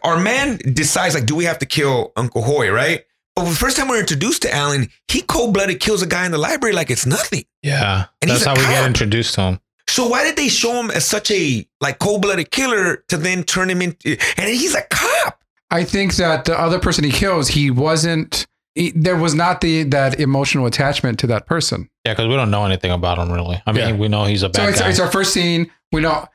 Our 0.04 0.20
man 0.20 0.58
decides 0.58 1.16
like, 1.16 1.26
do 1.26 1.36
we 1.36 1.46
have 1.46 1.60
to 1.60 1.66
kill 1.66 2.12
Uncle 2.18 2.42
Hoy? 2.42 2.70
Right. 2.70 3.06
But 3.36 3.46
the 3.46 3.56
first 3.56 3.78
time 3.78 3.88
we're 3.88 4.00
introduced 4.00 4.44
to 4.44 4.54
Alan, 4.54 4.90
he 5.08 5.22
cold 5.22 5.54
blooded 5.54 5.80
kills 5.80 6.02
a 6.02 6.06
guy 6.08 6.26
in 6.26 6.32
the 6.32 6.38
library 6.38 6.74
like 6.76 6.92
it's 6.92 7.06
nothing. 7.06 7.44
Yeah, 7.64 8.06
And 8.22 8.30
that's 8.30 8.46
a 8.46 8.50
how 8.50 8.56
we 8.56 8.62
get 8.62 8.86
introduced 8.86 9.34
to 9.36 9.42
him. 9.42 9.60
So 9.90 10.08
why 10.08 10.24
did 10.24 10.36
they 10.38 10.48
show 10.50 10.74
him 10.74 10.92
as 10.92 11.06
such 11.06 11.32
a 11.32 11.68
like 11.82 12.00
cold 12.00 12.22
blooded 12.22 12.52
killer 12.52 13.04
to 13.10 13.18
then 13.18 13.44
turn 13.44 13.70
him 13.70 13.82
into? 13.82 14.18
And 14.38 14.50
he's 14.50 14.76
a 14.76 14.82
cop. 14.90 15.44
I 15.72 15.84
think 15.84 16.16
that 16.18 16.46
the 16.46 16.60
other 16.60 16.78
person 16.80 17.04
he 17.04 17.12
kills, 17.12 17.48
he 17.48 17.72
wasn't. 17.72 18.46
He, 18.76 18.92
there 18.92 19.16
was 19.18 19.34
not 19.36 19.62
the 19.62 19.84
that 19.86 20.20
emotional 20.20 20.66
attachment 20.68 21.20
to 21.20 21.28
that 21.28 21.46
person. 21.48 21.90
Yeah, 22.06 22.14
because 22.14 22.28
we 22.28 22.36
don't 22.36 22.50
know 22.52 22.66
anything 22.66 22.92
about 22.92 23.18
him 23.18 23.32
really. 23.32 23.62
I 23.66 23.72
mean, 23.72 23.88
Yeah. 23.90 23.96
we 23.96 24.08
know 24.08 24.26
he's 24.26 24.44
a 24.44 24.52
So 24.54 24.68
it's, 24.68 24.80
guy. 24.80 24.90
it's 24.90 25.00
our 25.00 25.12
first 25.12 25.34
scene. 25.34 25.70
We 25.92 26.02
know 26.02 26.28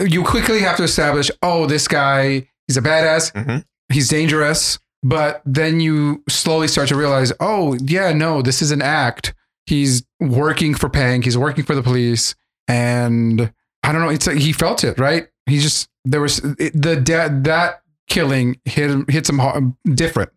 you 0.00 0.22
quickly 0.24 0.60
have 0.60 0.76
to 0.78 0.82
establish. 0.82 1.30
Oh, 1.42 1.66
this 1.66 1.86
guy, 1.88 2.48
he's 2.66 2.76
a 2.76 2.82
badass. 2.82 3.32
Mhm. 3.32 3.64
He's 3.92 4.08
dangerous. 4.08 4.78
But 5.08 5.40
then 5.44 5.78
you 5.78 6.24
slowly 6.28 6.66
start 6.66 6.88
to 6.88 6.96
realize, 6.96 7.32
oh 7.38 7.76
yeah, 7.80 8.12
no, 8.12 8.42
this 8.42 8.60
is 8.60 8.72
an 8.72 8.82
act. 8.82 9.34
He's 9.66 10.04
working 10.20 10.74
for 10.74 10.88
Pang. 10.88 11.22
He's 11.22 11.38
working 11.38 11.64
for 11.64 11.74
the 11.76 11.82
police, 11.82 12.34
and 12.66 13.52
I 13.84 13.92
don't 13.92 14.02
know. 14.02 14.08
It's 14.08 14.26
like 14.26 14.38
he 14.38 14.52
felt 14.52 14.82
it, 14.82 14.98
right? 14.98 15.28
He 15.46 15.60
just 15.60 15.88
there 16.04 16.20
was 16.20 16.38
it, 16.58 16.72
the 16.72 16.96
that 17.06 17.44
that 17.44 17.82
killing 18.08 18.60
hit 18.64 18.90
him 18.90 19.06
hits 19.08 19.28
him 19.28 19.38
hard, 19.38 19.74
different. 19.94 20.30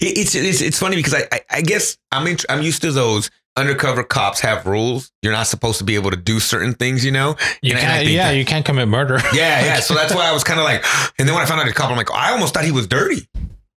It's 0.00 0.34
it's 0.34 0.60
it's 0.62 0.78
funny 0.78 0.96
because 0.96 1.14
I 1.14 1.28
I, 1.30 1.40
I 1.50 1.60
guess 1.62 1.96
I'm 2.10 2.26
in, 2.26 2.38
I'm 2.48 2.62
used 2.62 2.82
to 2.82 2.90
those 2.90 3.30
undercover 3.56 4.02
cops 4.02 4.40
have 4.40 4.66
rules. 4.66 5.12
You're 5.22 5.32
not 5.32 5.46
supposed 5.46 5.78
to 5.78 5.84
be 5.84 5.94
able 5.94 6.10
to 6.10 6.16
do 6.16 6.40
certain 6.40 6.74
things, 6.74 7.04
you 7.04 7.12
know. 7.12 7.36
you 7.62 7.72
and 7.72 7.80
can't, 7.80 8.04
think 8.04 8.10
yeah, 8.16 8.30
that- 8.32 8.36
you 8.36 8.44
can't 8.44 8.64
commit 8.64 8.88
murder. 8.88 9.18
Yeah, 9.32 9.64
yeah. 9.64 9.80
So 9.80 9.94
that's 9.94 10.14
why 10.14 10.28
I 10.28 10.32
was 10.32 10.44
kind 10.44 10.58
of 10.60 10.64
like, 10.64 10.84
and 11.18 11.26
then 11.28 11.34
when 11.34 11.42
I 11.42 11.46
found 11.46 11.60
out 11.60 11.66
the 11.66 11.72
cop, 11.72 11.90
I'm 11.90 11.96
like, 11.96 12.10
I 12.12 12.32
almost 12.32 12.52
thought 12.54 12.64
he 12.64 12.72
was 12.72 12.86
dirty. 12.86 13.28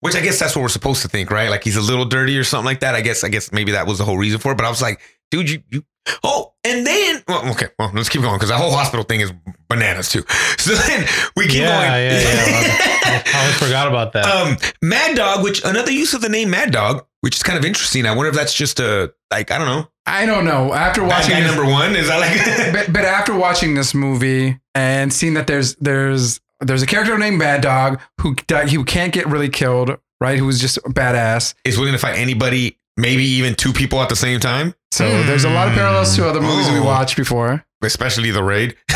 Which 0.02 0.16
I 0.16 0.22
guess 0.22 0.40
that's 0.40 0.56
what 0.56 0.62
we're 0.62 0.70
supposed 0.70 1.02
to 1.02 1.08
think, 1.08 1.32
right? 1.32 1.50
Like 1.50 1.64
he's 1.64 1.76
a 1.76 1.82
little 1.82 2.06
dirty 2.06 2.38
or 2.38 2.44
something 2.44 2.66
like 2.66 2.82
that. 2.82 2.94
I 2.96 3.02
guess 3.02 3.24
I 3.24 3.30
guess 3.30 3.52
maybe 3.52 3.72
that 3.72 3.88
was 3.88 3.98
the 3.98 4.06
whole 4.06 4.18
reason 4.18 4.40
for 4.40 4.52
it. 4.52 4.56
But 4.56 4.66
I 4.66 4.70
was 4.70 4.82
like, 4.82 5.02
dude, 5.32 5.50
you 5.50 5.64
you 5.72 5.84
oh, 6.24 6.54
and 6.64 6.86
then 6.86 7.24
well, 7.28 7.50
okay, 7.52 7.68
well, 7.80 7.92
let's 7.96 8.08
keep 8.10 8.22
going 8.22 8.36
because 8.36 8.50
the 8.50 8.58
whole 8.58 8.72
hospital 8.72 9.04
thing 9.04 9.22
is 9.22 9.34
bananas 9.70 10.10
too. 10.10 10.24
So 10.60 10.74
then 10.76 11.08
we 11.38 11.48
keep 11.48 11.62
yeah, 11.62 11.88
going. 11.88 12.12
yeah, 12.12 12.22
yeah. 12.22 13.24
I 13.34 13.40
always 13.42 13.58
forgot 13.58 13.88
about 13.88 14.12
that. 14.14 14.26
um, 14.26 14.58
Mad 14.82 15.16
Dog, 15.16 15.42
which 15.44 15.64
another 15.64 15.92
use 15.92 16.14
of 16.14 16.20
the 16.22 16.28
name 16.28 16.50
Mad 16.50 16.72
Dog, 16.72 17.06
which 17.22 17.38
is 17.38 17.44
kind 17.44 17.58
of 17.58 17.64
interesting. 17.64 18.06
I 18.06 18.14
wonder 18.14 18.30
if 18.30 18.36
that's 18.36 18.54
just 18.54 18.80
a 18.82 19.14
like 19.32 19.50
I 19.50 19.58
don't 19.58 19.68
know. 19.68 19.88
I 20.06 20.26
don't 20.26 20.44
know. 20.46 20.74
After 20.74 21.04
watching 21.04 21.32
guy 21.32 21.42
this- 21.42 21.56
number 21.56 21.70
one 21.72 21.96
is 21.96 22.08
that 22.10 22.20
like 22.20 22.74
but, 22.88 22.94
but 22.94 23.06
after 23.06 23.34
watching 23.36 23.76
this 23.76 23.94
movie 23.94 24.60
and 24.76 25.12
seeing 25.14 25.36
that 25.36 25.48
there's 25.48 25.76
there's 25.76 26.42
there's 26.60 26.82
a 26.82 26.88
character 26.88 27.18
named 27.18 27.38
Mad 27.38 27.62
Dog 27.62 28.00
who 28.22 28.36
who 28.70 28.84
can't 28.84 29.14
get 29.14 29.28
really 29.28 29.50
killed, 29.50 29.98
right? 30.22 30.40
Who's 30.40 30.60
just 30.60 30.78
a 30.78 30.82
badass. 30.90 31.54
is 31.64 31.78
willing 31.78 31.94
to 31.94 32.00
fight 32.00 32.18
anybody, 32.18 32.78
maybe 32.98 33.24
even 33.24 33.56
two 33.56 33.74
people 33.74 34.02
at 34.02 34.10
the 34.10 34.16
same 34.16 34.40
time, 34.40 34.74
So 34.92 35.08
there's 35.24 35.44
a 35.44 35.50
lot 35.50 35.68
of 35.68 35.74
parallels 35.74 36.16
to 36.16 36.28
other 36.28 36.42
movies 36.42 36.68
that 36.68 36.74
we 36.74 36.80
watched 36.80 37.16
before. 37.18 37.64
especially 37.84 38.32
the 38.32 38.44
raid. 38.44 38.76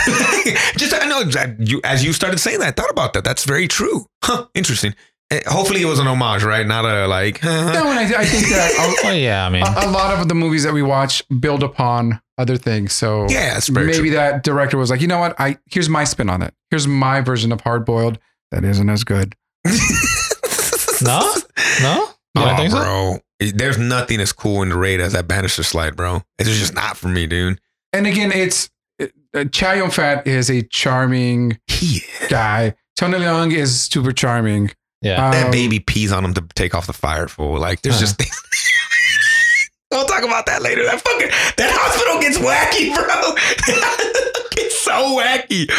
just 0.78 0.94
I 0.94 1.06
know 1.08 1.24
you 1.60 1.82
as 1.84 2.04
you 2.04 2.14
started 2.14 2.40
saying 2.40 2.60
that, 2.60 2.68
I 2.70 2.72
thought 2.72 2.90
about 2.92 3.14
that. 3.14 3.24
That's 3.24 3.44
very 3.46 3.68
true. 3.68 4.06
Huh, 4.24 4.48
interesting. 4.54 4.96
Eh, 5.32 5.42
Hopefully 5.48 5.82
it 5.82 5.86
was 5.86 6.00
an 6.00 6.08
homage, 6.08 6.44
right? 6.44 6.66
Not 6.68 6.86
a 6.86 7.08
like. 7.08 7.42
No, 7.44 7.50
and 7.90 8.00
I, 8.00 8.22
I 8.22 8.26
think 8.26 8.48
that 8.50 9.00
well, 9.04 9.16
yeah, 9.16 9.46
I 9.46 9.50
mean, 9.50 9.64
a, 9.64 9.88
a 9.88 9.90
lot 9.90 10.20
of 10.20 10.28
the 10.28 10.36
movies 10.36 10.64
that 10.64 10.74
we 10.74 10.82
watch 10.84 11.24
build 11.40 11.64
upon 11.64 12.22
other 12.38 12.58
things. 12.58 12.94
So 12.94 13.28
yeah, 13.30 13.60
maybe 13.72 13.94
true. 13.94 14.10
that 14.12 14.44
director 14.44 14.78
was 14.78 14.90
like, 14.90 15.00
you 15.02 15.08
know 15.08 15.20
what? 15.20 15.36
I 15.40 15.58
here's 15.68 15.90
my 15.90 16.04
spin 16.04 16.30
on 16.30 16.42
it. 16.42 16.54
Here's 16.70 16.88
my 16.88 17.22
version 17.22 17.52
of 17.52 17.62
Hard 17.62 17.86
Boiled. 17.86 18.20
That 18.52 18.66
isn't 18.66 18.90
as 18.90 19.04
good. 19.06 19.36
no, 21.02 21.34
no, 21.82 21.96
you 22.36 22.42
Oh, 22.44 22.58
don't 22.58 22.70
so? 22.70 22.78
bro. 22.78 23.20
There's 23.40 23.78
nothing 23.78 24.20
as 24.20 24.32
cool 24.34 24.62
in 24.62 24.70
the 24.70 24.78
raid 24.78 25.00
as 25.00 25.14
that 25.14 25.28
banister 25.28 25.64
slide, 25.64 25.96
bro. 25.96 26.22
It's 26.38 26.50
just 26.50 26.76
not 26.76 26.96
for 26.98 27.08
me, 27.08 27.26
dude. 27.26 27.60
And 27.94 28.06
again, 28.06 28.32
it's 28.32 28.70
uh, 29.34 29.46
Chow 29.52 29.74
Yun 29.74 29.90
Fat 29.90 30.28
is 30.28 30.50
a 30.52 30.62
charming 30.64 31.58
Yeah. 31.82 32.02
guy. 32.30 32.76
Tony 32.96 33.18
Leung 33.18 33.52
is 33.54 33.82
super 33.82 34.12
charming. 34.12 34.72
Yeah, 35.02 35.32
that 35.32 35.46
Um, 35.48 35.52
baby 35.52 35.80
pees 35.80 36.12
on 36.12 36.24
him 36.24 36.34
to 36.36 36.42
take 36.56 36.76
off 36.76 36.86
the 36.88 36.94
fire 36.94 37.28
fool. 37.28 37.60
Like 37.60 37.82
there's 37.82 37.96
Uh-huh. 37.96 38.02
just 38.06 38.18
things. 38.18 38.36
We'll 39.92 40.06
talk 40.06 40.24
about 40.24 40.46
that 40.46 40.62
later. 40.62 40.86
That 40.86 41.02
fucking 41.02 41.28
that 41.58 41.70
hospital 41.74 42.22
gets 42.22 42.38
wacky, 42.38 42.96
bro. 42.96 43.36
it's 44.58 44.80
so 44.80 45.18
wacky. 45.20 45.70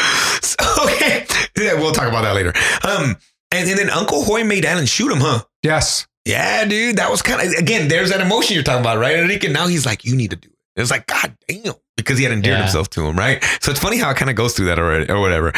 So, 0.45 0.85
okay, 0.85 1.27
yeah, 1.59 1.73
we'll 1.81 1.93
talk 1.93 2.09
about 2.09 2.21
that 2.23 2.35
later. 2.35 2.53
Um, 2.87 3.17
and, 3.53 3.69
and 3.71 3.79
then 3.79 3.89
Uncle 3.89 4.23
Hoy 4.23 4.45
made 4.45 4.67
Alan 4.67 4.85
shoot 4.85 5.11
him, 5.11 5.21
huh? 5.21 5.45
Yes. 5.63 6.07
Yeah, 6.27 6.67
dude, 6.67 6.97
that 6.97 7.11
was 7.11 7.23
kind 7.23 7.41
of 7.41 7.55
again. 7.59 7.89
There's 7.89 8.11
that 8.11 8.21
emotion 8.21 8.53
you're 8.55 8.63
talking 8.63 8.83
about, 8.83 8.99
right, 8.99 9.17
Enrique? 9.19 9.49
Now 9.51 9.67
he's 9.67 9.87
like, 9.87 10.05
you 10.05 10.15
need 10.15 10.31
to 10.31 10.37
do 10.37 10.49
it. 10.51 10.59
It 10.77 10.81
was 10.83 10.91
like, 10.91 11.07
God 11.07 11.35
damn, 11.49 11.73
because 11.97 12.19
he 12.19 12.25
had 12.25 12.33
endeared 12.33 12.57
Yeah. 12.59 12.63
himself 12.65 12.89
to 12.91 13.07
him, 13.07 13.17
right? 13.17 13.43
So 13.61 13.71
it's 13.71 13.81
funny 13.81 13.99
how 13.99 14.11
it 14.11 14.17
kind 14.17 14.31
of 14.31 14.37
goes 14.37 14.55
through 14.55 14.67
that 14.67 14.79
already, 14.79 15.11
or 15.11 15.21
whatever. 15.21 15.53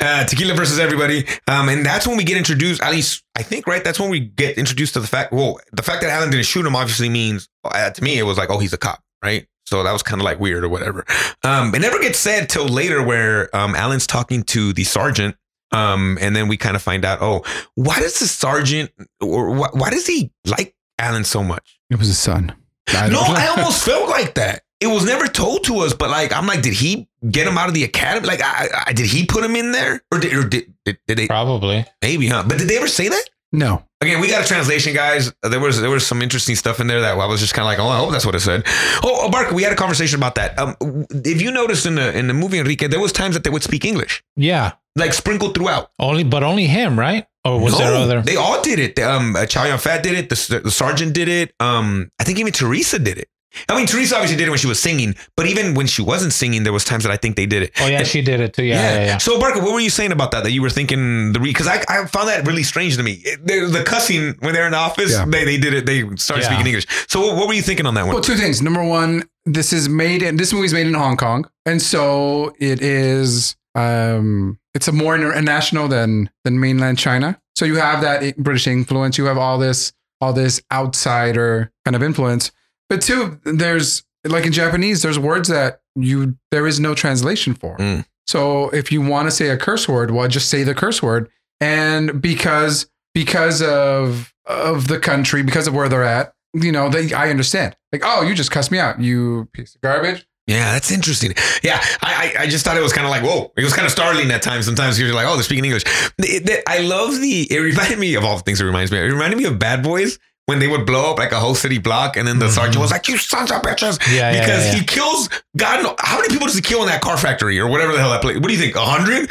Uh, 0.00 0.24
tequila 0.24 0.54
versus 0.54 0.78
everybody, 0.78 1.26
um, 1.48 1.68
and 1.68 1.84
that's 1.86 2.06
when 2.06 2.16
we 2.16 2.24
get 2.24 2.36
introduced. 2.36 2.82
At 2.82 2.92
least 2.92 3.22
I 3.36 3.42
think, 3.42 3.66
right? 3.66 3.82
That's 3.84 4.00
when 4.00 4.10
we 4.10 4.20
get 4.20 4.58
introduced 4.58 4.94
to 4.94 5.00
the 5.00 5.06
fact. 5.06 5.32
Well, 5.32 5.58
the 5.72 5.82
fact 5.82 6.02
that 6.02 6.10
Alan 6.10 6.30
didn't 6.30 6.46
shoot 6.46 6.66
him 6.66 6.74
obviously 6.76 7.08
means 7.08 7.48
uh, 7.64 7.90
to 7.90 8.02
me 8.02 8.18
it 8.18 8.24
was 8.24 8.36
like, 8.38 8.50
oh, 8.50 8.58
he's 8.58 8.72
a 8.72 8.78
cop, 8.78 9.02
right? 9.22 9.46
So 9.66 9.82
that 9.82 9.92
was 9.92 10.02
kind 10.02 10.20
of 10.20 10.24
like 10.24 10.38
weird 10.38 10.62
or 10.62 10.68
whatever. 10.68 11.04
Um, 11.42 11.74
it 11.74 11.80
never 11.80 11.98
gets 11.98 12.18
said 12.20 12.48
till 12.48 12.66
later 12.68 13.02
where 13.02 13.54
um, 13.54 13.74
Alan's 13.74 14.06
talking 14.06 14.44
to 14.44 14.72
the 14.72 14.84
sergeant. 14.84 15.36
Um, 15.72 16.16
and 16.20 16.36
then 16.36 16.46
we 16.46 16.56
kind 16.56 16.76
of 16.76 16.82
find 16.82 17.04
out, 17.04 17.18
oh, 17.20 17.42
why 17.74 17.98
does 17.98 18.20
the 18.20 18.28
sergeant 18.28 18.92
or 19.20 19.50
why, 19.50 19.68
why 19.72 19.90
does 19.90 20.06
he 20.06 20.30
like 20.46 20.76
Alan 21.00 21.24
so 21.24 21.42
much? 21.42 21.80
It 21.90 21.98
was 21.98 22.06
his 22.06 22.18
son. 22.18 22.54
I 22.90 23.08
No, 23.08 23.20
I 23.20 23.46
almost 23.56 23.84
felt 23.84 24.08
like 24.08 24.34
that. 24.34 24.62
It 24.80 24.88
was 24.88 25.04
never 25.06 25.26
told 25.26 25.64
to 25.64 25.78
us, 25.78 25.92
but 25.94 26.10
like 26.10 26.32
I'm 26.32 26.46
like, 26.46 26.62
did 26.62 26.74
he 26.74 27.08
get 27.30 27.46
him 27.46 27.56
out 27.56 27.68
of 27.68 27.74
the 27.74 27.84
academy? 27.84 28.26
Like, 28.26 28.42
I, 28.42 28.68
I 28.88 28.92
did 28.92 29.06
he 29.06 29.24
put 29.24 29.42
him 29.44 29.56
in 29.56 29.72
there, 29.72 30.02
or 30.12 30.18
did, 30.18 30.32
or 30.34 30.46
did, 30.48 30.72
did, 30.84 30.98
did 31.06 31.18
they? 31.18 31.26
probably. 31.26 31.84
Maybe, 32.02 32.28
huh? 32.28 32.44
But 32.46 32.58
did 32.58 32.68
they 32.68 32.76
ever 32.76 32.88
say 32.88 33.08
that? 33.08 33.24
no. 33.52 33.82
Again, 34.02 34.20
we 34.20 34.28
got 34.28 34.44
a 34.44 34.46
translation, 34.46 34.92
guys. 34.92 35.32
There 35.42 35.58
was 35.58 35.80
there 35.80 35.88
was 35.88 36.06
some 36.06 36.20
interesting 36.20 36.54
stuff 36.54 36.80
in 36.80 36.86
there 36.86 37.00
that 37.00 37.16
I 37.18 37.26
was 37.26 37.40
just 37.40 37.54
kind 37.54 37.64
of 37.64 37.68
like, 37.68 37.78
oh, 37.78 37.88
I 37.90 37.96
hope 37.96 38.12
that's 38.12 38.26
what 38.26 38.34
it 38.34 38.40
said. 38.40 38.62
Oh, 39.02 39.20
oh, 39.22 39.30
Barca, 39.30 39.54
we 39.54 39.62
had 39.62 39.72
a 39.72 39.76
conversation 39.76 40.18
about 40.18 40.34
that. 40.34 40.58
Um, 40.58 40.76
if 41.10 41.40
you 41.40 41.50
noticed 41.50 41.86
in 41.86 41.94
the 41.94 42.14
in 42.16 42.26
the 42.26 42.34
movie 42.34 42.58
Enrique, 42.58 42.88
there 42.88 43.00
was 43.00 43.10
times 43.10 43.34
that 43.34 43.42
they 43.44 43.48
would 43.48 43.62
speak 43.62 43.86
English, 43.86 44.22
Yeah, 44.36 44.72
like 44.96 45.14
sprinkled 45.14 45.54
throughout. 45.54 45.90
only, 45.98 46.24
but 46.24 46.42
only 46.42 46.66
him, 46.66 46.98
right? 46.98 47.26
Or 47.46 47.58
was 47.58 47.78
there 47.78 47.94
other? 47.94 48.20
They 48.20 48.36
all 48.36 48.60
did 48.60 48.78
it. 48.78 48.98
Um, 48.98 49.34
uh, 49.34 49.46
Chow 49.46 49.64
Yun 49.64 49.78
Fat 49.78 50.02
did 50.02 50.12
it. 50.18 50.28
The, 50.28 50.60
the 50.64 50.70
sergeant 50.70 51.14
did 51.14 51.28
it. 51.28 51.54
Um, 51.58 52.10
I 52.18 52.24
think 52.24 52.38
even 52.38 52.52
Teresa 52.52 52.98
did 52.98 53.16
it. 53.16 53.28
I 53.68 53.76
mean, 53.76 53.86
Teresa 53.86 54.14
obviously 54.16 54.36
did 54.36 54.46
it 54.46 54.50
when 54.50 54.58
she 54.58 54.66
was 54.66 54.80
singing, 54.80 55.14
but 55.36 55.46
even 55.46 55.74
when 55.74 55.86
she 55.86 56.02
wasn't 56.02 56.32
singing, 56.32 56.62
there 56.62 56.72
was 56.72 56.84
times 56.84 57.04
that 57.04 57.12
I 57.12 57.16
think 57.16 57.36
they 57.36 57.46
did 57.46 57.62
it. 57.64 57.72
oh 57.80 57.86
yeah, 57.86 58.02
she 58.02 58.22
did 58.22 58.40
it 58.40 58.52
too. 58.54 58.64
Yeah, 58.64 58.94
yeah, 58.94 59.04
yeah. 59.04 59.18
So 59.18 59.38
Barca, 59.40 59.60
what 59.60 59.72
were 59.72 59.80
you 59.80 59.90
saying 59.90 60.12
about 60.12 60.30
that? 60.32 60.44
That 60.44 60.52
you 60.52 60.62
were 60.62 60.70
thinking 60.70 61.32
the 61.32 61.40
re 61.40 61.50
because 61.50 61.66
I, 61.66 61.82
I 61.88 62.06
found 62.06 62.28
that 62.28 62.46
really 62.46 62.62
strange 62.62 62.96
to 62.96 63.02
me. 63.02 63.20
It- 63.24 63.46
the, 63.46 63.66
the 63.78 63.84
cussing 63.84 64.34
when 64.40 64.54
they're 64.54 64.66
in 64.66 64.72
the 64.72 64.78
office, 64.78 65.12
Yeah. 65.12 65.24
they, 65.26 65.44
they 65.44 65.56
did 65.58 65.72
it. 65.74 65.86
They 65.86 66.00
started 66.16 66.42
Yeah. 66.42 66.48
speaking 66.50 66.66
English. 66.66 66.86
So 67.08 67.20
what, 67.20 67.36
what 67.36 67.48
were 67.48 67.54
you 67.54 67.62
thinking 67.62 67.86
on 67.86 67.94
that 67.94 68.04
one? 68.06 68.14
Well, 68.14 68.22
two 68.22 68.34
things. 68.36 68.60
Number 68.62 68.82
one, 68.84 69.22
this 69.44 69.72
is 69.72 69.88
made 69.88 70.22
in 70.22 70.36
this 70.36 70.52
movie's 70.52 70.72
made 70.72 70.86
in 70.86 70.94
Hong 70.94 71.16
Kong, 71.16 71.48
and 71.64 71.80
so 71.80 72.54
it 72.58 72.80
is. 72.82 73.56
Um, 73.74 74.58
it's 74.74 74.88
a 74.88 74.92
more 74.92 75.14
international 75.14 75.86
than 75.88 76.30
than 76.44 76.58
mainland 76.58 76.98
China. 76.98 77.38
So 77.54 77.64
you 77.64 77.76
have 77.76 78.00
that 78.02 78.36
British 78.38 78.66
influence. 78.66 79.16
You 79.18 79.26
have 79.26 79.38
all 79.38 79.58
this 79.58 79.92
all 80.20 80.32
this 80.32 80.60
outsider 80.72 81.70
kind 81.84 81.94
of 81.94 82.02
influence. 82.02 82.50
But 82.88 83.02
two, 83.02 83.40
there's 83.44 84.04
like 84.24 84.46
in 84.46 84.52
Japanese, 84.52 85.02
there's 85.02 85.18
words 85.18 85.48
that 85.48 85.80
you 85.94 86.36
there 86.50 86.66
is 86.66 86.78
no 86.80 86.94
translation 86.94 87.54
for. 87.54 87.76
Mm. 87.78 88.04
So 88.26 88.70
if 88.70 88.90
you 88.90 89.00
want 89.00 89.26
to 89.28 89.30
say 89.30 89.48
a 89.50 89.56
curse 89.56 89.88
word, 89.88 90.10
well, 90.10 90.26
just 90.28 90.48
say 90.50 90.62
the 90.64 90.74
curse 90.74 91.02
word. 91.02 91.30
And 91.60 92.20
because 92.20 92.90
because 93.14 93.62
of 93.62 94.32
of 94.46 94.88
the 94.88 94.98
country, 94.98 95.42
because 95.42 95.66
of 95.66 95.74
where 95.74 95.88
they're 95.88 96.04
at, 96.04 96.32
you 96.54 96.70
know, 96.72 96.88
they 96.88 97.12
I 97.12 97.30
understand. 97.30 97.76
Like, 97.92 98.02
oh, 98.04 98.22
you 98.22 98.34
just 98.34 98.50
cussed 98.50 98.70
me 98.70 98.78
out, 98.78 99.00
you 99.00 99.48
piece 99.52 99.74
of 99.74 99.80
garbage. 99.80 100.26
Yeah, 100.46 100.72
that's 100.72 100.92
interesting. 100.92 101.34
Yeah, 101.64 101.80
I 102.02 102.34
I, 102.38 102.42
I 102.42 102.46
just 102.46 102.64
thought 102.64 102.76
it 102.76 102.82
was 102.82 102.92
kind 102.92 103.04
of 103.06 103.10
like 103.10 103.22
whoa. 103.22 103.52
It 103.56 103.64
was 103.64 103.72
kind 103.72 103.86
of 103.86 103.90
startling 103.92 104.30
at 104.30 104.42
times. 104.42 104.66
Sometimes 104.66 104.98
you're 105.00 105.12
like, 105.14 105.26
oh, 105.26 105.34
they're 105.34 105.42
speaking 105.42 105.64
English. 105.64 105.84
It- 106.18 106.48
it- 106.48 106.62
I 106.68 106.78
love 106.80 107.20
the. 107.20 107.46
It 107.50 107.58
reminded 107.70 107.98
me 107.98 108.14
of 108.14 108.24
all 108.24 108.36
the 108.36 108.42
things. 108.42 108.60
It 108.60 108.64
reminds 108.64 108.92
me. 108.92 108.98
It 108.98 109.02
reminded 109.02 109.38
me 109.38 109.44
of 109.44 109.58
Bad 109.58 109.82
Boys 109.82 110.18
when 110.46 110.58
they 110.60 110.66
would 110.68 110.86
blow 110.86 111.10
up 111.12 111.18
like 111.18 111.32
a 111.32 111.38
whole 111.40 111.54
city 111.54 111.78
block, 111.78 112.16
and 112.16 112.26
then 112.26 112.38
the 112.38 112.46
Mhm. 112.46 112.54
sergeant 112.54 112.78
was 112.78 112.90
like, 112.90 113.08
"You 113.08 113.18
sons 113.18 113.50
of 113.50 113.62
bitches!" 113.62 113.98
Yeah, 114.12 114.30
yeah, 114.32 114.40
because 114.40 114.64
yeah, 114.66 114.72
yeah. 114.72 114.78
he 114.78 114.84
kills. 114.86 115.28
God, 115.56 115.82
know, 115.82 115.94
how 116.00 116.16
many 116.18 116.28
people 116.28 116.46
does 116.46 116.56
he 116.56 116.62
kill 116.62 116.82
in 116.82 116.88
that 116.88 117.00
car 117.00 117.16
factory 117.16 117.58
or 117.60 117.66
whatever 117.66 117.92
the 117.92 117.98
hell 117.98 118.10
that 118.10 118.22
place? 118.22 118.36
What 118.36 118.46
do 118.46 118.52
you 118.54 118.60
think? 118.60 118.74
A 118.76 118.84
hundred? 118.84 119.30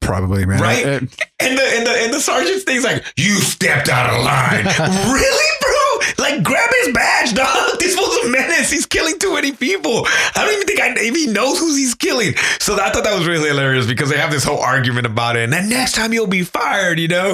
Probably, 0.00 0.44
man. 0.44 0.60
Right? 0.60 0.84
Uh, 0.84 1.00
And 1.40 1.56
the 1.58 1.62
and 1.76 1.86
the 1.86 1.92
and 2.04 2.12
the 2.12 2.20
sergeant's 2.20 2.64
thing's 2.64 2.84
like, 2.84 3.04
you 3.16 3.40
stepped 3.40 3.88
out 3.88 4.10
of 4.12 4.22
line. 4.22 4.64
really, 5.14 5.48
bro? 5.60 5.81
Like, 6.18 6.42
grab 6.42 6.70
his 6.82 6.94
badge, 6.94 7.34
dog. 7.34 7.48
This 7.82 7.96
was 7.96 8.26
a 8.26 8.28
menace. 8.30 8.70
He's 8.70 8.86
killing 8.86 9.18
too 9.18 9.34
many 9.34 9.52
people. 9.52 10.04
I 10.06 10.32
don't 10.36 10.54
even 10.54 10.66
think 10.66 10.80
I 10.80 10.94
if 10.96 11.16
he 11.16 11.26
knows 11.26 11.58
who 11.58 11.74
he's 11.74 11.94
killing. 11.94 12.34
So 12.60 12.74
I 12.74 12.90
thought 12.90 13.04
that 13.04 13.16
was 13.18 13.26
really 13.26 13.48
hilarious 13.48 13.86
because 13.86 14.08
they 14.08 14.18
have 14.18 14.30
this 14.30 14.44
whole 14.44 14.60
argument 14.60 15.06
about 15.06 15.36
it. 15.36 15.44
And 15.44 15.52
then 15.52 15.68
next 15.68 15.94
time 15.94 16.12
you'll 16.12 16.26
be 16.28 16.42
fired, 16.42 17.00
you 17.00 17.08
know? 17.08 17.30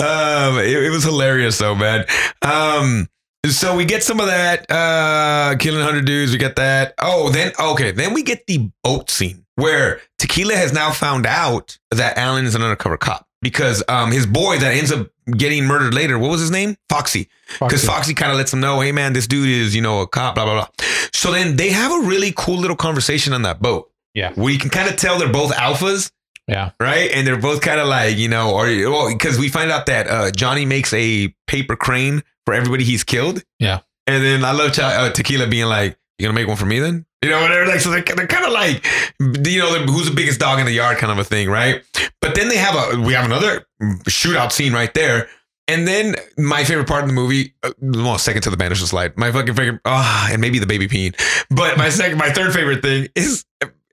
Um, 0.00 0.58
it, 0.58 0.82
it 0.82 0.90
was 0.90 1.04
hilarious 1.04 1.58
though, 1.58 1.74
man. 1.74 2.04
Um 2.42 3.08
so 3.46 3.76
we 3.76 3.84
get 3.84 4.02
some 4.02 4.20
of 4.20 4.26
that, 4.26 4.70
uh, 4.70 5.54
killing 5.58 5.80
100 5.80 6.06
dudes. 6.06 6.32
We 6.32 6.38
get 6.38 6.56
that. 6.56 6.94
Oh, 6.98 7.28
then, 7.28 7.52
okay. 7.60 7.90
Then 7.90 8.14
we 8.14 8.22
get 8.22 8.46
the 8.46 8.70
boat 8.82 9.10
scene 9.10 9.44
where 9.56 10.00
Tequila 10.18 10.56
has 10.56 10.72
now 10.72 10.90
found 10.90 11.26
out 11.26 11.78
that 11.90 12.16
Alan 12.16 12.46
is 12.46 12.54
an 12.54 12.62
undercover 12.62 12.96
cop 12.96 13.26
because 13.44 13.84
um, 13.88 14.10
his 14.10 14.26
boy 14.26 14.58
that 14.58 14.74
ends 14.74 14.90
up 14.90 15.06
getting 15.36 15.64
murdered 15.64 15.94
later, 15.94 16.18
what 16.18 16.30
was 16.32 16.40
his 16.40 16.50
name? 16.50 16.76
Foxy. 16.88 17.28
Because 17.60 17.84
Foxy 17.84 18.14
kind 18.14 18.32
of 18.32 18.38
lets 18.38 18.52
him 18.52 18.58
know, 18.58 18.80
hey, 18.80 18.90
man, 18.90 19.12
this 19.12 19.28
dude 19.28 19.48
is, 19.48 19.76
you 19.76 19.82
know, 19.82 20.00
a 20.00 20.08
cop, 20.08 20.34
blah, 20.34 20.44
blah, 20.44 20.54
blah. 20.54 20.68
So 21.12 21.30
then 21.30 21.54
they 21.56 21.70
have 21.70 21.92
a 21.92 22.06
really 22.08 22.32
cool 22.36 22.56
little 22.58 22.76
conversation 22.76 23.32
on 23.32 23.42
that 23.42 23.62
boat 23.62 23.88
Yeah. 24.14 24.32
where 24.34 24.52
you 24.52 24.58
can 24.58 24.70
kind 24.70 24.88
of 24.90 24.96
tell 24.96 25.18
they're 25.18 25.32
both 25.32 25.52
alphas 25.52 26.10
Yeah. 26.48 26.72
right? 26.80 27.10
And 27.12 27.24
they're 27.26 27.40
both 27.40 27.60
kind 27.60 27.78
of 27.78 27.86
like, 27.88 28.16
you 28.16 28.28
know, 28.28 28.50
or 28.54 28.66
well, 28.90 29.08
because 29.12 29.38
we 29.38 29.48
find 29.48 29.70
out 29.70 29.86
that 29.86 30.08
uh, 30.08 30.30
Johnny 30.32 30.64
makes 30.66 30.92
a 30.92 31.28
paper 31.46 31.76
crane 31.76 32.22
for 32.44 32.52
everybody 32.54 32.82
he's 32.84 33.04
killed. 33.04 33.42
Yeah. 33.60 33.80
And 34.06 34.22
then 34.22 34.44
I 34.44 34.50
love 34.52 34.72
Ch- 34.72 34.80
uh, 34.80 35.10
Tequila 35.10 35.46
being 35.46 35.66
like, 35.66 35.96
"You 36.18 36.26
gonna 36.26 36.34
make 36.34 36.48
one 36.48 36.56
for 36.56 36.66
me 36.66 36.78
then?" 36.78 37.06
You 37.22 37.30
know, 37.30 37.40
whatever. 37.40 37.66
Like, 37.66 37.80
so 37.80 37.90
they're, 37.90 38.02
they're 38.02 38.26
kind 38.26 38.44
of 38.44 38.52
like, 38.52 38.84
you 39.18 39.58
know, 39.58 39.78
who's 39.86 40.10
the 40.10 40.14
biggest 40.14 40.38
dog 40.38 40.60
in 40.60 40.66
the 40.66 40.72
yard 40.72 40.98
kind 40.98 41.10
of 41.10 41.18
a 41.18 41.24
thing, 41.24 41.48
right? 41.48 41.82
But 42.20 42.34
then 42.34 42.48
they 42.48 42.58
have 42.58 42.74
a 42.74 43.00
we 43.00 43.14
have 43.14 43.24
another 43.24 43.66
shootout 44.04 44.52
scene 44.52 44.72
right 44.72 44.92
there. 44.94 45.28
And 45.66 45.88
then 45.88 46.16
my 46.36 46.62
favorite 46.64 46.86
part 46.86 47.04
of 47.04 47.08
the 47.08 47.14
movie, 47.14 47.54
uh, 47.62 47.72
well, 47.80 48.18
second 48.18 48.42
to 48.42 48.50
the 48.50 48.56
Bannister 48.56 48.86
slide, 48.86 49.16
my 49.16 49.32
fucking 49.32 49.54
favorite, 49.54 49.80
ah, 49.86 50.28
and 50.30 50.38
maybe 50.40 50.58
the 50.58 50.66
baby 50.66 50.86
peeing. 50.86 51.14
But 51.48 51.78
my 51.78 51.88
second, 51.88 52.18
my 52.18 52.30
third 52.30 52.52
favorite 52.52 52.82
thing 52.82 53.08
is 53.14 53.46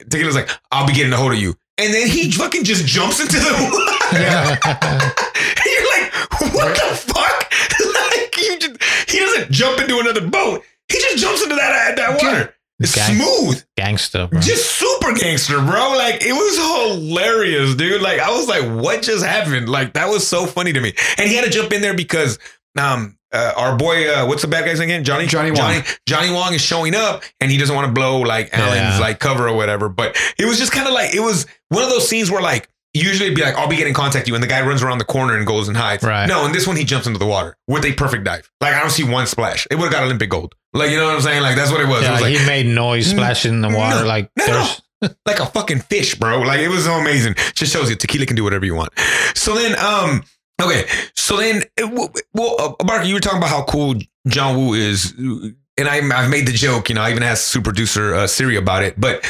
Tequila's 0.10 0.36
like, 0.36 0.50
I'll 0.72 0.86
be 0.86 0.94
getting 0.94 1.14
a 1.14 1.18
hold 1.18 1.32
of 1.32 1.40
you. 1.40 1.56
And 1.78 1.94
then 1.94 2.08
he 2.08 2.30
fucking 2.32 2.66
just 2.66 2.86
jumps 2.86 3.22
into 3.22 3.38
the 3.38 3.54
water. 3.54 4.18
And 4.18 4.60
you're 5.66 5.88
like, 5.96 6.54
what 6.54 6.76
the 6.76 6.96
fuck? 6.96 7.52
like, 8.12 8.38
you 8.38 8.60
just, 8.60 9.10
he 9.10 9.20
doesn't 9.20 9.52
jump 9.52 9.80
into 9.80 10.00
another 10.00 10.28
boat. 10.28 10.64
He 10.92 11.00
just 11.00 11.18
jumps 11.18 11.42
into 11.44 11.56
that 11.56 11.96
that 11.98 12.22
water. 12.24 12.54
It's 12.80 12.96
Gang- 12.96 13.16
smooth, 13.16 13.64
Gangster, 13.78 14.26
bro. 14.28 14.40
just 14.42 14.72
super 14.76 15.14
gangster, 15.14 15.58
bro. 15.58 15.94
Like 15.98 16.24
it 16.26 16.34
was 16.34 16.58
hilarious, 17.06 17.76
dude. 17.76 18.02
Like 18.02 18.20
I 18.20 18.32
was 18.32 18.48
like, 18.48 18.64
what 18.84 19.04
just 19.04 19.24
happened? 19.26 19.70
Like 19.70 19.94
that 19.94 20.10
was 20.10 20.28
so 20.28 20.46
funny 20.48 20.74
to 20.74 20.82
me. 20.82 20.94
And 21.20 21.30
he 21.30 21.36
had 21.36 21.46
to 21.46 21.52
jump 21.52 21.72
in 21.74 21.82
there 21.82 21.94
because 21.96 22.40
um 22.80 23.18
uh, 23.34 23.54
our 23.56 23.78
boy, 23.78 24.12
uh, 24.14 24.26
what's 24.26 24.42
the 24.42 24.48
bad 24.50 24.66
guy's 24.66 24.80
name 24.80 24.90
again? 24.90 25.04
Johnny 25.06 25.26
Johnny 25.26 25.52
Wong. 25.52 25.58
Johnny, 25.60 25.84
Johnny 26.06 26.32
Wong 26.34 26.54
is 26.54 26.60
showing 26.62 26.94
up, 26.94 27.24
and 27.40 27.50
he 27.50 27.58
doesn't 27.58 27.74
want 27.74 27.88
to 27.88 27.94
blow 27.94 28.20
like 28.20 28.54
Alan's 28.54 28.96
Yeah. 28.96 29.00
like 29.00 29.20
cover 29.20 29.48
or 29.48 29.56
whatever. 29.56 29.88
But 29.88 30.18
it 30.38 30.46
was 30.46 30.58
just 30.60 30.74
kind 30.74 30.86
of 30.88 30.94
like 30.94 31.14
it 31.16 31.22
was 31.22 31.46
one 31.70 31.82
of 31.84 31.90
those 31.90 32.06
scenes 32.10 32.30
where 32.30 32.42
like 32.42 32.68
usually 32.94 33.28
it'd 33.28 33.36
be 33.36 33.42
like 33.42 33.56
I'll 33.56 33.70
be 33.70 33.78
getting 33.78 33.94
contact 33.94 34.28
you, 34.28 34.36
and 34.36 34.44
the 34.44 34.48
guy 34.48 34.66
runs 34.66 34.84
around 34.84 34.98
the 34.98 35.06
corner 35.06 35.38
and 35.38 35.46
goes 35.46 35.68
and 35.68 35.78
hides. 35.78 36.04
Right. 36.04 36.28
No, 36.28 36.46
in 36.46 36.52
this 36.52 36.68
one 36.68 36.76
he 36.76 36.84
jumps 36.84 37.08
into 37.08 37.20
the 37.20 37.26
water 37.26 37.58
with 37.68 37.86
a 37.86 37.94
perfect 37.94 38.24
dive. 38.24 38.50
Like 38.60 38.74
I 38.74 38.80
don't 38.80 38.90
see 38.90 39.04
one 39.04 39.28
splash. 39.28 39.68
It 39.72 39.76
would 39.76 39.86
have 39.86 39.94
got 39.94 40.04
Olympic 40.04 40.30
gold. 40.30 40.56
Like 40.74 40.92
you 40.92 40.98
know 40.98 41.06
what 41.06 41.16
I'm 41.16 41.22
saying? 41.22 41.42
Like 41.42 41.56
that's 41.56 41.72
what 41.72 41.82
it 41.82 41.88
was. 41.88 42.02
it 42.02 42.06
yeah, 42.06 42.12
was 42.14 42.22
like 42.22 42.38
he 42.38 42.46
made 42.46 42.66
noise 42.66 43.08
splashing 43.08 43.54
in 43.54 43.62
the 43.62 43.70
water. 43.70 44.02
No, 44.02 44.06
like 44.06 44.30
no, 44.38 44.46
there's 44.46 44.82
like 45.26 45.40
a 45.40 45.46
fucking 45.46 45.80
fish, 45.80 46.16
bro. 46.16 46.40
Like 46.40 46.60
it 46.60 46.70
was 46.70 46.86
so 46.86 46.94
amazing. 46.94 47.36
Just 47.54 47.74
shows 47.74 47.90
you 47.90 47.96
tequila 47.96 48.26
can 48.26 48.36
do 48.36 48.44
whatever 48.44 48.66
you 48.66 48.76
want. 48.76 48.92
So 49.36 49.56
then, 49.56 49.78
um, 49.80 50.24
okay. 50.62 50.86
So 51.16 51.38
then, 51.38 51.64
well, 51.78 52.14
well, 52.34 52.56
uh, 52.60 52.86
Mark, 52.86 53.06
you 53.06 53.14
were 53.14 53.20
talking 53.20 53.40
about 53.40 53.50
how 53.50 53.64
cool 53.64 53.96
John 54.28 54.58
Woo 54.58 54.74
is, 54.74 55.14
and 55.18 55.56
I, 55.80 55.98
I've 55.98 56.30
made 56.30 56.48
the 56.48 56.54
joke. 56.54 56.90
You 56.90 56.96
know, 56.96 57.02
I 57.02 57.12
even 57.12 57.24
asked 57.24 57.48
super 57.48 57.66
producer 57.66 58.14
uh, 58.14 58.28
Siri 58.28 58.56
about 58.56 58.84
it. 58.84 59.00
But 59.00 59.26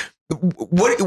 what 0.70 1.00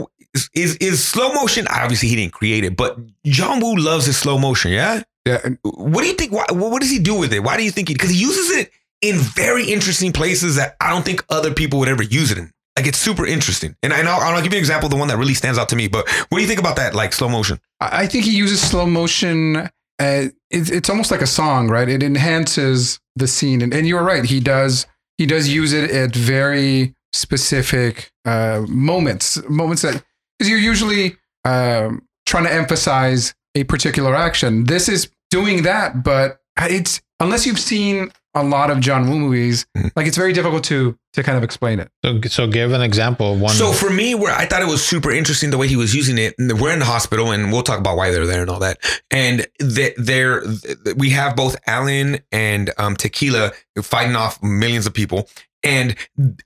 is 0.54 0.76
is 0.76 1.04
slow 1.04 1.32
motion? 1.32 1.66
Obviously, 1.68 2.08
he 2.08 2.16
didn't 2.16 2.32
create 2.32 2.64
it, 2.64 2.76
but 2.76 2.98
John 3.24 3.60
Woo 3.60 3.76
loves 3.76 4.06
his 4.06 4.16
slow 4.16 4.38
motion. 4.38 4.72
Yeah. 4.72 5.02
yeah, 5.26 5.38
and 5.44 5.58
What 5.62 6.02
do 6.02 6.08
you 6.08 6.14
think? 6.14 6.32
Why, 6.32 6.44
what 6.50 6.80
does 6.80 6.90
he 6.90 6.98
do 6.98 7.18
with 7.18 7.32
it? 7.32 7.40
Why 7.40 7.56
do 7.56 7.62
you 7.62 7.70
think 7.70 7.88
he? 7.88 7.94
Because 7.94 8.10
he 8.10 8.16
uses 8.16 8.56
it 8.56 8.70
in 9.02 9.16
very 9.16 9.70
interesting 9.70 10.12
places 10.12 10.56
that 10.56 10.76
I 10.80 10.90
don't 10.90 11.04
think 11.04 11.24
other 11.28 11.52
people 11.52 11.78
would 11.80 11.88
ever 11.88 12.02
use 12.02 12.30
it 12.30 12.38
in. 12.38 12.50
Like 12.76 12.86
it's 12.86 12.98
super 12.98 13.24
interesting. 13.24 13.76
And 13.82 13.92
I 13.92 14.02
know 14.02 14.10
I'll 14.10 14.42
give 14.42 14.52
you 14.52 14.58
an 14.58 14.62
example, 14.62 14.88
the 14.88 14.96
one 14.96 15.08
that 15.08 15.16
really 15.16 15.34
stands 15.34 15.58
out 15.58 15.68
to 15.68 15.76
me. 15.76 15.86
But 15.86 16.08
what 16.28 16.38
do 16.38 16.42
you 16.42 16.48
think 16.48 16.58
about 16.58 16.76
that? 16.76 16.94
Like 16.94 17.12
slow 17.12 17.28
motion? 17.28 17.60
I 17.80 18.02
I 18.02 18.06
think 18.06 18.24
he 18.24 18.32
uses 18.36 18.60
slow 18.60 18.86
motion. 18.86 19.68
Uh, 20.00 20.24
it's 20.50 20.70
it's 20.70 20.90
almost 20.90 21.10
like 21.12 21.22
a 21.22 21.26
song, 21.26 21.68
right? 21.68 21.88
It 21.88 22.02
enhances 22.02 22.98
the 23.14 23.28
scene, 23.28 23.62
and, 23.62 23.72
and 23.72 23.86
you're 23.86 24.02
right. 24.02 24.24
He 24.24 24.40
does 24.40 24.86
he 25.18 25.26
does 25.26 25.48
use 25.48 25.72
it 25.72 25.90
at 25.90 26.16
very 26.16 26.94
specific 27.12 28.10
uh, 28.24 28.64
moments, 28.68 29.40
moments 29.48 29.82
that 29.82 30.02
because 30.38 30.50
you're 30.50 30.58
usually 30.58 31.16
um, 31.44 32.02
trying 32.26 32.44
to 32.44 32.52
emphasize 32.52 33.34
a 33.54 33.64
particular 33.64 34.14
action. 34.14 34.64
This 34.64 34.88
is 34.88 35.10
doing 35.30 35.62
that, 35.62 36.02
but 36.02 36.40
it's 36.60 37.00
unless 37.20 37.46
you've 37.46 37.58
seen 37.60 38.10
a 38.36 38.42
lot 38.42 38.68
of 38.68 38.80
John 38.80 39.08
Woo 39.08 39.16
movies, 39.18 39.64
Mhm. 39.76 39.92
like 39.94 40.06
it's 40.08 40.16
very 40.16 40.32
difficult 40.32 40.64
to 40.64 40.98
to 41.12 41.22
kind 41.22 41.38
of 41.38 41.44
explain 41.44 41.78
it. 41.78 41.88
so, 42.04 42.20
so 42.26 42.46
give 42.48 42.72
an 42.72 42.82
example 42.82 43.34
of 43.34 43.40
one. 43.40 43.54
So 43.54 43.70
for 43.72 43.88
me, 43.88 44.16
where 44.16 44.34
I 44.34 44.46
thought 44.46 44.62
it 44.62 44.66
was 44.66 44.84
super 44.84 45.12
interesting 45.12 45.50
the 45.50 45.58
way 45.58 45.68
he 45.68 45.76
was 45.76 45.94
using 45.94 46.18
it. 46.18 46.34
and 46.40 46.60
We're 46.60 46.72
in 46.72 46.80
the 46.80 46.84
hospital, 46.84 47.30
and 47.30 47.52
we'll 47.52 47.62
talk 47.62 47.78
about 47.78 47.96
why 47.96 48.10
they're 48.10 48.26
there 48.26 48.40
and 48.42 48.50
all 48.50 48.58
that. 48.58 48.78
And 49.12 49.46
th- 49.60 49.94
there, 49.96 50.42
we 50.96 51.10
have 51.10 51.36
both 51.36 51.54
Alan 51.68 52.18
and 52.32 52.72
um, 52.78 52.96
Tequila 52.96 53.52
fighting 53.80 54.16
off 54.16 54.42
millions 54.42 54.86
of 54.88 54.94
people. 54.94 55.28
And 55.64 55.96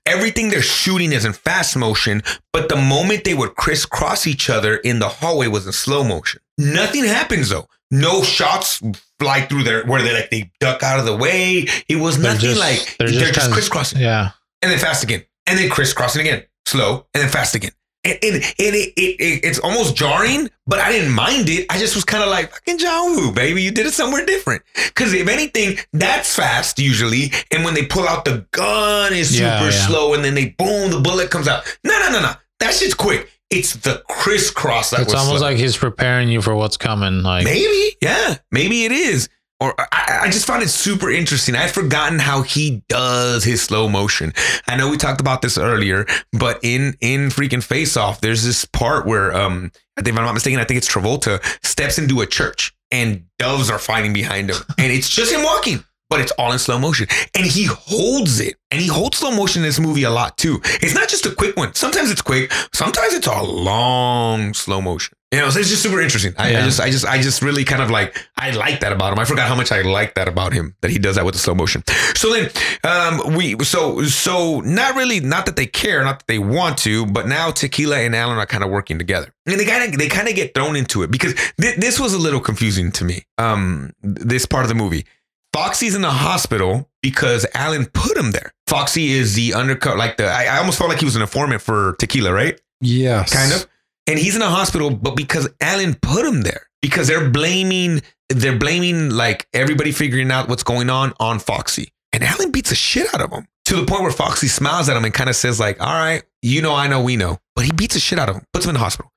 everything 0.05 0.49
they're 0.49 0.61
shooting 0.61 1.11
is 1.11 1.25
in 1.25 1.33
fast 1.33 1.75
motion, 1.75 2.23
but 2.53 2.69
the 2.69 2.77
moment 2.77 3.25
they 3.25 3.33
would 3.33 3.55
crisscross 3.55 4.25
each 4.25 4.49
other 4.49 4.77
in 4.77 4.99
the 4.99 5.09
hallway 5.09 5.47
was 5.47 5.65
in 5.67 5.73
slow 5.73 6.03
motion. 6.03 6.39
Nothing 6.57 7.03
happens 7.03 7.49
though. 7.49 7.67
No 7.91 8.23
shots 8.23 8.81
fly 9.19 9.41
through 9.41 9.63
there 9.63 9.85
where 9.85 10.01
they 10.01 10.13
like 10.13 10.29
they 10.29 10.51
duck 10.59 10.83
out 10.83 10.99
of 10.99 11.05
the 11.05 11.15
way. 11.17 11.65
It 11.89 11.97
was 11.97 12.17
They're 12.17 12.33
nothing 12.33 12.49
just- 12.51 12.59
like 12.59 12.97
they're 12.97 13.09
they're 13.09 13.19
just 13.19 13.33
just 13.33 13.51
crisscrossing 13.51 13.99
yeah, 13.99 14.31
and 14.61 14.71
then 14.71 14.79
fast 14.79 15.03
again, 15.03 15.23
and 15.47 15.57
then 15.59 15.69
crisscrossing 15.69 16.21
again, 16.21 16.43
slow, 16.65 17.07
and 17.13 17.23
then 17.23 17.29
fast 17.29 17.55
again. 17.55 17.71
And, 18.05 18.17
and, 18.23 18.35
and 18.35 18.43
it, 18.57 18.93
it, 18.95 19.19
it, 19.19 19.43
it's 19.43 19.59
almost 19.59 19.95
jarring, 19.95 20.49
but 20.65 20.79
I 20.79 20.91
didn't 20.91 21.11
mind 21.13 21.49
it. 21.49 21.65
I 21.69 21.77
just 21.77 21.95
was 21.95 22.05
kind 22.05 22.23
of 22.23 22.29
like, 22.29 22.49
fucking 22.51 22.77
John 22.77 23.11
Woo, 23.15 23.33
baby, 23.33 23.61
you 23.61 23.71
did 23.71 23.85
it 23.85 23.93
somewhere 23.93 24.25
different. 24.25 24.61
Because 24.73 25.13
if 25.13 25.27
anything, 25.27 25.77
that's 25.91 26.33
fast 26.33 26.79
usually. 26.79 27.31
And 27.51 27.65
when 27.65 27.73
they 27.73 27.85
pull 27.85 28.07
out 28.07 28.23
the 28.23 28.45
gun, 28.51 29.11
it's 29.13 29.29
super 29.31 29.43
Yeah, 29.43 29.69
slow, 29.71 30.13
and 30.13 30.23
then 30.23 30.33
they 30.33 30.51
boom, 30.57 30.91
the 30.91 31.01
bullet 31.01 31.29
comes 31.29 31.47
out. 31.49 31.65
No, 31.83 31.99
no, 31.99 32.09
no, 32.11 32.21
no. 32.21 32.31
That 32.59 32.73
shit's 32.73 32.93
quick. 32.93 33.29
It's 33.49 33.73
the 33.73 34.03
crisscross 34.07 34.91
that 34.91 35.01
It's 35.01 35.13
almost 35.13 35.39
slow. 35.39 35.47
like 35.49 35.57
he's 35.57 35.75
preparing 35.75 36.29
you 36.29 36.41
for 36.41 36.55
what's 36.55 36.77
coming. 36.77 37.23
Like 37.23 37.43
maybe, 37.43 37.97
yeah, 38.01 38.37
maybe 38.51 38.85
it 38.85 38.91
is. 38.91 39.27
Or 39.59 39.73
I, 39.77 40.21
I 40.23 40.29
just 40.29 40.47
found 40.47 40.63
it 40.63 40.69
super 40.69 41.09
interesting. 41.09 41.55
I'd 41.55 41.71
forgotten 41.71 42.19
how 42.19 42.43
he 42.43 42.81
does 42.87 43.43
his 43.43 43.61
slow 43.61 43.89
motion. 43.89 44.33
I 44.67 44.77
know 44.77 44.89
we 44.89 44.97
talked 44.97 45.19
about 45.19 45.41
this 45.41 45.57
earlier, 45.57 46.05
but 46.31 46.59
in 46.63 46.95
in 47.01 47.29
freaking 47.29 47.63
Face 47.63 47.97
Off, 47.97 48.21
there's 48.21 48.43
this 48.43 48.63
part 48.65 49.05
where 49.05 49.35
um, 49.35 49.71
I 49.97 50.01
think 50.01 50.13
if 50.13 50.19
I'm 50.19 50.25
not 50.25 50.33
mistaken, 50.33 50.59
I 50.59 50.63
think 50.63 50.77
it's 50.77 50.91
Travolta 50.91 51.43
steps 51.65 51.97
into 51.97 52.21
a 52.21 52.25
church 52.25 52.73
and 52.91 53.25
doves 53.37 53.69
are 53.69 53.79
fighting 53.79 54.13
behind 54.13 54.49
him, 54.49 54.57
and 54.77 54.91
it's 54.91 55.09
just 55.09 55.31
him 55.33 55.43
walking. 55.43 55.83
But 56.09 56.21
it's 56.21 56.31
all 56.33 56.51
in 56.51 56.59
slow 56.59 56.79
motion. 56.79 57.07
And 57.35 57.45
he 57.45 57.65
holds 57.65 58.39
it. 58.39 58.55
And 58.71 58.81
he 58.81 58.87
holds 58.87 59.17
slow 59.17 59.31
motion 59.31 59.61
in 59.61 59.67
this 59.67 59.79
movie 59.79 60.03
a 60.03 60.09
lot 60.09 60.37
too. 60.37 60.59
It's 60.81 60.95
not 60.95 61.07
just 61.09 61.25
a 61.25 61.33
quick 61.33 61.55
one. 61.55 61.73
Sometimes 61.75 62.09
it's 62.11 62.21
quick. 62.21 62.51
Sometimes 62.73 63.13
it's 63.13 63.27
a 63.27 63.41
long 63.41 64.53
slow 64.53 64.81
motion. 64.81 65.15
You 65.31 65.39
know, 65.39 65.51
so 65.51 65.59
it's 65.59 65.69
just 65.69 65.83
super 65.83 66.01
interesting. 66.01 66.33
I, 66.39 66.57
I 66.57 66.61
just, 66.63 66.79
I 66.79 66.89
just, 66.89 67.05
I 67.05 67.21
just 67.21 67.43
really 67.43 67.63
kind 67.63 67.83
of 67.83 67.91
like, 67.91 68.17
I 68.35 68.49
like 68.49 68.79
that 68.79 68.91
about 68.91 69.13
him. 69.13 69.19
I 69.19 69.25
forgot 69.25 69.47
how 69.47 69.53
much 69.53 69.71
I 69.71 69.83
like 69.83 70.15
that 70.15 70.27
about 70.27 70.53
him 70.53 70.75
that 70.81 70.89
he 70.89 70.97
does 70.97 71.17
that 71.17 71.25
with 71.25 71.35
the 71.35 71.39
slow 71.39 71.53
motion. 71.53 71.83
So 72.15 72.33
then, 72.33 72.49
um, 72.83 73.35
we, 73.35 73.55
so, 73.63 74.01
so 74.05 74.61
not 74.61 74.95
really, 74.95 75.19
not 75.19 75.45
that 75.45 75.55
they 75.55 75.67
care, 75.67 76.03
not 76.03 76.19
that 76.19 76.27
they 76.27 76.39
want 76.39 76.79
to, 76.79 77.05
but 77.05 77.27
now 77.27 77.51
Tequila 77.51 77.99
and 77.99 78.15
Alan 78.15 78.39
are 78.39 78.47
kind 78.47 78.63
of 78.63 78.71
working 78.71 78.97
together, 78.97 79.31
and 79.45 79.59
they 79.59 79.65
kind 79.65 79.93
of, 79.93 79.99
they 79.99 80.07
kind 80.07 80.27
of 80.27 80.33
get 80.33 80.55
thrown 80.55 80.75
into 80.75 81.03
it 81.03 81.11
because 81.11 81.35
th- 81.61 81.75
this 81.77 81.99
was 81.99 82.15
a 82.15 82.19
little 82.19 82.39
confusing 82.39 82.91
to 82.93 83.05
me. 83.05 83.23
Um, 83.37 83.93
this 84.01 84.47
part 84.47 84.65
of 84.65 84.69
the 84.69 84.75
movie. 84.75 85.05
Foxy's 85.53 85.95
in 85.95 86.01
the 86.01 86.11
hospital 86.11 86.89
because 87.01 87.45
Alan 87.53 87.85
put 87.87 88.15
him 88.15 88.31
there. 88.31 88.53
Foxy 88.67 89.11
is 89.11 89.35
the 89.35 89.53
undercover, 89.53 89.97
like 89.97 90.17
the, 90.17 90.25
I, 90.27 90.45
I 90.45 90.57
almost 90.59 90.77
felt 90.77 90.89
like 90.89 90.99
he 90.99 91.05
was 91.05 91.15
an 91.15 91.21
informant 91.21 91.61
for 91.61 91.95
Tequila, 91.99 92.31
right? 92.31 92.59
Yes. 92.81 93.33
kind 93.33 93.51
of. 93.53 93.67
And 94.07 94.17
he's 94.19 94.35
in 94.35 94.39
the 94.41 94.49
hospital, 94.49 94.89
but 94.89 95.15
because 95.15 95.47
Alan 95.61 95.95
put 95.95 96.25
him 96.25 96.41
there, 96.41 96.67
because 96.81 97.07
they're 97.07 97.29
blaming, 97.29 98.01
they're 98.29 98.57
blaming 98.57 99.09
like 99.09 99.47
everybody 99.53 99.91
figuring 99.91 100.31
out 100.31 100.49
what's 100.49 100.63
going 100.63 100.89
on 100.89 101.13
on 101.19 101.39
Foxy. 101.39 101.91
And 102.13 102.23
Alan 102.23 102.51
beats 102.51 102.69
the 102.69 102.75
shit 102.75 103.13
out 103.13 103.21
of 103.21 103.31
him 103.31 103.47
to 103.65 103.75
the 103.75 103.85
point 103.85 104.01
where 104.01 104.11
Foxy 104.11 104.47
smiles 104.47 104.89
at 104.89 104.97
him 104.97 105.05
and 105.05 105.13
kind 105.13 105.29
of 105.29 105.35
says 105.35 105.59
like, 105.59 105.79
"All 105.79 105.93
right, 105.93 106.23
you 106.41 106.61
know, 106.61 106.73
I 106.73 106.87
know, 106.87 107.03
we 107.03 107.17
know," 107.17 107.37
but 107.55 107.65
he 107.65 107.71
beats 107.71 107.93
the 107.93 107.99
shit 107.99 108.17
out 108.17 108.29
of 108.29 108.35
him, 108.37 108.45
puts 108.51 108.65
him 108.65 108.69
in 108.69 108.73
the 108.73 108.79
hospital. 108.79 109.11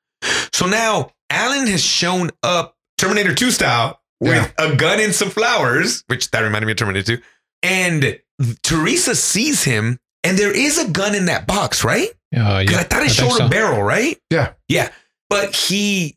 So 0.53 0.67
now 0.67 1.13
Alan 1.31 1.67
has 1.69 1.83
shown 1.83 2.31
up 2.43 2.77
Terminator 2.99 3.35
2 3.35 3.51
style 3.51 3.99
with 4.29 4.55
a 4.59 4.77
gun 4.77 5.01
and 5.01 5.15
some 5.15 5.31
flowers, 5.31 6.05
which 6.07 6.31
that 6.31 6.41
reminded 6.41 6.67
me 6.67 6.73
of 6.73 6.79
Terminator 6.79 7.17
2. 7.17 7.23
And 7.63 8.21
Teresa 8.63 9.15
sees 9.15 9.65
him, 9.65 9.99
and 10.25 10.39
there 10.39 10.55
is 10.57 10.79
a 10.79 10.89
gun 10.91 11.15
in 11.15 11.27
that 11.27 11.47
box, 11.47 11.85
right? 11.85 12.09
uh, 12.37 12.61
Because 12.61 12.73
yeah, 12.75 12.81
I 12.81 12.85
thought 12.85 13.03
it 13.03 13.05
I 13.05 13.09
showed 13.09 13.33
so. 13.33 13.47
a 13.47 13.49
barrel, 13.49 13.83
right? 13.83 14.19
Yeah. 14.31 14.53
Yeah. 14.69 14.91
But 15.31 15.55
he 15.55 16.17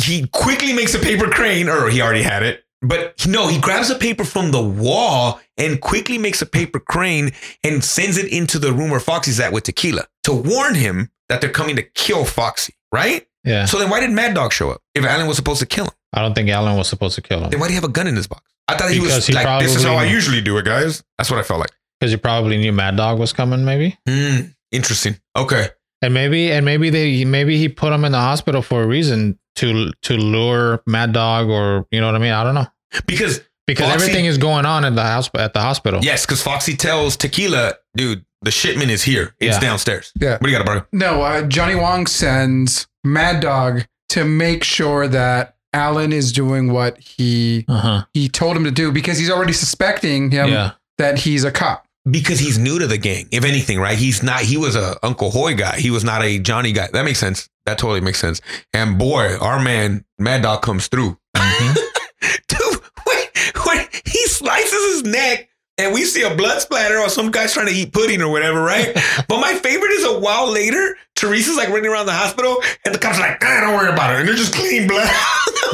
he 0.00 0.26
quickly 0.28 0.72
makes 0.72 0.94
a 0.94 0.98
paper 0.98 1.28
crane, 1.30 1.68
or 1.68 1.88
he 1.88 2.00
already 2.02 2.22
had 2.22 2.42
it. 2.42 2.64
But 2.82 3.26
no, 3.26 3.48
he 3.48 3.58
grabs 3.60 3.90
a 3.90 3.94
paper 3.94 4.24
from 4.24 4.50
the 4.50 4.62
wall 4.62 5.40
and 5.56 5.80
quickly 5.80 6.18
makes 6.18 6.42
a 6.42 6.46
paper 6.46 6.78
crane 6.80 7.30
and 7.64 7.82
sends 7.82 8.18
it 8.18 8.30
into 8.30 8.58
the 8.58 8.72
room 8.72 8.90
where 8.90 9.00
Foxy's 9.00 9.40
at 9.40 9.52
with 9.52 9.64
Tequila 9.64 10.06
to 10.24 10.32
warn 10.32 10.74
him 10.74 11.10
that 11.28 11.40
they're 11.40 11.50
coming 11.50 11.76
to 11.76 11.82
kill 11.82 12.24
Foxy, 12.24 12.74
right? 12.92 13.26
Yeah, 13.46 13.64
So 13.64 13.78
then 13.78 13.88
why 13.90 14.00
did 14.00 14.10
Mad 14.10 14.34
Dog 14.34 14.52
show 14.52 14.70
up 14.70 14.82
if 14.94 15.04
Alan 15.04 15.26
was 15.26 15.36
supposed 15.36 15.60
to 15.60 15.66
kill 15.66 15.84
him? 15.86 15.92
I 16.12 16.20
don't 16.22 16.34
think 16.34 16.48
Alan 16.50 16.76
was 16.76 16.88
supposed 16.88 17.14
to 17.16 17.22
kill 17.22 17.42
him 17.44 17.50
Then 17.50 17.60
why 17.60 17.66
do 17.68 17.72
you 17.74 17.80
have 17.80 17.88
a 17.88 17.92
gun 17.92 18.06
in 18.06 18.16
his 18.16 18.26
box? 18.26 18.42
I 18.68 18.76
thought 18.76 18.90
he 18.90 18.98
Because 18.98 19.16
was 19.16 19.26
he 19.28 19.32
like, 19.34 19.62
this 19.62 19.76
is 19.76 19.84
how 19.84 19.94
I 19.94 20.04
usually 20.04 20.40
do 20.40 20.58
it, 20.58 20.64
guys. 20.64 21.02
That's 21.18 21.30
what 21.30 21.38
I 21.38 21.42
felt 21.42 21.60
like. 21.60 21.70
because 22.00 22.10
he 22.10 22.16
probably 22.16 22.58
knew 22.58 22.72
Mad 22.72 22.96
Dog 22.96 23.18
was 23.18 23.32
coming, 23.32 23.64
maybe. 23.64 23.96
Hmm, 24.08 24.46
interesting. 24.72 25.18
Okay. 25.36 25.68
And 26.02 26.12
maybe 26.12 26.50
and 26.52 26.64
maybe 26.64 26.90
they 26.90 27.24
maybe 27.24 27.56
he 27.56 27.68
put 27.68 27.92
him 27.92 28.04
in 28.04 28.12
the 28.12 28.18
hospital 28.20 28.60
for 28.62 28.82
a 28.82 28.86
reason 28.86 29.38
to 29.56 29.92
to 30.02 30.14
lure 30.16 30.82
Mad 30.86 31.12
Dog 31.12 31.48
or 31.48 31.86
you 31.90 32.00
know 32.00 32.06
what 32.06 32.14
I 32.16 32.18
mean. 32.18 32.32
I 32.32 32.44
don't 32.44 32.54
know 32.54 32.66
Because 33.06 33.40
because 33.66 33.88
Foxy- 33.88 34.02
everything 34.04 34.24
is 34.26 34.36
going 34.38 34.66
on 34.66 34.84
at 34.84 34.94
the 34.94 35.02
house 35.02 35.30
at 35.38 35.54
the 35.54 35.60
hospital. 35.60 36.00
Yes, 36.04 36.26
because 36.26 36.42
Foxy 36.42 36.76
tells 36.76 37.16
Tequila, 37.16 37.74
dude, 37.96 38.24
the 38.42 38.50
shipment 38.50 38.90
is 38.90 39.02
here. 39.04 39.34
It's 39.40 39.54
Yeah. 39.56 39.60
downstairs. 39.60 40.12
Yeah. 40.20 40.32
What 40.32 40.42
do 40.44 40.50
you 40.50 40.56
got, 40.58 40.66
Barca? 40.66 40.86
No, 40.92 41.22
uh, 41.22 41.42
Johnny 41.42 41.74
Wong 41.76 42.06
sends 42.06 42.86
Mad 43.06 43.40
Dog 43.40 43.86
to 44.10 44.24
make 44.24 44.64
sure 44.64 45.08
that 45.08 45.56
Alan 45.72 46.12
is 46.12 46.32
doing 46.32 46.72
what 46.72 46.98
he 46.98 47.64
Uh 47.68 47.78
huh. 47.80 48.04
he 48.14 48.28
told 48.28 48.56
him 48.56 48.64
to 48.64 48.70
do 48.70 48.90
because 48.92 49.18
he's 49.18 49.30
already 49.30 49.52
suspecting 49.52 50.30
him 50.30 50.48
yeah. 50.48 50.72
that 50.98 51.18
he's 51.20 51.44
a 51.44 51.50
cop. 51.52 51.84
Because 52.08 52.38
he's 52.38 52.56
new 52.56 52.78
to 52.78 52.86
the 52.86 52.98
gang, 52.98 53.26
if 53.32 53.44
anything, 53.44 53.80
right? 53.80 53.98
He's 53.98 54.22
not, 54.22 54.40
he 54.42 54.56
was 54.56 54.76
a 54.76 54.96
Uncle 55.04 55.30
Hoy 55.32 55.54
guy. 55.54 55.76
He 55.80 55.90
was 55.90 56.04
not 56.04 56.22
a 56.22 56.38
Johnny 56.38 56.70
guy. 56.70 56.88
That 56.92 57.04
makes 57.04 57.18
sense. 57.18 57.48
That 57.64 57.78
totally 57.78 58.00
makes 58.00 58.20
sense. 58.20 58.40
And 58.72 58.96
boy, 58.96 59.36
our 59.40 59.60
man, 59.60 60.04
Mad 60.18 60.42
Dog 60.42 60.62
comes 60.62 60.86
through. 60.86 61.18
Mhm. 61.36 61.74
Dude, 62.48 62.80
wait, 63.08 63.30
wait, 63.66 64.02
he 64.06 64.24
slices 64.28 64.94
his 64.94 65.02
neck 65.02 65.48
and 65.78 65.92
we 65.92 66.04
see 66.04 66.22
a 66.22 66.34
blood 66.34 66.60
splatter 66.60 66.98
or 66.98 67.08
some 67.08 67.30
guy's 67.30 67.52
trying 67.52 67.66
to 67.66 67.72
eat 67.72 67.92
pudding 67.92 68.22
or 68.22 68.30
whatever, 68.30 68.62
right? 68.62 68.94
but 69.28 69.40
my 69.40 69.54
favorite 69.54 69.90
is 69.92 70.04
a 70.04 70.18
while 70.18 70.50
later, 70.50 70.96
Teresa's 71.14 71.56
like 71.56 71.68
running 71.68 71.90
around 71.90 72.06
the 72.06 72.12
hospital 72.12 72.56
and 72.84 72.94
the 72.94 72.98
cops 72.98 73.18
are 73.18 73.22
like, 73.28 73.42
ah, 73.42 73.60
don't 73.62 73.74
worry 73.74 73.92
about 73.92 74.14
it. 74.14 74.20
And 74.20 74.28
they're 74.28 74.36
just 74.36 74.54
clean 74.54 74.86
blood. 74.88 75.08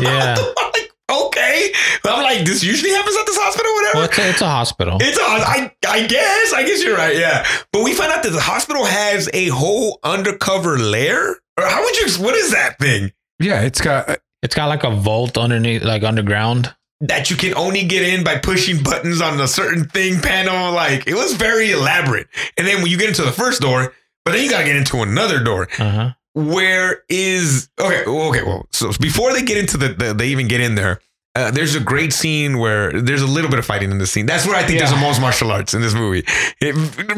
Yeah. 0.01 0.35
I'm 0.39 0.73
like, 0.73 0.91
okay. 1.11 1.71
I'm 2.07 2.23
like, 2.23 2.47
this 2.47 2.65
usually 2.65 2.93
happens 2.93 3.15
at 3.15 3.27
this 3.27 3.37
hospital, 3.37 3.71
or 3.71 3.75
whatever. 3.75 3.99
Well, 3.99 4.05
it's 4.07 4.19
a, 4.19 4.31
it's 4.31 4.41
a 4.41 4.49
hospital. 4.49 4.97
It's 5.03 5.19
a, 5.19 5.23
I, 5.23 5.73
I 5.87 6.07
guess, 6.07 6.53
I 6.55 6.63
guess 6.63 6.83
you're 6.83 6.97
right, 6.97 7.15
yeah. 7.15 7.47
But 7.75 7.85
we 7.85 7.93
find 7.93 8.11
out 8.11 8.23
that 8.23 8.31
the 8.31 8.41
hospital 8.41 8.87
has 8.87 9.29
a 9.35 9.49
whole 9.49 10.01
undercover 10.03 10.79
lair. 10.79 11.33
Or 11.59 11.67
how 11.67 11.83
would 11.85 11.97
you? 11.99 12.25
What 12.25 12.35
is 12.35 12.53
that 12.53 12.79
thing 12.79 13.13
Yeah, 13.39 13.61
it's 13.61 13.83
got 13.83 14.09
uh, 14.09 14.17
It's 14.43 14.55
got 14.55 14.69
like 14.69 14.83
a 14.83 14.91
vault 14.91 15.37
underneath, 15.37 15.83
like 15.85 16.03
underground. 16.03 16.75
That 17.03 17.31
you 17.31 17.37
can 17.37 17.55
only 17.55 17.85
get 17.85 18.03
in 18.03 18.25
by 18.25 18.39
pushing 18.39 18.83
buttons 18.83 19.21
on 19.21 19.39
a 19.41 19.47
certain 19.47 19.85
thing 19.85 20.21
panel? 20.21 20.73
Like 20.73 21.07
it 21.07 21.15
was 21.15 21.35
very 21.35 21.71
elaborate. 21.73 22.29
And 22.57 22.67
then 22.67 22.79
when 22.83 22.91
you 22.91 22.97
get 22.99 23.09
into 23.09 23.23
the 23.23 23.33
first 23.33 23.61
door, 23.61 23.93
but 24.25 24.33
then 24.33 24.43
you 24.45 24.51
gotta 24.51 24.65
get 24.65 24.77
into 24.77 24.99
another 25.03 25.43
door. 25.43 25.69
Uh 25.79 25.91
huh. 25.91 26.11
Where 26.35 27.03
is 27.11 27.69
okay? 27.79 28.05
Okay, 28.07 28.43
well, 28.43 28.67
so 28.73 28.91
before 29.01 29.33
they 29.35 29.43
get 29.43 29.59
into 29.59 29.77
the, 29.77 29.89
the 29.89 30.15
they 30.15 30.29
even 30.29 30.49
get 30.49 30.61
in 30.61 30.75
there. 30.77 31.01
Uh, 31.35 31.51
there's 31.51 31.75
a 31.75 31.81
great 31.81 32.13
scene 32.13 32.59
where 32.59 32.93
there's 33.01 33.23
a 33.23 33.27
little 33.27 33.49
bit 33.49 33.59
of 33.59 33.65
fighting 33.65 33.91
in 33.91 33.97
this 33.97 34.11
scene. 34.11 34.27
That's 34.27 34.47
where 34.47 34.55
I 34.55 34.63
think 34.65 34.79
there's 34.81 34.91
the 34.91 34.99
most 34.99 35.19
martial 35.19 35.51
arts 35.51 35.73
in 35.73 35.81
this 35.81 35.95
movie. 35.95 36.25
It- 36.61 36.75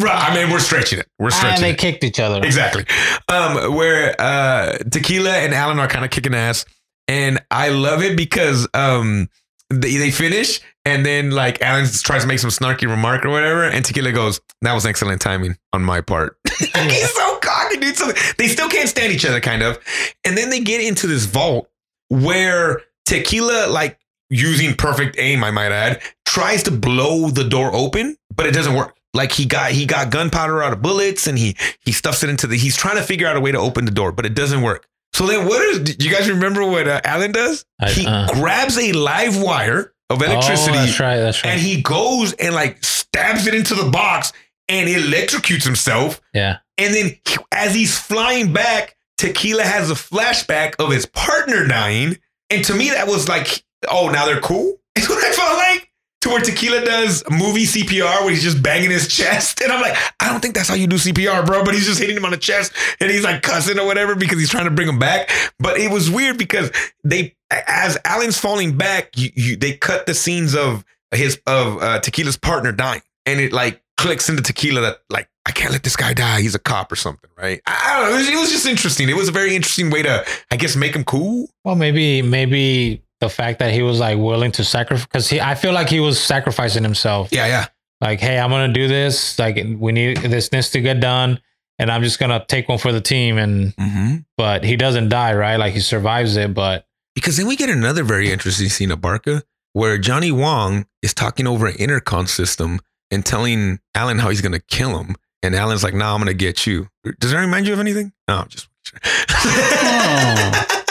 I 0.09 0.33
mean, 0.33 0.53
we're 0.53 0.61
stretching 0.61 1.01
it. 1.01 1.09
We're 1.19 1.31
stretching. 1.31 1.55
And 1.57 1.65
they 1.65 1.71
it. 1.71 1.79
kicked 1.79 2.05
each 2.05 2.21
other. 2.21 2.41
Exactly. 2.45 2.85
Um, 3.29 3.75
where 3.75 4.15
uh, 4.21 4.79
Tequila 4.89 5.33
and 5.33 5.53
Alan 5.53 5.81
are 5.81 5.89
kind 5.89 6.05
of 6.05 6.13
kicking 6.13 6.33
ass, 6.33 6.65
and 7.09 7.41
I 7.51 7.71
love 7.71 8.05
it 8.05 8.17
because 8.17 8.69
um, 8.73 9.29
they, 9.71 9.97
they 9.97 10.11
finish, 10.11 10.61
and 10.85 11.05
then 11.05 11.31
like 11.31 11.61
Alan 11.63 11.87
tries 11.87 12.23
to 12.23 12.29
make 12.29 12.39
some 12.39 12.51
snarky 12.51 12.89
remark 12.89 13.25
or 13.25 13.31
whatever, 13.31 13.65
and 13.65 13.85
Tequila 13.85 14.13
goes, 14.13 14.41
"That 14.63 14.75
was 14.75 14.87
excellent 14.87 15.21
timing 15.21 15.57
on 15.73 15.83
my 15.83 16.01
part." 16.01 16.37
He's 16.59 17.15
so 17.15 17.39
cocky, 17.39 17.79
dude. 17.79 17.97
So 17.97 18.13
they 18.39 18.49
still 18.49 18.69
can't 18.69 18.89
stand 18.89 19.13
each 19.13 19.25
other, 19.25 19.41
kind 19.41 19.63
of, 19.63 19.79
and 20.25 20.37
then 20.37 20.51
they 20.51 20.61
get 20.61 20.81
into 20.81 21.07
this 21.07 21.25
vault 21.25 21.69
where 22.09 22.83
Tequila 23.07 23.69
like. 23.69 23.99
Using 24.31 24.75
perfect 24.75 25.17
aim, 25.19 25.45
I 25.45 25.53
might 25.53 25.71
add, 25.71 26.03
tries 26.25 26.65
to 26.65 26.73
blow 26.73 27.29
the 27.29 27.45
door 27.45 27.73
open, 27.73 28.17
but 28.35 28.47
it 28.47 28.53
doesn't 28.53 28.75
work. 28.75 28.97
Like 29.13 29.31
he 29.31 29.47
got 29.47 29.71
he 29.71 29.87
got 29.87 30.11
gunpowder 30.11 30.63
out 30.63 30.73
of 30.73 30.83
bullets 30.83 31.27
and 31.29 31.39
he 31.39 31.57
he 31.85 31.93
stuffs 31.93 32.25
it 32.25 32.31
into 32.31 32.49
the. 32.49 32.57
He's 32.57 32.77
trying 32.77 32.97
to 32.97 33.03
figure 33.03 33.29
out 33.29 33.37
a 33.37 33.41
way 33.41 33.53
to 33.53 33.59
open 33.59 33.85
the 33.85 33.93
door, 33.93 34.11
but 34.11 34.27
it 34.27 34.35
doesn't 34.35 34.63
work. 34.63 34.89
So 35.15 35.27
then, 35.27 35.47
what 35.47 35.63
is? 35.63 35.79
Do 35.81 36.05
you 36.07 36.13
guys 36.15 36.29
remember 36.29 36.65
what 36.65 36.87
uh, 36.89 37.01
Alan 37.05 37.33
does? 37.33 37.65
I- 37.81 37.91
he 37.91 38.07
uh. 38.07 38.29
grabs 38.35 38.77
a 38.77 38.93
live 38.93 39.41
wire 39.41 39.95
of 40.11 40.21
electricity 40.21 40.77
Oh, 40.77 40.85
that's 40.85 41.01
right. 41.01 41.17
That's 41.17 41.43
right. 41.45 41.53
and 41.53 41.61
he 41.61 41.81
goes 41.81 42.33
and 42.35 42.55
like 42.55 42.83
stabs 42.85 43.47
it 43.47 43.55
into 43.55 43.75
the 43.75 43.91
box 43.91 44.33
and 44.69 44.89
electrocutes 44.89 45.65
himself. 45.65 46.21
yeah. 46.35 46.59
And 46.77 46.93
then 46.95 47.17
he- 47.29 47.37
as 47.53 47.75
he's 47.75 47.97
flying 47.99 48.53
back, 48.53 48.97
Tequila 49.17 49.63
has 49.63 49.91
a 49.91 49.95
flashback 49.95 50.75
of 50.81 50.91
his 50.91 51.07
partner 51.07 51.67
dying. 51.69 52.19
And 52.51 52.65
to 52.65 52.75
me, 52.75 52.91
that 52.91 53.07
was 53.07 53.29
like, 53.29 53.65
oh, 53.89 54.09
now 54.09 54.27
they're 54.27 54.41
cool. 54.41 54.77
Is 54.97 55.09
what 55.09 55.23
I 55.25 55.33
felt 55.33 55.57
like. 55.59 55.91
To 56.25 56.31
where 56.31 56.41
Tequila 56.41 56.83
does 56.83 57.23
movie 57.31 57.67
CPR 57.67 58.23
where 58.23 58.31
he's 58.31 58.43
just 58.43 58.63
banging 58.63 58.91
his 58.91 59.09
chest. 59.09 59.61
And 59.61 59.71
I'm 59.71 59.83
like, 59.83 59.95
I 60.21 60.31
don't 60.31 60.41
think 60.41 60.55
that's 60.55 60.71
how 60.71 60.75
you 60.75 60.87
do 60.87 60.97
CPR, 60.97 61.45
bro. 61.45 61.63
But 61.63 61.75
he's 61.75 61.85
just 61.85 62.01
hitting 62.01 62.17
him 62.17 62.25
on 62.25 62.31
the 62.31 62.39
chest 62.39 62.73
and 62.99 63.11
he's 63.11 63.25
like 63.25 63.43
cussing 63.43 63.79
or 63.79 63.85
whatever 63.85 64.15
because 64.15 64.39
he's 64.39 64.49
trying 64.49 64.65
to 64.65 64.71
bring 64.71 64.89
him 64.89 64.99
back. 64.99 65.31
But 65.59 65.77
it 65.79 65.91
was 65.91 66.11
weird 66.11 66.39
because 66.39 66.73
they, 67.05 67.37
as 67.51 67.99
Alan's 68.07 68.39
falling 68.39 68.79
back, 68.79 69.19
you, 69.19 69.33
you, 69.35 69.57
they 69.57 69.77
cut 69.77 70.07
the 70.07 70.15
scenes 70.15 70.55
of 70.55 70.83
his, 71.11 71.39
of 71.47 71.83
uh, 71.83 72.01
Tequila's 72.01 72.39
partner 72.39 72.73
dying. 72.73 73.03
And 73.27 73.39
it 73.39 73.53
like 73.53 73.83
clicks 73.99 74.31
into 74.31 74.41
Tequila 74.43 74.81
that 74.81 75.01
like, 75.11 75.29
I 75.45 75.53
can't 75.53 75.73
let 75.73 75.83
this 75.83 75.95
guy 75.95 76.15
die. 76.15 76.41
He's 76.41 76.55
a 76.55 76.59
cop 76.59 76.91
or 76.91 76.97
something, 76.97 77.29
right? 77.37 77.61
I 77.67 78.01
don't 78.01 78.09
know. 78.09 78.15
It 78.15 78.19
was, 78.19 78.29
it 78.31 78.37
was 78.39 78.51
just 78.51 78.65
interesting. 78.65 79.11
It 79.11 79.17
was 79.17 79.29
a 79.29 79.33
very 79.33 79.55
interesting 79.55 79.91
way 79.91 80.03
to, 80.03 80.25
I 80.51 80.57
guess, 80.57 80.75
make 80.75 80.97
him 80.97 81.05
cool. 81.05 81.51
Well, 81.65 81.77
maybe 81.77 82.23
maybe 82.23 83.04
the 83.25 83.31
fact 83.31 83.59
that 83.61 83.73
he 83.73 83.83
was 83.83 83.99
like 84.01 84.19
willing 84.19 84.53
to 84.53 84.65
sacrifice 84.65 85.07
because 85.07 85.31
he 85.31 85.41
I 85.41 85.55
feel 85.55 85.73
like 85.73 85.89
he 85.89 86.01
was 86.01 86.21
sacrificing 86.23 86.83
himself. 86.83 87.29
Yeah, 87.33 87.47
yeah. 87.47 87.67
Like, 88.01 88.21
hey, 88.21 88.39
I'm 88.39 88.51
gonna 88.51 88.73
do 88.73 88.87
this. 88.89 89.39
Like, 89.39 89.57
we 89.79 89.93
need 89.93 90.19
this 90.19 90.53
needs 90.53 90.71
to 90.71 90.81
get 90.81 91.01
done. 91.01 91.41
and 91.79 91.91
I'm 91.91 92.03
just 92.03 92.19
gonna 92.21 92.45
take 92.47 92.69
one 92.69 92.79
for 92.79 92.93
the 92.93 93.01
team. 93.01 93.39
And 93.39 93.73
hmm 93.79 94.17
but 94.37 94.65
he 94.65 94.77
doesn't 94.77 95.09
die, 95.09 95.35
right? 95.35 95.57
Like 95.57 95.73
he 95.75 95.81
survives 95.81 96.37
it, 96.37 96.55
but 96.55 96.87
Because 97.15 97.37
then 97.37 97.47
we 97.47 97.57
get 97.57 97.71
another 97.71 98.03
very 98.05 98.31
interesting 98.33 98.69
scene 98.69 98.91
of 98.93 99.01
Barca 99.01 99.43
where 99.73 99.97
Johnny 99.99 100.33
Wong 100.33 100.87
is 101.03 101.15
talking 101.15 101.47
over 101.47 101.67
an 101.67 101.77
intercom 101.77 102.27
system 102.27 102.81
and 103.11 103.25
telling 103.25 103.79
Alan 103.95 104.19
how 104.19 104.31
he's 104.31 104.41
going 104.41 104.53
to 104.61 104.65
kill 104.77 104.99
him. 105.01 105.15
And 105.43 105.55
Alan's 105.55 105.85
like, 105.85 105.95
nah, 105.95 106.15
I'm 106.15 106.21
going 106.21 106.29
to 106.29 106.35
get 106.47 106.67
you. 106.67 106.89
Does 107.21 107.31
that 107.33 107.39
remind 107.39 107.67
you 107.67 107.73
of 107.75 107.81
anything? 107.81 108.13
No, 108.29 108.45
just. 108.49 108.69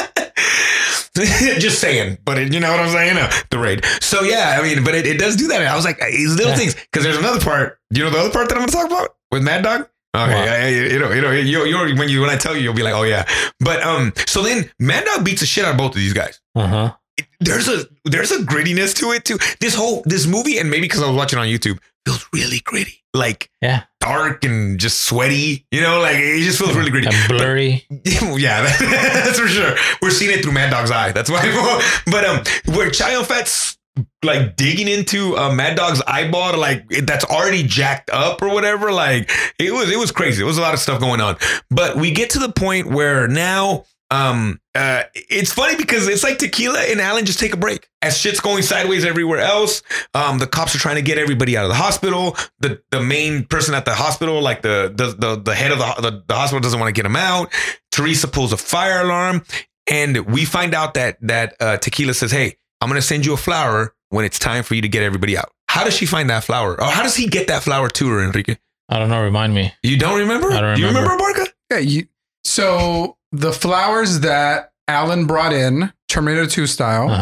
just 1.60 1.80
saying, 1.80 2.18
but 2.26 2.38
it, 2.40 2.53
you 2.53 2.60
know 2.60 2.72
what 2.72 2.80
I'm 2.80 2.90
saying? 2.90 3.18
Uh, 3.18 3.31
the 3.52 3.60
raid. 3.60 3.85
So 4.02 4.22
yeah, 4.23 4.57
I 4.60 4.64
mean, 4.64 4.84
but 4.84 4.95
it, 4.95 5.06
it 5.06 5.19
does 5.19 5.35
do 5.35 5.48
that. 5.49 5.61
I 5.61 5.76
was 5.76 5.85
like, 5.85 5.99
these 5.99 6.35
little 6.35 6.52
Yeah. 6.52 6.57
things. 6.57 6.73
Because 6.76 7.03
there's 7.03 7.18
another 7.18 7.40
part. 7.40 7.80
Do 7.91 7.99
you 7.99 8.06
know 8.06 8.11
the 8.11 8.19
other 8.19 8.31
part 8.31 8.49
that 8.49 8.56
I'm 8.56 8.61
going 8.61 8.69
to 8.69 8.73
talk 8.73 8.88
about 8.88 9.15
with 9.31 9.44
Mad 9.44 9.64
Dog? 9.64 9.88
Okay, 10.15 10.31
yeah, 10.45 10.68
yeah, 10.68 10.94
you 10.94 10.99
know, 10.99 11.11
you 11.11 11.22
know, 11.22 11.31
you, 11.31 11.65
you 11.65 11.95
when 11.98 12.07
you 12.07 12.22
when 12.22 12.30
I 12.30 12.35
tell 12.38 12.56
you, 12.56 12.61
you'll 12.61 12.76
be 12.76 12.84
like, 12.84 12.94
oh 12.94 13.02
yeah. 13.03 13.27
But 13.60 13.81
um, 13.84 14.14
so 14.27 14.44
then 14.44 14.69
Mad 14.80 15.06
Dog 15.06 15.26
beats 15.26 15.40
the 15.41 15.48
shit 15.48 15.65
out 15.65 15.72
of 15.72 15.77
both 15.77 15.91
of 15.91 15.95
these 15.95 16.14
guys 16.14 16.40
uh 16.56 16.68
huh. 16.68 16.94
there's 17.40 17.68
a 17.68 17.85
there's 18.06 18.31
a 18.31 18.38
grittiness 18.38 18.95
to 18.98 19.11
it 19.11 19.26
too. 19.26 19.40
This 19.60 19.73
whole 19.73 20.03
this 20.06 20.27
movie, 20.27 20.60
and 20.60 20.69
maybe 20.69 20.84
because 20.84 21.02
I 21.02 21.07
was 21.07 21.15
watching 21.15 21.40
on 21.40 21.48
YouTube, 21.48 21.80
feels 22.05 22.27
really 22.34 22.59
gritty, 22.63 23.03
like 23.13 23.49
Yeah. 23.61 23.84
dark 23.99 24.43
and 24.43 24.80
just 24.80 25.01
sweaty. 25.01 25.65
You 25.71 25.81
know, 25.81 25.99
like 26.01 26.17
it 26.17 26.41
just 26.43 26.59
feels 26.59 26.75
really 26.75 26.91
gritty. 26.91 27.07
And 27.07 27.27
blurry. 27.30 27.85
yeah, 27.89 28.61
that's 28.80 29.39
for 29.39 29.47
sure. 29.47 29.75
We're 30.01 30.09
seeing 30.11 30.38
it 30.38 30.43
through 30.43 30.53
Mad 30.53 30.69
Dog's 30.71 30.91
eye. 30.91 31.11
That's 31.11 31.30
why. 31.30 31.41
But 32.11 32.25
um, 32.25 32.43
where 32.75 32.89
Chow 32.89 33.23
Fat's 33.23 33.77
like 34.23 34.55
digging 34.55 34.88
into 34.88 35.38
uh, 35.38 35.53
Mad 35.53 35.77
Dog's 35.77 36.01
eyeball, 36.07 36.57
like 36.57 36.88
that's 36.89 37.25
already 37.25 37.63
jacked 37.63 38.09
up 38.09 38.41
or 38.41 38.49
whatever. 38.49 38.91
Like 38.91 39.30
it 39.59 39.71
was, 39.73 39.89
it 39.91 39.97
was 39.99 40.11
crazy. 40.11 40.41
It 40.41 40.45
was 40.45 40.57
a 40.57 40.61
lot 40.61 40.73
of 40.73 40.80
stuff 40.80 40.99
going 40.99 41.21
on. 41.21 41.38
But 41.69 41.95
we 41.97 42.11
get 42.11 42.31
to 42.31 42.39
the 42.39 42.51
point 42.51 42.88
where 42.88 43.27
now. 43.27 43.85
Um, 44.14 44.60
uh, 44.76 45.03
it's 45.15 45.52
funny 45.52 45.76
because 45.76 46.07
it's 46.07 46.23
like 46.23 46.38
Tequila 46.38 46.80
and 46.80 47.02
Alan 47.02 47.26
just 47.26 47.40
take 47.40 47.53
a 47.53 47.57
break 47.57 47.88
as 48.02 48.18
shit's 48.18 48.40
going 48.40 48.61
sideways 48.61 49.06
everywhere 49.06 49.40
else. 49.40 49.81
Um, 50.14 50.38
the 50.38 50.45
cops 50.45 50.76
are 50.76 50.80
trying 50.80 50.98
to 50.98 51.02
get 51.02 51.18
everybody 51.18 51.57
out 51.57 51.64
of 51.65 51.69
the 51.69 51.76
hospital. 51.76 52.38
The 52.60 52.81
the 52.91 53.02
main 53.02 53.45
person 53.45 53.73
at 53.73 53.85
the 53.85 53.94
hospital, 53.95 54.41
like 54.41 54.61
the 54.61 54.94
the 54.95 55.15
the, 55.18 55.41
the 55.41 55.56
head 55.56 55.72
of 55.72 55.80
the, 55.80 56.11
the 56.11 56.23
the 56.27 56.35
hospital, 56.35 56.60
doesn't 56.60 56.80
want 56.80 56.94
to 56.94 56.99
get 56.99 57.06
him 57.07 57.15
out. 57.15 57.52
Teresa 57.91 58.27
pulls 58.27 58.53
a 58.53 58.57
fire 58.57 59.02
alarm, 59.02 59.44
and 59.90 60.18
we 60.27 60.45
find 60.45 60.73
out 60.76 60.94
that 60.94 61.18
that 61.22 61.56
uh, 61.60 61.77
Tequila 61.77 62.14
says, 62.14 62.31
"Hey, 62.31 62.57
I'm 62.81 62.90
gonna 62.90 63.02
send 63.02 63.26
you 63.26 63.34
a 63.34 63.38
flower 63.38 63.95
when 64.10 64.26
it's 64.26 64.38
time 64.38 64.64
for 64.64 64.76
you 64.76 64.81
to 64.84 64.90
get 64.90 65.02
everybody 65.02 65.38
out." 65.38 65.52
How 65.69 65.84
does 65.84 65.95
she 65.95 66.06
find 66.06 66.30
that 66.30 66.44
flower? 66.44 66.80
Or 66.80 66.88
how 66.88 67.02
does 67.02 67.15
he 67.15 67.27
get 67.27 67.48
that 67.48 67.64
flower 67.64 67.90
to 67.90 68.10
her, 68.10 68.23
Enrique? 68.23 68.57
I 68.90 68.99
don't 68.99 69.10
know. 69.10 69.23
Remind 69.23 69.56
me. 69.56 69.73
You 69.81 69.98
don't 69.98 70.19
remember? 70.19 70.52
I 70.52 70.61
don't 70.61 70.76
Do 70.76 70.81
you 70.81 70.88
remember 70.88 71.11
remember. 71.14 71.34
Barca? 71.34 71.52
Yeah, 71.72 71.80
you, 71.80 72.07
so 72.44 73.18
the 73.32 73.52
flowers 73.53 74.20
that 74.22 74.72
Alan 74.88 75.26
brought 75.26 75.53
in, 75.53 75.91
Terminator 76.10 76.48
2 76.48 76.68
style, 76.68 77.10
Uh 77.10 77.18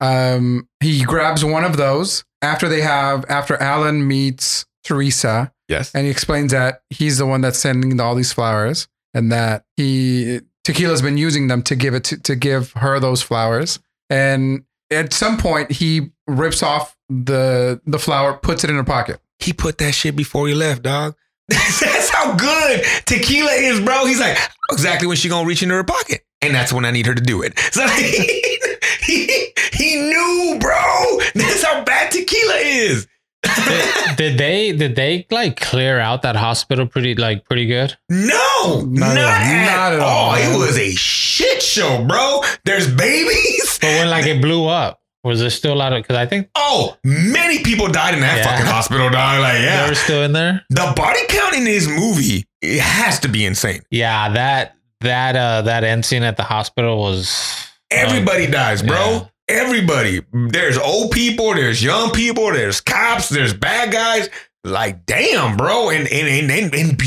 huh. 0.00 0.06
um, 0.06 0.68
he 0.80 1.02
grabs 1.04 1.44
one 1.44 1.64
of 1.64 1.76
those 1.76 2.24
after 2.42 2.68
they 2.68 2.80
have, 2.82 3.24
after 3.28 3.56
Alan 3.60 4.06
meets 4.06 4.66
Teresa, 4.84 5.52
Yes. 5.68 5.92
and 5.94 6.04
he 6.04 6.10
explains 6.10 6.52
that 6.52 6.82
he's 6.90 7.18
the 7.18 7.26
one 7.26 7.40
that's 7.40 7.58
sending 7.58 7.98
all 8.00 8.14
these 8.14 8.32
flowers 8.32 8.86
and 9.14 9.32
that 9.32 9.64
he, 9.76 10.40
Tequila's 10.64 11.02
been 11.02 11.16
using 11.16 11.48
them 11.48 11.62
to 11.62 11.74
give 11.74 11.94
it 11.94 12.04
to, 12.04 12.18
to 12.22 12.36
give 12.36 12.72
her 12.72 13.00
those 13.00 13.22
flowers. 13.22 13.78
And 14.10 14.64
at 14.92 15.12
some 15.12 15.38
point, 15.38 15.72
he 15.72 16.10
rips 16.28 16.62
off 16.62 16.96
the 17.08 17.80
the 17.86 17.98
flower, 17.98 18.34
puts 18.34 18.62
it 18.62 18.70
in 18.70 18.76
her 18.76 18.84
pocket. 18.84 19.20
He 19.40 19.52
put 19.52 19.78
that 19.78 19.92
shit 19.92 20.14
before 20.16 20.46
he 20.48 20.54
left, 20.54 20.82
dog. 20.82 21.16
that's 21.80 22.08
how 22.10 22.34
good 22.36 22.82
tequila 23.06 23.52
is, 23.52 23.80
bro. 23.80 24.06
He's 24.06 24.20
like, 24.20 24.36
exactly 24.72 25.06
when 25.06 25.16
she 25.16 25.28
gonna 25.28 25.46
reach 25.46 25.62
into 25.62 25.74
her 25.74 25.84
pocket. 25.84 26.22
And 26.42 26.54
that's 26.54 26.72
when 26.72 26.84
I 26.84 26.90
need 26.90 27.06
her 27.06 27.14
to 27.14 27.22
do 27.22 27.42
it. 27.42 27.58
So 27.72 27.86
he, 27.88 28.58
he, 29.02 29.48
he 29.72 29.96
knew, 29.96 30.58
bro. 30.60 31.18
That's 31.34 31.62
how 31.64 31.82
bad 31.84 32.10
tequila 32.10 32.54
is. 32.56 33.06
did, 33.42 34.16
did 34.16 34.38
they 34.38 34.72
did 34.72 34.96
they 34.96 35.26
like 35.30 35.60
clear 35.60 35.98
out 36.00 36.22
that 36.22 36.34
hospital 36.36 36.86
pretty 36.86 37.14
like 37.14 37.44
pretty 37.44 37.66
good? 37.66 37.96
No, 38.08 38.82
not, 38.88 39.14
Not 39.14 39.16
at 39.16 39.18
all. 39.18 39.28
at, 39.28 39.66
Not 39.66 39.92
at 39.94 40.00
all. 40.00 40.30
all, 40.30 40.34
It 40.34 40.56
was 40.58 40.76
a 40.78 40.90
shit 40.92 41.62
show, 41.62 42.04
bro. 42.06 42.40
There's 42.64 42.92
babies. 42.92 43.78
But 43.80 43.88
when 43.88 44.10
like 44.10 44.26
it 44.26 44.40
blew 44.42 44.66
up, 44.66 45.00
was 45.26 45.40
there 45.40 45.50
still 45.50 45.74
a 45.74 45.76
lot 45.76 45.92
of? 45.92 46.02
Because 46.02 46.16
I 46.16 46.26
think 46.26 46.48
Oh, 46.56 46.96
many 47.04 47.62
people 47.62 47.88
died 47.88 48.14
in 48.14 48.20
that 48.20 48.38
Yeah. 48.38 48.44
fucking 48.50 48.66
hospital, 48.66 49.10
dog. 49.10 49.40
Like, 49.40 49.60
yeah, 49.60 49.82
they 49.84 49.88
were 49.90 49.94
still 49.94 50.22
in 50.22 50.32
there. 50.32 50.64
The 50.70 50.92
body 50.96 51.20
count 51.28 51.54
in 51.54 51.64
this 51.64 51.86
movie, 51.88 52.46
it 52.62 52.80
has 52.80 53.20
to 53.20 53.28
be 53.28 53.44
insane. 53.44 53.82
Yeah, 53.90 54.30
that 54.30 54.74
that 55.02 55.36
uh 55.36 55.62
that 55.62 55.84
end 55.84 56.04
scene 56.04 56.22
at 56.22 56.36
the 56.36 56.42
hospital 56.44 56.98
was 56.98 57.54
Everybody 57.90 58.46
dies, 58.46 58.82
bro. 58.82 58.96
yeah. 58.96 59.20
Everybody. 59.48 60.22
There's 60.32 60.76
old 60.76 61.12
people, 61.12 61.54
there's 61.54 61.80
young 61.82 62.10
people, 62.10 62.52
there's 62.52 62.80
cops, 62.80 63.28
there's 63.28 63.52
bad 63.54 63.92
guys. 63.92 64.28
Like, 64.64 65.06
damn, 65.06 65.56
bro. 65.56 65.90
And 65.90 66.08
and 66.08 66.26
and, 66.28 66.50
and, 66.50 66.74
and 66.74 67.02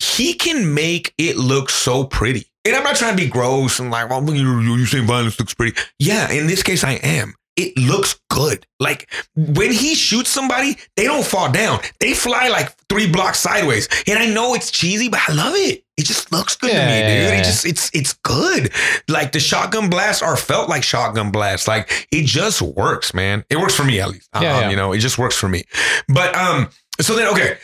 he 0.00 0.34
can 0.34 0.74
make 0.74 1.12
it 1.18 1.36
look 1.36 1.70
so 1.70 2.04
pretty. 2.04 2.46
And 2.64 2.76
I'm 2.76 2.82
not 2.84 2.96
trying 2.96 3.16
to 3.16 3.22
be 3.22 3.28
gross 3.30 3.78
and 3.78 3.90
like, 3.90 4.10
well, 4.10 4.22
you, 4.34 4.60
you 4.60 4.86
say 4.86 5.00
violence 5.00 5.38
looks 5.38 5.54
pretty. 5.54 5.78
Yeah, 5.98 6.30
in 6.30 6.46
this 6.46 6.62
case, 6.62 6.84
I 6.84 6.92
am. 6.94 7.34
It 7.56 7.76
looks 7.76 8.20
good. 8.30 8.64
Like 8.78 9.10
when 9.34 9.72
he 9.72 9.96
shoots 9.96 10.30
somebody, 10.30 10.76
they 10.96 11.04
don't 11.04 11.24
fall 11.26 11.50
down. 11.50 11.80
They 11.98 12.14
fly 12.14 12.46
like 12.48 12.72
three 12.88 13.10
blocks 13.10 13.40
sideways. 13.40 13.88
And 14.06 14.16
I 14.16 14.26
know 14.26 14.54
it's 14.54 14.70
cheesy, 14.70 15.08
but 15.08 15.20
I 15.28 15.32
love 15.32 15.54
it. 15.56 15.82
It 15.96 16.06
just 16.06 16.30
looks 16.30 16.54
good 16.54 16.68
to 16.70 16.74
me, 16.74 16.78
yeah, 16.80 17.08
dude. 17.08 17.32
yeah. 17.32 17.40
It 17.40 17.44
just 17.44 17.66
it's 17.66 17.90
it's 17.92 18.12
good. 18.22 18.70
Like 19.08 19.32
the 19.32 19.40
shotgun 19.40 19.90
blasts 19.90 20.22
are 20.22 20.36
felt 20.36 20.68
like 20.68 20.84
shotgun 20.84 21.32
blasts. 21.32 21.66
Like 21.66 22.06
it 22.12 22.26
just 22.26 22.62
works, 22.62 23.12
man. 23.12 23.44
It 23.50 23.56
works 23.58 23.74
for 23.74 23.82
me 23.84 23.98
at 24.00 24.08
least. 24.10 24.28
Yeah, 24.34 24.38
Um, 24.38 24.62
yeah. 24.62 24.70
You 24.70 24.76
know, 24.76 24.92
it 24.92 24.98
just 24.98 25.18
works 25.18 25.34
for 25.36 25.48
me. 25.48 25.64
But 26.06 26.36
um, 26.36 26.68
so 27.00 27.16
then 27.16 27.26
okay. 27.32 27.58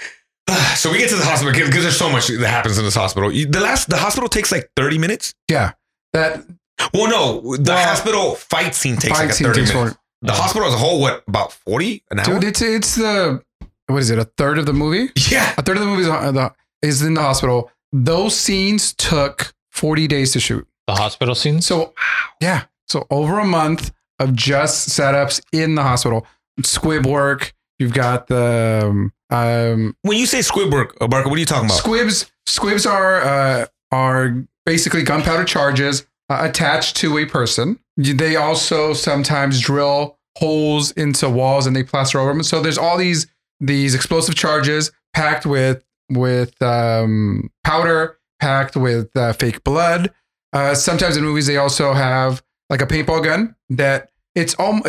So 0.77 0.91
we 0.91 0.99
get 0.99 1.09
to 1.11 1.16
the 1.16 1.25
hospital 1.25 1.53
because 1.53 1.83
there's 1.83 1.97
so 1.97 2.11
much 2.11 2.27
that 2.27 2.47
happens 2.47 2.77
in 2.79 2.85
this 2.85 2.95
hospital. 2.97 3.31
The 3.31 3.61
last 3.61 3.89
the 3.89 3.97
hospital 3.97 4.29
takes 4.29 4.53
like 4.53 4.69
30 4.77 4.99
minutes. 4.99 5.35
Yeah. 5.51 5.73
That 6.12 6.45
Well, 6.93 7.09
no, 7.09 7.57
the 7.57 7.73
Well, 7.73 7.87
hospital 7.89 8.35
fight 8.35 8.75
scene 8.75 8.97
takes 8.97 9.16
fight 9.16 9.25
like 9.25 9.31
a 9.31 9.35
scene 9.35 9.47
30 9.47 9.61
takes 9.61 9.75
minutes. 9.75 9.95
for 9.95 10.01
The 10.23 10.33
hospital 10.33 10.69
as 10.69 10.75
a 10.75 10.79
whole, 10.79 11.01
what 11.01 11.23
about 11.27 11.53
40 11.53 12.03
an 12.11 12.21
hour? 12.21 12.27
dude. 12.41 12.45
It's 12.45 12.61
it's 12.62 12.95
the 12.97 13.43
what 13.87 13.99
is 13.99 14.11
it? 14.11 14.19
A 14.19 14.25
third 14.37 14.59
of 14.59 14.66
the 14.66 14.73
movie? 14.73 15.11
yeah, 15.31 15.55
A 15.57 15.62
third 15.62 15.77
of 15.77 15.83
the 15.83 15.89
movie 15.89 16.03
is, 16.03 16.09
uh, 16.09 16.33
the- 16.33 16.53
is 16.83 17.03
in 17.03 17.15
the 17.15 17.23
hospital. 17.23 17.71
Those 17.93 18.37
scenes 18.37 18.93
took 18.95 19.55
forty 19.71 20.07
days 20.07 20.33
to 20.33 20.41
shoot. 20.41 20.66
the 20.87 20.95
hospital 20.95 21.35
scenes. 21.35 21.65
So 21.66 21.95
yeah, 22.43 22.65
so 22.89 23.07
over 23.11 23.39
a 23.39 23.45
month 23.47 23.91
of 24.19 24.35
just 24.35 24.91
setups 24.91 25.41
in 25.53 25.77
the 25.77 25.83
hospital. 25.83 26.27
Squib 26.62 27.07
work. 27.07 27.55
You've 27.79 27.95
got 27.95 28.27
the 28.27 28.83
um, 28.91 29.12
um, 29.31 29.97
when 30.03 30.19
you 30.19 30.27
say 30.27 30.41
Squidward, 30.41 30.91
uh, 31.01 31.09
Barca, 31.09 31.29
what 31.29 31.37
are 31.37 31.41
you 31.41 31.47
talking 31.47 31.67
about? 31.67 31.79
squibs. 31.79 32.31
Squibs 32.47 32.87
are 32.87 33.23
uh, 33.23 33.67
are 33.91 34.45
basically 34.67 35.03
gunpowder 35.03 35.45
charges 35.45 36.07
uh, 36.29 36.39
attached 36.43 36.97
to 36.99 37.19
a 37.19 37.27
person. 37.27 37.79
They 37.97 38.37
also 38.37 38.93
sometimes 38.93 39.61
drill 39.61 40.19
holes 40.39 40.91
into 40.93 41.29
walls 41.31 41.67
and 41.67 41.75
they 41.75 41.83
plaster 41.83 42.19
over 42.19 42.33
them. 42.33 42.43
So 42.43 42.61
there's 42.61 42.79
all 42.79 42.97
these 42.97 43.27
these 43.61 43.95
explosive 43.95 44.35
charges 44.35 44.93
packed 45.15 45.47
with 45.47 45.85
with 46.11 46.61
um, 46.63 47.51
powder, 47.65 48.19
packed 48.41 48.77
with 48.77 49.17
uh, 49.17 49.33
fake 49.33 49.65
blood. 49.65 50.13
Uh, 50.53 50.75
sometimes 50.75 51.17
in 51.17 51.25
movies 51.25 51.47
they 51.47 51.57
also 51.57 51.93
have 51.95 52.43
like 52.71 52.83
a 52.83 52.87
paintball 52.87 53.25
gun 53.25 53.57
that 53.71 54.11
it's 54.35 54.55
all. 54.55 54.81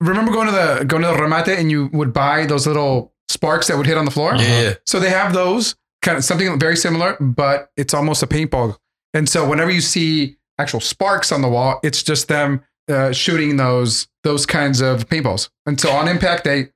Remember 0.00 0.32
going 0.32 0.46
to 0.46 0.52
the 0.52 0.84
going 0.84 1.02
to 1.02 1.08
the 1.08 1.14
remate 1.14 1.56
and 1.56 1.70
you 1.70 1.88
would 1.92 2.12
buy 2.12 2.44
those 2.46 2.66
little 2.66 3.13
sparks 3.28 3.66
that 3.68 3.76
would 3.76 3.86
hit 3.86 3.96
on 3.96 4.04
the 4.04 4.10
floor. 4.10 4.34
yeah. 4.36 4.74
So 4.86 5.00
they 5.00 5.10
have 5.10 5.32
those 5.32 5.74
kind 6.02 6.16
of 6.18 6.24
something 6.24 6.58
very 6.58 6.76
similar, 6.76 7.16
but 7.20 7.70
it's 7.76 7.94
almost 7.94 8.22
a 8.22 8.26
paintball. 8.26 8.76
And 9.14 9.28
so 9.28 9.48
whenever 9.48 9.70
you 9.70 9.80
see 9.80 10.36
actual 10.58 10.80
sparks 10.80 11.32
on 11.32 11.40
the 11.42 11.48
wall, 11.48 11.80
it's 11.82 12.02
just 12.02 12.28
them 12.28 12.62
uh, 12.90 13.12
shooting 13.12 13.56
those 13.56 14.08
those 14.24 14.44
kinds 14.46 14.80
of 14.80 15.08
paintballs. 15.08 15.48
And 15.66 15.80
so 15.80 15.90
on 15.90 16.08
impact, 16.08 16.44
they 16.44 16.68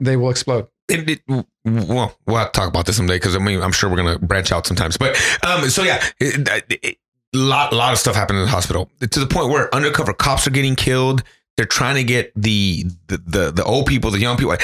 they 0.00 0.16
will 0.16 0.30
explode. 0.30 0.66
it, 0.88 1.08
it, 1.28 1.46
well, 1.64 2.16
we'll 2.26 2.36
have 2.36 2.52
to 2.52 2.58
talk 2.60 2.68
about 2.68 2.86
this 2.86 2.96
someday 2.96 3.16
because 3.16 3.36
I 3.36 3.38
mean, 3.38 3.62
I'm 3.62 3.72
sure 3.72 3.88
we're 3.90 3.96
gonna 3.96 4.18
branch 4.18 4.50
out 4.52 4.66
sometimes. 4.66 4.96
But 4.96 5.16
um, 5.46 5.68
so 5.70 5.82
yeah, 5.82 6.02
it- 6.18 6.98
lot 7.32 7.72
lot 7.72 7.92
of 7.92 7.98
stuff 7.98 8.16
happened 8.16 8.38
in 8.40 8.44
the 8.44 8.50
hospital 8.50 8.90
to 8.98 9.20
the 9.20 9.26
point 9.26 9.50
where 9.50 9.72
undercover 9.72 10.12
cops 10.12 10.46
are 10.48 10.50
getting 10.50 10.74
killed. 10.74 11.22
They're 11.56 11.66
trying 11.66 11.94
to 11.96 12.04
get 12.04 12.32
the 12.34 12.86
the 13.06 13.18
the, 13.18 13.50
the 13.52 13.64
old 13.64 13.86
people, 13.86 14.10
the 14.10 14.18
young 14.18 14.36
people. 14.36 14.56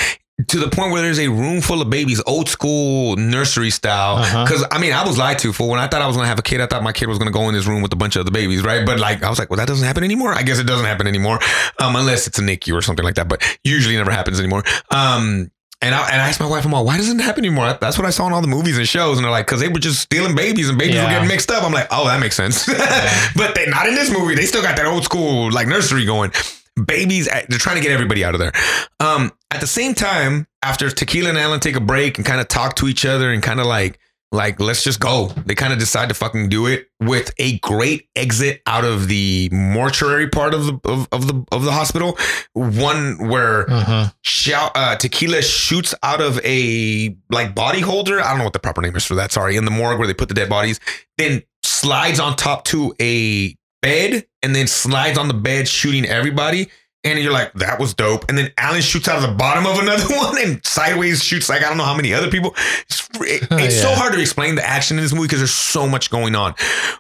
To 0.49 0.59
the 0.59 0.69
point 0.69 0.93
where 0.93 1.01
there's 1.01 1.19
a 1.19 1.29
room 1.29 1.63
full 1.63 1.81
of 1.81 1.89
babies, 1.89 2.23
old 2.27 2.51
school 2.51 3.17
nursery 3.17 3.71
style. 3.71 4.17
Uh-huh. 4.17 4.45
Because 4.45 4.67
I 4.71 4.79
mean, 4.79 4.93
I 4.93 5.03
was 5.07 5.17
lied 5.17 5.39
to. 5.39 5.53
For 5.53 5.67
when 5.67 5.81
I 5.81 5.87
thought 5.87 6.03
I 6.03 6.07
was 6.07 6.15
gonna 6.15 6.29
have 6.29 6.39
a 6.39 6.43
kid, 6.43 6.61
I 6.61 6.67
thought 6.67 6.83
my 6.83 6.93
kid 6.93 7.09
was 7.09 7.19
gonna 7.19 7.31
go 7.31 7.49
in 7.49 7.55
this 7.55 7.67
room 7.67 7.81
with 7.81 7.93
a 7.95 7.97
bunch 7.97 8.17
of 8.17 8.21
other 8.21 8.31
babies, 8.31 8.63
right? 8.63 8.85
But 8.85 9.01
like, 9.01 9.23
I 9.23 9.31
was 9.31 9.39
like, 9.39 9.49
well, 9.49 9.57
that 9.57 9.67
doesn't 9.67 9.87
happen 9.87 10.05
anymore. 10.05 10.35
I 10.35 10.43
guess 10.43 10.59
it 10.59 10.67
doesn't 10.67 10.85
happen 10.85 11.07
anymore, 11.07 11.39
um, 11.81 11.97
unless 11.97 12.27
it's 12.27 12.39
a 12.39 12.43
NICU 12.43 12.75
or 12.75 12.83
something 12.83 13.05
like 13.05 13.15
that. 13.15 13.29
But 13.29 13.43
usually, 13.65 13.97
never 13.97 14.11
happens 14.11 14.39
anymore. 14.39 14.63
Um, 14.91 15.51
and 15.83 15.95
I, 15.95 16.11
and 16.11 16.21
I 16.21 16.29
asked 16.29 16.41
my 16.41 16.49
wife, 16.49 16.65
I'm 16.65 16.73
like, 16.73 16.87
why 16.87 16.97
doesn't 16.97 17.21
it 17.21 17.23
happen 17.23 17.45
anymore? 17.45 17.77
That's 17.81 17.99
what 17.99 18.07
I 18.07 18.11
saw 18.11 18.27
in 18.27 18.33
all 18.33 18.41
the 18.41 18.49
movies 18.49 18.79
and 18.79 18.89
shows. 18.89 19.19
And 19.19 19.25
they're 19.25 19.31
like, 19.31 19.47
because 19.47 19.61
they 19.61 19.69
were 19.69 19.79
just 19.79 20.01
stealing 20.01 20.35
babies 20.35 20.71
and 20.71 20.79
babies 20.79 20.97
were 20.97 21.09
getting 21.09 21.29
mixed 21.29 21.51
up. 21.51 21.63
I'm 21.65 21.73
like, 21.73 21.89
oh, 21.91 22.07
that 22.07 22.19
makes 22.19 22.35
sense. 22.35 22.67
but 23.37 23.55
they 23.55 23.67
not 23.67 23.87
in 23.87 23.95
this 23.95 24.11
movie. 24.11 24.35
They 24.35 24.47
still 24.47 24.63
got 24.63 24.77
that 24.77 24.87
old 24.87 25.05
school 25.05 25.51
like 25.53 25.67
nursery 25.69 26.07
going. 26.07 26.33
Babies, 26.85 27.27
they're 27.27 27.59
trying 27.59 27.77
to 27.77 27.83
get 27.83 27.91
everybody 27.93 28.25
out 28.25 28.35
of 28.35 28.41
there. 28.41 28.53
Um, 29.01 29.33
at 29.51 29.61
the 29.61 29.67
same 29.67 29.95
time, 29.95 30.47
after 30.63 30.91
Tequila 30.91 31.31
and 31.31 31.39
Alan 31.39 31.61
take 31.61 31.77
a 31.77 31.81
break 31.81 32.19
and 32.19 32.27
kind 32.27 32.41
of 32.41 32.49
talk 32.49 32.77
to 32.77 32.87
each 32.89 33.07
other 33.07 33.33
and 33.33 33.43
kind 33.43 33.61
of 33.61 33.67
like, 33.67 33.99
like 34.33 34.61
let's 34.61 34.83
just 34.85 35.01
go. 35.01 35.29
They 35.47 35.55
kind 35.55 35.73
of 35.73 35.79
decide 35.79 36.09
to 36.09 36.15
fucking 36.15 36.49
do 36.49 36.67
it 36.67 36.89
with 37.01 37.33
a 37.39 37.59
great 37.61 38.09
exit 38.17 38.61
out 38.67 38.85
of 38.85 39.09
the 39.09 39.49
mortuary 39.53 40.29
part 40.29 40.53
of 40.53 40.67
the 40.67 40.79
of, 40.85 41.09
of 41.13 41.27
the 41.29 41.45
of 41.53 41.63
the 41.65 41.71
hospital. 41.73 42.19
One 42.53 43.29
where 43.29 43.71
Uh-huh. 43.71 44.71
uh, 44.75 44.97
tequila 44.97 45.43
shoots 45.43 45.95
out 46.03 46.21
of 46.21 46.41
a 46.45 47.17
like 47.31 47.55
body 47.55 47.81
holder. 47.81 48.21
I 48.21 48.31
don't 48.31 48.39
know 48.39 48.45
what 48.45 48.53
the 48.53 48.59
proper 48.59 48.83
name 48.83 48.97
is 48.97 49.07
for 49.07 49.15
that. 49.15 49.33
Sorry, 49.33 49.57
in 49.57 49.65
the 49.65 49.71
morgue 49.71 49.99
where 49.99 50.09
they 50.09 50.15
put 50.15 50.29
the 50.29 50.35
dead 50.35 50.49
bodies, 50.51 50.81
then 51.17 51.43
slides 51.63 52.21
on 52.21 52.37
top 52.37 52.65
to 52.65 52.95
a 53.01 53.56
bed 53.83 54.27
and 54.43 54.55
then 54.55 54.67
slides 54.67 55.19
on 55.19 55.29
the 55.29 55.35
bed, 55.35 55.69
shooting 55.69 56.05
everybody. 56.05 56.69
And 57.05 57.19
you're 57.21 57.33
like, 57.33 57.53
that 57.55 57.79
was 57.79 57.95
dope. 57.95 58.25
And 58.29 58.37
then 58.37 58.53
Alan 58.59 58.83
shoots 58.83 59.07
out 59.09 59.17
of 59.17 59.23
the 59.23 59.37
bottom 59.37 59.65
of 59.67 59.79
another 59.79 60.05
one 60.17 60.39
and 60.43 60.65
sideways 60.67 61.23
shoots 61.23 61.49
like 61.49 61.63
I 61.63 61.69
don't 61.69 61.77
know 61.77 61.85
how 61.85 61.97
many 61.97 62.13
other 62.13 62.31
people. 62.31 62.55
It's, 62.89 63.09
it- 63.21 63.49
it's 63.53 63.81
so 63.81 63.95
hard 63.95 64.13
to 64.15 64.21
explain 64.21 64.57
the 64.57 64.67
action 64.67 64.97
in 64.99 65.05
this 65.05 65.13
movie 65.13 65.27
because 65.27 65.39
there's 65.41 65.55
so 65.55 65.87
much 65.87 66.11
going 66.11 66.35
on. 66.35 66.55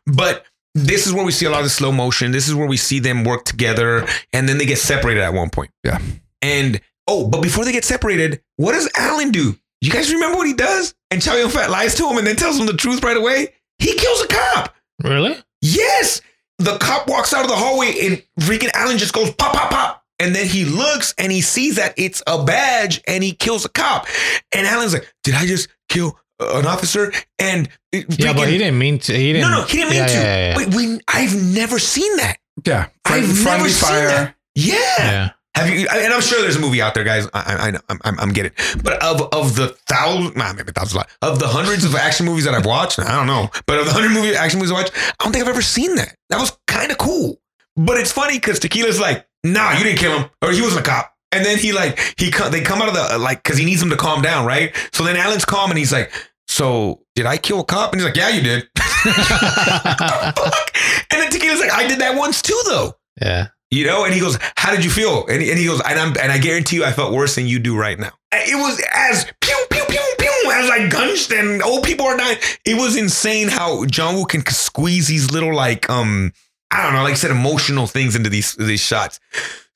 But 0.06 0.44
this 0.74 1.06
is 1.06 1.12
where 1.12 1.24
we 1.24 1.32
see 1.32 1.46
a 1.46 1.50
lot 1.50 1.64
of 1.64 1.70
slow 1.72 1.90
motion. 1.90 2.30
This 2.32 2.48
is 2.48 2.54
where 2.54 2.66
we 2.68 2.76
see 2.76 2.98
them 3.00 3.24
work 3.24 3.44
together, 3.46 4.06
and 4.34 4.46
then 4.48 4.58
they 4.58 4.66
get 4.66 4.78
separated 4.78 5.22
at 5.22 5.32
one 5.32 5.48
point. 5.50 5.70
Yeah. 5.82 5.98
And 6.42 6.80
oh, 7.08 7.26
but 7.28 7.40
before 7.42 7.64
they 7.64 7.72
get 7.72 7.84
separated, 7.84 8.42
what 8.58 8.72
does 8.72 8.88
Alan 8.96 9.30
do? 9.30 9.58
You 9.80 9.90
guys 9.90 10.12
remember 10.12 10.36
what 10.36 10.46
he 10.46 10.52
does? 10.52 10.94
And 11.10 11.22
Chow 11.22 11.34
Yun 11.36 11.48
Fat 11.50 11.70
lies 11.70 11.94
to 11.96 12.06
him 12.08 12.18
and 12.18 12.26
then 12.26 12.36
tells 12.36 12.58
him 12.60 12.66
the 12.66 12.74
truth 12.74 13.02
right 13.02 13.16
away. 13.16 13.54
He 13.78 13.94
kills 13.94 14.20
a 14.22 14.26
cop. 14.28 14.74
Really? 15.02 15.36
Yes. 15.62 16.20
The 16.58 16.78
cop 16.78 17.08
walks 17.08 17.34
out 17.34 17.42
of 17.42 17.50
the 17.50 17.56
hallway 17.56 17.94
and 18.02 18.22
freaking 18.40 18.70
Alan 18.74 18.98
just 18.98 19.12
goes 19.12 19.30
pop, 19.34 19.52
pop, 19.52 19.70
pop. 19.70 20.02
And 20.18 20.34
then 20.34 20.46
he 20.46 20.64
looks 20.64 21.14
and 21.18 21.30
he 21.30 21.42
sees 21.42 21.76
that 21.76 21.94
it's 21.98 22.22
a 22.26 22.42
badge 22.42 23.02
and 23.06 23.22
he 23.22 23.32
kills 23.32 23.64
a 23.64 23.68
cop. 23.68 24.06
And 24.52 24.66
Alan's 24.66 24.94
like, 24.94 25.12
Did 25.22 25.34
I 25.34 25.46
just 25.46 25.68
kill 25.88 26.18
an 26.40 26.66
officer? 26.66 27.12
And 27.38 27.68
it 27.92 28.18
Yeah, 28.18 28.32
but 28.32 28.48
he 28.48 28.56
didn't 28.56 28.78
mean 28.78 28.98
to. 29.00 29.12
He 29.12 29.34
didn't. 29.34 29.50
no, 29.50 29.60
no, 29.60 29.64
he 29.66 29.76
didn't 29.76 29.90
mean 29.90 29.98
yeah, 30.00 30.06
to. 30.06 30.14
Yeah, 30.14 30.22
yeah, 30.22 30.48
yeah. 30.48 30.56
Wait, 30.56 30.74
we, 30.74 31.00
I've 31.08 31.34
never 31.54 31.78
seen 31.78 32.16
that. 32.16 32.38
Yeah. 32.64 32.88
I've 33.04 33.26
Friendly 33.26 33.44
never 33.44 33.68
seen 33.68 33.94
that. 33.94 34.34
Yeah. 34.54 34.74
Yeah. 34.98 35.30
Have 35.56 35.70
you? 35.70 35.88
And 35.90 36.12
I'm 36.12 36.20
sure 36.20 36.40
there's 36.42 36.56
a 36.56 36.60
movie 36.60 36.82
out 36.82 36.94
there, 36.94 37.02
guys. 37.02 37.26
I, 37.32 37.40
I, 37.40 37.68
I 37.68 37.78
I'm, 37.88 38.00
I'm, 38.04 38.20
I'm 38.20 38.32
getting. 38.32 38.52
But 38.82 39.02
of 39.02 39.22
of 39.32 39.56
the 39.56 39.68
thousand, 39.88 40.36
nah, 40.36 40.52
maybe 40.52 40.70
thousands, 40.72 40.94
lot 40.96 41.08
of 41.22 41.38
the 41.38 41.48
hundreds 41.48 41.84
of 41.84 41.94
action 41.94 42.26
movies 42.26 42.44
that 42.44 42.54
I've 42.54 42.66
watched, 42.66 42.98
I 42.98 43.14
don't 43.16 43.26
know. 43.26 43.48
But 43.66 43.78
of 43.78 43.86
the 43.86 43.92
hundred 43.92 44.10
movie 44.12 44.36
action 44.36 44.58
movies 44.58 44.70
I 44.70 44.74
watched, 44.74 44.92
I 44.94 45.24
don't 45.24 45.32
think 45.32 45.42
I've 45.44 45.50
ever 45.50 45.62
seen 45.62 45.94
that. 45.96 46.14
That 46.28 46.38
was 46.38 46.56
kind 46.66 46.92
of 46.92 46.98
cool. 46.98 47.40
But 47.74 47.98
it's 47.98 48.12
funny 48.12 48.36
because 48.38 48.58
Tequila's 48.60 49.00
like, 49.00 49.26
nah, 49.44 49.72
you 49.72 49.84
didn't 49.84 49.98
kill 49.98 50.18
him, 50.18 50.30
or 50.42 50.52
he 50.52 50.60
wasn't 50.60 50.86
a 50.86 50.88
cop. 50.90 51.12
And 51.32 51.44
then 51.44 51.58
he 51.58 51.72
like 51.72 51.98
he 52.18 52.30
they 52.50 52.60
come 52.60 52.82
out 52.82 52.88
of 52.88 52.94
the 52.94 53.14
uh, 53.14 53.18
like 53.18 53.42
because 53.42 53.58
he 53.58 53.64
needs 53.64 53.82
him 53.82 53.90
to 53.90 53.96
calm 53.96 54.22
down, 54.22 54.46
right? 54.46 54.74
So 54.92 55.04
then 55.04 55.16
Alan's 55.16 55.44
calm 55.44 55.70
and 55.70 55.78
he's 55.78 55.92
like, 55.92 56.12
so 56.48 57.02
did 57.14 57.26
I 57.26 57.38
kill 57.38 57.60
a 57.60 57.64
cop? 57.64 57.92
And 57.92 58.00
he's 58.00 58.06
like, 58.06 58.16
yeah, 58.16 58.28
you 58.28 58.42
did. 58.42 58.68
And 61.10 61.22
then 61.22 61.30
Tequila's 61.30 61.60
like, 61.60 61.72
I 61.72 61.86
did 61.86 62.00
that 62.00 62.16
once 62.16 62.42
too, 62.42 62.60
though. 62.66 62.94
yeah. 63.20 63.48
You 63.70 63.84
know, 63.86 64.04
and 64.04 64.14
he 64.14 64.20
goes, 64.20 64.38
"How 64.56 64.70
did 64.74 64.84
you 64.84 64.90
feel?" 64.90 65.26
And, 65.26 65.42
and 65.42 65.58
he 65.58 65.66
goes, 65.66 65.80
and, 65.80 65.98
I'm, 65.98 66.14
"And 66.20 66.30
I 66.30 66.38
guarantee 66.38 66.76
you, 66.76 66.84
I 66.84 66.92
felt 66.92 67.12
worse 67.12 67.34
than 67.34 67.46
you 67.46 67.58
do 67.58 67.76
right 67.76 67.98
now." 67.98 68.12
It 68.32 68.56
was 68.56 68.80
as 68.94 69.24
pew 69.40 69.56
pew 69.70 69.84
pew 69.88 70.14
pew 70.18 70.50
as 70.52 70.68
like 70.68 70.90
guns 70.90 71.30
and 71.32 71.62
old 71.62 71.82
people 71.84 72.06
are 72.06 72.16
dying. 72.16 72.38
It 72.64 72.76
was 72.76 72.96
insane 72.96 73.48
how 73.48 73.84
John 73.86 74.14
Woo 74.14 74.24
can 74.24 74.44
squeeze 74.46 75.08
these 75.08 75.30
little 75.30 75.54
like 75.54 75.88
um 75.90 76.32
I 76.70 76.82
don't 76.82 76.92
know, 76.94 77.02
like 77.02 77.12
I 77.12 77.16
said, 77.16 77.30
emotional 77.30 77.86
things 77.86 78.14
into 78.16 78.28
these 78.30 78.54
these 78.56 78.80
shots. 78.80 79.20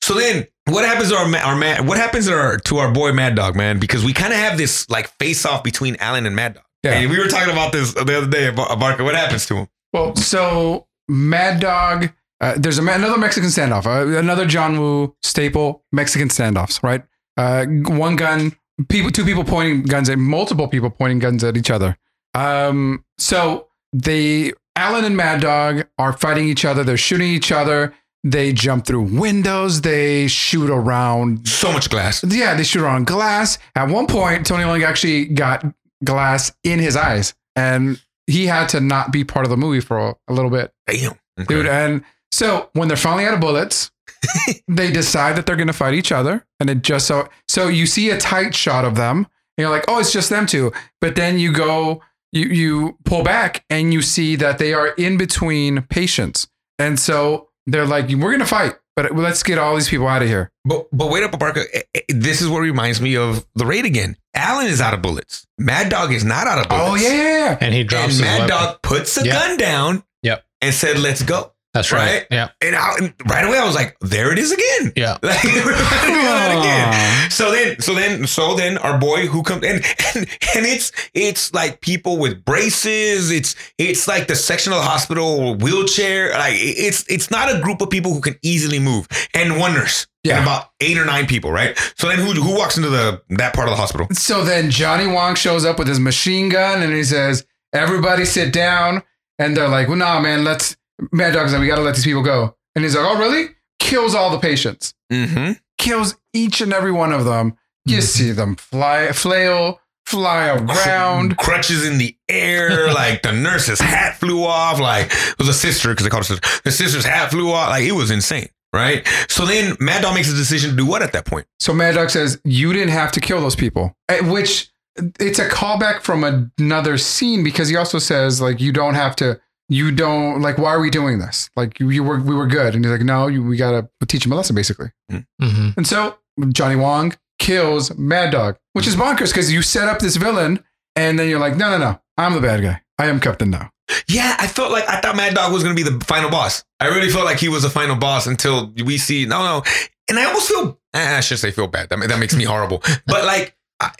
So 0.01 0.13
then, 0.13 0.47
what 0.65 0.85
happens 0.85 1.09
to 1.09 1.15
our 1.15 1.35
our 1.37 1.55
man? 1.55 1.85
What 1.85 1.97
happens 1.97 2.27
to 2.27 2.33
our 2.33 2.57
to 2.59 2.77
our 2.77 2.91
boy 2.91 3.11
Mad 3.13 3.35
Dog, 3.35 3.55
man? 3.55 3.79
Because 3.79 4.03
we 4.03 4.13
kind 4.13 4.33
of 4.33 4.39
have 4.39 4.57
this 4.57 4.89
like 4.89 5.09
face 5.19 5.45
off 5.45 5.63
between 5.63 5.95
Alan 5.97 6.25
and 6.25 6.35
Mad 6.35 6.55
Dog. 6.55 6.63
Yeah. 6.83 6.93
And 6.93 7.11
we 7.11 7.19
were 7.19 7.27
talking 7.27 7.51
about 7.51 7.71
this 7.71 7.93
the 7.93 8.01
other 8.01 8.27
day, 8.27 8.49
Bar- 8.51 8.75
Barca. 8.77 9.03
What 9.03 9.15
happens 9.15 9.45
to 9.47 9.55
him? 9.55 9.67
Well, 9.93 10.15
so 10.15 10.87
Mad 11.07 11.59
Dog, 11.59 12.11
uh, 12.41 12.55
there's 12.57 12.77
a, 12.79 12.81
another 12.81 13.17
Mexican 13.17 13.49
standoff, 13.49 13.85
uh, 13.85 14.17
another 14.17 14.45
John 14.45 14.79
Woo 14.79 15.15
staple 15.23 15.83
Mexican 15.91 16.27
standoffs, 16.27 16.81
right? 16.83 17.03
Uh, 17.37 17.65
one 17.93 18.15
gun, 18.17 18.51
people, 18.89 19.11
two 19.11 19.23
people 19.23 19.43
pointing 19.45 19.83
guns 19.83 20.09
at 20.09 20.17
multiple 20.17 20.67
people 20.67 20.89
pointing 20.89 21.19
guns 21.19 21.43
at 21.43 21.55
each 21.55 21.69
other. 21.71 21.97
Um, 22.33 23.05
so 23.17 23.67
they, 23.93 24.53
Alan 24.75 25.05
and 25.05 25.15
Mad 25.17 25.41
Dog 25.41 25.85
are 25.97 26.13
fighting 26.13 26.47
each 26.47 26.65
other. 26.65 26.83
They're 26.83 26.97
shooting 26.97 27.27
each 27.29 27.51
other. 27.51 27.93
They 28.23 28.53
jump 28.53 28.85
through 28.85 29.01
windows. 29.19 29.81
They 29.81 30.27
shoot 30.27 30.69
around 30.69 31.47
So 31.47 31.71
much 31.71 31.89
glass. 31.89 32.23
yeah, 32.23 32.53
they 32.55 32.63
shoot 32.63 32.81
around 32.83 33.07
glass. 33.07 33.57
At 33.75 33.89
one 33.89 34.07
point, 34.07 34.45
Tony 34.45 34.63
Leung 34.63 34.85
actually 34.85 35.25
got 35.25 35.65
glass 36.03 36.51
in 36.63 36.79
his 36.79 36.95
eyes, 36.95 37.33
and 37.55 37.99
he 38.27 38.45
had 38.45 38.69
to 38.69 38.79
not 38.79 39.11
be 39.11 39.23
part 39.23 39.45
of 39.45 39.49
the 39.49 39.57
movie 39.57 39.79
for 39.81 39.97
a, 39.97 40.15
a 40.27 40.33
little 40.33 40.51
bit, 40.51 40.71
Damn, 40.87 41.13
Okay. 41.39 41.45
dude. 41.47 41.65
And 41.65 42.03
so 42.31 42.69
when 42.73 42.87
they're 42.87 42.97
finally 42.97 43.25
out 43.25 43.33
of 43.33 43.39
bullets, 43.39 43.91
they 44.67 44.91
decide 44.91 45.35
that 45.35 45.45
they're 45.45 45.55
going 45.55 45.67
to 45.67 45.73
fight 45.73 45.93
each 45.93 46.11
other, 46.11 46.45
and 46.59 46.69
it 46.69 46.81
just 46.81 47.07
so 47.07 47.27
so 47.47 47.67
you 47.67 47.85
see 47.85 48.09
a 48.09 48.17
tight 48.17 48.55
shot 48.55 48.85
of 48.85 48.95
them, 48.95 49.17
and 49.17 49.27
you're 49.57 49.69
like, 49.69 49.85
oh, 49.87 49.99
it's 49.99 50.13
just 50.13 50.29
them 50.29 50.45
two. 50.45 50.71
But 50.99 51.15
then 51.15 51.39
you 51.39 51.51
go, 51.51 52.01
you 52.31 52.45
you 52.45 52.97
pull 53.05 53.23
back, 53.23 53.65
and 53.69 53.93
you 53.93 54.01
see 54.01 54.35
that 54.37 54.57
they 54.59 54.73
are 54.73 54.89
in 54.89 55.17
between 55.17 55.81
patients, 55.83 56.47
and 56.79 56.99
so 56.99 57.49
they're 57.67 57.85
like, 57.85 58.09
we're 58.09 58.17
going 58.17 58.39
to 58.39 58.45
fight, 58.45 58.75
but 58.95 59.15
let's 59.15 59.43
get 59.43 59.57
all 59.57 59.75
these 59.75 59.89
people 59.89 60.07
out 60.07 60.21
of 60.21 60.27
here. 60.27 60.51
But 60.65 60.87
but 60.91 61.09
wait 61.09 61.23
up, 61.23 61.37
Barca. 61.39 61.63
This 62.09 62.41
is 62.41 62.47
what 62.47 62.59
reminds 62.59 63.01
me 63.01 63.15
of 63.17 63.45
the 63.55 63.65
raid 63.65 63.85
again. 63.85 64.17
Alan 64.35 64.67
is 64.67 64.79
out 64.81 64.93
of 64.93 65.01
bullets. 65.01 65.45
Mad 65.57 65.89
Dog 65.89 66.13
is 66.13 66.23
not 66.23 66.47
out 66.47 66.59
of 66.59 66.67
oh, 66.69 66.85
bullets. 66.85 67.03
Oh 67.03 67.07
yeah, 67.07 67.15
yeah, 67.15 67.37
yeah. 67.49 67.57
And 67.59 67.73
he 67.73 67.83
drops 67.83 68.03
And 68.03 68.11
his 68.11 68.21
Mad 68.21 68.39
weapon. 68.41 68.49
Dog 68.49 68.81
puts 68.83 69.17
a 69.17 69.25
Yep. 69.25 69.33
gun 69.33 69.57
down. 69.57 70.03
Yep. 70.23 70.45
And 70.61 70.73
said, 70.75 70.99
"Let's 70.99 71.23
go." 71.23 71.53
That's 71.73 71.91
right. 71.91 72.11
right? 72.11 72.27
Yeah. 72.29 72.49
And, 72.61 72.75
I, 72.75 72.95
and 72.99 73.13
right 73.29 73.45
away, 73.45 73.57
I 73.57 73.65
was 73.65 73.75
like, 73.75 73.95
"There 74.01 74.33
it 74.33 74.39
is 74.39 74.51
again." 74.51 74.93
Yeah. 74.95 75.17
Like, 75.31 75.39
it 75.45 75.65
reminded 75.65 76.17
me 76.17 76.23
that 76.23 76.57
again. 76.57 77.31
So 77.31 77.51
then, 77.51 77.79
so 77.79 77.93
then, 77.93 78.27
so 78.27 78.55
then, 78.55 78.77
our 78.79 78.97
boy 78.99 79.27
who 79.27 79.41
comes 79.41 79.63
and 79.63 79.75
and 80.15 80.27
and 80.55 80.65
it's 80.65 80.91
it's 81.13 81.53
like 81.53 81.79
people 81.79 82.17
with 82.17 82.43
braces. 82.43 83.31
It's 83.31 83.55
it's 83.77 84.07
like 84.07 84.27
the 84.27 84.35
section 84.35 84.73
of 84.73 84.79
the 84.79 84.85
hospital 84.85 85.55
wheelchair. 85.55 86.31
Like 86.31 86.55
it's 86.57 87.09
it's 87.09 87.31
not 87.31 87.53
a 87.55 87.61
group 87.61 87.79
of 87.79 87.89
people 87.89 88.13
who 88.13 88.19
can 88.19 88.37
easily 88.41 88.79
move. 88.79 89.07
And 89.33 89.57
one 89.57 89.73
nurse. 89.73 90.07
Yeah. 90.23 90.35
And 90.37 90.43
about 90.43 90.71
eight 90.81 90.97
or 90.97 91.05
nine 91.05 91.25
people, 91.25 91.51
right? 91.51 91.77
So 91.95 92.09
then, 92.09 92.19
who 92.19 92.33
who 92.33 92.57
walks 92.57 92.75
into 92.75 92.89
the 92.89 93.21
that 93.29 93.53
part 93.53 93.69
of 93.69 93.71
the 93.71 93.77
hospital? 93.77 94.07
So 94.11 94.43
then 94.43 94.69
Johnny 94.69 95.07
Wong 95.07 95.35
shows 95.35 95.63
up 95.63 95.79
with 95.79 95.87
his 95.87 95.99
machine 95.99 96.49
gun 96.49 96.83
and 96.83 96.93
he 96.93 97.03
says, 97.03 97.45
Everybody 97.73 98.25
sit 98.25 98.51
down. 98.51 99.03
And 99.39 99.55
they're 99.55 99.69
like, 99.69 99.87
Well, 99.87 99.97
nah, 99.97 100.19
man, 100.19 100.43
let's 100.43 100.75
Mad 101.11 101.33
Dog's 101.33 101.53
like, 101.53 101.61
we 101.61 101.67
gotta 101.67 101.81
let 101.81 101.95
these 101.95 102.05
people 102.05 102.23
go. 102.23 102.55
And 102.75 102.83
he's 102.83 102.95
like, 102.95 103.05
Oh, 103.05 103.17
really? 103.17 103.49
Kills 103.79 104.15
all 104.15 104.29
the 104.29 104.39
patients. 104.39 104.93
Mm-hmm. 105.11 105.53
Kills 105.77 106.17
each 106.33 106.61
and 106.61 106.73
every 106.73 106.91
one 106.91 107.11
of 107.11 107.25
them. 107.25 107.57
You 107.85 108.01
see 108.01 108.31
them 108.31 108.55
fly 108.55 109.11
flail, 109.11 109.79
fly 110.05 110.49
around. 110.49 111.37
crutches 111.39 111.85
in 111.85 111.97
the 111.97 112.15
air. 112.29 112.87
like 112.93 113.23
the 113.23 113.31
nurse's 113.31 113.79
hat 113.79 114.17
flew 114.17 114.43
off. 114.43 114.79
Like 114.79 115.07
it 115.11 115.37
was 115.39 115.47
a 115.47 115.53
sister 115.53 115.89
because 115.89 116.03
they 116.03 116.09
called 116.09 116.27
her 116.27 116.35
sister. 116.35 116.61
The 116.63 116.71
sister's 116.71 117.05
hat 117.05 117.31
flew 117.31 117.51
off. 117.51 117.69
Like 117.69 117.83
it 117.83 117.93
was 117.93 118.11
insane. 118.11 118.49
Right. 118.73 119.05
So 119.27 119.45
then 119.45 119.75
Mad 119.81 120.03
Dog 120.03 120.15
makes 120.15 120.31
a 120.31 120.35
decision 120.35 120.69
to 120.69 120.75
do 120.77 120.85
what 120.85 121.01
at 121.01 121.11
that 121.11 121.25
point? 121.25 121.45
So 121.59 121.73
Mad 121.73 121.95
Dog 121.95 122.09
says, 122.09 122.39
You 122.45 122.71
didn't 122.71 122.91
have 122.91 123.11
to 123.13 123.19
kill 123.19 123.41
those 123.41 123.55
people. 123.55 123.97
At 124.07 124.23
which 124.23 124.71
it's 125.19 125.39
a 125.39 125.49
callback 125.49 126.01
from 126.01 126.51
another 126.57 126.97
scene 126.97 127.43
because 127.43 127.69
he 127.69 127.75
also 127.75 127.99
says, 127.99 128.41
like, 128.41 128.59
you 128.59 128.71
don't 128.71 128.95
have 128.95 129.15
to, 129.17 129.39
you 129.71 129.89
don't 129.89 130.41
like, 130.41 130.57
why 130.57 130.71
are 130.71 130.81
we 130.81 130.89
doing 130.89 131.19
this? 131.19 131.49
Like 131.55 131.79
you, 131.79 131.89
you 131.89 132.03
were 132.03 132.19
we 132.19 132.35
were 132.35 132.45
good. 132.45 132.75
And 132.75 132.83
he's 132.83 132.91
like, 132.91 133.01
No, 133.01 133.27
you, 133.27 133.41
we 133.41 133.55
gotta 133.55 133.89
teach 134.05 134.25
him 134.25 134.33
a 134.33 134.35
lesson, 134.35 134.53
basically. 134.53 134.91
Mm-hmm. 135.09 135.69
And 135.77 135.87
so 135.87 136.17
Johnny 136.51 136.75
Wong 136.75 137.13
kills 137.39 137.97
Mad 137.97 138.31
Dog, 138.31 138.57
which 138.73 138.85
is 138.85 138.97
bonkers 138.97 139.29
because 139.29 139.51
you 139.51 139.61
set 139.61 139.87
up 139.87 139.99
this 139.99 140.17
villain 140.17 140.61
and 140.97 141.17
then 141.17 141.29
you're 141.29 141.39
like, 141.39 141.55
no, 141.55 141.69
no, 141.69 141.77
no, 141.77 142.01
I'm 142.17 142.33
the 142.33 142.41
bad 142.41 142.61
guy. 142.61 142.81
I 142.99 143.07
am 143.07 143.21
Captain 143.21 143.49
now. 143.49 143.71
Yeah, 144.07 144.35
I 144.39 144.47
felt 144.47 144.71
like 144.71 144.87
I 144.89 144.99
thought 144.99 145.15
Mad 145.15 145.35
Dog 145.35 145.53
was 145.53 145.63
gonna 145.63 145.75
be 145.75 145.83
the 145.83 146.03
final 146.05 146.29
boss. 146.29 146.65
I 146.81 146.87
really 146.87 147.09
felt 147.09 147.23
like 147.23 147.39
he 147.39 147.47
was 147.47 147.63
the 147.63 147.69
final 147.69 147.95
boss 147.95 148.27
until 148.27 148.73
we 148.83 148.97
see 148.97 149.25
no, 149.25 149.41
no, 149.41 149.63
and 150.09 150.19
I 150.19 150.25
almost 150.25 150.49
feel 150.49 150.79
eh, 150.93 151.17
I 151.17 151.21
should 151.21 151.39
say 151.39 151.51
feel 151.51 151.67
bad. 151.67 151.87
That 151.89 151.99
that 152.07 152.19
makes 152.19 152.35
me 152.35 152.43
horrible. 152.45 152.83
But 153.07 153.23
like 153.23 153.55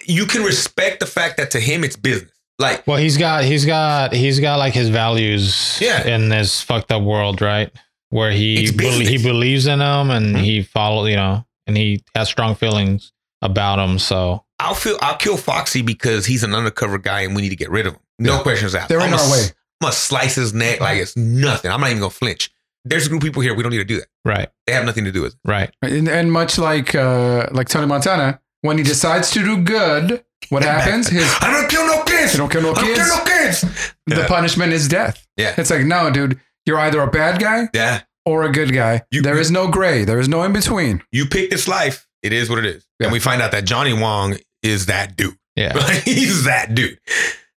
you 0.06 0.26
can 0.26 0.44
respect 0.44 1.00
the 1.00 1.06
fact 1.06 1.38
that 1.38 1.52
to 1.52 1.62
him 1.62 1.86
it's 1.86 1.96
business. 1.96 2.32
Like 2.62 2.86
Well, 2.88 2.98
he's 2.98 3.18
got 3.18 3.44
he's 3.44 3.66
got 3.66 4.14
he's 4.14 4.40
got 4.40 4.58
like 4.60 4.74
his 4.74 4.90
values 4.90 5.78
Yeah. 5.82 6.08
in 6.08 6.30
this 6.30 6.62
fucked 6.62 6.92
up 6.92 7.02
world, 7.04 7.42
right? 7.42 7.72
Where 8.10 8.32
he 8.32 8.64
It's 8.64 8.72
bel- 8.72 8.92
he 9.00 9.18
believes 9.22 9.68
in 9.68 9.80
them 9.80 10.10
and 10.12 10.36
Mhm. 10.36 10.44
he 10.44 10.64
follow, 10.64 11.06
you 11.06 11.16
know, 11.16 11.46
and 11.68 11.76
he 11.78 12.04
has 12.16 12.28
strong 12.30 12.56
feelings 12.56 13.12
about 13.42 13.78
them. 13.78 14.00
So 14.00 14.44
I'll 14.60 14.76
feel 14.76 14.98
I'll 15.02 15.18
kill 15.18 15.38
Foxy 15.38 15.82
because 15.82 16.26
he's 16.26 16.44
an 16.44 16.54
undercover 16.54 16.98
guy 16.98 17.22
and 17.22 17.36
we 17.36 17.42
need 17.42 17.50
to 17.50 17.56
get 17.56 17.72
rid 17.72 17.88
of 17.88 17.94
him. 17.94 18.02
No 18.20 18.36
Yeah. 18.38 18.42
questions 18.44 18.76
asked. 18.76 18.90
They're 18.90 19.00
in 19.00 19.08
I'm 19.08 19.14
our 19.14 19.20
gonna 19.20 19.32
way. 19.32 19.40
s- 19.40 19.54
I'm 19.82 19.86
gonna 19.88 19.94
slice 19.94 20.36
his 20.36 20.54
neck 20.54 20.80
like 20.82 20.98
it's 21.00 21.18
nothing. 21.18 21.72
I'm 21.72 21.82
not 21.82 21.90
even 21.90 22.02
gonna 22.02 22.12
flinch. 22.12 22.52
There's 22.86 23.06
a 23.06 23.10
group 23.10 23.22
of 23.24 23.28
people 23.28 23.42
here. 23.42 23.54
We 23.56 23.64
don't 23.64 23.72
need 23.72 23.78
to 23.80 23.84
do 23.86 23.98
that. 23.98 24.08
Right. 24.26 24.50
They 24.68 24.74
have 24.74 24.86
nothing 24.86 25.06
to 25.06 25.12
do 25.12 25.22
with 25.22 25.34
it. 25.34 25.40
Right. 25.46 25.72
And, 25.82 26.08
and 26.08 26.32
much 26.32 26.58
like 26.58 26.94
uh, 26.96 27.48
like 27.52 27.70
Tony 27.70 27.88
Montana, 27.88 28.40
when 28.62 28.78
he 28.78 28.84
decides 28.84 29.32
to 29.32 29.40
do 29.40 29.58
good, 29.58 30.24
what 30.50 30.64
happens? 30.64 31.08
His 31.08 31.32
I 31.42 31.52
don't 31.52 31.70
kill 31.70 31.86
no 31.88 32.04
kids. 32.04 32.34
You 32.34 32.38
don't 32.40 32.52
kill 32.52 32.62
no 32.62 32.72
I 32.72 32.74
don't 32.82 32.96
kill 32.96 33.08
no 33.08 33.24
kids. 33.24 33.62
the 34.08 34.26
punishment 34.28 34.74
is 34.74 34.88
death. 34.88 35.26
Yeah. 35.38 35.54
It's 35.58 35.70
like 35.70 35.86
no, 35.86 36.10
dude, 36.12 36.40
you're 36.66 36.80
either 36.80 37.02
a 37.02 37.10
bad 37.10 37.40
guy 37.42 37.70
Yeah. 37.74 38.02
or 38.26 38.44
a 38.44 38.52
good 38.52 38.74
guy. 38.74 39.04
You- 39.12 39.22
there 39.22 39.38
is 39.40 39.52
no 39.52 39.68
gray. 39.68 40.04
There 40.06 40.20
is 40.20 40.28
no 40.28 40.44
in 40.44 40.54
between. 40.54 41.02
You 41.12 41.26
pick 41.26 41.50
this 41.50 41.68
life. 41.68 42.08
It 42.24 42.34
is 42.34 42.50
what 42.50 42.60
it 42.60 42.66
is. 42.66 42.86
Yeah. 43.00 43.08
And 43.08 43.14
we 43.14 43.20
find 43.20 43.42
out 43.42 43.52
that 43.52 43.66
Johnny 43.66 43.94
Wong 43.94 44.38
is 44.62 44.86
that 44.88 45.16
dude. 45.16 45.36
Yeah. 45.56 45.80
He's 46.06 46.44
that 46.46 46.76
dude. 46.76 47.00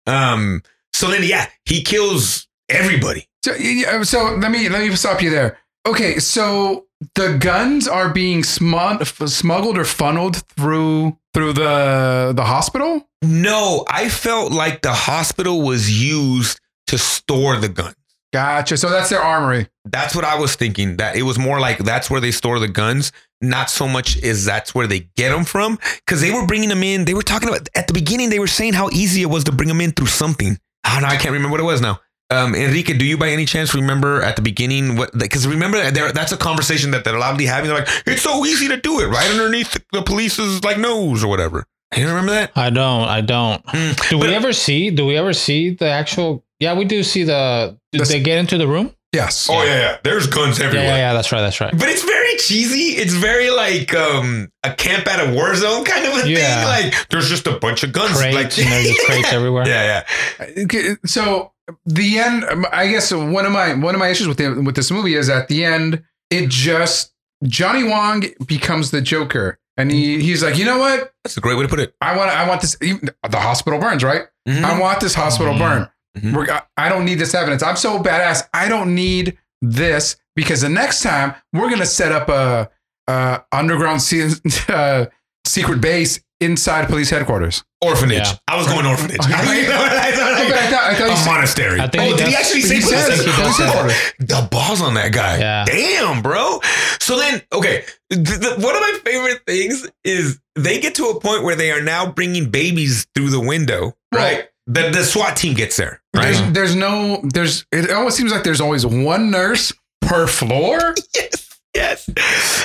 Um. 0.08 0.62
So 0.94 1.08
then, 1.10 1.24
yeah, 1.24 1.48
he 1.66 1.82
kills 1.82 2.48
everybody. 2.70 3.28
So, 3.44 3.56
yeah, 3.56 4.04
so 4.04 4.36
let 4.36 4.52
me 4.52 4.70
let 4.70 4.88
me 4.88 4.96
stop 4.96 5.22
you 5.22 5.30
there. 5.32 5.58
Okay, 5.86 6.20
so 6.20 6.86
the 7.16 7.38
guns 7.40 7.88
are 7.88 8.10
being 8.10 8.44
smug- 8.44 9.04
smuggled 9.06 9.78
or 9.78 9.84
funneled 9.86 10.38
through 10.56 11.18
through 11.34 11.54
the 11.54 12.34
the 12.36 12.44
hospital. 12.44 13.08
No, 13.22 13.86
I 13.90 14.10
felt 14.10 14.52
like 14.52 14.82
the 14.82 14.94
hospital 14.94 15.62
was 15.62 15.90
used 15.90 16.60
to 16.88 16.98
store 16.98 17.58
the 17.58 17.70
guns. 17.70 17.96
Gotcha. 18.34 18.78
So 18.78 18.90
that's 18.90 19.10
their 19.10 19.22
armory. 19.22 19.68
That's 19.86 20.16
what 20.16 20.26
I 20.26 20.40
was 20.40 20.56
thinking. 20.56 20.98
That 20.98 21.16
it 21.16 21.22
was 21.22 21.38
more 21.38 21.60
like 21.60 21.78
that's 21.78 22.10
where 22.10 22.20
they 22.20 22.32
store 22.32 22.58
the 22.58 22.68
guns, 22.68 23.12
not 23.42 23.70
so 23.70 23.88
much 23.88 24.18
is 24.18 24.44
that's 24.44 24.74
where 24.74 24.88
they 24.88 25.02
get 25.16 25.30
them 25.30 25.46
from. 25.46 25.78
Because 26.06 26.20
they 26.22 26.32
were 26.32 26.48
bringing 26.48 26.70
them 26.70 26.82
in. 26.82 27.06
They 27.06 27.14
were 27.14 27.22
talking 27.22 27.48
about 27.48 27.70
at 27.76 27.88
the 27.88 27.94
beginning. 27.94 28.32
They 28.32 28.40
were 28.40 28.48
saying 28.48 28.74
how 28.74 28.90
easy 28.90 29.22
it 29.22 29.28
was 29.28 29.44
to 29.44 29.52
bring 29.52 29.70
them 29.70 29.82
in 29.82 29.92
through 29.92 30.08
something. 30.08 30.58
Ah, 30.84 30.98
I 30.98 31.00
don't 31.00 31.10
know. 31.10 31.16
I 31.16 31.18
can't 31.18 31.34
remember 31.34 31.52
what 31.52 31.60
it 31.60 31.64
was 31.64 31.80
now. 31.80 32.00
Um, 32.34 32.56
Enrique, 32.56 32.94
do 32.94 33.06
you 33.06 33.18
by 33.18 33.30
any 33.30 33.46
chance 33.46 33.74
remember 33.76 34.22
at 34.22 34.36
the 34.36 34.42
beginning 34.42 34.96
what? 34.96 35.12
Because 35.18 35.48
remember, 35.48 35.92
there, 35.92 36.12
that's 36.12 36.32
a 36.32 36.38
conversation 36.38 36.92
that 36.92 37.04
they're 37.04 37.18
loudly 37.20 37.46
having. 37.46 37.70
They're 37.70 37.80
like, 37.80 37.90
"It's 38.06 38.22
so 38.22 38.46
easy 38.46 38.68
to 38.70 38.78
do 38.78 39.00
it 39.02 39.08
right 39.08 39.30
underneath 39.32 39.72
the, 39.74 39.84
the 39.92 40.02
police's 40.04 40.64
like 40.64 40.78
nose 40.78 41.24
or 41.24 41.28
whatever." 41.28 41.66
You 41.96 42.08
remember 42.08 42.32
that? 42.32 42.52
I 42.56 42.70
don't. 42.72 43.08
I 43.08 43.22
don't. 43.22 43.64
Mm. 43.68 44.10
Do 44.10 44.18
we 44.18 44.34
ever 44.34 44.52
see? 44.52 44.90
Do 44.90 45.06
we 45.06 45.16
ever 45.16 45.32
see 45.34 45.72
the 45.72 45.88
actual? 45.90 46.44
Yeah, 46.60 46.74
we 46.76 46.86
do 46.86 47.04
see 47.04 47.24
the. 47.24 47.78
Did 47.92 48.02
The- 48.02 48.06
they 48.06 48.20
get 48.22 48.40
into 48.40 48.58
the 48.58 48.68
room? 48.68 48.96
Yes. 49.14 49.48
Oh 49.48 49.62
yeah, 49.64 49.76
yeah. 49.80 49.98
There's 50.04 50.26
guns 50.26 50.60
everywhere. 50.60 50.88
yeah, 50.88 50.96
yeah. 50.98 51.14
That's 51.14 51.32
right. 51.32 51.42
That's 51.42 51.62
right. 51.62 51.72
But 51.72 51.88
it's 51.88 52.04
very 52.04 52.36
cheesy. 52.38 53.00
It's 53.00 53.14
very 53.14 53.52
like 53.52 53.94
um 53.94 54.50
a 54.64 54.74
camp 54.74 55.06
at 55.06 55.30
a 55.30 55.32
war 55.36 55.54
zone 55.54 55.86
kind 55.86 56.04
of 56.08 56.26
a 56.26 56.28
Yeah. 56.28 56.64
thing. 56.80 56.90
Like 56.92 57.10
there's 57.10 57.30
just 57.30 57.46
a 57.46 57.60
bunch 57.60 57.84
of 57.84 57.92
guns. 57.92 58.18
Crates, 58.18 58.36
like 58.36 58.58
you 58.58 58.66
know, 58.66 58.82
the 58.82 59.04
crates 59.06 59.32
everywhere. 59.40 59.68
Yeah, 59.68 60.04
yeah. 60.40 60.64
Okay, 60.64 60.96
So 61.06 61.53
the 61.86 62.20
end. 62.20 62.46
I 62.72 62.88
guess 62.88 63.12
one 63.12 63.46
of 63.46 63.52
my 63.52 63.74
one 63.74 63.96
of 63.96 64.00
my 64.00 64.08
issues 64.10 64.28
with 64.28 64.38
the, 64.38 64.62
with 64.62 64.76
this 64.76 64.92
movie 64.92 65.16
is 65.16 65.30
at 65.30 65.48
the 65.48 65.64
end, 65.66 66.04
it 66.30 66.50
just 66.50 67.14
Johnny 67.46 67.84
Wong 67.84 68.24
becomes 68.48 68.92
the 68.92 69.02
Joker, 69.02 69.60
and 69.78 69.92
he 69.92 70.22
he's 70.22 70.44
like, 70.44 70.58
you 70.58 70.66
know 70.66 70.78
what? 70.80 71.14
That's 71.24 71.38
a 71.38 71.42
great 71.42 71.56
way 71.58 71.64
to 71.64 71.70
put 71.70 71.80
it. 71.80 71.96
I 72.02 72.16
want 72.18 72.30
I 72.32 72.48
want 72.48 72.62
this. 72.62 72.76
even- 72.82 73.10
The 73.30 73.40
hospital 73.40 73.80
burns, 73.80 74.04
right? 74.04 74.24
Mhm. 74.48 74.64
I 74.64 74.80
want 74.80 75.00
this 75.00 75.14
hospital 75.16 75.54
Mhm. 75.54 75.60
burn. 75.60 75.90
Mhm. 76.18 76.34
We're, 76.36 76.62
I 76.78 76.90
don't 76.90 77.06
need 77.06 77.20
this 77.20 77.34
evidence. 77.34 77.64
I'm 77.64 77.76
so 77.76 77.98
badass. 78.00 78.44
I 78.54 78.68
don't 78.70 78.94
need 78.94 79.38
this 79.62 80.16
because 80.36 80.62
the 80.62 80.70
next 80.70 81.02
time 81.02 81.34
we're 81.54 81.70
gonna 81.70 81.86
set 81.86 82.12
up 82.12 82.30
a, 82.30 82.70
a 83.08 83.42
underground 83.52 84.02
se- 84.02 84.34
uh, 84.70 85.06
secret 85.46 85.82
base 85.82 86.20
inside 86.44 86.88
police 86.88 87.10
headquarters. 87.10 87.64
Orphanage. 87.82 88.20
Yeah. 88.20 88.38
I 88.48 88.58
was 88.58 88.68
going 88.68 88.86
orphanage. 88.86 89.20
Okay. 89.20 89.64
You 89.64 89.70
know 89.70 89.76
I 89.76 90.12
thought? 90.12 90.42
Oh, 90.42 90.48
but 90.48 90.58
I 90.58 90.68
thought, 90.68 90.84
I 90.84 90.96
thought 90.96 91.10
a 91.10 91.18
said, 91.18 91.32
monastery. 91.32 91.80
I 91.82 91.88
think 91.88 92.04
oh, 92.04 92.08
he 92.08 92.18
did 92.18 92.28
he 92.28 92.36
actually 92.36 92.62
say 92.62 92.76
he 92.76 92.82
police 92.82 93.06
says 93.06 93.26
headquarters? 93.26 93.36
he 93.36 93.44
does 93.44 93.58
say 93.58 93.66
headquarters. 93.66 94.14
The 94.20 94.48
balls 94.50 94.82
on 94.82 94.94
that 94.94 95.12
guy. 95.12 95.38
Yeah. 95.40 95.66
Damn, 95.66 96.22
bro. 96.22 96.60
So 97.00 97.18
then, 97.18 97.42
okay, 97.52 97.84
th- 98.10 98.26
th- 98.26 98.58
one 98.58 98.76
of 98.76 98.82
my 98.82 99.00
favorite 99.04 99.42
things 99.46 99.88
is 100.04 100.40
they 100.56 100.80
get 100.80 100.96
to 100.96 101.06
a 101.06 101.20
point 101.20 101.44
where 101.44 101.56
they 101.56 101.72
are 101.72 101.82
now 101.82 102.12
bringing 102.12 102.50
babies 102.50 103.06
through 103.16 103.30
the 103.30 103.40
window, 103.42 103.96
right? 104.14 104.50
The, 104.68 104.92
the 104.92 105.04
SWAT 105.04 105.36
team 105.36 105.56
gets 105.56 105.76
there, 105.76 106.02
right? 106.16 106.32
There's, 106.32 106.52
there's 106.54 106.76
no, 106.76 107.20
there's, 107.24 107.66
it 107.74 107.92
almost 107.92 108.16
seems 108.16 108.32
like 108.32 108.44
there's 108.44 108.62
always 108.62 108.86
one 108.86 109.30
nurse 109.30 109.74
per 110.02 110.26
floor. 110.26 110.96
yes, 111.16 111.60
yes. 111.76 112.10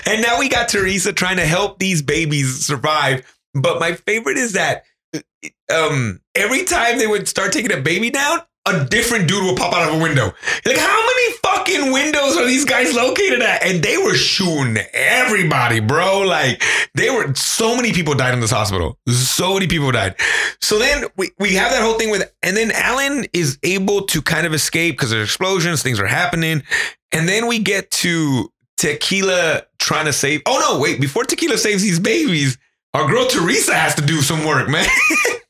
And 0.07 0.23
now 0.23 0.39
we 0.39 0.49
got 0.49 0.69
Teresa 0.69 1.13
trying 1.13 1.39
to 1.39 1.47
help 1.47 1.81
these 1.81 2.03
babies 2.03 2.65
survive. 2.65 3.27
But 3.55 3.81
my 3.81 3.95
favorite 3.95 4.37
is 4.37 4.53
that 4.53 4.85
um, 5.73 6.21
every 6.35 6.65
time 6.65 6.99
they 6.99 7.07
would 7.07 7.29
start 7.29 7.53
taking 7.53 7.73
a 7.73 7.81
baby 7.81 8.11
down, 8.11 8.41
a 8.67 8.85
different 8.85 9.29
dude 9.29 9.45
would 9.45 9.57
pop 9.57 9.73
out 9.73 9.89
of 9.89 9.99
a 9.99 10.03
window. 10.03 10.33
Like, 10.67 10.77
how 10.77 11.07
many 11.07 11.33
fucking 11.43 11.93
windows 11.93 12.37
are 12.37 12.45
these 12.45 12.65
guys 12.65 12.95
located 12.95 13.41
at? 13.41 13.65
And 13.65 13.83
they 13.83 13.97
were 13.97 14.15
shooting 14.15 14.77
everybody, 14.93 15.81
bro. 15.81 16.21
Like, 16.21 16.63
they 16.95 17.09
were 17.09 17.35
so 17.35 17.75
many 17.75 17.93
people 17.93 18.15
died 18.15 18.35
in 18.35 18.41
this 18.41 18.51
hospital. 18.51 18.99
So 19.09 19.55
many 19.55 19.69
people 19.69 19.91
died. 19.91 20.17
So 20.61 20.79
then 20.79 21.07
we, 21.17 21.31
we 21.39 21.55
have 21.55 21.71
that 21.71 21.83
whole 21.83 21.99
thing 21.99 22.11
with, 22.11 22.31
and 22.43 22.57
then 22.57 22.71
Alan 22.73 23.27
is 23.33 23.59
able 23.63 24.03
to 24.03 24.21
kind 24.21 24.47
of 24.47 24.53
escape 24.53 24.97
because 24.97 25.11
there's 25.11 25.29
explosions, 25.29 25.83
things 25.83 25.99
are 25.99 26.07
happening. 26.07 26.63
And 27.13 27.29
then 27.29 27.47
we 27.47 27.61
get 27.61 27.91
to 27.93 28.53
Tequila 28.77 29.63
trying 29.79 30.05
to 30.07 30.13
save. 30.13 30.43
Oh, 30.45 30.59
no, 30.59 30.79
wait. 30.79 31.01
Before 31.01 31.25
Tequila 31.25 31.57
saves 31.57 31.83
these 31.83 32.01
babies, 32.01 32.59
our 32.95 33.09
girl 33.09 33.27
Teresa 33.27 33.75
has 33.75 33.95
to 33.97 34.03
do 34.03 34.21
some 34.21 34.45
work, 34.45 34.69
man. 34.69 34.87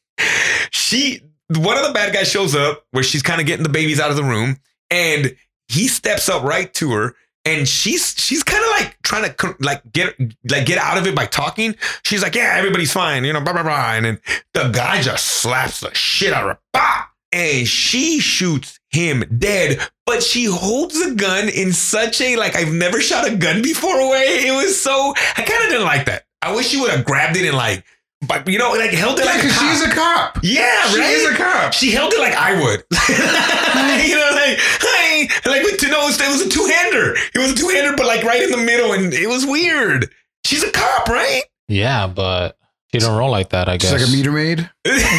she, 0.70 1.22
one 1.54 1.78
of 1.78 1.86
the 1.86 1.92
bad 1.92 2.12
guys 2.12 2.30
shows 2.30 2.54
up 2.54 2.84
where 2.90 3.04
she's 3.04 3.22
kind 3.22 3.40
of 3.40 3.46
getting 3.46 3.62
the 3.62 3.68
babies 3.68 4.00
out 4.00 4.10
of 4.10 4.16
the 4.16 4.24
room 4.24 4.56
and 4.90 5.36
he 5.68 5.88
steps 5.88 6.28
up 6.28 6.42
right 6.42 6.72
to 6.74 6.92
her 6.92 7.14
and 7.44 7.68
she's 7.68 8.14
she's 8.18 8.42
kind 8.42 8.62
of 8.62 8.70
like 8.70 9.00
trying 9.02 9.32
to 9.32 9.56
like 9.60 9.82
get 9.92 10.14
like 10.50 10.66
get 10.66 10.78
out 10.78 10.98
of 10.98 11.06
it 11.06 11.14
by 11.14 11.24
talking. 11.24 11.76
She's 12.04 12.22
like, 12.22 12.34
"Yeah, 12.34 12.54
everybody's 12.56 12.92
fine," 12.92 13.24
you 13.24 13.32
know, 13.32 13.40
blah 13.40 13.54
blah 13.54 13.62
blah. 13.62 13.92
And 13.92 14.04
then 14.04 14.20
the 14.52 14.68
guy 14.68 15.00
just 15.00 15.24
slaps 15.24 15.80
the 15.80 15.94
shit 15.94 16.32
out 16.32 16.42
of 16.42 16.50
her, 16.50 16.58
bah! 16.72 17.06
and 17.32 17.66
she 17.66 18.20
shoots 18.20 18.80
him 18.90 19.24
dead. 19.38 19.80
But 20.06 20.22
she 20.22 20.44
holds 20.44 21.02
the 21.02 21.14
gun 21.14 21.48
in 21.48 21.72
such 21.72 22.20
a 22.20 22.36
like 22.36 22.56
I've 22.56 22.72
never 22.72 23.00
shot 23.00 23.26
a 23.26 23.36
gun 23.36 23.62
before 23.62 24.10
way. 24.10 24.46
It 24.46 24.52
was 24.52 24.80
so 24.80 25.14
I 25.36 25.42
kind 25.42 25.64
of 25.64 25.70
didn't 25.70 25.84
like 25.84 26.06
that. 26.06 26.24
I 26.42 26.54
wish 26.54 26.68
she 26.68 26.80
would 26.80 26.90
have 26.90 27.04
grabbed 27.04 27.36
it 27.36 27.46
and 27.46 27.56
like, 27.56 27.84
but 28.26 28.48
you 28.48 28.58
know, 28.58 28.72
like 28.72 28.90
held 28.90 29.18
it 29.18 29.24
Yeah, 29.24 29.30
like 29.32 29.40
a 29.40 29.42
because 29.42 29.58
cop. 29.58 29.70
she's 29.70 29.82
a 29.82 29.90
cop. 29.94 30.38
yeah, 30.42 30.86
She 30.90 31.00
right. 31.00 31.10
is 31.10 31.30
a 31.30 31.34
cop. 31.36 31.72
She 31.72 31.90
held 31.92 32.12
it 32.12 32.20
like 32.20 32.34
I 32.34 32.52
would. 32.60 32.82
you 34.08 34.16
know, 34.16 34.30
like, 34.32 34.58
hey, 34.80 35.28
like 35.46 35.62
with 35.62 35.78
to 35.80 35.88
know 35.88 36.02
it 36.08 36.18
was 36.28 36.40
a 36.40 36.48
two 36.48 36.64
hander. 36.66 37.14
It 37.34 37.38
was 37.38 37.52
a 37.52 37.54
two 37.54 37.68
hander, 37.68 37.96
but 37.96 38.06
like 38.06 38.24
right 38.24 38.42
in 38.42 38.50
the 38.50 38.56
middle, 38.56 38.92
and 38.92 39.12
it 39.12 39.28
was 39.28 39.46
weird. 39.46 40.10
She's 40.44 40.62
a 40.64 40.70
cop, 40.72 41.08
right? 41.08 41.42
Yeah, 41.68 42.06
but 42.06 42.56
she 42.92 42.98
don't 42.98 43.16
roll 43.18 43.30
like 43.30 43.50
that. 43.50 43.68
I 43.68 43.74
She's 43.78 43.90
guess. 43.90 44.00
like 44.00 44.08
a 44.08 44.12
meter 44.12 44.32
maid. 44.32 44.68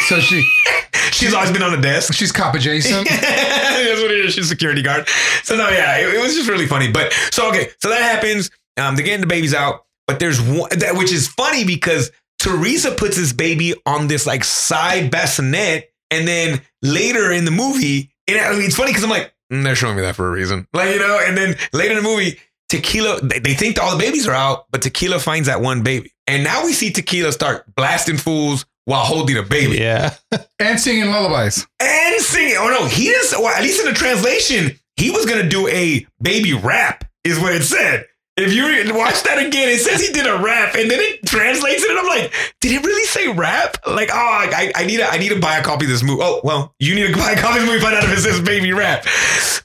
So 0.07 0.19
she, 0.19 0.41
She's 1.11 1.33
always 1.33 1.51
been 1.51 1.63
on 1.63 1.71
the 1.71 1.81
desk. 1.81 2.13
she's 2.13 2.31
cop 2.31 2.55
adjacent. 2.55 3.07
That's 3.09 4.01
what 4.01 4.11
it 4.11 4.25
is. 4.25 4.33
She's 4.33 4.47
security 4.49 4.81
guard. 4.81 5.07
So 5.43 5.55
no, 5.55 5.69
yeah, 5.69 5.97
it, 5.97 6.15
it 6.15 6.21
was 6.21 6.33
just 6.35 6.49
really 6.49 6.65
funny. 6.65 6.91
But 6.91 7.13
so 7.31 7.49
okay, 7.49 7.69
so 7.81 7.89
that 7.89 8.01
happens. 8.01 8.49
Um, 8.77 8.95
they're 8.95 9.05
getting 9.05 9.21
the 9.21 9.27
babies 9.27 9.53
out, 9.53 9.85
but 10.09 10.17
there's 10.17 10.41
one 10.41 10.69
that 10.79 10.95
which 10.95 11.11
is 11.11 11.27
funny 11.27 11.63
because 11.65 12.09
Teresa 12.39 12.89
puts 12.89 13.15
this 13.15 13.31
baby 13.31 13.75
on 13.85 14.07
this 14.07 14.25
like 14.25 14.43
side 14.43 15.11
bassinet, 15.11 15.93
and 16.09 16.27
then 16.27 16.63
later 16.81 17.31
in 17.31 17.45
the 17.45 17.51
movie, 17.51 18.09
and 18.27 18.39
I 18.39 18.53
mean, 18.53 18.63
it's 18.63 18.75
funny 18.75 18.89
because 18.89 19.03
I'm 19.03 19.11
like, 19.11 19.31
mm, 19.53 19.63
they're 19.63 19.75
showing 19.75 19.97
me 19.97 20.01
that 20.01 20.15
for 20.15 20.27
a 20.27 20.31
reason, 20.31 20.67
like 20.73 20.95
you 20.95 20.99
know. 20.99 21.19
And 21.23 21.37
then 21.37 21.55
later 21.73 21.95
in 21.95 22.03
the 22.03 22.09
movie, 22.09 22.39
Tequila, 22.69 23.21
they, 23.21 23.37
they 23.37 23.53
think 23.53 23.79
all 23.79 23.95
the 23.95 24.03
babies 24.03 24.27
are 24.27 24.33
out, 24.33 24.65
but 24.71 24.81
Tequila 24.81 25.19
finds 25.19 25.47
that 25.47 25.61
one 25.61 25.83
baby, 25.83 26.11
and 26.25 26.43
now 26.43 26.65
we 26.65 26.73
see 26.73 26.89
Tequila 26.89 27.31
start 27.31 27.65
blasting 27.75 28.17
fools 28.17 28.65
while 28.85 29.05
holding 29.05 29.37
a 29.37 29.43
baby 29.43 29.77
yeah. 29.77 30.15
and 30.59 30.79
singing 30.79 31.11
lullabies. 31.11 31.67
and 31.79 32.19
singing. 32.19 32.55
Oh 32.57 32.75
no, 32.79 32.87
he 32.87 33.09
is. 33.09 33.35
Well, 33.37 33.49
at 33.49 33.61
least 33.61 33.79
in 33.79 33.85
the 33.85 33.93
translation, 33.93 34.75
he 34.95 35.11
was 35.11 35.27
gonna 35.27 35.47
do 35.47 35.67
a 35.67 36.07
baby 36.19 36.55
rap, 36.55 37.03
is 37.23 37.39
what 37.39 37.53
it 37.53 37.61
said. 37.61 38.07
If 38.43 38.53
you 38.53 38.67
re- 38.67 38.91
watch 38.91 39.23
that 39.23 39.37
again, 39.37 39.69
it 39.69 39.79
says 39.79 40.05
he 40.05 40.11
did 40.13 40.25
a 40.27 40.37
rap, 40.37 40.75
and 40.75 40.89
then 40.89 40.99
it 40.99 41.25
translates 41.25 41.83
it, 41.83 41.89
and 41.89 41.99
I'm 41.99 42.07
like, 42.07 42.33
did 42.61 42.71
it 42.73 42.85
really 42.85 43.05
say 43.05 43.27
rap? 43.29 43.77
Like, 43.87 44.09
oh, 44.11 44.15
I, 44.17 44.71
I 44.75 44.85
need 44.85 44.97
to, 44.97 45.05
I 45.07 45.17
need 45.17 45.29
to 45.29 45.39
buy 45.39 45.57
a 45.57 45.63
copy 45.63 45.85
of 45.85 45.91
this 45.91 46.03
movie. 46.03 46.21
Oh, 46.23 46.41
well, 46.43 46.73
you 46.79 46.95
need 46.95 47.07
to 47.13 47.17
buy 47.17 47.31
a 47.31 47.37
copy 47.37 47.59
of 47.59 47.65
this 47.65 47.69
movie. 47.71 47.81
Find 47.81 47.95
out 47.95 48.03
if 48.03 48.11
it 48.11 48.21
says 48.21 48.41
baby 48.41 48.73
rap. 48.73 49.05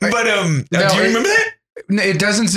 But 0.01 0.29
um, 0.29 0.65
No, 0.73 0.89
do 0.89 0.97
you 0.97 1.03
it- 1.03 1.07
remember 1.09 1.29
that? 1.29 1.51
It 1.89 2.19
doesn't. 2.21 2.49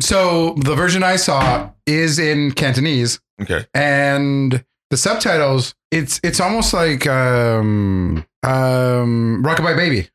So 0.00 0.54
the 0.54 0.74
version 0.74 1.02
I 1.02 1.16
saw 1.16 1.70
is 1.86 2.18
in 2.18 2.52
Cantonese, 2.52 3.20
Okay. 3.40 3.66
and 3.74 4.64
the 4.90 4.96
subtitles. 4.96 5.74
It's 5.90 6.18
it's 6.24 6.40
almost 6.40 6.72
like 6.72 7.06
um 7.06 8.24
um 8.42 9.42
Rockabye 9.44 9.76
Baby. 9.76 10.08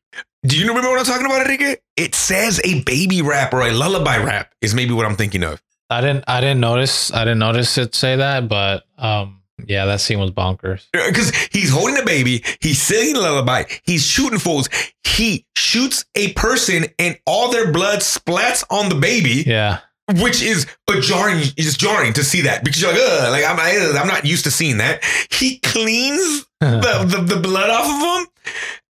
Do 0.46 0.56
you 0.56 0.68
remember 0.68 0.88
what 0.90 1.00
I'm 1.00 1.04
talking 1.04 1.26
about, 1.26 1.42
Enrique? 1.42 1.76
It 1.96 2.14
says 2.14 2.60
a 2.64 2.82
baby 2.84 3.22
rap 3.22 3.52
or 3.52 3.62
a 3.62 3.72
lullaby 3.72 4.18
rap 4.18 4.52
is 4.60 4.74
maybe 4.74 4.92
what 4.94 5.04
I'm 5.04 5.16
thinking 5.16 5.42
of. 5.42 5.60
I 5.90 6.00
didn't. 6.00 6.24
I 6.28 6.40
didn't 6.40 6.60
notice. 6.60 7.12
I 7.12 7.20
didn't 7.24 7.40
notice 7.40 7.76
it 7.78 7.94
say 7.94 8.16
that, 8.16 8.48
but 8.48 8.84
um, 8.98 9.40
Yeah, 9.66 9.86
that 9.86 10.00
scene 10.00 10.20
was 10.20 10.30
bonkers. 10.30 10.84
because 10.92 11.34
he's 11.52 11.70
holding 11.70 11.98
a 11.98 12.04
baby, 12.04 12.44
he's 12.60 12.80
singing 12.80 13.16
a 13.16 13.20
lullaby, 13.20 13.64
he's 13.84 14.04
shooting 14.06 14.38
fools. 14.38 14.68
He 15.02 15.46
shoots 15.56 16.04
a 16.14 16.32
person, 16.34 16.86
and 16.98 17.18
all 17.26 17.50
their 17.50 17.72
blood 17.72 18.00
splats 18.00 18.64
on 18.70 18.88
the 18.90 18.94
baby, 18.94 19.42
Yeah. 19.46 19.80
which 20.20 20.40
is 20.42 20.66
a 20.88 21.00
jarring. 21.00 21.42
Is 21.56 21.76
jarring 21.76 22.12
to 22.12 22.22
see 22.22 22.42
that 22.42 22.62
because 22.64 22.80
you're 22.82 22.92
like, 22.92 23.00
Ugh, 23.02 23.32
like 23.32 23.44
I'm, 23.44 23.58
I, 23.58 23.98
I'm 23.98 24.06
not 24.06 24.24
used 24.24 24.44
to 24.44 24.50
seeing 24.52 24.76
that. 24.78 25.02
He 25.30 25.58
cleans 25.60 26.46
the, 26.60 27.04
the 27.26 27.34
the 27.34 27.40
blood 27.40 27.70
off 27.70 27.86
of 27.86 28.20
him, 28.22 28.28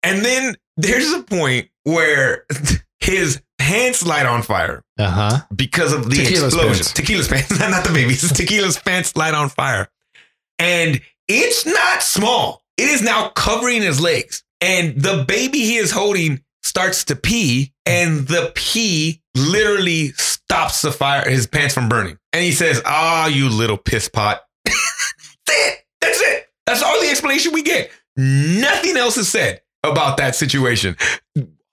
and 0.04 0.24
then 0.24 0.56
there's 0.76 1.12
a 1.12 1.22
point 1.22 1.68
where 1.84 2.44
his 3.00 3.40
pants 3.58 4.04
light 4.06 4.26
on 4.26 4.42
fire 4.42 4.82
Uh 4.98 5.10
huh. 5.10 5.38
because 5.54 5.92
of 5.92 6.08
the 6.10 6.16
Tequila's 6.16 6.54
explosion. 6.54 6.72
pants. 6.84 6.92
Tequila's 6.92 7.28
pants, 7.28 7.50
not 7.60 7.84
the 7.86 7.92
babies. 7.92 8.22
Tequila's 8.36 8.78
pants 8.78 9.16
light 9.16 9.34
on 9.34 9.48
fire. 9.48 9.88
And 10.58 11.00
it's 11.28 11.66
not 11.66 12.02
small. 12.02 12.62
It 12.76 12.88
is 12.88 13.02
now 13.02 13.28
covering 13.30 13.82
his 13.82 14.00
legs. 14.00 14.42
And 14.60 15.00
the 15.00 15.24
baby 15.26 15.58
he 15.60 15.76
is 15.76 15.90
holding 15.90 16.42
starts 16.62 17.04
to 17.04 17.16
pee, 17.16 17.72
and 17.84 18.26
the 18.26 18.50
pee 18.54 19.20
literally 19.34 20.12
stops 20.12 20.80
the 20.82 20.90
fire, 20.90 21.28
his 21.28 21.46
pants 21.46 21.74
from 21.74 21.88
burning. 21.88 22.16
And 22.32 22.42
he 22.42 22.52
says, 22.52 22.80
Ah, 22.86 23.26
you 23.26 23.48
little 23.50 23.76
piss 23.76 24.08
pot. 24.08 24.40
That's 24.64 24.76
it. 25.48 25.78
That's 26.00 26.20
it. 26.20 26.46
That's 26.66 26.82
all 26.82 27.00
the 27.00 27.08
explanation 27.08 27.52
we 27.52 27.62
get. 27.62 27.90
Nothing 28.16 28.96
else 28.96 29.16
is 29.18 29.28
said 29.28 29.60
about 29.90 30.16
that 30.18 30.34
situation. 30.34 30.96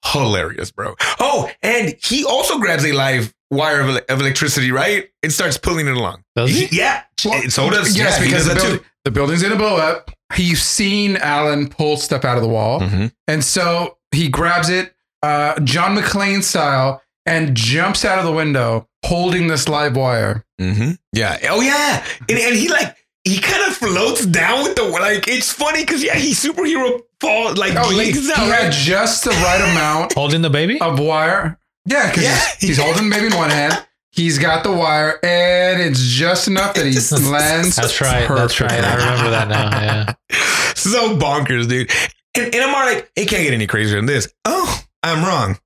Hilarious, 0.06 0.72
bro. 0.72 0.96
Oh, 1.20 1.50
and 1.62 1.96
he 2.02 2.24
also 2.26 2.58
grabs 2.60 2.84
a 2.86 2.92
live 2.92 3.34
wire 3.52 3.82
of, 3.82 3.90
of 4.10 4.20
electricity, 4.20 4.72
right? 4.72 5.08
And 5.22 5.32
starts 5.32 5.58
pulling 5.58 5.88
it 5.88 5.96
along. 5.96 6.24
Does 6.36 6.50
he? 6.50 6.76
Yeah. 6.76 7.04
Well, 7.24 7.42
so 7.50 7.70
does 7.70 7.96
yes, 7.96 8.18
yeah, 8.20 8.26
because 8.26 8.46
does 8.46 8.48
the, 8.48 8.54
that 8.56 8.62
building, 8.62 8.80
too. 8.80 8.86
the 9.06 9.12
building's 9.12 9.44
gonna 9.44 9.56
blow 9.58 9.76
up. 9.78 10.10
He's 10.34 10.62
seen 10.64 11.18
Alan 11.18 11.70
pull 11.70 11.98
stuff 11.98 12.26
out 12.26 12.38
of 12.38 12.42
the 12.44 12.50
wall, 12.50 12.80
Mhm. 12.80 13.12
and 13.28 13.44
so 13.44 13.98
he 14.12 14.28
grabs 14.30 14.70
it, 14.70 14.96
uh, 15.22 15.60
John 15.60 15.96
McClane 15.96 16.42
style, 16.42 17.04
and 17.28 17.56
jumps 17.56 18.04
out 18.04 18.18
of 18.18 18.26
the 18.26 18.32
window 18.32 18.88
holding 19.06 19.48
this 19.48 19.70
live 19.70 19.96
wire. 19.96 20.44
Mm-hmm. 20.60 20.92
Yeah. 21.14 21.38
Oh 21.52 21.62
yeah. 21.62 22.04
And, 22.28 22.40
and 22.40 22.56
he 22.56 22.70
like 22.70 22.96
he 23.24 23.40
kind 23.40 23.62
of 23.70 23.76
floats 23.78 24.26
down 24.26 24.64
with 24.64 24.76
the 24.76 24.84
like. 24.84 25.28
It's 25.28 25.52
funny 25.52 25.82
because 25.84 26.04
yeah, 26.04 26.16
he 26.16 26.32
superhero 26.32 27.02
fall 27.20 27.54
like 27.56 27.74
Oh, 27.76 27.90
he, 27.90 27.98
legs 27.98 28.22
he 28.28 28.28
down. 28.34 28.48
had 28.50 28.64
right? 28.66 28.72
just 28.74 29.24
the 29.24 29.30
right 29.32 29.62
amount 29.72 30.14
Holding 30.16 30.42
the 30.42 30.50
baby? 30.50 30.80
of 30.82 31.00
wire. 31.00 31.60
Yeah, 31.86 32.10
because 32.10 32.24
Yeah. 32.24 32.40
he's 32.60 32.78
holding 32.78 33.10
maybe 33.10 33.28
in 33.28 33.36
one 33.36 33.50
hand. 33.50 33.86
He's 34.14 34.38
got 34.40 34.64
the 34.66 34.72
wire, 34.74 35.20
and 35.24 35.82
it's 35.82 36.02
just 36.02 36.48
enough 36.50 36.74
that 36.76 36.86
he 36.86 36.92
lands. 37.32 37.78
That's 37.78 38.02
right. 38.02 38.28
That's 38.28 38.60
right. 38.60 38.72
I 38.84 38.96
remember 38.96 39.30
that 39.30 39.48
now. 39.48 39.70
Yeah. 39.82 40.14
so 40.76 41.16
bonkers, 41.18 41.70
dude. 41.70 41.90
And, 42.38 42.54
and 42.54 42.64
I'm 42.64 42.76
all 42.76 42.86
like, 42.86 43.10
it 43.16 43.28
can't 43.30 43.44
get 43.44 43.54
any 43.54 43.68
crazier 43.68 43.96
than 43.98 44.06
this. 44.08 44.32
Oh, 44.46 44.82
I'm 45.02 45.24
wrong. 45.24 45.58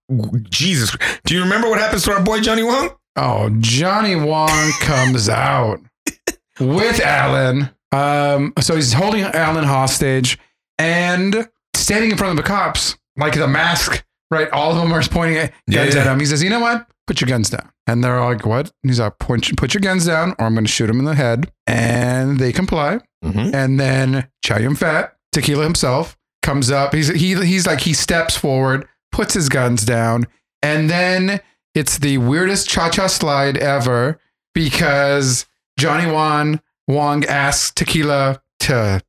Jesus. 0.50 0.96
Do 1.26 1.34
you 1.36 1.42
remember 1.42 1.70
what 1.70 1.80
happens 1.80 2.04
to 2.04 2.14
our 2.14 2.22
boy 2.24 2.40
Johnny 2.40 2.62
Wong? 2.64 2.92
Oh, 3.16 3.50
Johnny 3.62 4.16
Wong 4.16 4.72
comes 4.80 5.28
out 5.28 5.80
with 6.60 7.00
Alan. 7.02 7.70
Um, 7.92 8.54
so 8.60 8.76
he's 8.76 8.94
holding 8.94 9.24
Alan 9.24 9.64
hostage 9.64 10.38
and 10.78 11.48
standing 11.76 12.12
in 12.12 12.18
front 12.18 12.32
of 12.32 12.38
the 12.38 12.48
cops, 12.48 12.98
like 13.18 13.34
the 13.34 13.48
mask, 13.48 14.04
right? 14.32 14.50
All 14.52 14.72
of 14.72 14.78
them 14.78 14.92
are 14.94 15.02
pointing 15.04 15.38
at 15.38 15.54
guns 15.70 15.96
Yeah. 15.96 16.02
at 16.02 16.08
him. 16.08 16.20
He 16.20 16.26
says, 16.26 16.44
You 16.44 16.50
know 16.50 16.60
what? 16.60 16.88
Put 17.08 17.22
your 17.22 17.28
guns 17.28 17.50
down. 17.50 17.70
And 17.88 18.04
they're 18.04 18.20
all 18.20 18.32
like, 18.34 18.46
What? 18.46 18.72
And 18.84 18.90
he's 18.92 19.00
like, 19.00 19.18
Put, 19.20 19.56
put 19.58 19.74
your 19.74 19.82
guns 19.82 20.06
down, 20.06 20.32
or 20.40 20.46
I'm 20.48 20.54
going 20.56 20.66
to 20.66 20.72
shoot 20.72 20.90
him 20.90 21.00
in 21.00 21.06
the 21.06 21.16
head. 21.16 21.52
And 21.68 22.40
they 22.40 22.52
comply. 22.52 23.00
Mm-hmm. 23.24 23.56
And 23.56 23.80
then 23.80 24.28
Chow 24.44 24.58
Yun 24.60 24.76
Fat, 24.76 25.16
Tequila 25.32 25.64
himself, 25.64 26.18
comes 26.44 26.70
up. 26.70 26.94
He's 26.94 27.08
he 27.08 27.34
he's 27.36 27.66
like 27.66 27.80
he 27.82 27.94
steps 27.94 28.36
forward, 28.38 28.88
puts 29.12 29.34
his 29.34 29.50
guns 29.50 29.84
down, 29.86 30.28
and 30.62 30.90
then 30.90 31.40
it's 31.74 31.98
the 31.98 32.20
weirdest 32.20 32.70
cha-cha 32.70 33.08
slide 33.08 33.58
ever 33.58 34.20
because 34.54 35.46
Johnny 35.78 36.10
Wan 36.12 36.62
Wong 36.88 37.26
asks 37.26 37.72
Tequila 37.72 38.42
to 38.62 39.02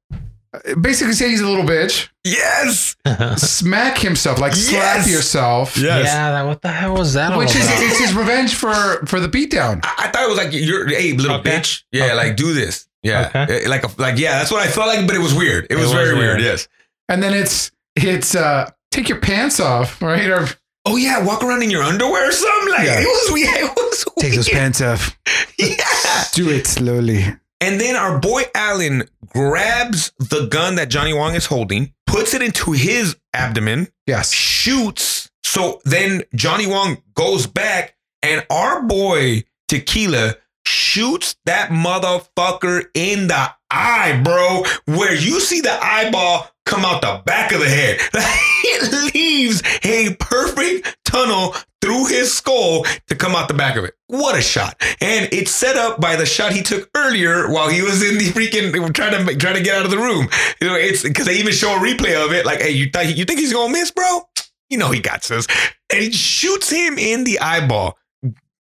uh, 0.52 0.74
basically 0.80 1.12
say 1.14 1.28
he's 1.30 1.40
a 1.40 1.46
little 1.48 1.64
bitch, 1.64 2.08
Yes. 2.24 2.96
smack 3.36 3.98
himself, 3.98 4.40
like 4.40 4.54
slap 4.54 4.96
Yes. 4.98 5.10
yourself. 5.10 5.76
Yes. 5.76 6.06
Yeah, 6.06 6.32
that, 6.32 6.42
what 6.42 6.62
the 6.62 6.68
hell 6.68 6.94
was 6.94 7.14
that 7.14 7.32
all 7.32 7.38
Which 7.38 7.54
is 7.54 7.66
about? 7.66 7.82
it's 7.82 7.98
his 7.98 8.14
revenge 8.14 8.54
for 8.54 8.72
for 9.06 9.20
the 9.20 9.28
beatdown. 9.28 9.80
I, 9.84 10.06
I 10.06 10.08
thought 10.08 10.22
it 10.24 10.28
was 10.28 10.38
like 10.38 10.52
you're 10.52 10.86
hey 10.88 11.12
little 11.12 11.36
Okay. 11.38 11.50
bitch. 11.50 11.84
Yeah, 11.92 12.04
Okay. 12.06 12.14
like 12.14 12.36
do 12.36 12.52
this. 12.52 12.88
Yeah. 13.02 13.28
Okay. 13.28 13.64
Eh, 13.64 13.68
Like 13.68 13.84
a, 13.84 13.90
like 14.00 14.18
yeah, 14.18 14.38
that's 14.38 14.50
what 14.50 14.62
I 14.66 14.70
felt 14.70 14.88
like, 14.88 15.06
but 15.06 15.14
it 15.14 15.20
was 15.20 15.34
weird. 15.34 15.66
It 15.70 15.76
was 15.76 15.84
was 15.84 15.92
very 15.92 16.14
weird. 16.14 16.38
weird. 16.38 16.40
Yes. 16.40 16.68
And 17.08 17.22
then 17.22 17.34
it's 17.34 17.70
it's 17.94 18.34
uh 18.34 18.68
take 18.90 19.08
your 19.08 19.20
pants 19.20 19.60
off, 19.60 20.00
right? 20.02 20.26
Or 20.28 20.48
Oh 20.88 20.96
yeah, 20.96 21.22
walk 21.24 21.42
around 21.42 21.62
in 21.62 21.70
your 21.70 21.82
underwear 21.82 22.28
or 22.28 22.32
something. 22.32 22.72
Like 22.72 22.86
Yeah. 22.86 23.00
it 23.00 23.06
was 23.06 23.32
weird. 23.32 23.56
It 23.76 23.76
was 23.76 24.04
take 24.18 24.34
those 24.34 24.48
pants 24.48 24.80
off. 24.80 25.18
Yeah. 25.58 26.24
Do 26.32 26.48
it 26.50 26.66
slowly. 26.66 27.24
And 27.60 27.80
then 27.80 27.96
our 27.96 28.18
boy 28.18 28.42
Alan 28.54 29.04
grabs 29.28 30.12
the 30.18 30.46
gun 30.46 30.76
that 30.76 30.88
Johnny 30.90 31.12
Wong 31.14 31.34
is 31.34 31.46
holding, 31.46 31.92
puts 32.06 32.34
it 32.34 32.42
into 32.42 32.72
his 32.72 33.16
abdomen, 33.34 33.88
Yes. 34.06 34.32
shoots. 34.32 35.30
So 35.44 35.80
then 35.84 36.22
Johnny 36.34 36.66
Wong 36.66 36.98
goes 37.14 37.46
back, 37.46 37.96
and 38.22 38.44
our 38.50 38.82
boy 38.82 39.44
Tequila 39.68 40.36
shoots 40.66 41.36
that 41.46 41.70
motherfucker 41.70 42.84
in 42.94 43.28
the 43.28 43.50
eye, 43.70 44.20
bro, 44.22 44.64
where 44.96 45.14
you 45.14 45.40
see 45.40 45.60
the 45.60 45.72
eyeball 45.84 46.50
come 46.66 46.84
out 46.84 47.00
the 47.00 47.22
back 47.24 47.52
of 47.52 47.60
the 47.60 47.68
head. 47.68 47.98
it 48.12 49.14
leaves 49.14 49.62
a 49.84 50.14
perfect 50.16 50.98
tunnel 51.04 51.54
through 51.80 52.06
his 52.06 52.36
skull 52.36 52.84
to 53.06 53.14
come 53.14 53.34
out 53.34 53.48
the 53.48 53.54
back 53.54 53.76
of 53.76 53.84
it. 53.84 53.94
What 54.08 54.36
a 54.36 54.42
shot. 54.42 54.76
And 55.00 55.28
it's 55.32 55.52
set 55.52 55.76
up 55.76 56.00
by 56.00 56.16
the 56.16 56.26
shot 56.26 56.52
he 56.52 56.62
took 56.62 56.90
earlier 56.94 57.48
while 57.50 57.68
he 57.68 57.80
was 57.80 58.02
in 58.02 58.18
the 58.18 58.24
freaking 58.26 58.72
trying 58.92 59.26
to 59.26 59.36
trying 59.36 59.54
to 59.54 59.62
get 59.62 59.76
out 59.76 59.84
of 59.84 59.90
the 59.90 59.98
room. 59.98 60.28
You 60.60 60.68
know, 60.68 60.74
it's 60.74 61.02
because 61.02 61.26
they 61.26 61.38
even 61.38 61.52
show 61.52 61.76
a 61.76 61.78
replay 61.78 62.22
of 62.22 62.32
it. 62.32 62.44
Like, 62.44 62.60
hey, 62.60 62.70
you 62.70 62.90
th- 62.90 63.16
you 63.16 63.24
think 63.24 63.38
he's 63.40 63.52
gonna 63.52 63.72
miss, 63.72 63.90
bro? 63.90 64.22
You 64.68 64.78
know 64.78 64.90
he 64.90 65.00
got 65.00 65.22
this. 65.22 65.46
And 65.92 66.02
he 66.02 66.10
shoots 66.10 66.68
him 66.68 66.98
in 66.98 67.24
the 67.24 67.38
eyeball. 67.38 67.96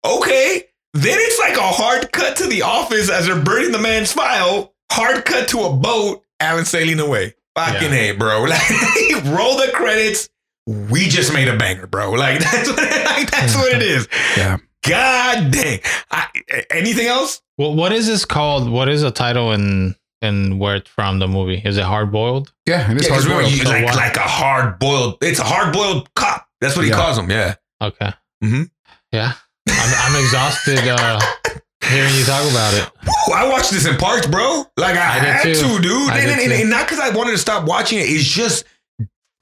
Okay. 0.05 0.65
Then 0.95 1.19
it's 1.19 1.39
like 1.39 1.57
a 1.57 1.63
hard 1.63 2.13
cut 2.13 2.37
to 2.37 2.47
the 2.47 2.63
office 2.63 3.11
as 3.11 3.27
they're 3.27 3.41
burning 3.41 3.73
the 3.73 3.79
man's 3.79 4.13
file. 4.13 4.75
Hard 4.91 5.25
cut 5.25 5.49
to 5.49 5.63
a 5.63 5.73
boat. 5.73 6.25
Alan 6.41 6.65
sailing 6.65 7.01
away. 7.01 7.35
Fucking 7.59 7.91
Yeah. 7.91 7.97
hey, 7.97 8.13
bro. 8.13 8.43
Like, 8.49 9.25
roll 9.27 9.57
the 9.57 9.71
credits. 9.75 10.29
We 10.67 11.09
just 11.09 11.33
made 11.33 11.49
a 11.49 11.57
banger, 11.57 11.87
bro. 11.87 12.13
Like 12.13 12.41
that's 12.51 12.69
what, 12.69 12.77
like, 12.79 13.31
that's 13.31 13.55
what 13.57 13.73
it 13.73 13.83
is. 13.83 14.07
Yeah. 14.37 14.59
God 14.87 15.51
dang. 15.51 15.81
I, 16.11 16.29
anything 16.71 17.07
else? 17.07 17.43
Well, 17.57 17.75
what 17.75 17.93
is 17.93 18.07
this 18.07 18.25
called? 18.25 18.69
What 18.71 18.89
is 18.89 19.03
the 19.03 19.11
title 19.11 19.53
and 19.53 19.95
and 20.23 20.59
where 20.61 20.77
it's 20.77 20.91
from 20.91 21.19
the 21.21 21.29
movie? 21.29 21.61
Is 21.65 21.77
it 21.79 21.85
Hard 21.85 22.11
Boiled? 22.13 22.53
Yeah, 22.67 22.91
it 22.91 22.97
is 23.01 23.09
Yeah, 23.09 23.15
'cause 23.15 23.25
hard 23.27 23.43
boiled. 23.45 23.53
So 23.53 23.71
like 23.71 23.95
like 23.97 24.17
a 24.17 24.21
hard 24.21 24.79
boiled. 24.79 25.19
It's 25.23 25.39
a 25.41 25.45
hard 25.45 25.73
boiled 25.73 26.13
cop. 26.15 26.47
That's 26.61 26.77
what 26.77 26.85
he 26.85 26.91
Yeah. 26.91 26.97
calls 26.97 27.19
him. 27.19 27.31
Yeah. 27.31 27.55
Okay. 27.83 28.13
Mhm. 28.45 28.71
Yeah. 29.13 29.33
I'm, 29.69 30.15
I'm 30.15 30.23
exhausted 30.25 30.79
uh, 30.89 31.21
hearing 31.89 32.15
you 32.15 32.25
talk 32.25 32.49
about 32.51 32.75
it. 32.75 32.91
Whew, 33.05 33.35
I 33.35 33.49
watched 33.49 33.71
this 33.71 33.87
in 33.87 33.97
parts, 33.97 34.27
bro. 34.27 34.65
Like 34.77 34.97
I, 34.97 35.01
I 35.01 35.19
had 35.19 35.43
too. 35.43 35.55
to, 35.55 35.81
dude. 35.83 36.11
I 36.11 36.19
and, 36.19 36.41
did 36.41 36.51
and- 36.51 36.61
and 36.63 36.71
not 36.71 36.87
because 36.89 37.01
I 37.01 37.11
wanted 37.11 37.33
to 37.33 37.39
stop 37.39 37.67
watching 37.67 37.99
it. 37.99 38.03
It's 38.03 38.25
just 38.25 38.65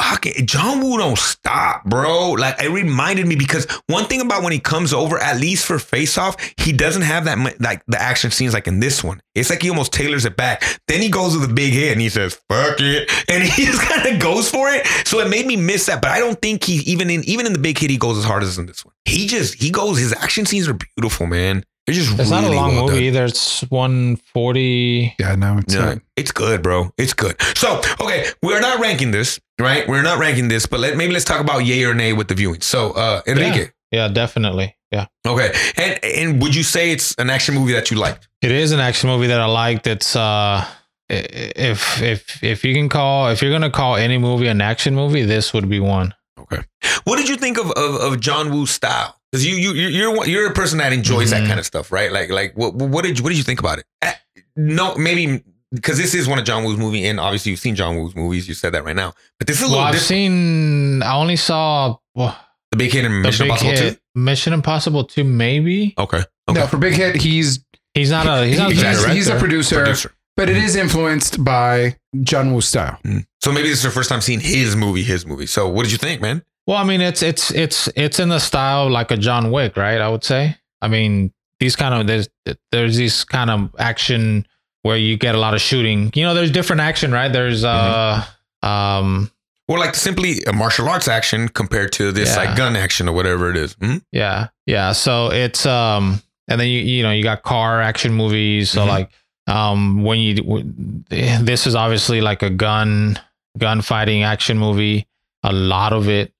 fucking 0.01 0.47
John 0.47 0.82
Woo 0.82 0.98
don't 0.98 1.16
stop, 1.18 1.85
bro. 1.85 2.32
Like 2.32 2.62
it 2.62 2.68
reminded 2.70 3.27
me 3.27 3.35
because 3.35 3.66
one 3.89 4.05
thing 4.05 4.20
about 4.20 4.43
when 4.43 4.52
he 4.52 4.59
comes 4.60 4.93
over, 4.93 5.18
at 5.18 5.40
least 5.40 5.66
for 5.66 5.78
Face 5.78 6.18
Off, 6.18 6.36
he 6.59 6.73
doesn't 6.73 7.02
have 7.02 7.24
that 7.24 7.39
mu- 7.39 7.51
like 7.60 7.82
the 7.86 8.01
action 8.01 8.31
scenes 8.31 8.52
like 8.55 8.66
in 8.68 8.78
this 8.81 9.02
one. 9.02 9.20
It's 9.35 9.51
like 9.51 9.62
he 9.62 9.70
almost 9.70 9.93
tailors 9.93 10.24
it 10.24 10.36
back. 10.36 10.62
Then 10.86 11.01
he 11.01 11.09
goes 11.09 11.36
with 11.36 11.51
a 11.51 11.52
big 11.52 11.73
hit 11.73 11.93
and 11.93 12.01
he 12.01 12.09
says 12.10 12.35
"fuck 12.48 12.77
it," 12.78 13.10
and 13.31 13.43
he 13.43 13.64
just 13.64 13.81
kind 13.82 14.06
of 14.14 14.20
goes 14.20 14.51
for 14.51 14.68
it. 14.68 14.86
So 15.06 15.20
it 15.20 15.28
made 15.31 15.47
me 15.47 15.56
miss 15.56 15.86
that. 15.86 16.02
But 16.02 16.10
I 16.10 16.18
don't 16.18 16.40
think 16.40 16.64
he 16.64 16.74
even 16.90 17.09
in 17.10 17.24
even 17.24 17.47
in 17.47 17.52
the 17.52 17.59
big 17.59 17.78
hit 17.78 17.90
he 17.90 17.97
goes 17.98 18.18
as 18.18 18.24
hard 18.24 18.43
as 18.43 18.59
in 18.59 18.66
this 18.66 18.85
one. 18.85 18.94
He 19.06 19.27
just 19.27 19.55
he 19.62 19.70
goes. 19.70 19.98
His 19.98 20.12
action 20.12 20.44
scenes 20.47 20.68
are 20.68 20.74
beautiful, 20.97 21.27
man. 21.27 21.64
They're 21.86 21.94
just 21.94 22.18
It's 22.18 22.30
not 22.30 22.44
a 22.44 22.50
long 22.50 22.74
well 22.74 22.86
movie 22.86 22.96
done. 22.96 23.04
either. 23.04 23.24
It's 23.26 23.62
140. 23.70 25.14
Yeah, 25.20 25.34
no, 25.36 25.58
it's 25.58 25.74
Yeah, 25.74 25.84
not. 25.84 25.98
it's 26.16 26.32
good, 26.32 26.62
bro. 26.62 26.90
It's 26.98 27.12
good. 27.12 27.36
So, 27.56 27.80
okay, 28.00 28.26
we're 28.42 28.60
not 28.60 28.80
ranking 28.80 29.10
this, 29.12 29.38
right? 29.60 29.86
We're 29.88 30.02
not 30.02 30.18
ranking 30.18 30.48
this, 30.48 30.66
but 30.66 30.80
let, 30.80 30.96
maybe 30.96 31.12
let's 31.12 31.24
talk 31.24 31.40
about 31.40 31.64
yay 31.64 31.84
or 31.84 31.94
nay 31.94 32.12
with 32.12 32.28
the 32.28 32.34
viewing. 32.34 32.60
So, 32.60 32.92
uh, 32.92 33.22
Enrique, 33.26 33.70
Yeah, 33.92 34.08
definitely. 34.08 34.74
Yeah. 34.92 35.06
okay, 35.26 35.52
and 35.76 36.04
and 36.04 36.42
would 36.42 36.54
you 36.54 36.62
say 36.62 36.92
it's 36.92 37.14
an 37.18 37.28
action 37.28 37.54
movie 37.56 37.72
that 37.72 37.90
you 37.90 37.96
liked? 37.98 38.28
It 38.40 38.52
is 38.52 38.70
an 38.72 38.78
action 38.80 39.10
movie 39.10 39.26
that 39.26 39.40
I 39.40 39.46
liked. 39.46 39.86
It's 39.88 40.14
uh 40.14 40.64
if 41.08 42.00
if 42.02 42.42
if 42.42 42.64
you 42.64 42.72
can 42.72 42.88
call 42.88 43.28
if 43.28 43.42
you're 43.42 43.50
gonna 43.50 43.70
call 43.70 43.96
any 43.96 44.16
movie 44.16 44.46
an 44.46 44.60
action 44.60 44.94
movie, 44.94 45.24
this 45.24 45.52
would 45.52 45.68
be 45.68 45.80
one. 45.80 46.14
Okay, 46.38 46.62
what 47.04 47.16
did 47.16 47.28
you 47.28 47.36
think 47.36 47.58
of 47.58 47.70
of, 47.72 47.94
of 47.96 48.20
John 48.20 48.52
Woo's 48.52 48.70
style? 48.70 49.16
Because 49.44 49.46
you 49.46 49.72
you 49.72 49.88
you're 49.88 50.26
you're 50.26 50.50
a 50.50 50.54
person 50.54 50.78
that 50.78 50.92
enjoys 50.92 51.30
that 51.30 51.42
Mhm. 51.42 51.48
kind 51.48 51.60
of 51.60 51.66
stuff, 51.66 51.92
right? 51.92 52.10
Like 52.12 52.30
like 52.30 52.56
what 52.56 52.74
what 52.74 53.04
did 53.04 53.18
you, 53.18 53.22
what 53.24 53.30
did 53.30 53.38
you 53.38 53.44
think 53.44 53.60
about 53.60 53.78
it? 53.78 53.86
Eh, 54.02 54.12
No, 54.56 54.94
maybe 54.96 55.42
because 55.72 55.98
this 55.98 56.14
is 56.14 56.26
one 56.28 56.38
of 56.38 56.44
John 56.44 56.64
Woo's 56.64 56.78
movie, 56.78 57.04
and 57.06 57.20
obviously 57.20 57.50
you've 57.50 57.60
seen 57.60 57.74
John 57.74 57.96
Woo's 57.96 58.14
movies. 58.16 58.48
You 58.48 58.54
said 58.54 58.72
that 58.72 58.84
right 58.84 58.96
now, 58.96 59.12
but 59.38 59.46
this 59.46 59.56
is 59.56 59.62
a 59.62 59.64
Well, 59.66 59.72
little 59.72 59.84
I've 59.86 59.92
different. 59.94 60.08
seen. 60.08 61.02
I 61.02 61.14
only 61.16 61.36
saw 61.36 61.96
well, 62.14 62.36
the 62.70 62.76
Big 62.76 62.92
Hit 62.92 63.04
and 63.04 63.20
Mission 63.22 63.44
big 63.44 63.50
Impossible 63.52 63.70
hit, 63.72 63.94
Two. 63.94 64.00
Mission 64.20 64.52
Impossible 64.54 65.04
Two, 65.04 65.24
maybe. 65.24 65.94
Okay, 65.98 66.18
okay. 66.48 66.60
No, 66.60 66.66
for 66.66 66.78
Big 66.78 66.94
Hit, 66.94 67.16
he's 67.16 67.60
He's 67.94 68.10
not 68.10 68.26
a. 68.26 68.46
He's 68.46 68.58
not 68.58 68.72
he's, 68.72 68.82
a 68.82 69.08
he's, 69.14 69.28
a 69.28 69.36
producer, 69.38 69.76
Producer. 69.76 70.12
but 70.36 70.50
it 70.50 70.56
is 70.58 70.76
influenced 70.76 71.42
by 71.42 71.96
John 72.22 72.52
Woo 72.52 72.60
style. 72.60 72.98
So 73.42 73.52
maybe 73.52 73.68
this 73.70 73.78
is 73.78 73.84
your 73.84 73.90
first 73.92 74.10
time 74.10 74.20
seeing 74.20 74.40
his 74.40 74.76
movie. 74.76 75.02
His 75.02 75.24
movie. 75.24 75.46
So 75.46 75.66
what 75.68 75.84
did 75.84 75.92
you 75.92 75.98
think, 75.98 76.20
man? 76.20 76.42
Well, 76.66 76.76
I 76.78 76.84
mean, 76.84 77.01
it's 77.01 77.22
it's 77.22 77.51
it's 77.52 77.88
it's 77.97 78.18
in 78.18 78.28
the 78.28 78.38
style 78.40 78.90
like 78.90 79.10
a 79.10 79.16
John 79.16 79.51
Wick, 79.52 79.76
right? 79.76 80.01
I 80.01 80.09
would 80.09 80.24
say. 80.24 80.56
I 80.82 80.88
mean, 80.88 81.32
these 81.60 81.76
kind 81.76 81.94
of 81.94 82.06
there's 82.06 82.28
there's 82.72 82.97
these 82.97 83.24
kind 83.24 83.51
of 83.51 83.74
action 83.78 84.47
where 84.82 84.97
you 84.97 85.16
get 85.16 85.34
a 85.34 85.38
lot 85.38 85.55
of 85.55 85.60
shooting. 85.60 86.10
You 86.14 86.24
know, 86.24 86.34
there's 86.34 86.51
different 86.51 86.80
action, 86.82 87.12
right? 87.12 87.32
There's 87.32 87.64
uh 87.64 88.24
um 88.62 89.30
Or 89.68 89.78
like 89.78 89.94
simply 89.94 90.43
a 90.47 90.52
martial 90.52 90.88
arts 90.88 91.09
action 91.09 91.48
compared 91.48 91.93
to 91.93 92.12
this 92.12 92.30
Yeah. 92.30 92.44
like 92.44 92.56
gun 92.56 92.76
action 92.76 93.09
or 93.09 93.12
whatever 93.14 93.51
it 93.51 93.56
is. 93.56 93.74
Hmm? 93.74 93.97
yeah 94.12 94.48
yeah. 94.66 94.93
So 94.93 95.30
it's 95.32 95.66
um 95.66 96.20
and 96.48 96.60
then 96.60 96.68
you 96.68 96.80
you 96.80 97.02
know 97.02 97.12
you 97.12 97.22
got 97.22 97.43
car 97.43 97.80
action 97.80 98.12
movies. 98.12 98.70
So 98.70 98.82
Mhm. 98.82 98.88
like 98.88 99.10
um 99.47 100.02
when 100.02 100.18
you 100.18 100.34
w- 100.36 100.72
this 101.09 101.66
is 101.66 101.74
obviously 101.76 102.20
like 102.20 102.43
a 102.43 102.51
gun 102.51 103.18
gun 103.56 103.82
fighting 103.82 104.24
action 104.24 104.59
movie. 104.59 105.06
A 105.44 105.52
lot 105.52 105.93
of 105.93 106.09
it 106.09 106.32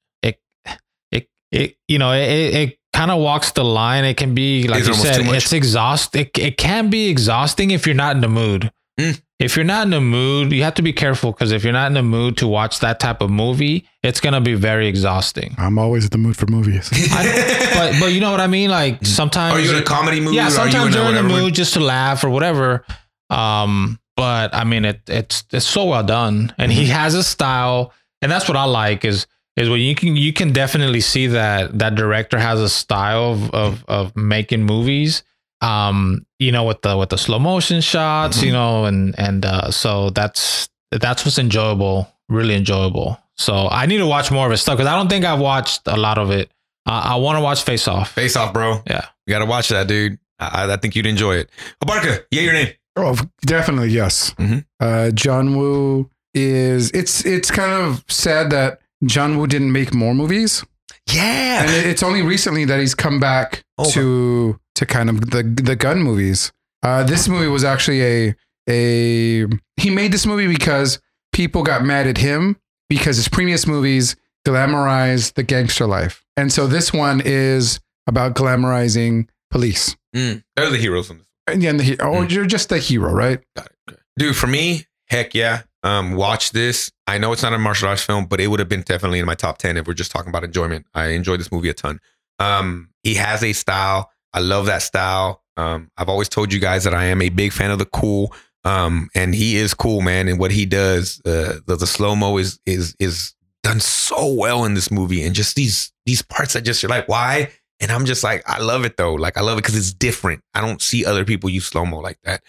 it 1.52 1.60
it 1.60 1.70
it 1.70 1.77
you 1.89 1.98
know 1.98 2.12
it 2.12 2.28
it, 2.28 2.55
it 2.55 2.78
kind 2.93 3.10
of 3.10 3.20
walks 3.20 3.51
the 3.52 3.64
line. 3.64 4.05
It 4.05 4.16
can 4.16 4.35
be 4.35 4.68
like 4.68 4.81
Is 4.81 4.89
it 4.89 4.97
you 4.97 5.02
said, 5.02 5.20
it's 5.27 5.52
exhaust. 5.52 6.16
It, 6.16 6.36
it 6.39 6.56
can 6.56 6.90
be 6.90 7.09
exhausting 7.09 7.70
if 7.70 7.86
you're 7.86 7.94
not 7.94 8.14
in 8.14 8.23
the 8.23 8.28
mood. 8.28 8.73
Mm. 8.98 9.20
If 9.39 9.55
you're 9.55 9.66
not 9.66 9.85
in 9.85 9.90
the 9.90 10.01
mood, 10.01 10.51
you 10.51 10.62
have 10.62 10.74
to 10.74 10.82
be 10.82 10.94
careful 10.94 11.31
because 11.31 11.52
if 11.52 11.62
you're 11.62 11.73
not 11.74 11.89
in 11.89 11.93
the 11.93 12.02
mood 12.02 12.39
to 12.39 12.48
watch 12.48 12.81
that 12.81 12.98
type 12.98 13.20
of 13.20 13.28
movie, 13.28 13.86
it's 14.02 14.18
gonna 14.18 14.40
be 14.40 14.55
very 14.55 14.89
exhausting. 14.89 15.55
I'm 15.59 15.78
always 15.78 16.05
in 16.05 16.10
the 16.10 16.18
mood 16.18 16.39
for 16.39 16.47
movies. 16.47 16.89
but 17.10 17.94
but 18.01 18.12
you 18.12 18.20
know 18.20 18.31
what 18.31 18.40
I 18.40 18.47
mean? 18.47 18.70
Like 18.70 19.05
sometimes 19.05 19.59
Are 19.59 19.60
you 19.60 19.77
in 19.77 19.82
a 19.82 19.85
comedy 19.85 20.20
movie? 20.20 20.36
yeah, 20.36 20.48
or 20.48 20.51
sometimes 20.51 20.74
are 20.74 20.81
you 20.81 20.86
in 20.86 21.14
you're 21.14 21.23
a 21.23 21.24
in 21.24 21.28
the 21.28 21.35
mood 21.35 21.55
just 21.55 21.74
to 21.74 21.81
laugh 21.81 22.24
or 22.24 22.31
whatever. 22.31 22.86
Um, 23.28 24.01
but 24.16 24.55
I 24.55 24.64
mean, 24.64 24.86
it 24.86 25.02
it's 25.06 25.44
it's 25.52 25.66
so 25.66 25.85
well 25.85 26.02
done, 26.02 26.55
and 26.56 26.73
he 26.73 26.86
has 26.86 27.14
a 27.14 27.23
style, 27.23 27.93
and 28.23 28.32
that's 28.32 28.48
what 28.48 28.56
I 28.56 28.64
like 28.64 29.05
is 29.05 29.27
is 29.57 29.69
when 29.69 29.81
you 29.81 29.95
can 29.95 30.16
you 30.16 30.33
can 30.33 30.53
definitely 30.53 31.01
see 31.01 31.28
that 31.28 31.78
that 31.78 31.95
director 31.95 32.39
has 32.39 32.61
a 32.61 32.69
style 32.69 33.33
of 33.33 33.51
of, 33.53 33.85
of 33.89 34.16
making 34.16 34.62
movies. 34.62 35.23
Um, 35.62 36.27
you 36.39 36.53
know, 36.53 36.65
with 36.65 36.83
the 36.83 36.97
with 36.97 37.09
the 37.09 37.16
slow 37.19 37.39
motion 37.39 37.81
shots, 37.81 38.43
you 38.43 38.53
know, 38.53 38.85
and 38.85 39.19
and 39.19 39.45
uh, 39.47 39.70
so 39.70 40.11
that's 40.11 40.69
that's 40.91 41.24
what's 41.24 41.39
enjoyable, 41.39 42.09
really 42.28 42.55
enjoyable. 42.55 43.19
So 43.39 43.69
I 43.70 43.87
need 43.87 43.99
to 43.99 44.07
watch 44.07 44.31
more 44.31 44.45
of 44.47 44.51
his 44.51 44.61
stuff 44.61 44.77
because 44.77 44.91
I 44.91 44.97
don't 44.97 45.09
think 45.09 45.24
I've 45.24 45.41
watched 45.41 45.83
a 45.87 45.97
lot 45.97 46.19
of 46.19 46.31
it. 46.31 46.51
Uh, 46.87 47.03
I 47.05 47.16
want 47.16 47.37
to 47.39 47.43
watch 47.43 47.62
Face 47.62 47.89
Off. 47.89 48.12
Face 48.12 48.37
off, 48.37 48.53
bro. 48.53 48.81
Yeah. 48.87 49.07
You 49.27 49.33
got 49.33 49.41
to 49.41 49.47
watch 49.47 49.69
that, 49.70 49.89
dude. 49.89 50.19
I, 50.39 50.73
I 50.73 50.77
think 50.77 50.95
you'd 50.95 51.07
enjoy 51.07 51.37
it. 51.37 51.51
Abarca 51.83 52.24
yeah, 52.31 52.43
your 52.43 52.53
name. 52.53 52.69
oh, 52.97 53.16
definitely 53.41 53.89
yes. 53.89 54.33
Mhm. 54.35 54.65
Uh, 54.78 55.11
John 55.11 55.57
Woo 55.57 56.11
is 56.35 56.91
it's 56.93 57.24
it's 57.24 57.51
kind 57.51 57.73
of 57.73 58.05
sad 58.09 58.51
that 58.51 58.81
John 59.05 59.36
Woo 59.39 59.47
didn't 59.47 59.73
make 59.73 59.93
more 59.94 60.14
movies, 60.14 60.64
Yeah. 61.12 61.62
and 61.62 61.70
it- 61.70 61.86
it's 61.86 62.02
only 62.02 62.23
recently 62.23 62.64
that 62.64 62.81
he's 62.81 62.94
come 62.94 63.20
back 63.20 63.62
Okay. 63.78 63.90
to 63.93 64.59
to 64.74 64.86
kind 64.86 65.09
of 65.10 65.31
the 65.31 65.43
the 65.43 65.77
gun 65.77 66.02
movies. 66.02 66.52
Uh, 66.82 67.02
this 67.05 67.28
movie 67.28 67.48
was 67.48 67.64
actually 67.64 68.02
a 68.02 68.35
a 68.68 69.47
he 69.77 69.90
made 69.90 70.12
this 70.12 70.27
movie 70.27 70.47
because 70.48 70.98
people 71.32 71.62
got 71.62 71.85
mad 71.85 72.06
at 72.06 72.18
him 72.18 72.56
because 72.89 73.16
his 73.16 73.28
previous 73.28 73.66
movies 73.66 74.16
glamorized 74.47 75.35
the 75.35 75.43
gangster 75.43 75.86
life, 75.86 76.24
and 76.36 76.52
so 76.52 76.66
this 76.66 76.93
one 76.93 77.20
is 77.24 77.81
about 78.06 78.35
glamorizing 78.35 79.27
police. 79.51 79.97
Mm, 80.14 80.43
they're 80.55 80.70
the 80.70 80.78
heroes 80.78 81.10
in 81.10 81.18
this. 81.18 81.27
And 81.48 81.62
yeah, 81.62 81.73
the, 81.73 81.82
he- 81.82 81.97
or 81.98 82.23
Mm. 82.24 82.31
you're 82.31 82.47
just 82.47 82.68
the 82.68 82.78
hero, 82.78 83.12
right? 83.12 83.40
Got 83.56 83.66
it. 83.66 83.73
Okay. 83.90 84.01
Dude, 84.18 84.36
for 84.36 84.47
me, 84.47 84.86
heck 85.09 85.35
yeah. 85.35 85.62
Um, 85.87 86.17
watch 86.17 86.51
this. 86.51 86.91
I 87.07 87.17
know 87.17 87.33
it's 87.33 87.45
not 87.45 87.53
a 87.53 87.59
martial 87.59 87.89
arts 87.89 88.03
film, 88.03 88.27
but 88.27 88.41
it 88.41 88.49
would 88.49 88.59
have 88.59 88.69
been 88.69 88.83
definitely 88.83 89.21
in 89.21 89.25
my 89.25 89.37
top 89.37 89.59
10 89.59 89.77
if 89.77 89.87
we're 89.87 89.95
just 89.95 90.11
talking 90.11 90.31
about 90.31 90.43
enjoyment. 90.43 90.85
I 90.95 91.11
enjoyed 91.11 91.39
this 91.39 91.53
movie 91.53 91.69
a 91.69 91.75
ton. 91.75 92.01
Um, 92.41 92.91
he 93.05 93.15
has 93.15 93.45
a 93.45 93.53
style. 93.53 94.11
I 94.33 94.41
love 94.41 94.67
that 94.67 94.83
style. 94.83 95.45
Um, 95.57 95.89
I've 95.97 96.09
always 96.09 96.29
told 96.29 96.53
you 96.53 96.59
guys 96.59 96.83
that 96.85 96.93
I 96.93 97.05
am 97.05 97.23
a 97.23 97.29
big 97.29 97.53
fan 97.53 97.71
of 97.71 97.79
the 97.79 97.85
cool. 97.85 98.35
Um, 98.65 99.11
and 99.15 99.33
he 99.33 99.57
is 99.57 99.75
cool, 99.75 100.01
man. 100.01 100.27
And 100.27 100.41
what 100.41 100.51
he 100.51 100.67
does, 100.67 101.21
uh, 101.25 101.61
the, 101.67 101.77
the 101.77 101.87
slow 101.87 102.17
mo 102.17 102.37
is 102.37 102.59
is 102.67 102.97
is 102.99 103.33
done 103.63 103.79
so 103.79 104.33
well 104.33 104.65
in 104.65 104.75
this 104.75 104.91
movie. 104.91 105.23
And 105.23 105.37
just 105.37 105.55
these 105.55 105.93
these 106.05 106.21
parts 106.21 106.55
that 106.55 106.63
just 106.63 106.83
you're 106.83 106.91
like, 106.91 107.09
why? 107.09 107.53
And 107.79 107.93
I'm 107.93 108.07
just 108.07 108.25
like, 108.25 108.43
I 108.45 108.59
love 108.61 108.85
it 108.85 108.97
though. 108.97 109.15
Like 109.15 109.39
I 109.39 109.43
love 109.43 109.57
it 109.57 109.63
because 109.63 109.77
it's 109.77 109.93
different. 109.93 110.43
I 110.53 110.61
don't 110.63 110.83
see 110.83 111.05
other 111.05 111.25
people 111.25 111.49
use 111.49 111.67
slow 111.67 111.87
mo 111.87 112.01
like 112.01 112.19
that. 112.25 112.43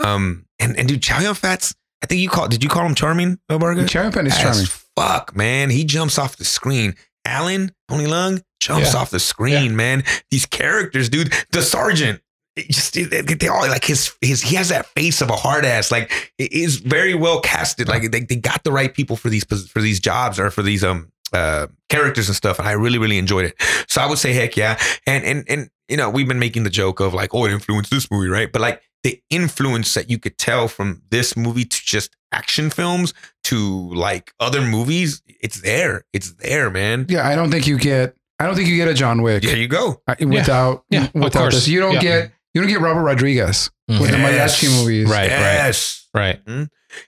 Um, 0.00 0.46
and 0.58 0.76
and 0.76 0.88
dude, 0.88 1.02
Chow 1.02 1.20
Yun 1.20 1.34
Fat's. 1.34 1.72
I 2.02 2.06
think 2.06 2.20
you 2.20 2.28
call. 2.28 2.48
Did 2.48 2.62
you 2.64 2.70
call 2.70 2.86
him 2.86 2.94
charming, 2.94 3.38
Barca? 3.48 3.86
Cherry 3.86 4.10
Pen 4.10 4.26
is 4.26 4.36
charming. 4.38 4.66
fuck, 4.96 5.36
man. 5.36 5.70
He 5.70 5.84
jumps 5.84 6.18
off 6.18 6.36
the 6.36 6.44
screen. 6.44 6.94
Alan 7.24 7.70
Tony 7.88 8.04
Leung 8.06 8.42
jumps 8.60 8.94
Yeah. 8.94 9.00
off 9.00 9.10
the 9.10 9.20
screen, 9.20 9.76
man. 9.76 10.04
These 10.30 10.46
characters, 10.46 11.08
dude. 11.10 11.32
The 11.52 11.62
sergeant. 11.62 12.20
it 12.56 12.68
just 12.70 12.94
they, 12.94 13.04
they 13.04 13.48
all 13.48 13.60
like 13.68 13.84
his 13.84 14.12
his 14.20 14.42
he 14.42 14.56
has 14.56 14.70
that 14.70 14.86
face 14.86 15.20
of 15.20 15.30
a 15.30 15.36
hard 15.36 15.64
ass 15.64 15.92
like 15.92 16.32
it 16.36 16.52
is 16.52 16.76
very 16.78 17.14
well 17.14 17.40
casted 17.40 17.86
like 17.88 18.10
they, 18.10 18.20
they 18.20 18.34
got 18.36 18.64
the 18.64 18.72
right 18.72 18.92
people 18.92 19.14
for 19.16 19.28
these 19.28 19.44
for 19.44 19.80
these 19.80 20.00
jobs 20.00 20.36
or 20.40 20.50
for 20.50 20.60
these 20.62 20.82
um 20.82 21.12
uh 21.32 21.68
characters 21.90 22.28
and 22.28 22.34
stuff 22.34 22.58
and 22.58 22.66
I 22.66 22.72
really 22.72 22.98
really 22.98 23.18
enjoyed 23.18 23.44
it 23.46 23.54
so 23.86 24.02
I 24.02 24.06
would 24.06 24.18
say 24.18 24.32
heck 24.32 24.56
yeah 24.56 24.80
and 25.06 25.22
and 25.24 25.44
and 25.48 25.70
you 25.88 25.96
know 25.96 26.10
we've 26.10 26.26
been 26.26 26.40
making 26.40 26.64
the 26.64 26.70
joke 26.70 26.98
of 26.98 27.14
like 27.14 27.32
oh 27.34 27.44
it 27.44 27.52
influenced 27.52 27.92
this 27.92 28.10
movie 28.10 28.28
right 28.28 28.50
but 28.52 28.60
like 28.60 28.82
the 29.02 29.20
influence 29.30 29.94
that 29.94 30.10
you 30.10 30.18
could 30.18 30.36
tell 30.38 30.68
from 30.68 31.02
this 31.10 31.36
movie 31.36 31.64
to 31.64 31.80
just 31.84 32.16
action 32.32 32.70
films 32.70 33.12
to 33.44 33.92
like 33.94 34.32
other 34.38 34.60
movies 34.60 35.22
it's 35.40 35.60
there 35.62 36.04
it's 36.12 36.32
there 36.34 36.70
man 36.70 37.06
Yeah, 37.08 37.26
I 37.26 37.34
don't 37.34 37.50
think 37.50 37.66
you 37.66 37.78
get. 37.78 38.14
I 38.38 38.46
don't 38.46 38.54
think 38.54 38.68
you 38.68 38.76
get 38.76 38.88
a 38.88 38.94
John 38.94 39.22
Wick 39.22 39.42
there 39.42 39.56
you 39.56 39.68
go 39.68 40.00
without 40.20 40.84
Yeah, 40.90 41.06
of 41.06 41.14
without 41.14 41.40
course. 41.40 41.54
this. 41.54 41.68
You 41.68 41.80
don't 41.80 41.94
Yeah. 41.94 42.00
get 42.02 42.32
you 42.54 42.60
don't 42.60 42.70
get 42.70 42.80
Robert 42.80 43.02
Rodriguez 43.02 43.70
mm-hmm. 43.90 44.00
with 44.00 44.10
the 44.10 44.18
Yes. 44.18 44.60
mariachi 44.62 44.80
movies. 44.80 45.08
Right, 45.10 45.30
right, 45.30 45.38
yes 45.38 46.06
right. 46.14 46.44
Mm-hmm. 46.44 46.64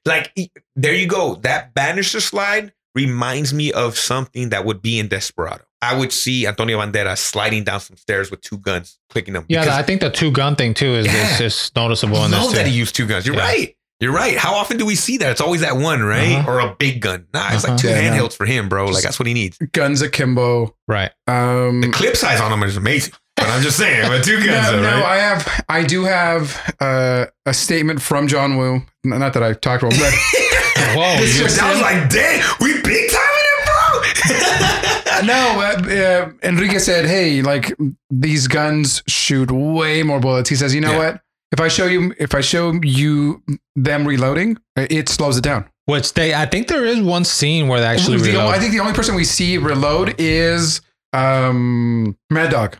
like 0.07 0.31
e- 0.37 0.49
there 0.77 0.95
you 0.95 1.07
go 1.07 1.37
that 1.43 1.73
banister 1.75 2.21
slide 2.21 2.73
reminds 2.95 3.53
me 3.55 3.73
of 3.73 3.97
something 3.99 4.51
that 4.51 4.65
would 4.65 4.83
be 4.83 4.99
in 4.99 5.09
desperado 5.09 5.65
i 5.83 5.95
would 5.95 6.13
see 6.13 6.47
antonio 6.47 6.79
banderas 6.79 7.19
sliding 7.19 7.65
down 7.65 7.81
some 7.81 7.97
stairs 7.97 8.31
with 8.31 8.41
two 8.41 8.57
guns 8.59 8.99
clicking 9.11 9.35
them 9.35 9.45
Yeah, 9.49 9.77
I 9.77 9.83
think 9.83 10.01
the 10.01 10.11
two 10.11 10.31
gun 10.31 10.57
thing 10.57 10.73
too 10.75 10.95
is 10.95 11.07
Yeah. 11.07 11.35
is, 11.35 11.41
is 11.41 11.71
noticeable 11.77 12.17
I 12.19 12.25
in 12.27 12.31
this 12.31 12.41
love 12.41 12.51
too. 12.53 12.57
that 12.57 12.67
he 12.67 12.73
used 12.73 12.95
two 12.95 13.07
guns 13.07 13.27
you're 13.27 13.37
Yeah. 13.37 13.43
right 13.43 13.77
you're 14.01 14.13
right 14.13 14.37
how 14.39 14.55
often 14.55 14.79
do 14.79 14.87
we 14.87 14.95
see 14.95 15.19
that 15.19 15.31
it's 15.31 15.41
always 15.41 15.61
that 15.61 15.77
one 15.77 16.03
right 16.03 16.37
Uh-huh. 16.39 16.51
or 16.51 16.61
a 16.61 16.75
big 16.79 17.01
gun 17.03 17.27
nah 17.35 17.53
it's 17.53 17.65
like 17.65 17.73
Uh-huh. 17.73 17.79
two 17.79 17.89
Yeah, 17.89 18.11
no. 18.11 18.17
handhelds 18.17 18.37
for 18.37 18.47
him 18.47 18.69
bro 18.69 18.87
like 18.87 19.03
that's 19.05 19.19
what 19.19 19.27
he 19.27 19.35
needs 19.35 19.59
Guns 19.73 20.01
akimbo. 20.03 20.75
right. 20.89 21.11
Um, 21.27 21.81
the 21.83 21.89
clip 21.91 22.17
size 22.17 22.41
on 22.41 22.51
him 22.53 22.63
is 22.63 22.77
amazing 22.77 23.13
but 23.37 23.49
i'm 23.49 23.63
just 23.63 23.77
saying 23.79 24.07
but 24.09 24.23
two 24.25 24.37
guns 24.47 24.67
no, 24.71 24.73
though, 24.77 24.83
no, 24.83 24.97
right? 25.01 25.05
I 25.05 25.17
have. 25.17 25.65
I 25.69 25.83
do 25.85 26.05
have 26.05 26.75
uh, 26.81 27.27
a 27.47 27.55
statement 27.55 28.01
from 28.03 28.29
John 28.29 28.57
Woo. 28.57 28.83
Not 29.05 29.33
that 29.35 29.43
I 29.43 29.53
talked 29.55 29.83
about, 29.83 29.95
him, 29.95 30.01
but 30.03 30.13
Whoa, 30.97 31.17
This 31.19 31.37
you- 31.39 31.45
just- 31.45 31.61
I 31.63 31.71
was 31.73 31.81
like, 31.81 32.09
damn, 32.11 32.45
we 32.61 32.75
big 32.83 33.11
time 33.11 33.35
in 33.41 33.47
it, 33.53 33.65
bro. 33.67 34.79
no. 35.25 35.61
Uh, 35.61 35.95
uh, 35.95 36.33
Enrique 36.43 36.79
said, 36.79 37.07
"Hey, 37.07 37.43
like 37.43 37.75
these 38.11 38.47
guns 38.49 39.03
shoot 39.09 39.51
way 39.51 40.03
more 40.03 40.21
bullets." 40.21 40.49
He 40.51 40.57
says, 40.57 40.75
"You 40.75 40.81
know 40.81 40.93
Yeah. 40.93 40.99
what? 40.99 41.21
If 41.53 41.61
I 41.61 41.69
show 41.69 41.87
you, 41.87 42.15
if 42.19 42.35
I 42.35 42.41
show 42.41 42.73
you 42.83 43.43
them 43.77 44.07
reloading, 44.09 44.57
it 44.77 45.09
slows 45.09 45.37
it 45.39 45.45
down." 45.45 45.67
which 45.87 46.15
they 46.15 46.33
I 46.33 46.47
think 46.47 46.69
there 46.69 46.87
is 46.87 47.01
one 47.01 47.25
scene 47.25 47.67
where 47.67 47.81
they 47.81 47.87
actually 47.87 48.19
The- 48.19 48.31
reload 48.31 48.55
I 48.55 48.61
think 48.61 48.73
the 48.73 48.79
only 48.79 48.93
person 48.93 49.17
we 49.17 49.25
see 49.25 49.59
reload 49.59 50.15
is 50.17 50.81
um, 51.13 52.17
Mad 52.31 52.51
Dog. 52.53 52.77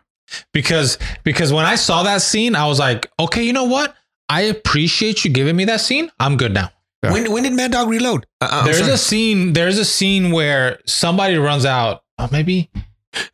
because 0.53 0.99
because 1.25 1.53
when 1.53 1.65
I 1.67 1.75
saw 1.75 2.03
that 2.05 2.23
scene, 2.23 2.55
I 2.55 2.67
was 2.67 2.79
like, 2.79 3.11
okay, 3.19 3.43
you 3.43 3.53
know 3.53 3.65
what? 3.65 3.95
I 4.29 4.43
appreciate 4.43 5.25
you 5.25 5.31
giving 5.31 5.57
me 5.57 5.65
that 5.67 5.81
scene. 5.81 6.11
I'm 6.21 6.37
good 6.37 6.55
now. 6.55 6.71
Yeah. 7.03 7.13
when 7.13 7.33
when 7.33 7.43
did 7.43 7.53
Mad 7.55 7.73
Dog 7.73 7.89
reload? 7.89 8.25
Uh, 8.41 8.65
there's 8.65 8.79
sorry. 8.79 8.93
a 8.93 8.97
scene. 8.97 9.53
There's 9.53 9.79
a 9.79 9.85
scene 9.85 10.31
where 10.31 10.79
somebody 10.87 11.37
runs 11.37 11.67
out. 11.67 12.03
Oh, 12.23 12.29
maybe 12.31 12.71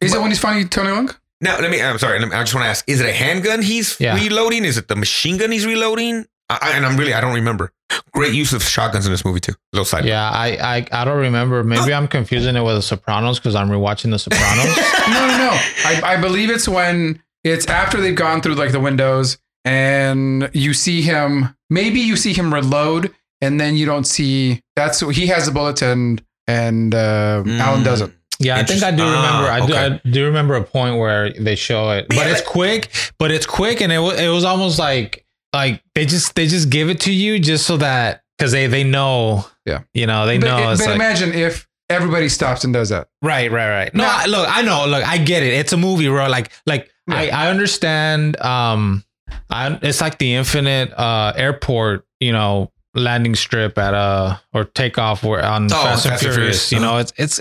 Is 0.01 0.15
it 0.15 0.20
when 0.20 0.31
he's 0.31 0.40
finally 0.40 0.65
Tony 0.66 0.89
Leung? 0.89 1.15
Now, 1.40 1.60
let 1.60 1.70
me. 1.70 1.81
I'm 1.81 1.98
sorry. 1.98 2.19
let 2.19 2.28
me- 2.28 2.35
I 2.35 2.40
just 2.43 2.55
want 2.55 2.65
to 2.65 2.69
ask: 2.70 2.85
Is 2.89 3.01
it 3.01 3.09
a 3.09 3.12
handgun 3.12 3.62
he's 3.62 3.97
Yeah. 4.01 4.16
reloading? 4.16 4.65
Is 4.65 4.77
it 4.77 4.89
the 4.89 4.97
machine 4.97 5.36
gun 5.36 5.52
he's 5.52 5.66
reloading? 5.66 6.27
I, 6.48 6.59
I- 6.62 6.70
and 6.73 6.85
I'm 6.86 6.97
really, 6.97 7.12
I 7.15 7.20
don't 7.20 7.35
remember. 7.35 7.70
Great 8.12 8.32
use 8.35 8.52
of 8.52 8.62
shotguns 8.62 9.06
in 9.06 9.12
this 9.12 9.24
movie 9.24 9.40
too. 9.40 9.52
Little 9.73 9.85
side. 9.85 10.05
Yeah, 10.05 10.28
I 10.31 10.48
I, 10.77 10.86
I 10.90 11.05
don't 11.05 11.19
remember. 11.19 11.62
Maybe 11.62 11.93
I'm 11.94 12.09
confusing 12.09 12.56
it 12.56 12.62
with 12.62 12.74
The 12.77 12.82
Sopranos 12.82 13.39
because 13.39 13.55
I'm 13.55 13.69
rewatching 13.69 14.10
The 14.10 14.19
Sopranos. 14.19 14.77
No, 15.09 15.27
no, 15.27 15.39
no. 15.39 15.51
I, 15.85 16.01
I 16.05 16.16
believe 16.20 16.51
it's 16.51 16.66
when 16.69 17.23
it's 17.44 17.66
after 17.66 18.01
they've 18.01 18.15
gone 18.16 18.40
through 18.43 18.55
like 18.56 18.73
the 18.73 18.81
windows 18.81 19.39
and 19.65 20.51
you 20.55 20.74
see 20.74 21.02
him 21.02 21.55
maybe 21.70 22.01
you 22.01 22.16
see 22.16 22.32
him 22.32 22.52
reload, 22.52 23.15
and 23.40 23.60
then 23.60 23.77
you 23.77 23.86
don't 23.86 24.05
see. 24.06 24.60
That's 24.77 25.01
he 25.01 25.27
has 25.28 25.47
the 25.47 25.52
bullet 25.52 25.82
and 25.82 26.20
and 26.48 26.94
uh, 26.94 27.43
Mm. 27.47 27.60
Alan 27.60 27.82
doesn't. 27.85 28.12
Yeah, 28.40 28.56
I 28.56 28.62
think 28.65 28.82
I 28.82 28.90
do 28.93 29.02
Interesting. 29.02 29.06
remember. 29.06 29.48
Ah, 29.48 29.52
I, 29.55 29.59
do, 29.66 29.73
okay. 29.73 30.01
I 30.05 30.09
do 30.10 30.24
remember 30.27 30.55
a 30.55 30.62
point 30.65 30.97
where 30.97 31.31
they 31.32 31.56
show 31.56 31.90
it, 31.90 32.06
Yeah, 32.10 32.16
but 32.19 32.27
it's 32.31 32.43
quick. 32.48 32.89
But 33.19 33.31
it's 33.32 33.47
quick, 33.47 33.81
and 33.81 33.93
it 33.93 33.98
was 33.98 34.19
it 34.20 34.28
was 34.28 34.44
almost 34.44 34.78
like 34.78 35.24
like 35.52 35.82
they 35.94 36.06
just 36.06 36.35
they 36.36 36.47
just 36.47 36.70
give 36.70 36.89
it 36.89 37.01
to 37.01 37.12
you 37.12 37.39
just 37.40 37.66
so 37.66 37.77
that 37.78 38.23
because 38.36 38.52
they 38.52 38.66
they 38.69 38.85
know. 38.85 39.44
Yeah. 39.66 39.82
you 39.93 40.06
know 40.06 40.24
they 40.24 40.39
But, 40.39 40.47
know. 40.47 40.70
it's 40.73 40.81
but 40.81 40.86
like, 40.89 40.94
imagine 40.94 41.35
if 41.35 41.66
everybody 41.90 42.28
stops 42.28 42.65
and 42.65 42.73
does 42.73 42.89
that. 42.90 43.09
Right, 43.23 43.51
right, 43.51 43.69
right. 43.70 43.94
No, 43.94 44.05
Now- 44.05 44.16
I, 44.19 44.27
look, 44.27 44.47
I 44.48 44.62
know. 44.62 44.86
Look, 44.86 45.06
I 45.06 45.19
get 45.19 45.43
it. 45.43 45.52
It's 45.55 45.73
a 45.73 45.77
movie, 45.77 46.06
bro. 46.09 46.28
Like, 46.28 46.52
like 46.65 46.90
I, 47.10 47.24
Yeah. 47.24 47.39
I 47.40 47.48
understand. 47.51 48.40
Um, 48.40 49.05
I, 49.51 49.78
it's 49.82 50.01
like 50.01 50.19
the 50.19 50.35
infinite 50.35 50.93
uh 50.97 51.32
airport, 51.36 52.06
you 52.20 52.32
know, 52.32 52.70
landing 52.94 53.35
strip 53.35 53.77
at 53.78 53.93
a 53.94 54.40
or 54.55 54.65
takeoff 54.65 55.23
where 55.24 55.44
on 55.44 55.66
Oh, 55.66 55.69
Fast 55.69 56.06
and 56.06 56.19
Furious. 56.19 56.36
Furious, 56.36 56.73
You 56.73 56.78
uh-huh. 56.78 56.86
know, 56.86 56.98
it's 56.98 57.12
it's. 57.16 57.40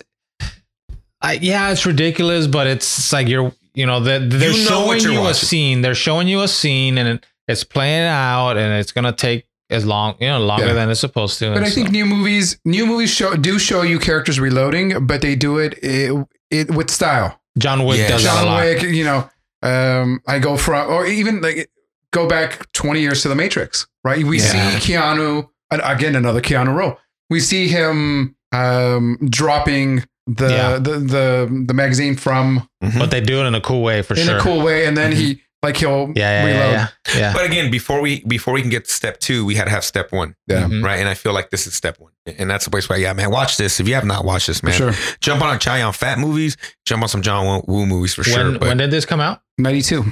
I, 1.22 1.34
yeah, 1.34 1.72
it's 1.72 1.85
ridiculous, 1.85 2.48
but 2.48 2.68
it's, 2.68 3.11
like 3.11 3.27
you're, 3.27 3.52
you 3.73 3.85
know, 3.85 3.99
they're, 3.99 4.19
they're 4.19 4.52
You 4.52 4.64
know 4.69 4.85
showing 4.95 5.02
you 5.02 5.26
a 5.27 5.34
scene. 5.34 5.81
They're 5.81 5.95
showing 5.95 6.27
you 6.27 6.41
a 6.41 6.48
scene, 6.48 6.98
and 6.98 7.07
it, 7.10 7.26
it's 7.48 7.64
playing 7.64 8.07
out, 8.07 8.57
and 8.57 8.73
it's 8.80 8.91
gonna 8.91 9.14
take 9.14 9.45
as 9.69 9.85
long, 9.85 10.15
you 10.19 10.27
know, 10.27 10.39
longer 10.39 10.68
Yeah. 10.68 10.73
than 10.73 10.89
it's 10.89 10.99
supposed 10.99 11.39
to. 11.39 11.53
But 11.53 11.64
I 11.64 11.69
think 11.69 11.91
new 11.91 12.06
movies, 12.06 12.60
new 12.65 12.85
movies 12.85 13.10
show 13.10 13.35
do 13.35 13.57
show 13.60 13.81
you 13.81 13.99
characters 13.99 14.39
reloading, 14.39 15.06
but 15.06 15.22
they 15.22 15.35
do 15.35 15.57
it 15.57 15.77
it, 15.84 16.14
it 16.52 16.72
with 16.72 16.89
style. 16.91 17.39
John 17.57 17.84
Wick 17.85 17.98
Yeah, 17.99 18.10
does 18.10 18.23
John. 18.23 18.56
Wick, 18.56 18.84
you 18.84 19.03
know, 19.03 19.30
um, 19.64 20.22
I 20.27 20.39
go 20.39 20.56
from, 20.57 20.89
or 20.89 21.06
even 21.07 21.41
like 21.41 21.69
go 22.11 22.27
back 22.27 22.72
20 22.73 23.02
years 23.02 23.23
to 23.23 23.27
the 23.30 23.35
Matrix, 23.35 23.88
right? 24.03 24.23
We 24.23 24.38
Yeah. 24.39 24.77
see 24.80 24.94
Keanu, 24.94 25.49
again, 25.72 26.15
another 26.15 26.41
Keanu 26.41 26.73
role. 26.76 26.98
We 27.30 27.39
see 27.41 27.68
him 27.68 28.35
um, 28.53 29.18
dropping 29.30 30.06
the, 30.28 30.49
Yeah. 30.49 30.74
the, 30.80 30.91
the, 30.99 31.64
the 31.68 31.74
magazine 31.74 32.16
from 32.16 32.68
Mhm. 32.84 32.99
But 32.99 33.10
they 33.12 33.22
do 33.22 33.41
it 33.41 33.45
in 33.48 33.56
a 33.56 33.62
cool 33.62 33.82
way 33.82 34.02
for 34.04 34.14
in 34.14 34.24
sure. 34.26 34.36
In 34.36 34.40
a 34.40 34.44
cool 34.44 34.62
way. 34.62 34.86
And 34.86 34.95
then 34.95 35.12
he, 35.14 35.41
like 35.64 35.78
he'll 35.78 36.12
yeah, 36.16 36.44
yeah, 36.44 36.45
reload. 36.45 36.72
yeah, 36.74 36.88
yeah, 37.08 37.18
yeah. 37.20 37.34
But 37.34 37.45
again, 37.45 37.72
before 37.72 37.99
we 38.02 38.24
before 38.26 38.54
we 38.54 38.62
can 38.62 38.70
get 38.70 38.86
to 38.86 38.91
step 38.91 39.20
two, 39.20 39.44
we 39.44 39.56
had 39.56 39.64
to 39.66 39.72
have 39.72 39.84
step 39.84 40.12
one, 40.12 40.36
Yeah. 40.45 40.66
Mhm. 40.66 40.84
right? 40.86 40.99
And 40.99 41.10
I 41.10 41.16
feel 41.16 41.34
like 41.34 41.49
this 41.49 41.66
is 41.66 41.74
step 41.74 41.98
one, 41.99 42.12
and 42.28 42.48
that's 42.49 42.66
the 42.66 42.70
place 42.72 42.88
where 42.88 42.99
yeah, 42.99 43.12
man, 43.14 43.32
watch 43.32 43.58
this. 43.58 43.80
If 43.80 43.88
you 43.88 43.95
have 43.95 44.06
not 44.06 44.24
watched 44.24 44.45
this, 44.48 44.60
For 44.60 44.68
man, 44.68 44.76
sure. 44.78 44.94
jump 45.20 45.41
on 45.41 45.58
Chow 45.58 45.76
Yun 45.76 45.94
Fat 45.94 46.20
movies, 46.20 46.56
jump 46.86 47.02
on 47.02 47.10
some 47.10 47.24
John 47.24 47.64
Woo 47.68 47.86
movies 47.88 48.14
for 48.14 48.24
sure. 48.24 48.44
when 48.52 48.60
But, 48.60 48.68
when 48.68 48.78
did 48.78 48.91
this 48.91 49.06
come 49.06 49.20
out? 49.20 49.41
92. 49.58 50.06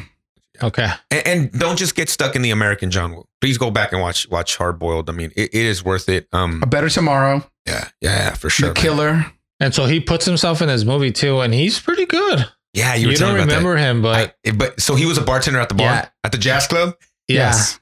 Okay. 0.63 0.89
and, 1.11 1.27
and 1.27 1.51
don't 1.51 1.77
just 1.77 1.95
get 1.95 2.09
stuck 2.09 2.35
in 2.35 2.41
the 2.41 2.49
American 2.51 2.89
John 2.89 3.13
Woo. 3.13 3.25
Please 3.41 3.57
go 3.59 3.69
back 3.69 3.91
and 3.91 4.01
watch 4.01 4.27
watch 4.29 4.55
Hard 4.57 4.79
Boiled. 4.79 5.09
I 5.09 5.13
mean, 5.13 5.31
it, 5.35 5.53
it 5.53 5.65
is 5.65 5.83
worth 5.83 6.09
it. 6.09 6.27
Um, 6.33 6.61
A 6.63 6.65
Better 6.65 6.89
Tomorrow, 6.89 7.45
yeah, 7.67 7.89
yeah, 8.01 8.33
for 8.33 8.49
sure. 8.49 8.69
The 8.69 8.73
man. 8.73 8.81
Killer. 8.81 9.25
And 9.59 9.73
so 9.73 9.85
he 9.85 9.99
puts 9.99 10.25
himself 10.25 10.61
in 10.61 10.67
this 10.67 10.83
movie 10.83 11.11
too, 11.11 11.39
and 11.39 11.53
he's 11.53 11.79
pretty 11.79 12.05
good. 12.05 12.45
Yeah, 12.73 12.93
you, 12.95 13.09
You, 13.11 13.15
don't 13.15 13.29
telling 13.35 13.35
that. 13.47 13.53
remember 13.55 13.77
him, 13.77 14.01
but 14.01 14.35
I- 14.45 14.51
but 14.51 14.81
so 14.81 14.95
he 14.95 15.05
was 15.05 15.17
a 15.17 15.21
bartender 15.21 15.59
at 15.59 15.69
the 15.69 15.75
bar 15.75 15.85
Yeah. 15.87 16.09
at 16.25 16.31
the 16.33 16.37
jazz 16.37 16.67
club. 16.67 16.93
yeah. 17.27 17.35
Yes. 17.51 17.79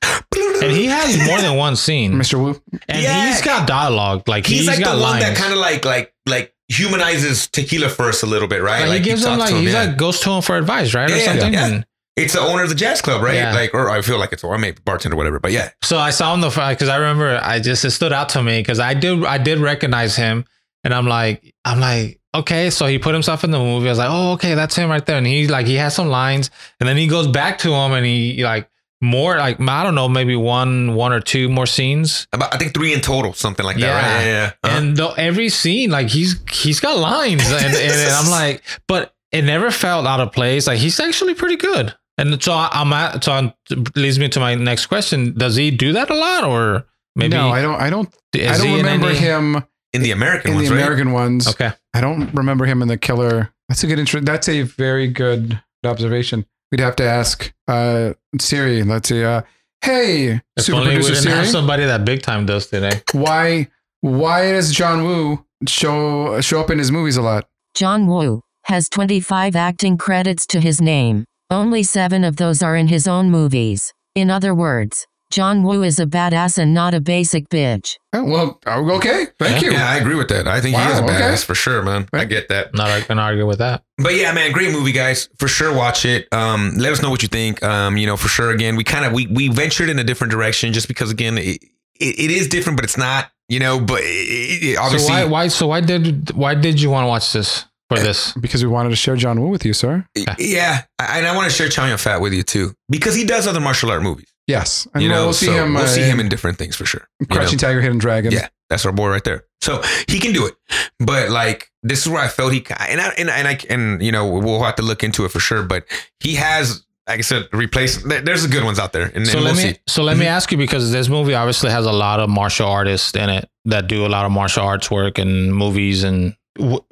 And 0.62 0.72
he 0.72 0.86
has 0.86 1.18
more 1.28 1.42
than 1.42 1.58
one 1.58 1.76
scene, 1.76 2.14
Mr. 2.14 2.40
Woo. 2.40 2.62
and 2.88 3.02
Yeah. 3.02 3.28
he's 3.28 3.42
got 3.42 3.68
dialogue. 3.68 4.28
Like 4.28 4.46
he's, 4.46 4.60
he's 4.60 4.68
like 4.68 4.78
the 4.78 4.84
got 4.84 5.00
one 5.02 5.20
that 5.20 5.36
kind 5.36 5.52
of 5.52 5.60
like 5.60 5.84
like 5.84 6.14
like 6.28 6.54
humanizes 6.70 7.48
tequila 7.48 7.90
first 7.90 8.24
a 8.24 8.26
little 8.26 8.48
bit, 8.48 8.62
right? 8.62 8.88
Like, 8.88 9.00
he 9.00 9.04
gives 9.04 9.26
him 9.26 9.38
like 9.40 9.50
to 9.50 9.58
he's 9.58 9.74
yeah. 9.74 9.84
like 9.86 9.98
goes 9.98 10.20
to 10.22 10.30
him 10.32 10.42
for 10.42 10.58
advice, 10.58 10.94
right, 10.94 11.10
or 11.10 11.14
Yeah, 11.14 11.20
yeah, 11.20 11.26
something. 11.26 11.54
yeah. 11.54 11.66
And 11.68 11.86
it's 12.16 12.34
the 12.34 12.40
owner 12.42 12.64
of 12.64 12.70
the 12.70 12.76
jazz 12.76 13.02
club, 13.02 13.22
right? 13.24 13.36
Yeah. 13.36 13.54
Like, 13.54 13.74
or 13.74 13.90
I 13.90 14.02
feel 14.02 14.20
like 14.20 14.32
it's 14.32 14.44
or 14.44 14.58
maybe 14.58 14.78
bartender, 14.86 15.18
whatever. 15.18 15.40
But 15.40 15.52
yeah, 15.52 15.72
so 15.82 15.98
I 15.98 16.12
saw 16.12 16.34
him 16.34 16.42
the 16.42 16.50
because 16.50 16.88
I 16.90 16.98
remember 16.98 17.40
I 17.44 17.60
just 17.60 17.84
it 17.84 17.92
stood 17.92 18.14
out 18.14 18.30
to 18.30 18.44
me 18.44 18.60
because 18.62 18.80
I 18.80 18.94
did 18.94 19.26
I 19.26 19.40
did 19.40 19.60
recognize 19.60 20.16
him, 20.16 20.46
and 20.84 20.94
I'm 20.94 21.08
like 21.08 21.54
I'm 21.66 21.80
like 21.80 22.20
okay, 22.36 22.70
so 22.72 22.88
he 22.88 22.98
put 22.98 23.14
himself 23.14 23.44
in 23.44 23.52
the 23.52 23.60
movie. 23.60 23.88
I 23.88 23.92
was 23.92 24.00
like, 24.00 24.10
oh 24.12 24.34
okay, 24.34 24.56
that's 24.56 24.76
him 24.76 24.90
right 24.90 25.06
there, 25.06 25.18
and 25.18 25.28
he 25.28 25.48
like 25.48 25.66
he 25.68 25.76
has 25.76 25.96
some 25.96 26.08
lines, 26.08 26.50
and 26.80 26.88
then 26.90 26.98
he 26.98 27.08
goes 27.08 27.28
back 27.28 27.60
to 27.60 27.72
him, 27.74 27.92
and 27.94 28.06
he 28.06 28.44
like 28.44 28.70
more 29.02 29.38
like 29.38 29.60
I 29.60 29.84
don't 29.84 29.96
know 29.96 30.08
maybe 30.08 30.36
one 30.36 30.96
one 30.96 31.12
or 31.12 31.20
two 31.20 31.50
more 31.50 31.66
scenes. 31.66 32.26
about 32.34 32.54
I 32.56 32.58
think 32.58 32.74
three 32.74 32.94
in 32.94 33.02
total, 33.02 33.34
something 33.34 33.66
like 33.66 33.76
that, 33.76 33.82
Yeah. 33.82 33.96
right? 33.96 34.22
Yeah, 34.22 34.26
yeah. 34.26 34.32
yeah. 34.46 34.52
Uh-huh. 34.64 34.78
and 34.78 34.96
though 34.98 35.12
every 35.12 35.50
scene 35.50 35.90
like 35.92 36.08
he's 36.08 36.40
he's 36.50 36.80
got 36.80 36.98
lines 36.98 37.44
and, 37.52 37.66
and, 37.66 37.76
and 37.76 38.12
i'm 38.12 38.30
like 38.42 38.64
but 38.88 39.14
it 39.34 39.42
never 39.44 39.72
felt 39.72 40.08
out 40.08 40.22
of 40.22 40.32
place 40.32 40.68
like 40.68 40.80
he's 40.80 41.00
actually 41.02 41.34
pretty 41.34 41.58
good 41.58 41.94
and 42.18 42.42
so 42.42 42.54
I- 42.54 42.70
i'm 42.72 42.94
at 42.94 43.24
so 43.26 43.34
I'm, 43.34 43.54
leads 43.96 44.20
me 44.20 44.30
to 44.30 44.40
my 44.40 44.56
next 44.56 44.86
question 44.86 45.34
does 45.38 45.58
he 45.58 45.70
do 45.70 45.92
that 45.94 46.10
a 46.10 46.16
lot 46.16 46.46
or 46.46 46.86
maybe 47.18 47.36
no, 47.36 47.50
I 47.50 47.62
don't. 47.62 47.76
I 47.82 47.90
don't. 47.90 48.08
I 48.36 48.58
don't 48.58 48.78
remember 48.78 49.08
any- 49.10 49.18
him 49.20 49.64
in 49.94 50.02
the 50.02 50.12
American 50.12 50.52
in 50.52 50.56
ones, 50.58 50.70
the 50.70 50.76
right? 50.76 50.82
American 50.82 51.12
ones. 51.12 51.48
okay 51.48 51.72
I 51.94 52.02
don't 52.02 52.34
remember 52.34 52.66
him 52.66 52.82
in 52.82 52.88
the 52.88 52.98
Killer. 52.98 53.54
That's 53.70 53.84
a 53.84 53.88
good 53.88 54.00
intro. 54.00 54.22
That's 54.22 54.50
a 54.50 54.64
very 54.64 55.08
good 55.08 55.62
observation. 55.86 56.46
We'd 56.72 56.80
have 56.82 56.96
to 56.98 57.04
ask 57.04 57.54
uh, 57.68 58.14
Siri. 58.40 58.84
Let's 58.84 59.10
see. 59.10 59.24
Uh, 59.24 59.44
hey, 59.84 60.42
if 60.58 60.64
super 60.66 60.80
only 60.80 60.90
we 60.90 60.96
producer 60.96 61.14
didn't 61.22 61.36
have 61.36 61.46
Siri. 61.46 61.52
somebody 61.52 61.86
that 61.86 62.04
big 62.06 62.22
time 62.24 62.46
does 62.46 62.68
today 62.68 63.02
why? 63.12 63.68
Why 64.02 64.52
does 64.52 64.74
John 64.74 65.04
Woo 65.06 65.46
show 65.68 66.42
show 66.42 66.60
up 66.60 66.70
in 66.70 66.78
his 66.80 66.92
movies 66.92 67.16
a 67.16 67.22
lot? 67.22 67.48
John 67.74 68.08
Woo 68.08 68.42
has 68.66 68.90
25 68.90 69.56
acting 69.56 69.98
credits 69.98 70.46
to 70.48 70.60
his 70.60 70.82
name. 70.82 71.26
Only 71.50 71.84
seven 71.84 72.24
of 72.24 72.38
those 72.38 72.62
are 72.64 72.76
in 72.76 72.88
his 72.88 73.08
own 73.08 73.30
movies. 73.30 73.94
In 74.16 74.30
other 74.30 74.54
words, 74.56 75.06
John 75.34 75.64
Woo 75.64 75.82
is 75.82 76.00
a 76.00 76.06
badass 76.06 76.60
and 76.60 76.76
not 76.76 76.94
a 76.94 77.02
basic 77.02 77.50
bitch. 77.50 77.98
Oh, 78.14 78.24
well, 78.24 78.60
okay. 78.68 79.26
Thank 79.40 79.64
you. 79.64 79.72
Yeah, 79.72 79.90
I 79.90 79.98
agree 79.98 80.14
with 80.14 80.28
that. 80.28 80.48
I 80.48 80.62
think 80.62 80.76
he 80.76 80.82
is 80.84 81.00
a 81.00 81.04
okay. 81.04 81.14
badass 81.14 81.44
for 81.44 81.56
sure, 81.56 81.82
man. 81.82 82.08
I 82.14 82.26
get 82.26 82.50
that. 82.50 82.76
not 82.76 83.08
gonna 83.08 83.20
argue 83.20 83.48
with 83.48 83.58
that 83.58 83.84
But 83.98 84.14
yeah, 84.14 84.32
man, 84.32 84.52
great 84.52 84.72
movie, 84.72 84.92
guys. 84.92 85.30
For 85.40 85.48
sure, 85.48 85.76
watch 85.76 86.06
it. 86.06 86.32
Um, 86.32 86.74
let 86.78 86.92
us 86.92 87.02
know 87.02 87.10
what 87.10 87.24
you 87.24 87.30
think. 87.30 87.64
Um, 87.64 87.98
you 87.98 88.06
know, 88.06 88.16
for 88.16 88.28
sure. 88.28 88.52
Again, 88.52 88.76
we 88.76 88.84
kind 88.84 89.06
of 89.06 89.14
we 89.14 89.26
we 89.26 89.48
ventured 89.48 89.90
in 89.90 89.98
a 89.98 90.04
different 90.04 90.30
direction 90.30 90.72
just 90.72 90.88
because 90.88 91.10
again, 91.10 91.40
it, 91.40 91.64
it, 92.00 92.20
it 92.20 92.32
is 92.32 92.48
different, 92.48 92.78
but 92.78 92.86
it's 92.86 92.98
not. 92.98 93.32
You 93.50 93.60
know, 93.60 93.80
but 93.80 94.02
it, 94.04 94.64
it, 94.64 94.78
obviously, 94.78 95.08
so 95.08 95.14
why 95.14 95.26
why 95.26 95.48
so 95.48 95.66
why 95.66 95.82
did 95.82 96.32
why 96.36 96.54
did 96.54 96.80
you 96.80 96.92
want 96.92 97.06
to 97.06 97.08
watch 97.08 97.34
this 97.34 97.66
for 97.90 97.98
this 97.98 98.34
Because 98.40 98.64
we 98.64 98.70
wanted 98.70 98.92
to 98.92 98.96
share 98.96 99.16
John 99.16 99.42
Woo 99.42 99.48
with 99.48 99.66
you, 99.66 99.74
sir. 99.74 100.06
yeah, 100.38 100.84
and 101.00 101.26
I 101.26 101.36
want 101.36 101.50
to 101.50 101.56
share 101.56 101.70
Chow 101.70 101.88
Yun 101.88 101.98
Fat 101.98 102.22
with 102.22 102.34
you 102.34 102.44
too 102.44 102.76
because 102.88 103.16
he 103.16 103.26
does 103.26 103.48
other 103.48 103.60
martial 103.60 103.90
art 103.90 104.04
movies. 104.04 104.33
Yes, 104.48 104.88
and 104.94 105.02
you 105.02 105.10
know, 105.10 105.26
we'll 105.26 105.34
see 105.34 105.46
so 105.48 105.54
him. 105.54 105.74
We'll 105.74 105.84
uh, 105.84 105.88
see 105.88 106.02
him 106.04 106.20
in 106.20 106.28
different 106.30 106.58
things 106.58 106.76
for 106.76 106.86
sure. 106.86 107.08
you 107.20 107.28
know? 107.30 107.36
Crouching 107.36 107.60
Tiger, 107.60 107.82
Hidden 107.82 107.98
Dragon. 108.00 108.32
Yeah, 108.32 108.50
that's 108.70 108.86
our 108.86 108.92
boy 108.92 109.10
right 109.10 109.24
there. 109.24 109.46
So 109.62 109.82
he 110.10 110.20
can 110.20 110.34
do 110.34 110.46
it. 110.46 110.54
But 111.00 111.30
like 111.30 111.72
this 111.82 112.02
is 112.06 112.10
where 112.12 112.22
I 112.22 112.28
felt 112.28 112.52
he 112.52 112.60
ca- 112.62 112.86
and 112.90 113.00
I 113.00 113.08
and, 113.18 113.30
I- 113.30 113.38
and 113.38 113.48
I 113.48 113.60
and 113.70 114.02
you 114.04 114.12
know 114.12 114.28
we'll 114.28 114.62
have 114.64 114.76
to 114.76 114.82
look 114.82 115.04
into 115.04 115.24
it 115.24 115.30
for 115.30 115.40
sure. 115.40 115.64
But 115.64 115.86
he 116.20 116.36
has, 116.36 116.86
like 117.08 117.20
I 117.20 117.22
said, 117.22 117.48
replace. 117.54 118.04
There's 118.04 118.44
the 118.44 118.50
good 118.50 118.66
ones 118.66 118.80
out 118.80 118.92
there, 118.92 119.10
and, 119.16 119.26
so 119.26 119.40
let 119.40 119.56
we'll 119.56 119.64
me 119.66 119.74
see. 119.74 119.80
so 119.88 120.04
let 120.04 120.18
me 120.18 120.26
ask 120.26 120.52
you 120.52 120.58
because 120.58 120.92
this 120.92 121.08
movie 121.08 121.34
obviously 121.36 121.70
has 121.72 121.86
a 121.86 121.94
lot 121.94 122.20
of 122.20 122.30
martial 122.30 122.68
artists 122.68 123.16
in 123.16 123.30
it 123.30 123.50
that 123.66 123.88
do 123.88 124.06
a 124.06 124.10
lot 124.10 124.26
of 124.26 124.32
martial 124.34 124.64
arts 124.64 124.92
work 124.92 125.18
and 125.18 125.56
movies 125.56 126.04
and 126.04 126.36
w- 126.58 126.84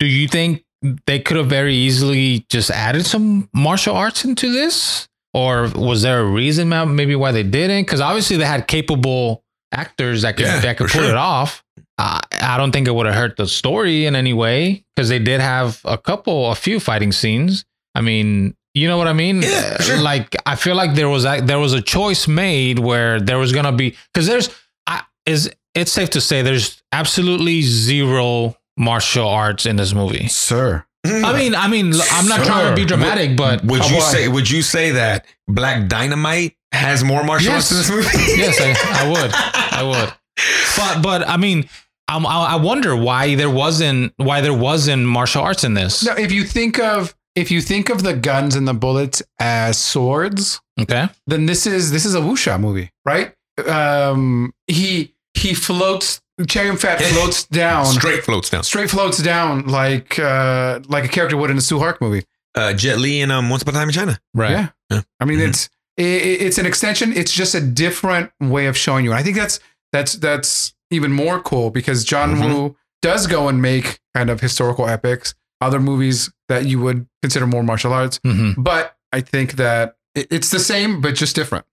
do 0.00 0.06
you 0.06 0.26
think 0.26 0.64
they 1.06 1.20
could 1.20 1.36
have 1.36 1.46
very 1.46 1.76
easily 1.76 2.44
just 2.48 2.70
added 2.72 3.06
some 3.06 3.48
martial 3.54 3.94
arts 3.94 4.24
into 4.24 4.50
this 4.52 5.08
or 5.34 5.68
was 5.74 6.02
there 6.02 6.20
a 6.20 6.24
reason 6.24 6.68
maybe 6.68 7.14
why 7.16 7.32
they 7.32 7.42
didn't 7.42 7.82
because 7.84 8.00
obviously 8.00 8.36
they 8.36 8.44
had 8.44 8.66
capable 8.66 9.42
actors 9.72 10.22
that 10.22 10.36
could 10.36 10.46
Yeah, 10.46 10.60
that 10.60 10.76
could 10.76 10.88
pull 10.90 11.02
sure. 11.02 11.10
it 11.10 11.16
off 11.16 11.64
uh, 11.98 12.20
I 12.40 12.56
don't 12.56 12.72
think 12.72 12.88
it 12.88 12.94
would 12.94 13.06
have 13.06 13.14
hurt 13.14 13.36
the 13.36 13.46
story 13.46 14.06
in 14.06 14.16
any 14.16 14.32
way 14.32 14.84
because 14.96 15.08
they 15.08 15.18
did 15.18 15.40
have 15.40 15.80
a 15.84 15.96
couple, 15.98 16.50
a 16.50 16.54
few 16.54 16.80
fighting 16.80 17.12
scenes. 17.12 17.64
I 17.94 18.00
mean, 18.00 18.56
you 18.74 18.88
know 18.88 18.96
what 18.98 19.06
I 19.06 19.12
mean? 19.12 19.42
Yeah, 19.42 19.80
sure. 19.80 19.98
Like 20.00 20.34
I 20.46 20.56
feel 20.56 20.74
like 20.74 20.94
there 20.94 21.08
was 21.08 21.24
a, 21.24 21.40
there 21.42 21.58
was 21.58 21.74
a 21.74 21.82
choice 21.82 22.26
made 22.26 22.78
where 22.78 23.20
there 23.20 23.38
was 23.38 23.52
gonna 23.52 23.72
be 23.72 23.94
because 24.12 24.26
there's 24.26 24.48
I, 24.86 25.02
is 25.26 25.50
it's 25.74 25.92
safe 25.92 26.10
to 26.10 26.20
say 26.20 26.42
there's 26.42 26.82
absolutely 26.90 27.62
zero 27.62 28.56
martial 28.76 29.28
arts 29.28 29.66
in 29.66 29.76
this 29.76 29.92
movie. 29.94 30.26
sir. 30.28 30.84
I 31.04 31.36
mean, 31.36 31.54
I 31.54 31.66
mean, 31.68 31.92
I'm 32.12 32.28
not 32.28 32.44
trying 32.44 32.68
to 32.70 32.74
be 32.76 32.82
Sure. 32.82 32.96
dramatic, 32.96 33.36
but 33.36 33.64
would 33.64 33.84
you 33.90 33.96
about- 33.96 34.12
say 34.12 34.28
would 34.28 34.48
you 34.48 34.62
say 34.62 34.92
that 34.92 35.26
Black 35.48 35.88
Dynamite 35.88 36.56
has 36.72 37.02
more 37.02 37.24
martial 37.24 37.52
Yes. 37.52 37.72
arts 37.72 37.72
in 37.72 37.76
this 37.78 37.90
movie? 38.14 38.32
yes, 38.40 38.60
I, 38.60 39.04
I 39.04 39.08
would, 39.10 39.30
I 39.34 39.82
would. 39.82 40.12
But 40.76 41.02
but 41.02 41.28
I 41.28 41.36
mean, 41.36 41.68
I'm, 42.08 42.24
I 42.26 42.52
I 42.52 42.56
wonder 42.56 42.94
why 42.96 43.34
there 43.34 43.50
wasn't 43.50 44.12
why 44.16 44.40
there 44.40 44.54
wasn't 44.54 45.04
martial 45.04 45.42
arts 45.42 45.64
in 45.64 45.74
this. 45.74 46.04
No, 46.04 46.12
if 46.14 46.30
you 46.30 46.44
think 46.44 46.78
of 46.78 47.14
if 47.34 47.50
you 47.50 47.60
think 47.62 47.88
of 47.88 48.02
the 48.02 48.14
guns 48.14 48.54
and 48.54 48.68
the 48.68 48.74
bullets 48.74 49.22
as 49.40 49.78
swords, 49.78 50.60
Okay. 50.80 51.08
then 51.26 51.46
this 51.46 51.66
is 51.66 51.90
this 51.90 52.04
is 52.04 52.14
a 52.14 52.20
wuxia 52.20 52.60
movie, 52.60 52.90
right? 53.04 53.34
Um, 53.66 54.52
he 54.68 55.14
he 55.34 55.54
floats. 55.54 56.20
Chow 56.48 56.62
Yun 56.62 56.76
Fat 56.76 57.00
floats 57.02 57.44
down, 57.44 57.86
Straight 57.86 58.24
floats 58.24 58.50
down. 58.50 58.62
straight 58.64 58.90
floats 58.90 59.18
down 59.22 59.66
like 59.66 60.18
uh 60.18 60.80
like 60.88 61.04
a 61.04 61.08
character 61.08 61.36
would 61.36 61.50
in 61.50 61.56
a 61.56 61.60
Tsui 61.60 61.78
Hark 61.78 62.00
movie. 62.00 62.24
Uh, 62.54 62.72
Jet 62.74 62.98
Li 62.98 63.20
and 63.22 63.32
um, 63.32 63.48
Once 63.48 63.62
Upon 63.62 63.74
a 63.74 63.78
Time 63.78 63.88
in 63.88 63.94
China. 63.94 64.20
Right. 64.34 64.50
Yeah. 64.50 64.68
Yeah. 64.90 65.00
I 65.20 65.24
mean, 65.24 65.38
Mhm. 65.38 65.48
it's 65.48 65.70
i- 65.98 66.02
i- 66.02 66.40
it's 66.46 66.58
an 66.58 66.66
extension. 66.66 67.12
It's 67.16 67.32
just 67.32 67.54
a 67.54 67.60
different 67.60 68.30
way 68.40 68.66
of 68.66 68.76
showing 68.76 69.04
you. 69.04 69.10
And 69.12 69.18
I 69.18 69.22
think 69.22 69.36
that's 69.36 69.58
that's 69.92 70.14
that's 70.14 70.74
even 70.90 71.12
more 71.12 71.40
cool 71.40 71.70
because 71.70 72.04
John 72.04 72.36
Mhm. 72.36 72.54
Woo 72.54 72.76
does 73.00 73.26
go 73.26 73.48
and 73.48 73.60
make 73.62 74.00
kind 74.14 74.28
of 74.30 74.40
historical 74.40 74.86
epics, 74.88 75.34
other 75.62 75.80
movies 75.80 76.30
that 76.48 76.66
you 76.66 76.78
would 76.80 77.06
consider 77.22 77.46
more 77.46 77.62
martial 77.62 77.92
arts. 77.92 78.20
hmm 78.22 78.52
But 78.58 78.94
I 79.12 79.20
think 79.22 79.52
that 79.56 79.96
it- 80.14 80.28
it's 80.30 80.50
the 80.50 80.60
same, 80.60 81.00
but 81.00 81.14
just 81.14 81.34
different. 81.34 81.64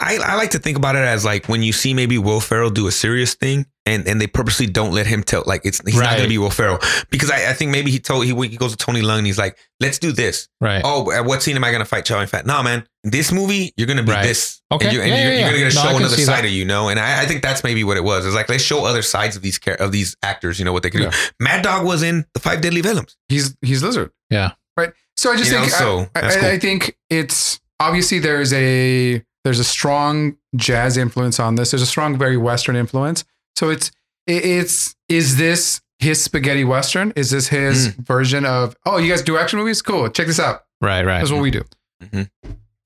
I, 0.00 0.18
I 0.24 0.34
like 0.36 0.50
to 0.50 0.58
think 0.58 0.76
about 0.76 0.96
it 0.96 1.00
as 1.00 1.24
like 1.24 1.48
when 1.48 1.62
you 1.62 1.72
see 1.72 1.94
maybe 1.94 2.18
Will 2.18 2.40
Ferrell 2.40 2.70
do 2.70 2.86
a 2.88 2.92
serious 2.92 3.34
thing 3.34 3.66
and, 3.86 4.06
and 4.08 4.20
they 4.20 4.26
purposely 4.26 4.66
don't 4.66 4.92
let 4.92 5.06
him 5.06 5.22
tell 5.22 5.44
like 5.46 5.60
it's 5.64 5.80
he's 5.84 5.94
not 6.00 6.16
gonna 6.16 6.28
be 6.28 6.38
Will 6.38 6.50
Ferrell 6.50 6.78
because 7.10 7.30
I, 7.30 7.50
I 7.50 7.52
think 7.52 7.70
maybe 7.70 7.90
he 7.92 8.00
told 8.00 8.24
he 8.24 8.34
he 8.48 8.56
goes 8.56 8.72
to 8.74 8.76
Tony 8.76 9.00
Leung 9.00 9.18
and 9.18 9.26
he's 9.26 9.38
like 9.38 9.56
let's 9.78 9.98
do 10.00 10.10
this 10.10 10.48
Right. 10.60 10.82
oh 10.84 11.12
at 11.12 11.24
what 11.24 11.42
scene 11.42 11.54
am 11.56 11.62
I 11.62 11.70
gonna 11.70 11.84
fight 11.84 12.04
Chow 12.04 12.18
Yun 12.18 12.26
Fat 12.26 12.46
no 12.46 12.60
man 12.64 12.84
this 13.04 13.30
movie 13.30 13.72
you're 13.76 13.86
gonna 13.86 14.02
be 14.02 14.10
Right. 14.10 14.24
this 14.24 14.60
Okay. 14.72 14.86
and, 14.86 14.94
you, 14.94 15.00
and 15.02 15.10
Yeah, 15.10 15.16
you're, 15.22 15.32
yeah, 15.32 15.38
you're 15.38 15.48
gonna 15.50 15.58
yeah. 15.58 15.64
get 15.66 15.70
to 15.70 15.76
No, 15.76 15.82
show 15.82 15.88
can 15.88 15.96
another 15.98 16.16
side 16.16 16.38
that. 16.38 16.44
of 16.46 16.50
you 16.50 16.64
know 16.64 16.88
and 16.88 16.98
I, 16.98 17.22
I 17.22 17.26
think 17.26 17.42
that's 17.42 17.62
maybe 17.62 17.84
what 17.84 17.96
it 17.96 18.02
was 18.02 18.26
it's 18.26 18.34
like 18.34 18.48
let's 18.48 18.64
show 18.64 18.84
other 18.84 19.02
sides 19.02 19.36
of 19.36 19.42
these 19.42 19.58
char- 19.60 19.74
of 19.76 19.92
these 19.92 20.16
actors 20.22 20.58
you 20.58 20.64
know 20.64 20.72
what 20.72 20.82
they 20.82 20.90
can 20.90 21.02
Yeah. 21.02 21.10
do 21.10 21.16
Mad 21.38 21.62
Dog 21.62 21.86
was 21.86 22.02
in 22.02 22.24
the 22.34 22.40
Five 22.40 22.60
Deadly 22.60 22.80
Venoms 22.80 23.16
He's 23.28 23.56
he's 23.62 23.82
lizard. 23.84 24.10
Yeah. 24.30 24.52
Right. 24.76 24.92
So 25.16 25.30
I 25.32 25.36
just 25.36 25.50
You 25.50 25.56
know, 25.58 25.62
think 25.62 25.72
so 25.72 26.08
I, 26.14 26.18
I, 26.26 26.30
cool. 26.34 26.44
I 26.50 26.58
think 26.58 26.96
it's 27.08 27.60
obviously 27.78 28.18
there's 28.18 28.52
a 28.52 29.22
there's 29.46 29.60
a 29.60 29.64
strong 29.64 30.36
jazz 30.56 30.96
influence 30.96 31.38
on 31.38 31.54
this. 31.54 31.70
There's 31.70 31.80
a 31.82 31.86
strong, 31.86 32.18
very 32.18 32.36
Western 32.36 32.74
influence. 32.74 33.24
So 33.54 33.70
it's 33.70 33.92
it's 34.26 34.96
is 35.08 35.36
this 35.36 35.80
his 36.00 36.20
spaghetti 36.20 36.64
Western? 36.64 37.12
Is 37.14 37.30
this 37.30 37.46
his 37.46 37.90
Mm. 37.90 38.04
version 38.04 38.44
of 38.44 38.74
oh 38.84 38.96
you 38.98 39.08
guys 39.08 39.22
do 39.22 39.38
action 39.38 39.60
movies? 39.60 39.82
Cool. 39.82 40.08
Check 40.10 40.26
this 40.26 40.40
out. 40.40 40.64
Right. 40.80 41.06
Right. 41.06 41.18
That's 41.20 41.30
what 41.30 41.42
we 41.42 41.52
do. 41.52 41.62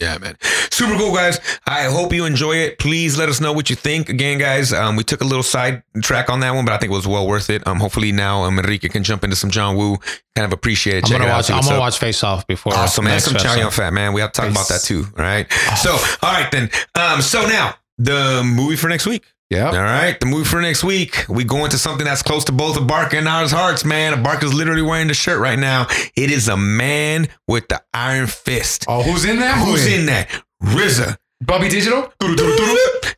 Yeah, 0.00 0.16
man. 0.18 0.36
Super 0.70 0.96
cool, 0.96 1.14
guys. 1.14 1.38
I 1.66 1.84
hope 1.84 2.12
you 2.14 2.24
enjoy 2.24 2.54
it. 2.56 2.78
Please 2.78 3.18
let 3.18 3.28
us 3.28 3.38
know 3.38 3.52
what 3.52 3.68
you 3.68 3.76
think. 3.76 4.08
Again, 4.08 4.38
guys, 4.38 4.72
um, 4.72 4.96
we 4.96 5.04
took 5.04 5.20
a 5.20 5.24
little 5.24 5.42
side 5.42 5.82
track 6.02 6.30
on 6.30 6.40
that 6.40 6.54
one, 6.54 6.64
but 6.64 6.72
I 6.72 6.78
think 6.78 6.90
it 6.90 6.94
was 6.96 7.06
well 7.06 7.26
worth 7.26 7.50
it. 7.50 7.66
Um, 7.66 7.78
hopefully 7.80 8.10
now 8.10 8.44
um, 8.44 8.58
Enrique 8.58 8.88
can 8.88 9.04
jump 9.04 9.24
into 9.24 9.36
some 9.36 9.50
John 9.50 9.76
Woo. 9.76 9.98
Kind 10.34 10.46
of 10.46 10.52
appreciate 10.52 10.96
it. 10.96 11.04
I'm 11.04 11.10
Check 11.10 11.18
gonna 11.18 11.30
it 11.30 11.34
watch. 11.34 11.50
I'm 11.50 11.60
gonna 11.62 11.74
up. 11.74 11.80
watch 11.80 11.98
Face 11.98 12.24
Off 12.24 12.46
before. 12.46 12.72
Awesome, 12.74 13.04
man. 13.04 13.20
Some 13.20 13.34
Chow. 13.36 13.54
Yun 13.56 13.70
Fat, 13.70 13.92
man. 13.92 14.14
We 14.14 14.22
have 14.22 14.32
to 14.32 14.40
talk 14.40 14.50
about 14.50 14.68
that 14.68 14.80
too. 14.82 15.04
All 15.18 15.22
right. 15.24 15.52
So, 15.82 15.90
all 16.22 16.32
right 16.32 16.50
then. 16.50 16.70
Um, 16.94 17.20
so 17.20 17.46
now 17.46 17.74
the 17.98 18.42
movie 18.42 18.76
for 18.76 18.88
next 18.88 19.06
week. 19.06 19.24
Yeah. 19.50 19.66
All 19.66 19.82
right, 19.82 20.18
the 20.20 20.26
movie 20.26 20.44
for 20.44 20.60
next 20.62 20.84
week. 20.84 21.26
We 21.28 21.42
go 21.42 21.64
into 21.64 21.76
something 21.76 22.04
that's 22.04 22.22
close 22.22 22.44
to 22.44 22.52
both 22.52 22.76
of 22.76 22.86
Barca 22.86 23.18
and 23.18 23.26
ours 23.26 23.50
hearts, 23.50 23.84
man. 23.84 24.22
Barca's 24.22 24.54
literally 24.54 24.82
wearing 24.82 25.08
the 25.08 25.14
shirt 25.14 25.40
right 25.40 25.58
now. 25.58 25.88
It 26.14 26.30
is 26.30 26.48
a 26.48 26.56
man 26.56 27.28
with 27.48 27.68
the 27.68 27.82
iron 27.92 28.28
fist. 28.28 28.84
Oh, 28.86 29.02
who's 29.02 29.24
in 29.24 29.40
that? 29.40 29.58
Who's 29.66 29.86
in 29.86 30.06
that? 30.06 30.28
RZA. 30.62 31.16
Bobby 31.42 31.68
Digital. 31.68 32.12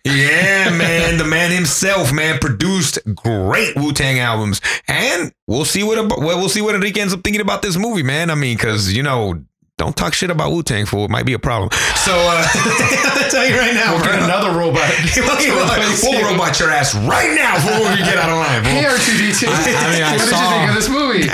Yeah, 0.05 0.71
man, 0.71 1.19
the 1.19 1.25
man 1.25 1.51
himself, 1.51 2.13
man, 2.13 2.39
produced 2.39 2.99
great 3.15 3.77
Wu 3.77 3.93
Tang 3.93 4.19
albums, 4.19 4.61
and 4.89 5.33
we'll 5.47 5.65
see 5.65 5.83
what 5.83 6.19
we'll 6.19 6.49
see 6.49 6.61
what 6.61 6.75
Enrique 6.75 7.01
ends 7.01 7.13
up 7.13 7.23
thinking 7.23 7.41
about 7.41 7.63
this 7.63 7.77
movie, 7.77 8.03
man. 8.03 8.31
I 8.31 8.35
mean, 8.35 8.57
because 8.57 8.93
you 8.93 9.03
know, 9.03 9.45
don't 9.79 9.97
talk 9.97 10.15
shit 10.15 10.31
about 10.31 10.53
Wu 10.53 10.63
Tang, 10.63 10.87
fool. 10.87 11.07
It 11.07 11.11
might 11.11 11.27
be 11.27 11.33
a 11.33 11.39
problem. 11.39 11.71
So 12.05 12.13
uh, 12.15 12.47
I'll 12.55 13.31
tell 13.31 13.47
you 13.47 13.57
right 13.59 13.75
now, 13.75 13.95
We'll 13.95 14.03
bro. 14.05 14.13
get 14.13 14.23
another 14.23 14.57
robot. 14.57 14.89
Okay, 15.03 15.21
well, 15.51 15.67
we'll 16.03 16.31
robot 16.31 16.61
your 16.61 16.71
ass 16.71 16.95
right 16.95 17.35
now 17.35 17.55
before 17.57 17.91
we 17.91 17.97
get 17.99 18.17
out 18.17 18.29
of 18.31 18.37
line. 18.39 18.63
Hey 18.65 18.83
fool. 18.85 18.93
R2D2. 18.99 19.49
I- 19.49 19.53
I 19.53 19.93
mean, 19.93 20.03
I 20.03 20.13
what 20.13 20.21
did 20.21 20.29
saw- 20.29 20.43
you 20.43 20.59
think 20.59 20.69
of 20.69 20.75
this 20.77 20.89
movie? 20.89 21.29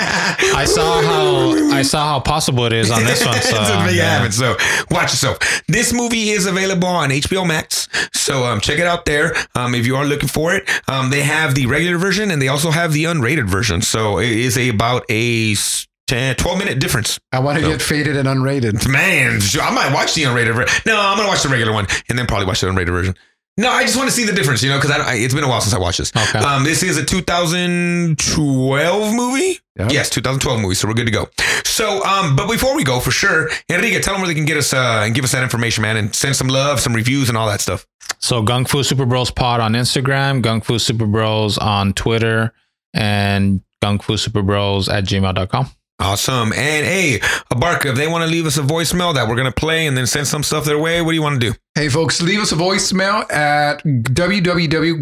I 0.56 0.64
saw 0.64 1.02
how 1.02 1.76
I 1.76 1.82
saw 1.82 2.06
how 2.08 2.20
possible 2.20 2.64
it 2.64 2.72
is 2.72 2.90
on 2.90 3.04
this 3.04 3.24
one. 3.24 3.34
So 3.34 3.56
it's 3.60 3.70
a 3.70 3.84
big 3.86 3.96
yeah. 3.96 4.18
habit. 4.18 4.32
So 4.32 4.56
watch 4.90 5.10
yourself. 5.10 5.38
This 5.66 5.92
movie 5.92 6.30
is 6.30 6.46
available 6.46 6.88
on 6.88 7.10
HBO 7.10 7.46
Max. 7.46 7.88
So 8.12 8.44
um, 8.44 8.60
check 8.60 8.78
it 8.78 8.86
out 8.86 9.04
there. 9.04 9.34
Um, 9.56 9.74
if 9.74 9.84
you 9.86 9.96
are 9.96 10.04
looking 10.04 10.28
for 10.28 10.54
it, 10.54 10.68
um, 10.88 11.10
they 11.10 11.22
have 11.22 11.54
the 11.54 11.66
regular 11.66 11.98
version 11.98 12.30
and 12.30 12.40
they 12.40 12.48
also 12.48 12.70
have 12.70 12.92
the 12.92 13.04
unrated 13.04 13.46
version. 13.48 13.82
So 13.82 14.18
it 14.18 14.30
is 14.30 14.56
a, 14.56 14.68
about 14.68 15.04
a 15.10 15.52
s- 15.52 15.86
10, 16.08 16.36
12 16.36 16.58
minute 16.58 16.80
difference. 16.80 17.20
I 17.32 17.38
want 17.38 17.58
to 17.58 17.64
So- 17.64 17.70
get 17.70 17.82
faded 17.82 18.16
and 18.16 18.26
unrated. 18.26 18.88
Man, 18.88 19.40
I 19.62 19.70
might 19.70 19.92
watch 19.94 20.14
the 20.14 20.24
unrated 20.24 20.54
version. 20.54 20.80
No, 20.86 21.00
I'm 21.00 21.16
gonna 21.16 21.28
watch 21.28 21.42
the 21.42 21.48
regular 21.48 21.72
one 21.72 21.86
and 22.08 22.18
then 22.18 22.26
probably 22.26 22.46
watch 22.46 22.60
the 22.60 22.66
unrated 22.66 22.88
version. 22.90 23.14
No, 23.56 23.70
I 23.72 23.82
just 23.82 23.96
want 23.96 24.08
to 24.08 24.14
see 24.14 24.24
the 24.24 24.32
difference, 24.32 24.62
you 24.62 24.70
know, 24.70 24.76
because 24.78 24.92
I, 24.92 24.98
I, 24.98 25.14
it's 25.14 25.34
been 25.34 25.42
a 25.42 25.48
while 25.48 25.60
since 25.60 25.74
I 25.74 25.78
watched 25.78 25.98
this. 25.98 26.12
Okay. 26.16 26.38
Um, 26.38 26.62
this 26.62 26.84
is 26.84 26.96
a 26.96 27.04
2012 27.04 29.14
movie. 29.14 29.58
Yeah. 29.76 29.88
Yes, 29.90 30.10
2012 30.10 30.60
movie. 30.60 30.74
So 30.76 30.86
we're 30.86 30.94
good 30.94 31.06
to 31.06 31.12
go. 31.12 31.28
So, 31.64 32.04
um, 32.04 32.36
but 32.36 32.48
before 32.48 32.76
we 32.76 32.84
go, 32.84 33.00
for 33.00 33.10
sure, 33.10 33.50
Enrique, 33.68 34.00
tell 34.00 34.14
them 34.14 34.20
where 34.22 34.28
they 34.28 34.34
can 34.34 34.44
get 34.44 34.56
us 34.56 34.72
uh, 34.72 35.02
and 35.04 35.12
give 35.14 35.24
us 35.24 35.32
that 35.32 35.42
information, 35.42 35.82
man, 35.82 35.96
and 35.96 36.14
send 36.14 36.36
some 36.36 36.46
love, 36.48 36.78
some 36.80 36.94
reviews, 36.94 37.28
and 37.28 37.36
all 37.36 37.48
that 37.48 37.60
stuff. 37.60 37.84
So 38.20 38.42
Gung 38.44 38.68
Fu 38.68 38.82
Super 38.84 39.06
Bros 39.06 39.30
Pod 39.32 39.60
on 39.60 39.72
Instagram, 39.72 40.40
Gung 40.42 40.64
Fu 40.64 40.78
Super 40.78 41.06
Bros 41.06 41.58
on 41.58 41.92
Twitter, 41.94 42.52
and 42.94 43.60
Gung 43.82 44.00
Fu 44.02 44.16
Super 44.16 44.42
Bros 44.42 44.88
at 44.88 45.04
gmail.com. 45.04 45.70
Awesome. 46.00 46.52
And 46.52 46.86
hey, 46.86 47.18
Abarca, 47.52 47.86
if 47.86 47.96
they 47.96 48.06
want 48.06 48.22
to 48.22 48.30
leave 48.30 48.46
us 48.46 48.56
a 48.56 48.62
voicemail 48.62 49.12
that 49.14 49.26
we're 49.28 49.34
gonna 49.34 49.50
play 49.50 49.88
and 49.88 49.96
then 49.96 50.06
send 50.06 50.28
some 50.28 50.44
stuff 50.44 50.64
their 50.64 50.78
way, 50.78 51.02
what 51.02 51.10
do 51.10 51.16
you 51.16 51.22
want 51.22 51.40
to 51.40 51.50
do? 51.50 51.56
Hey 51.74 51.88
folks, 51.88 52.22
leave 52.22 52.38
us 52.40 52.52
a 52.52 52.56
voicemail 52.56 53.28
at 53.32 53.82
www.gungfu 53.84 54.98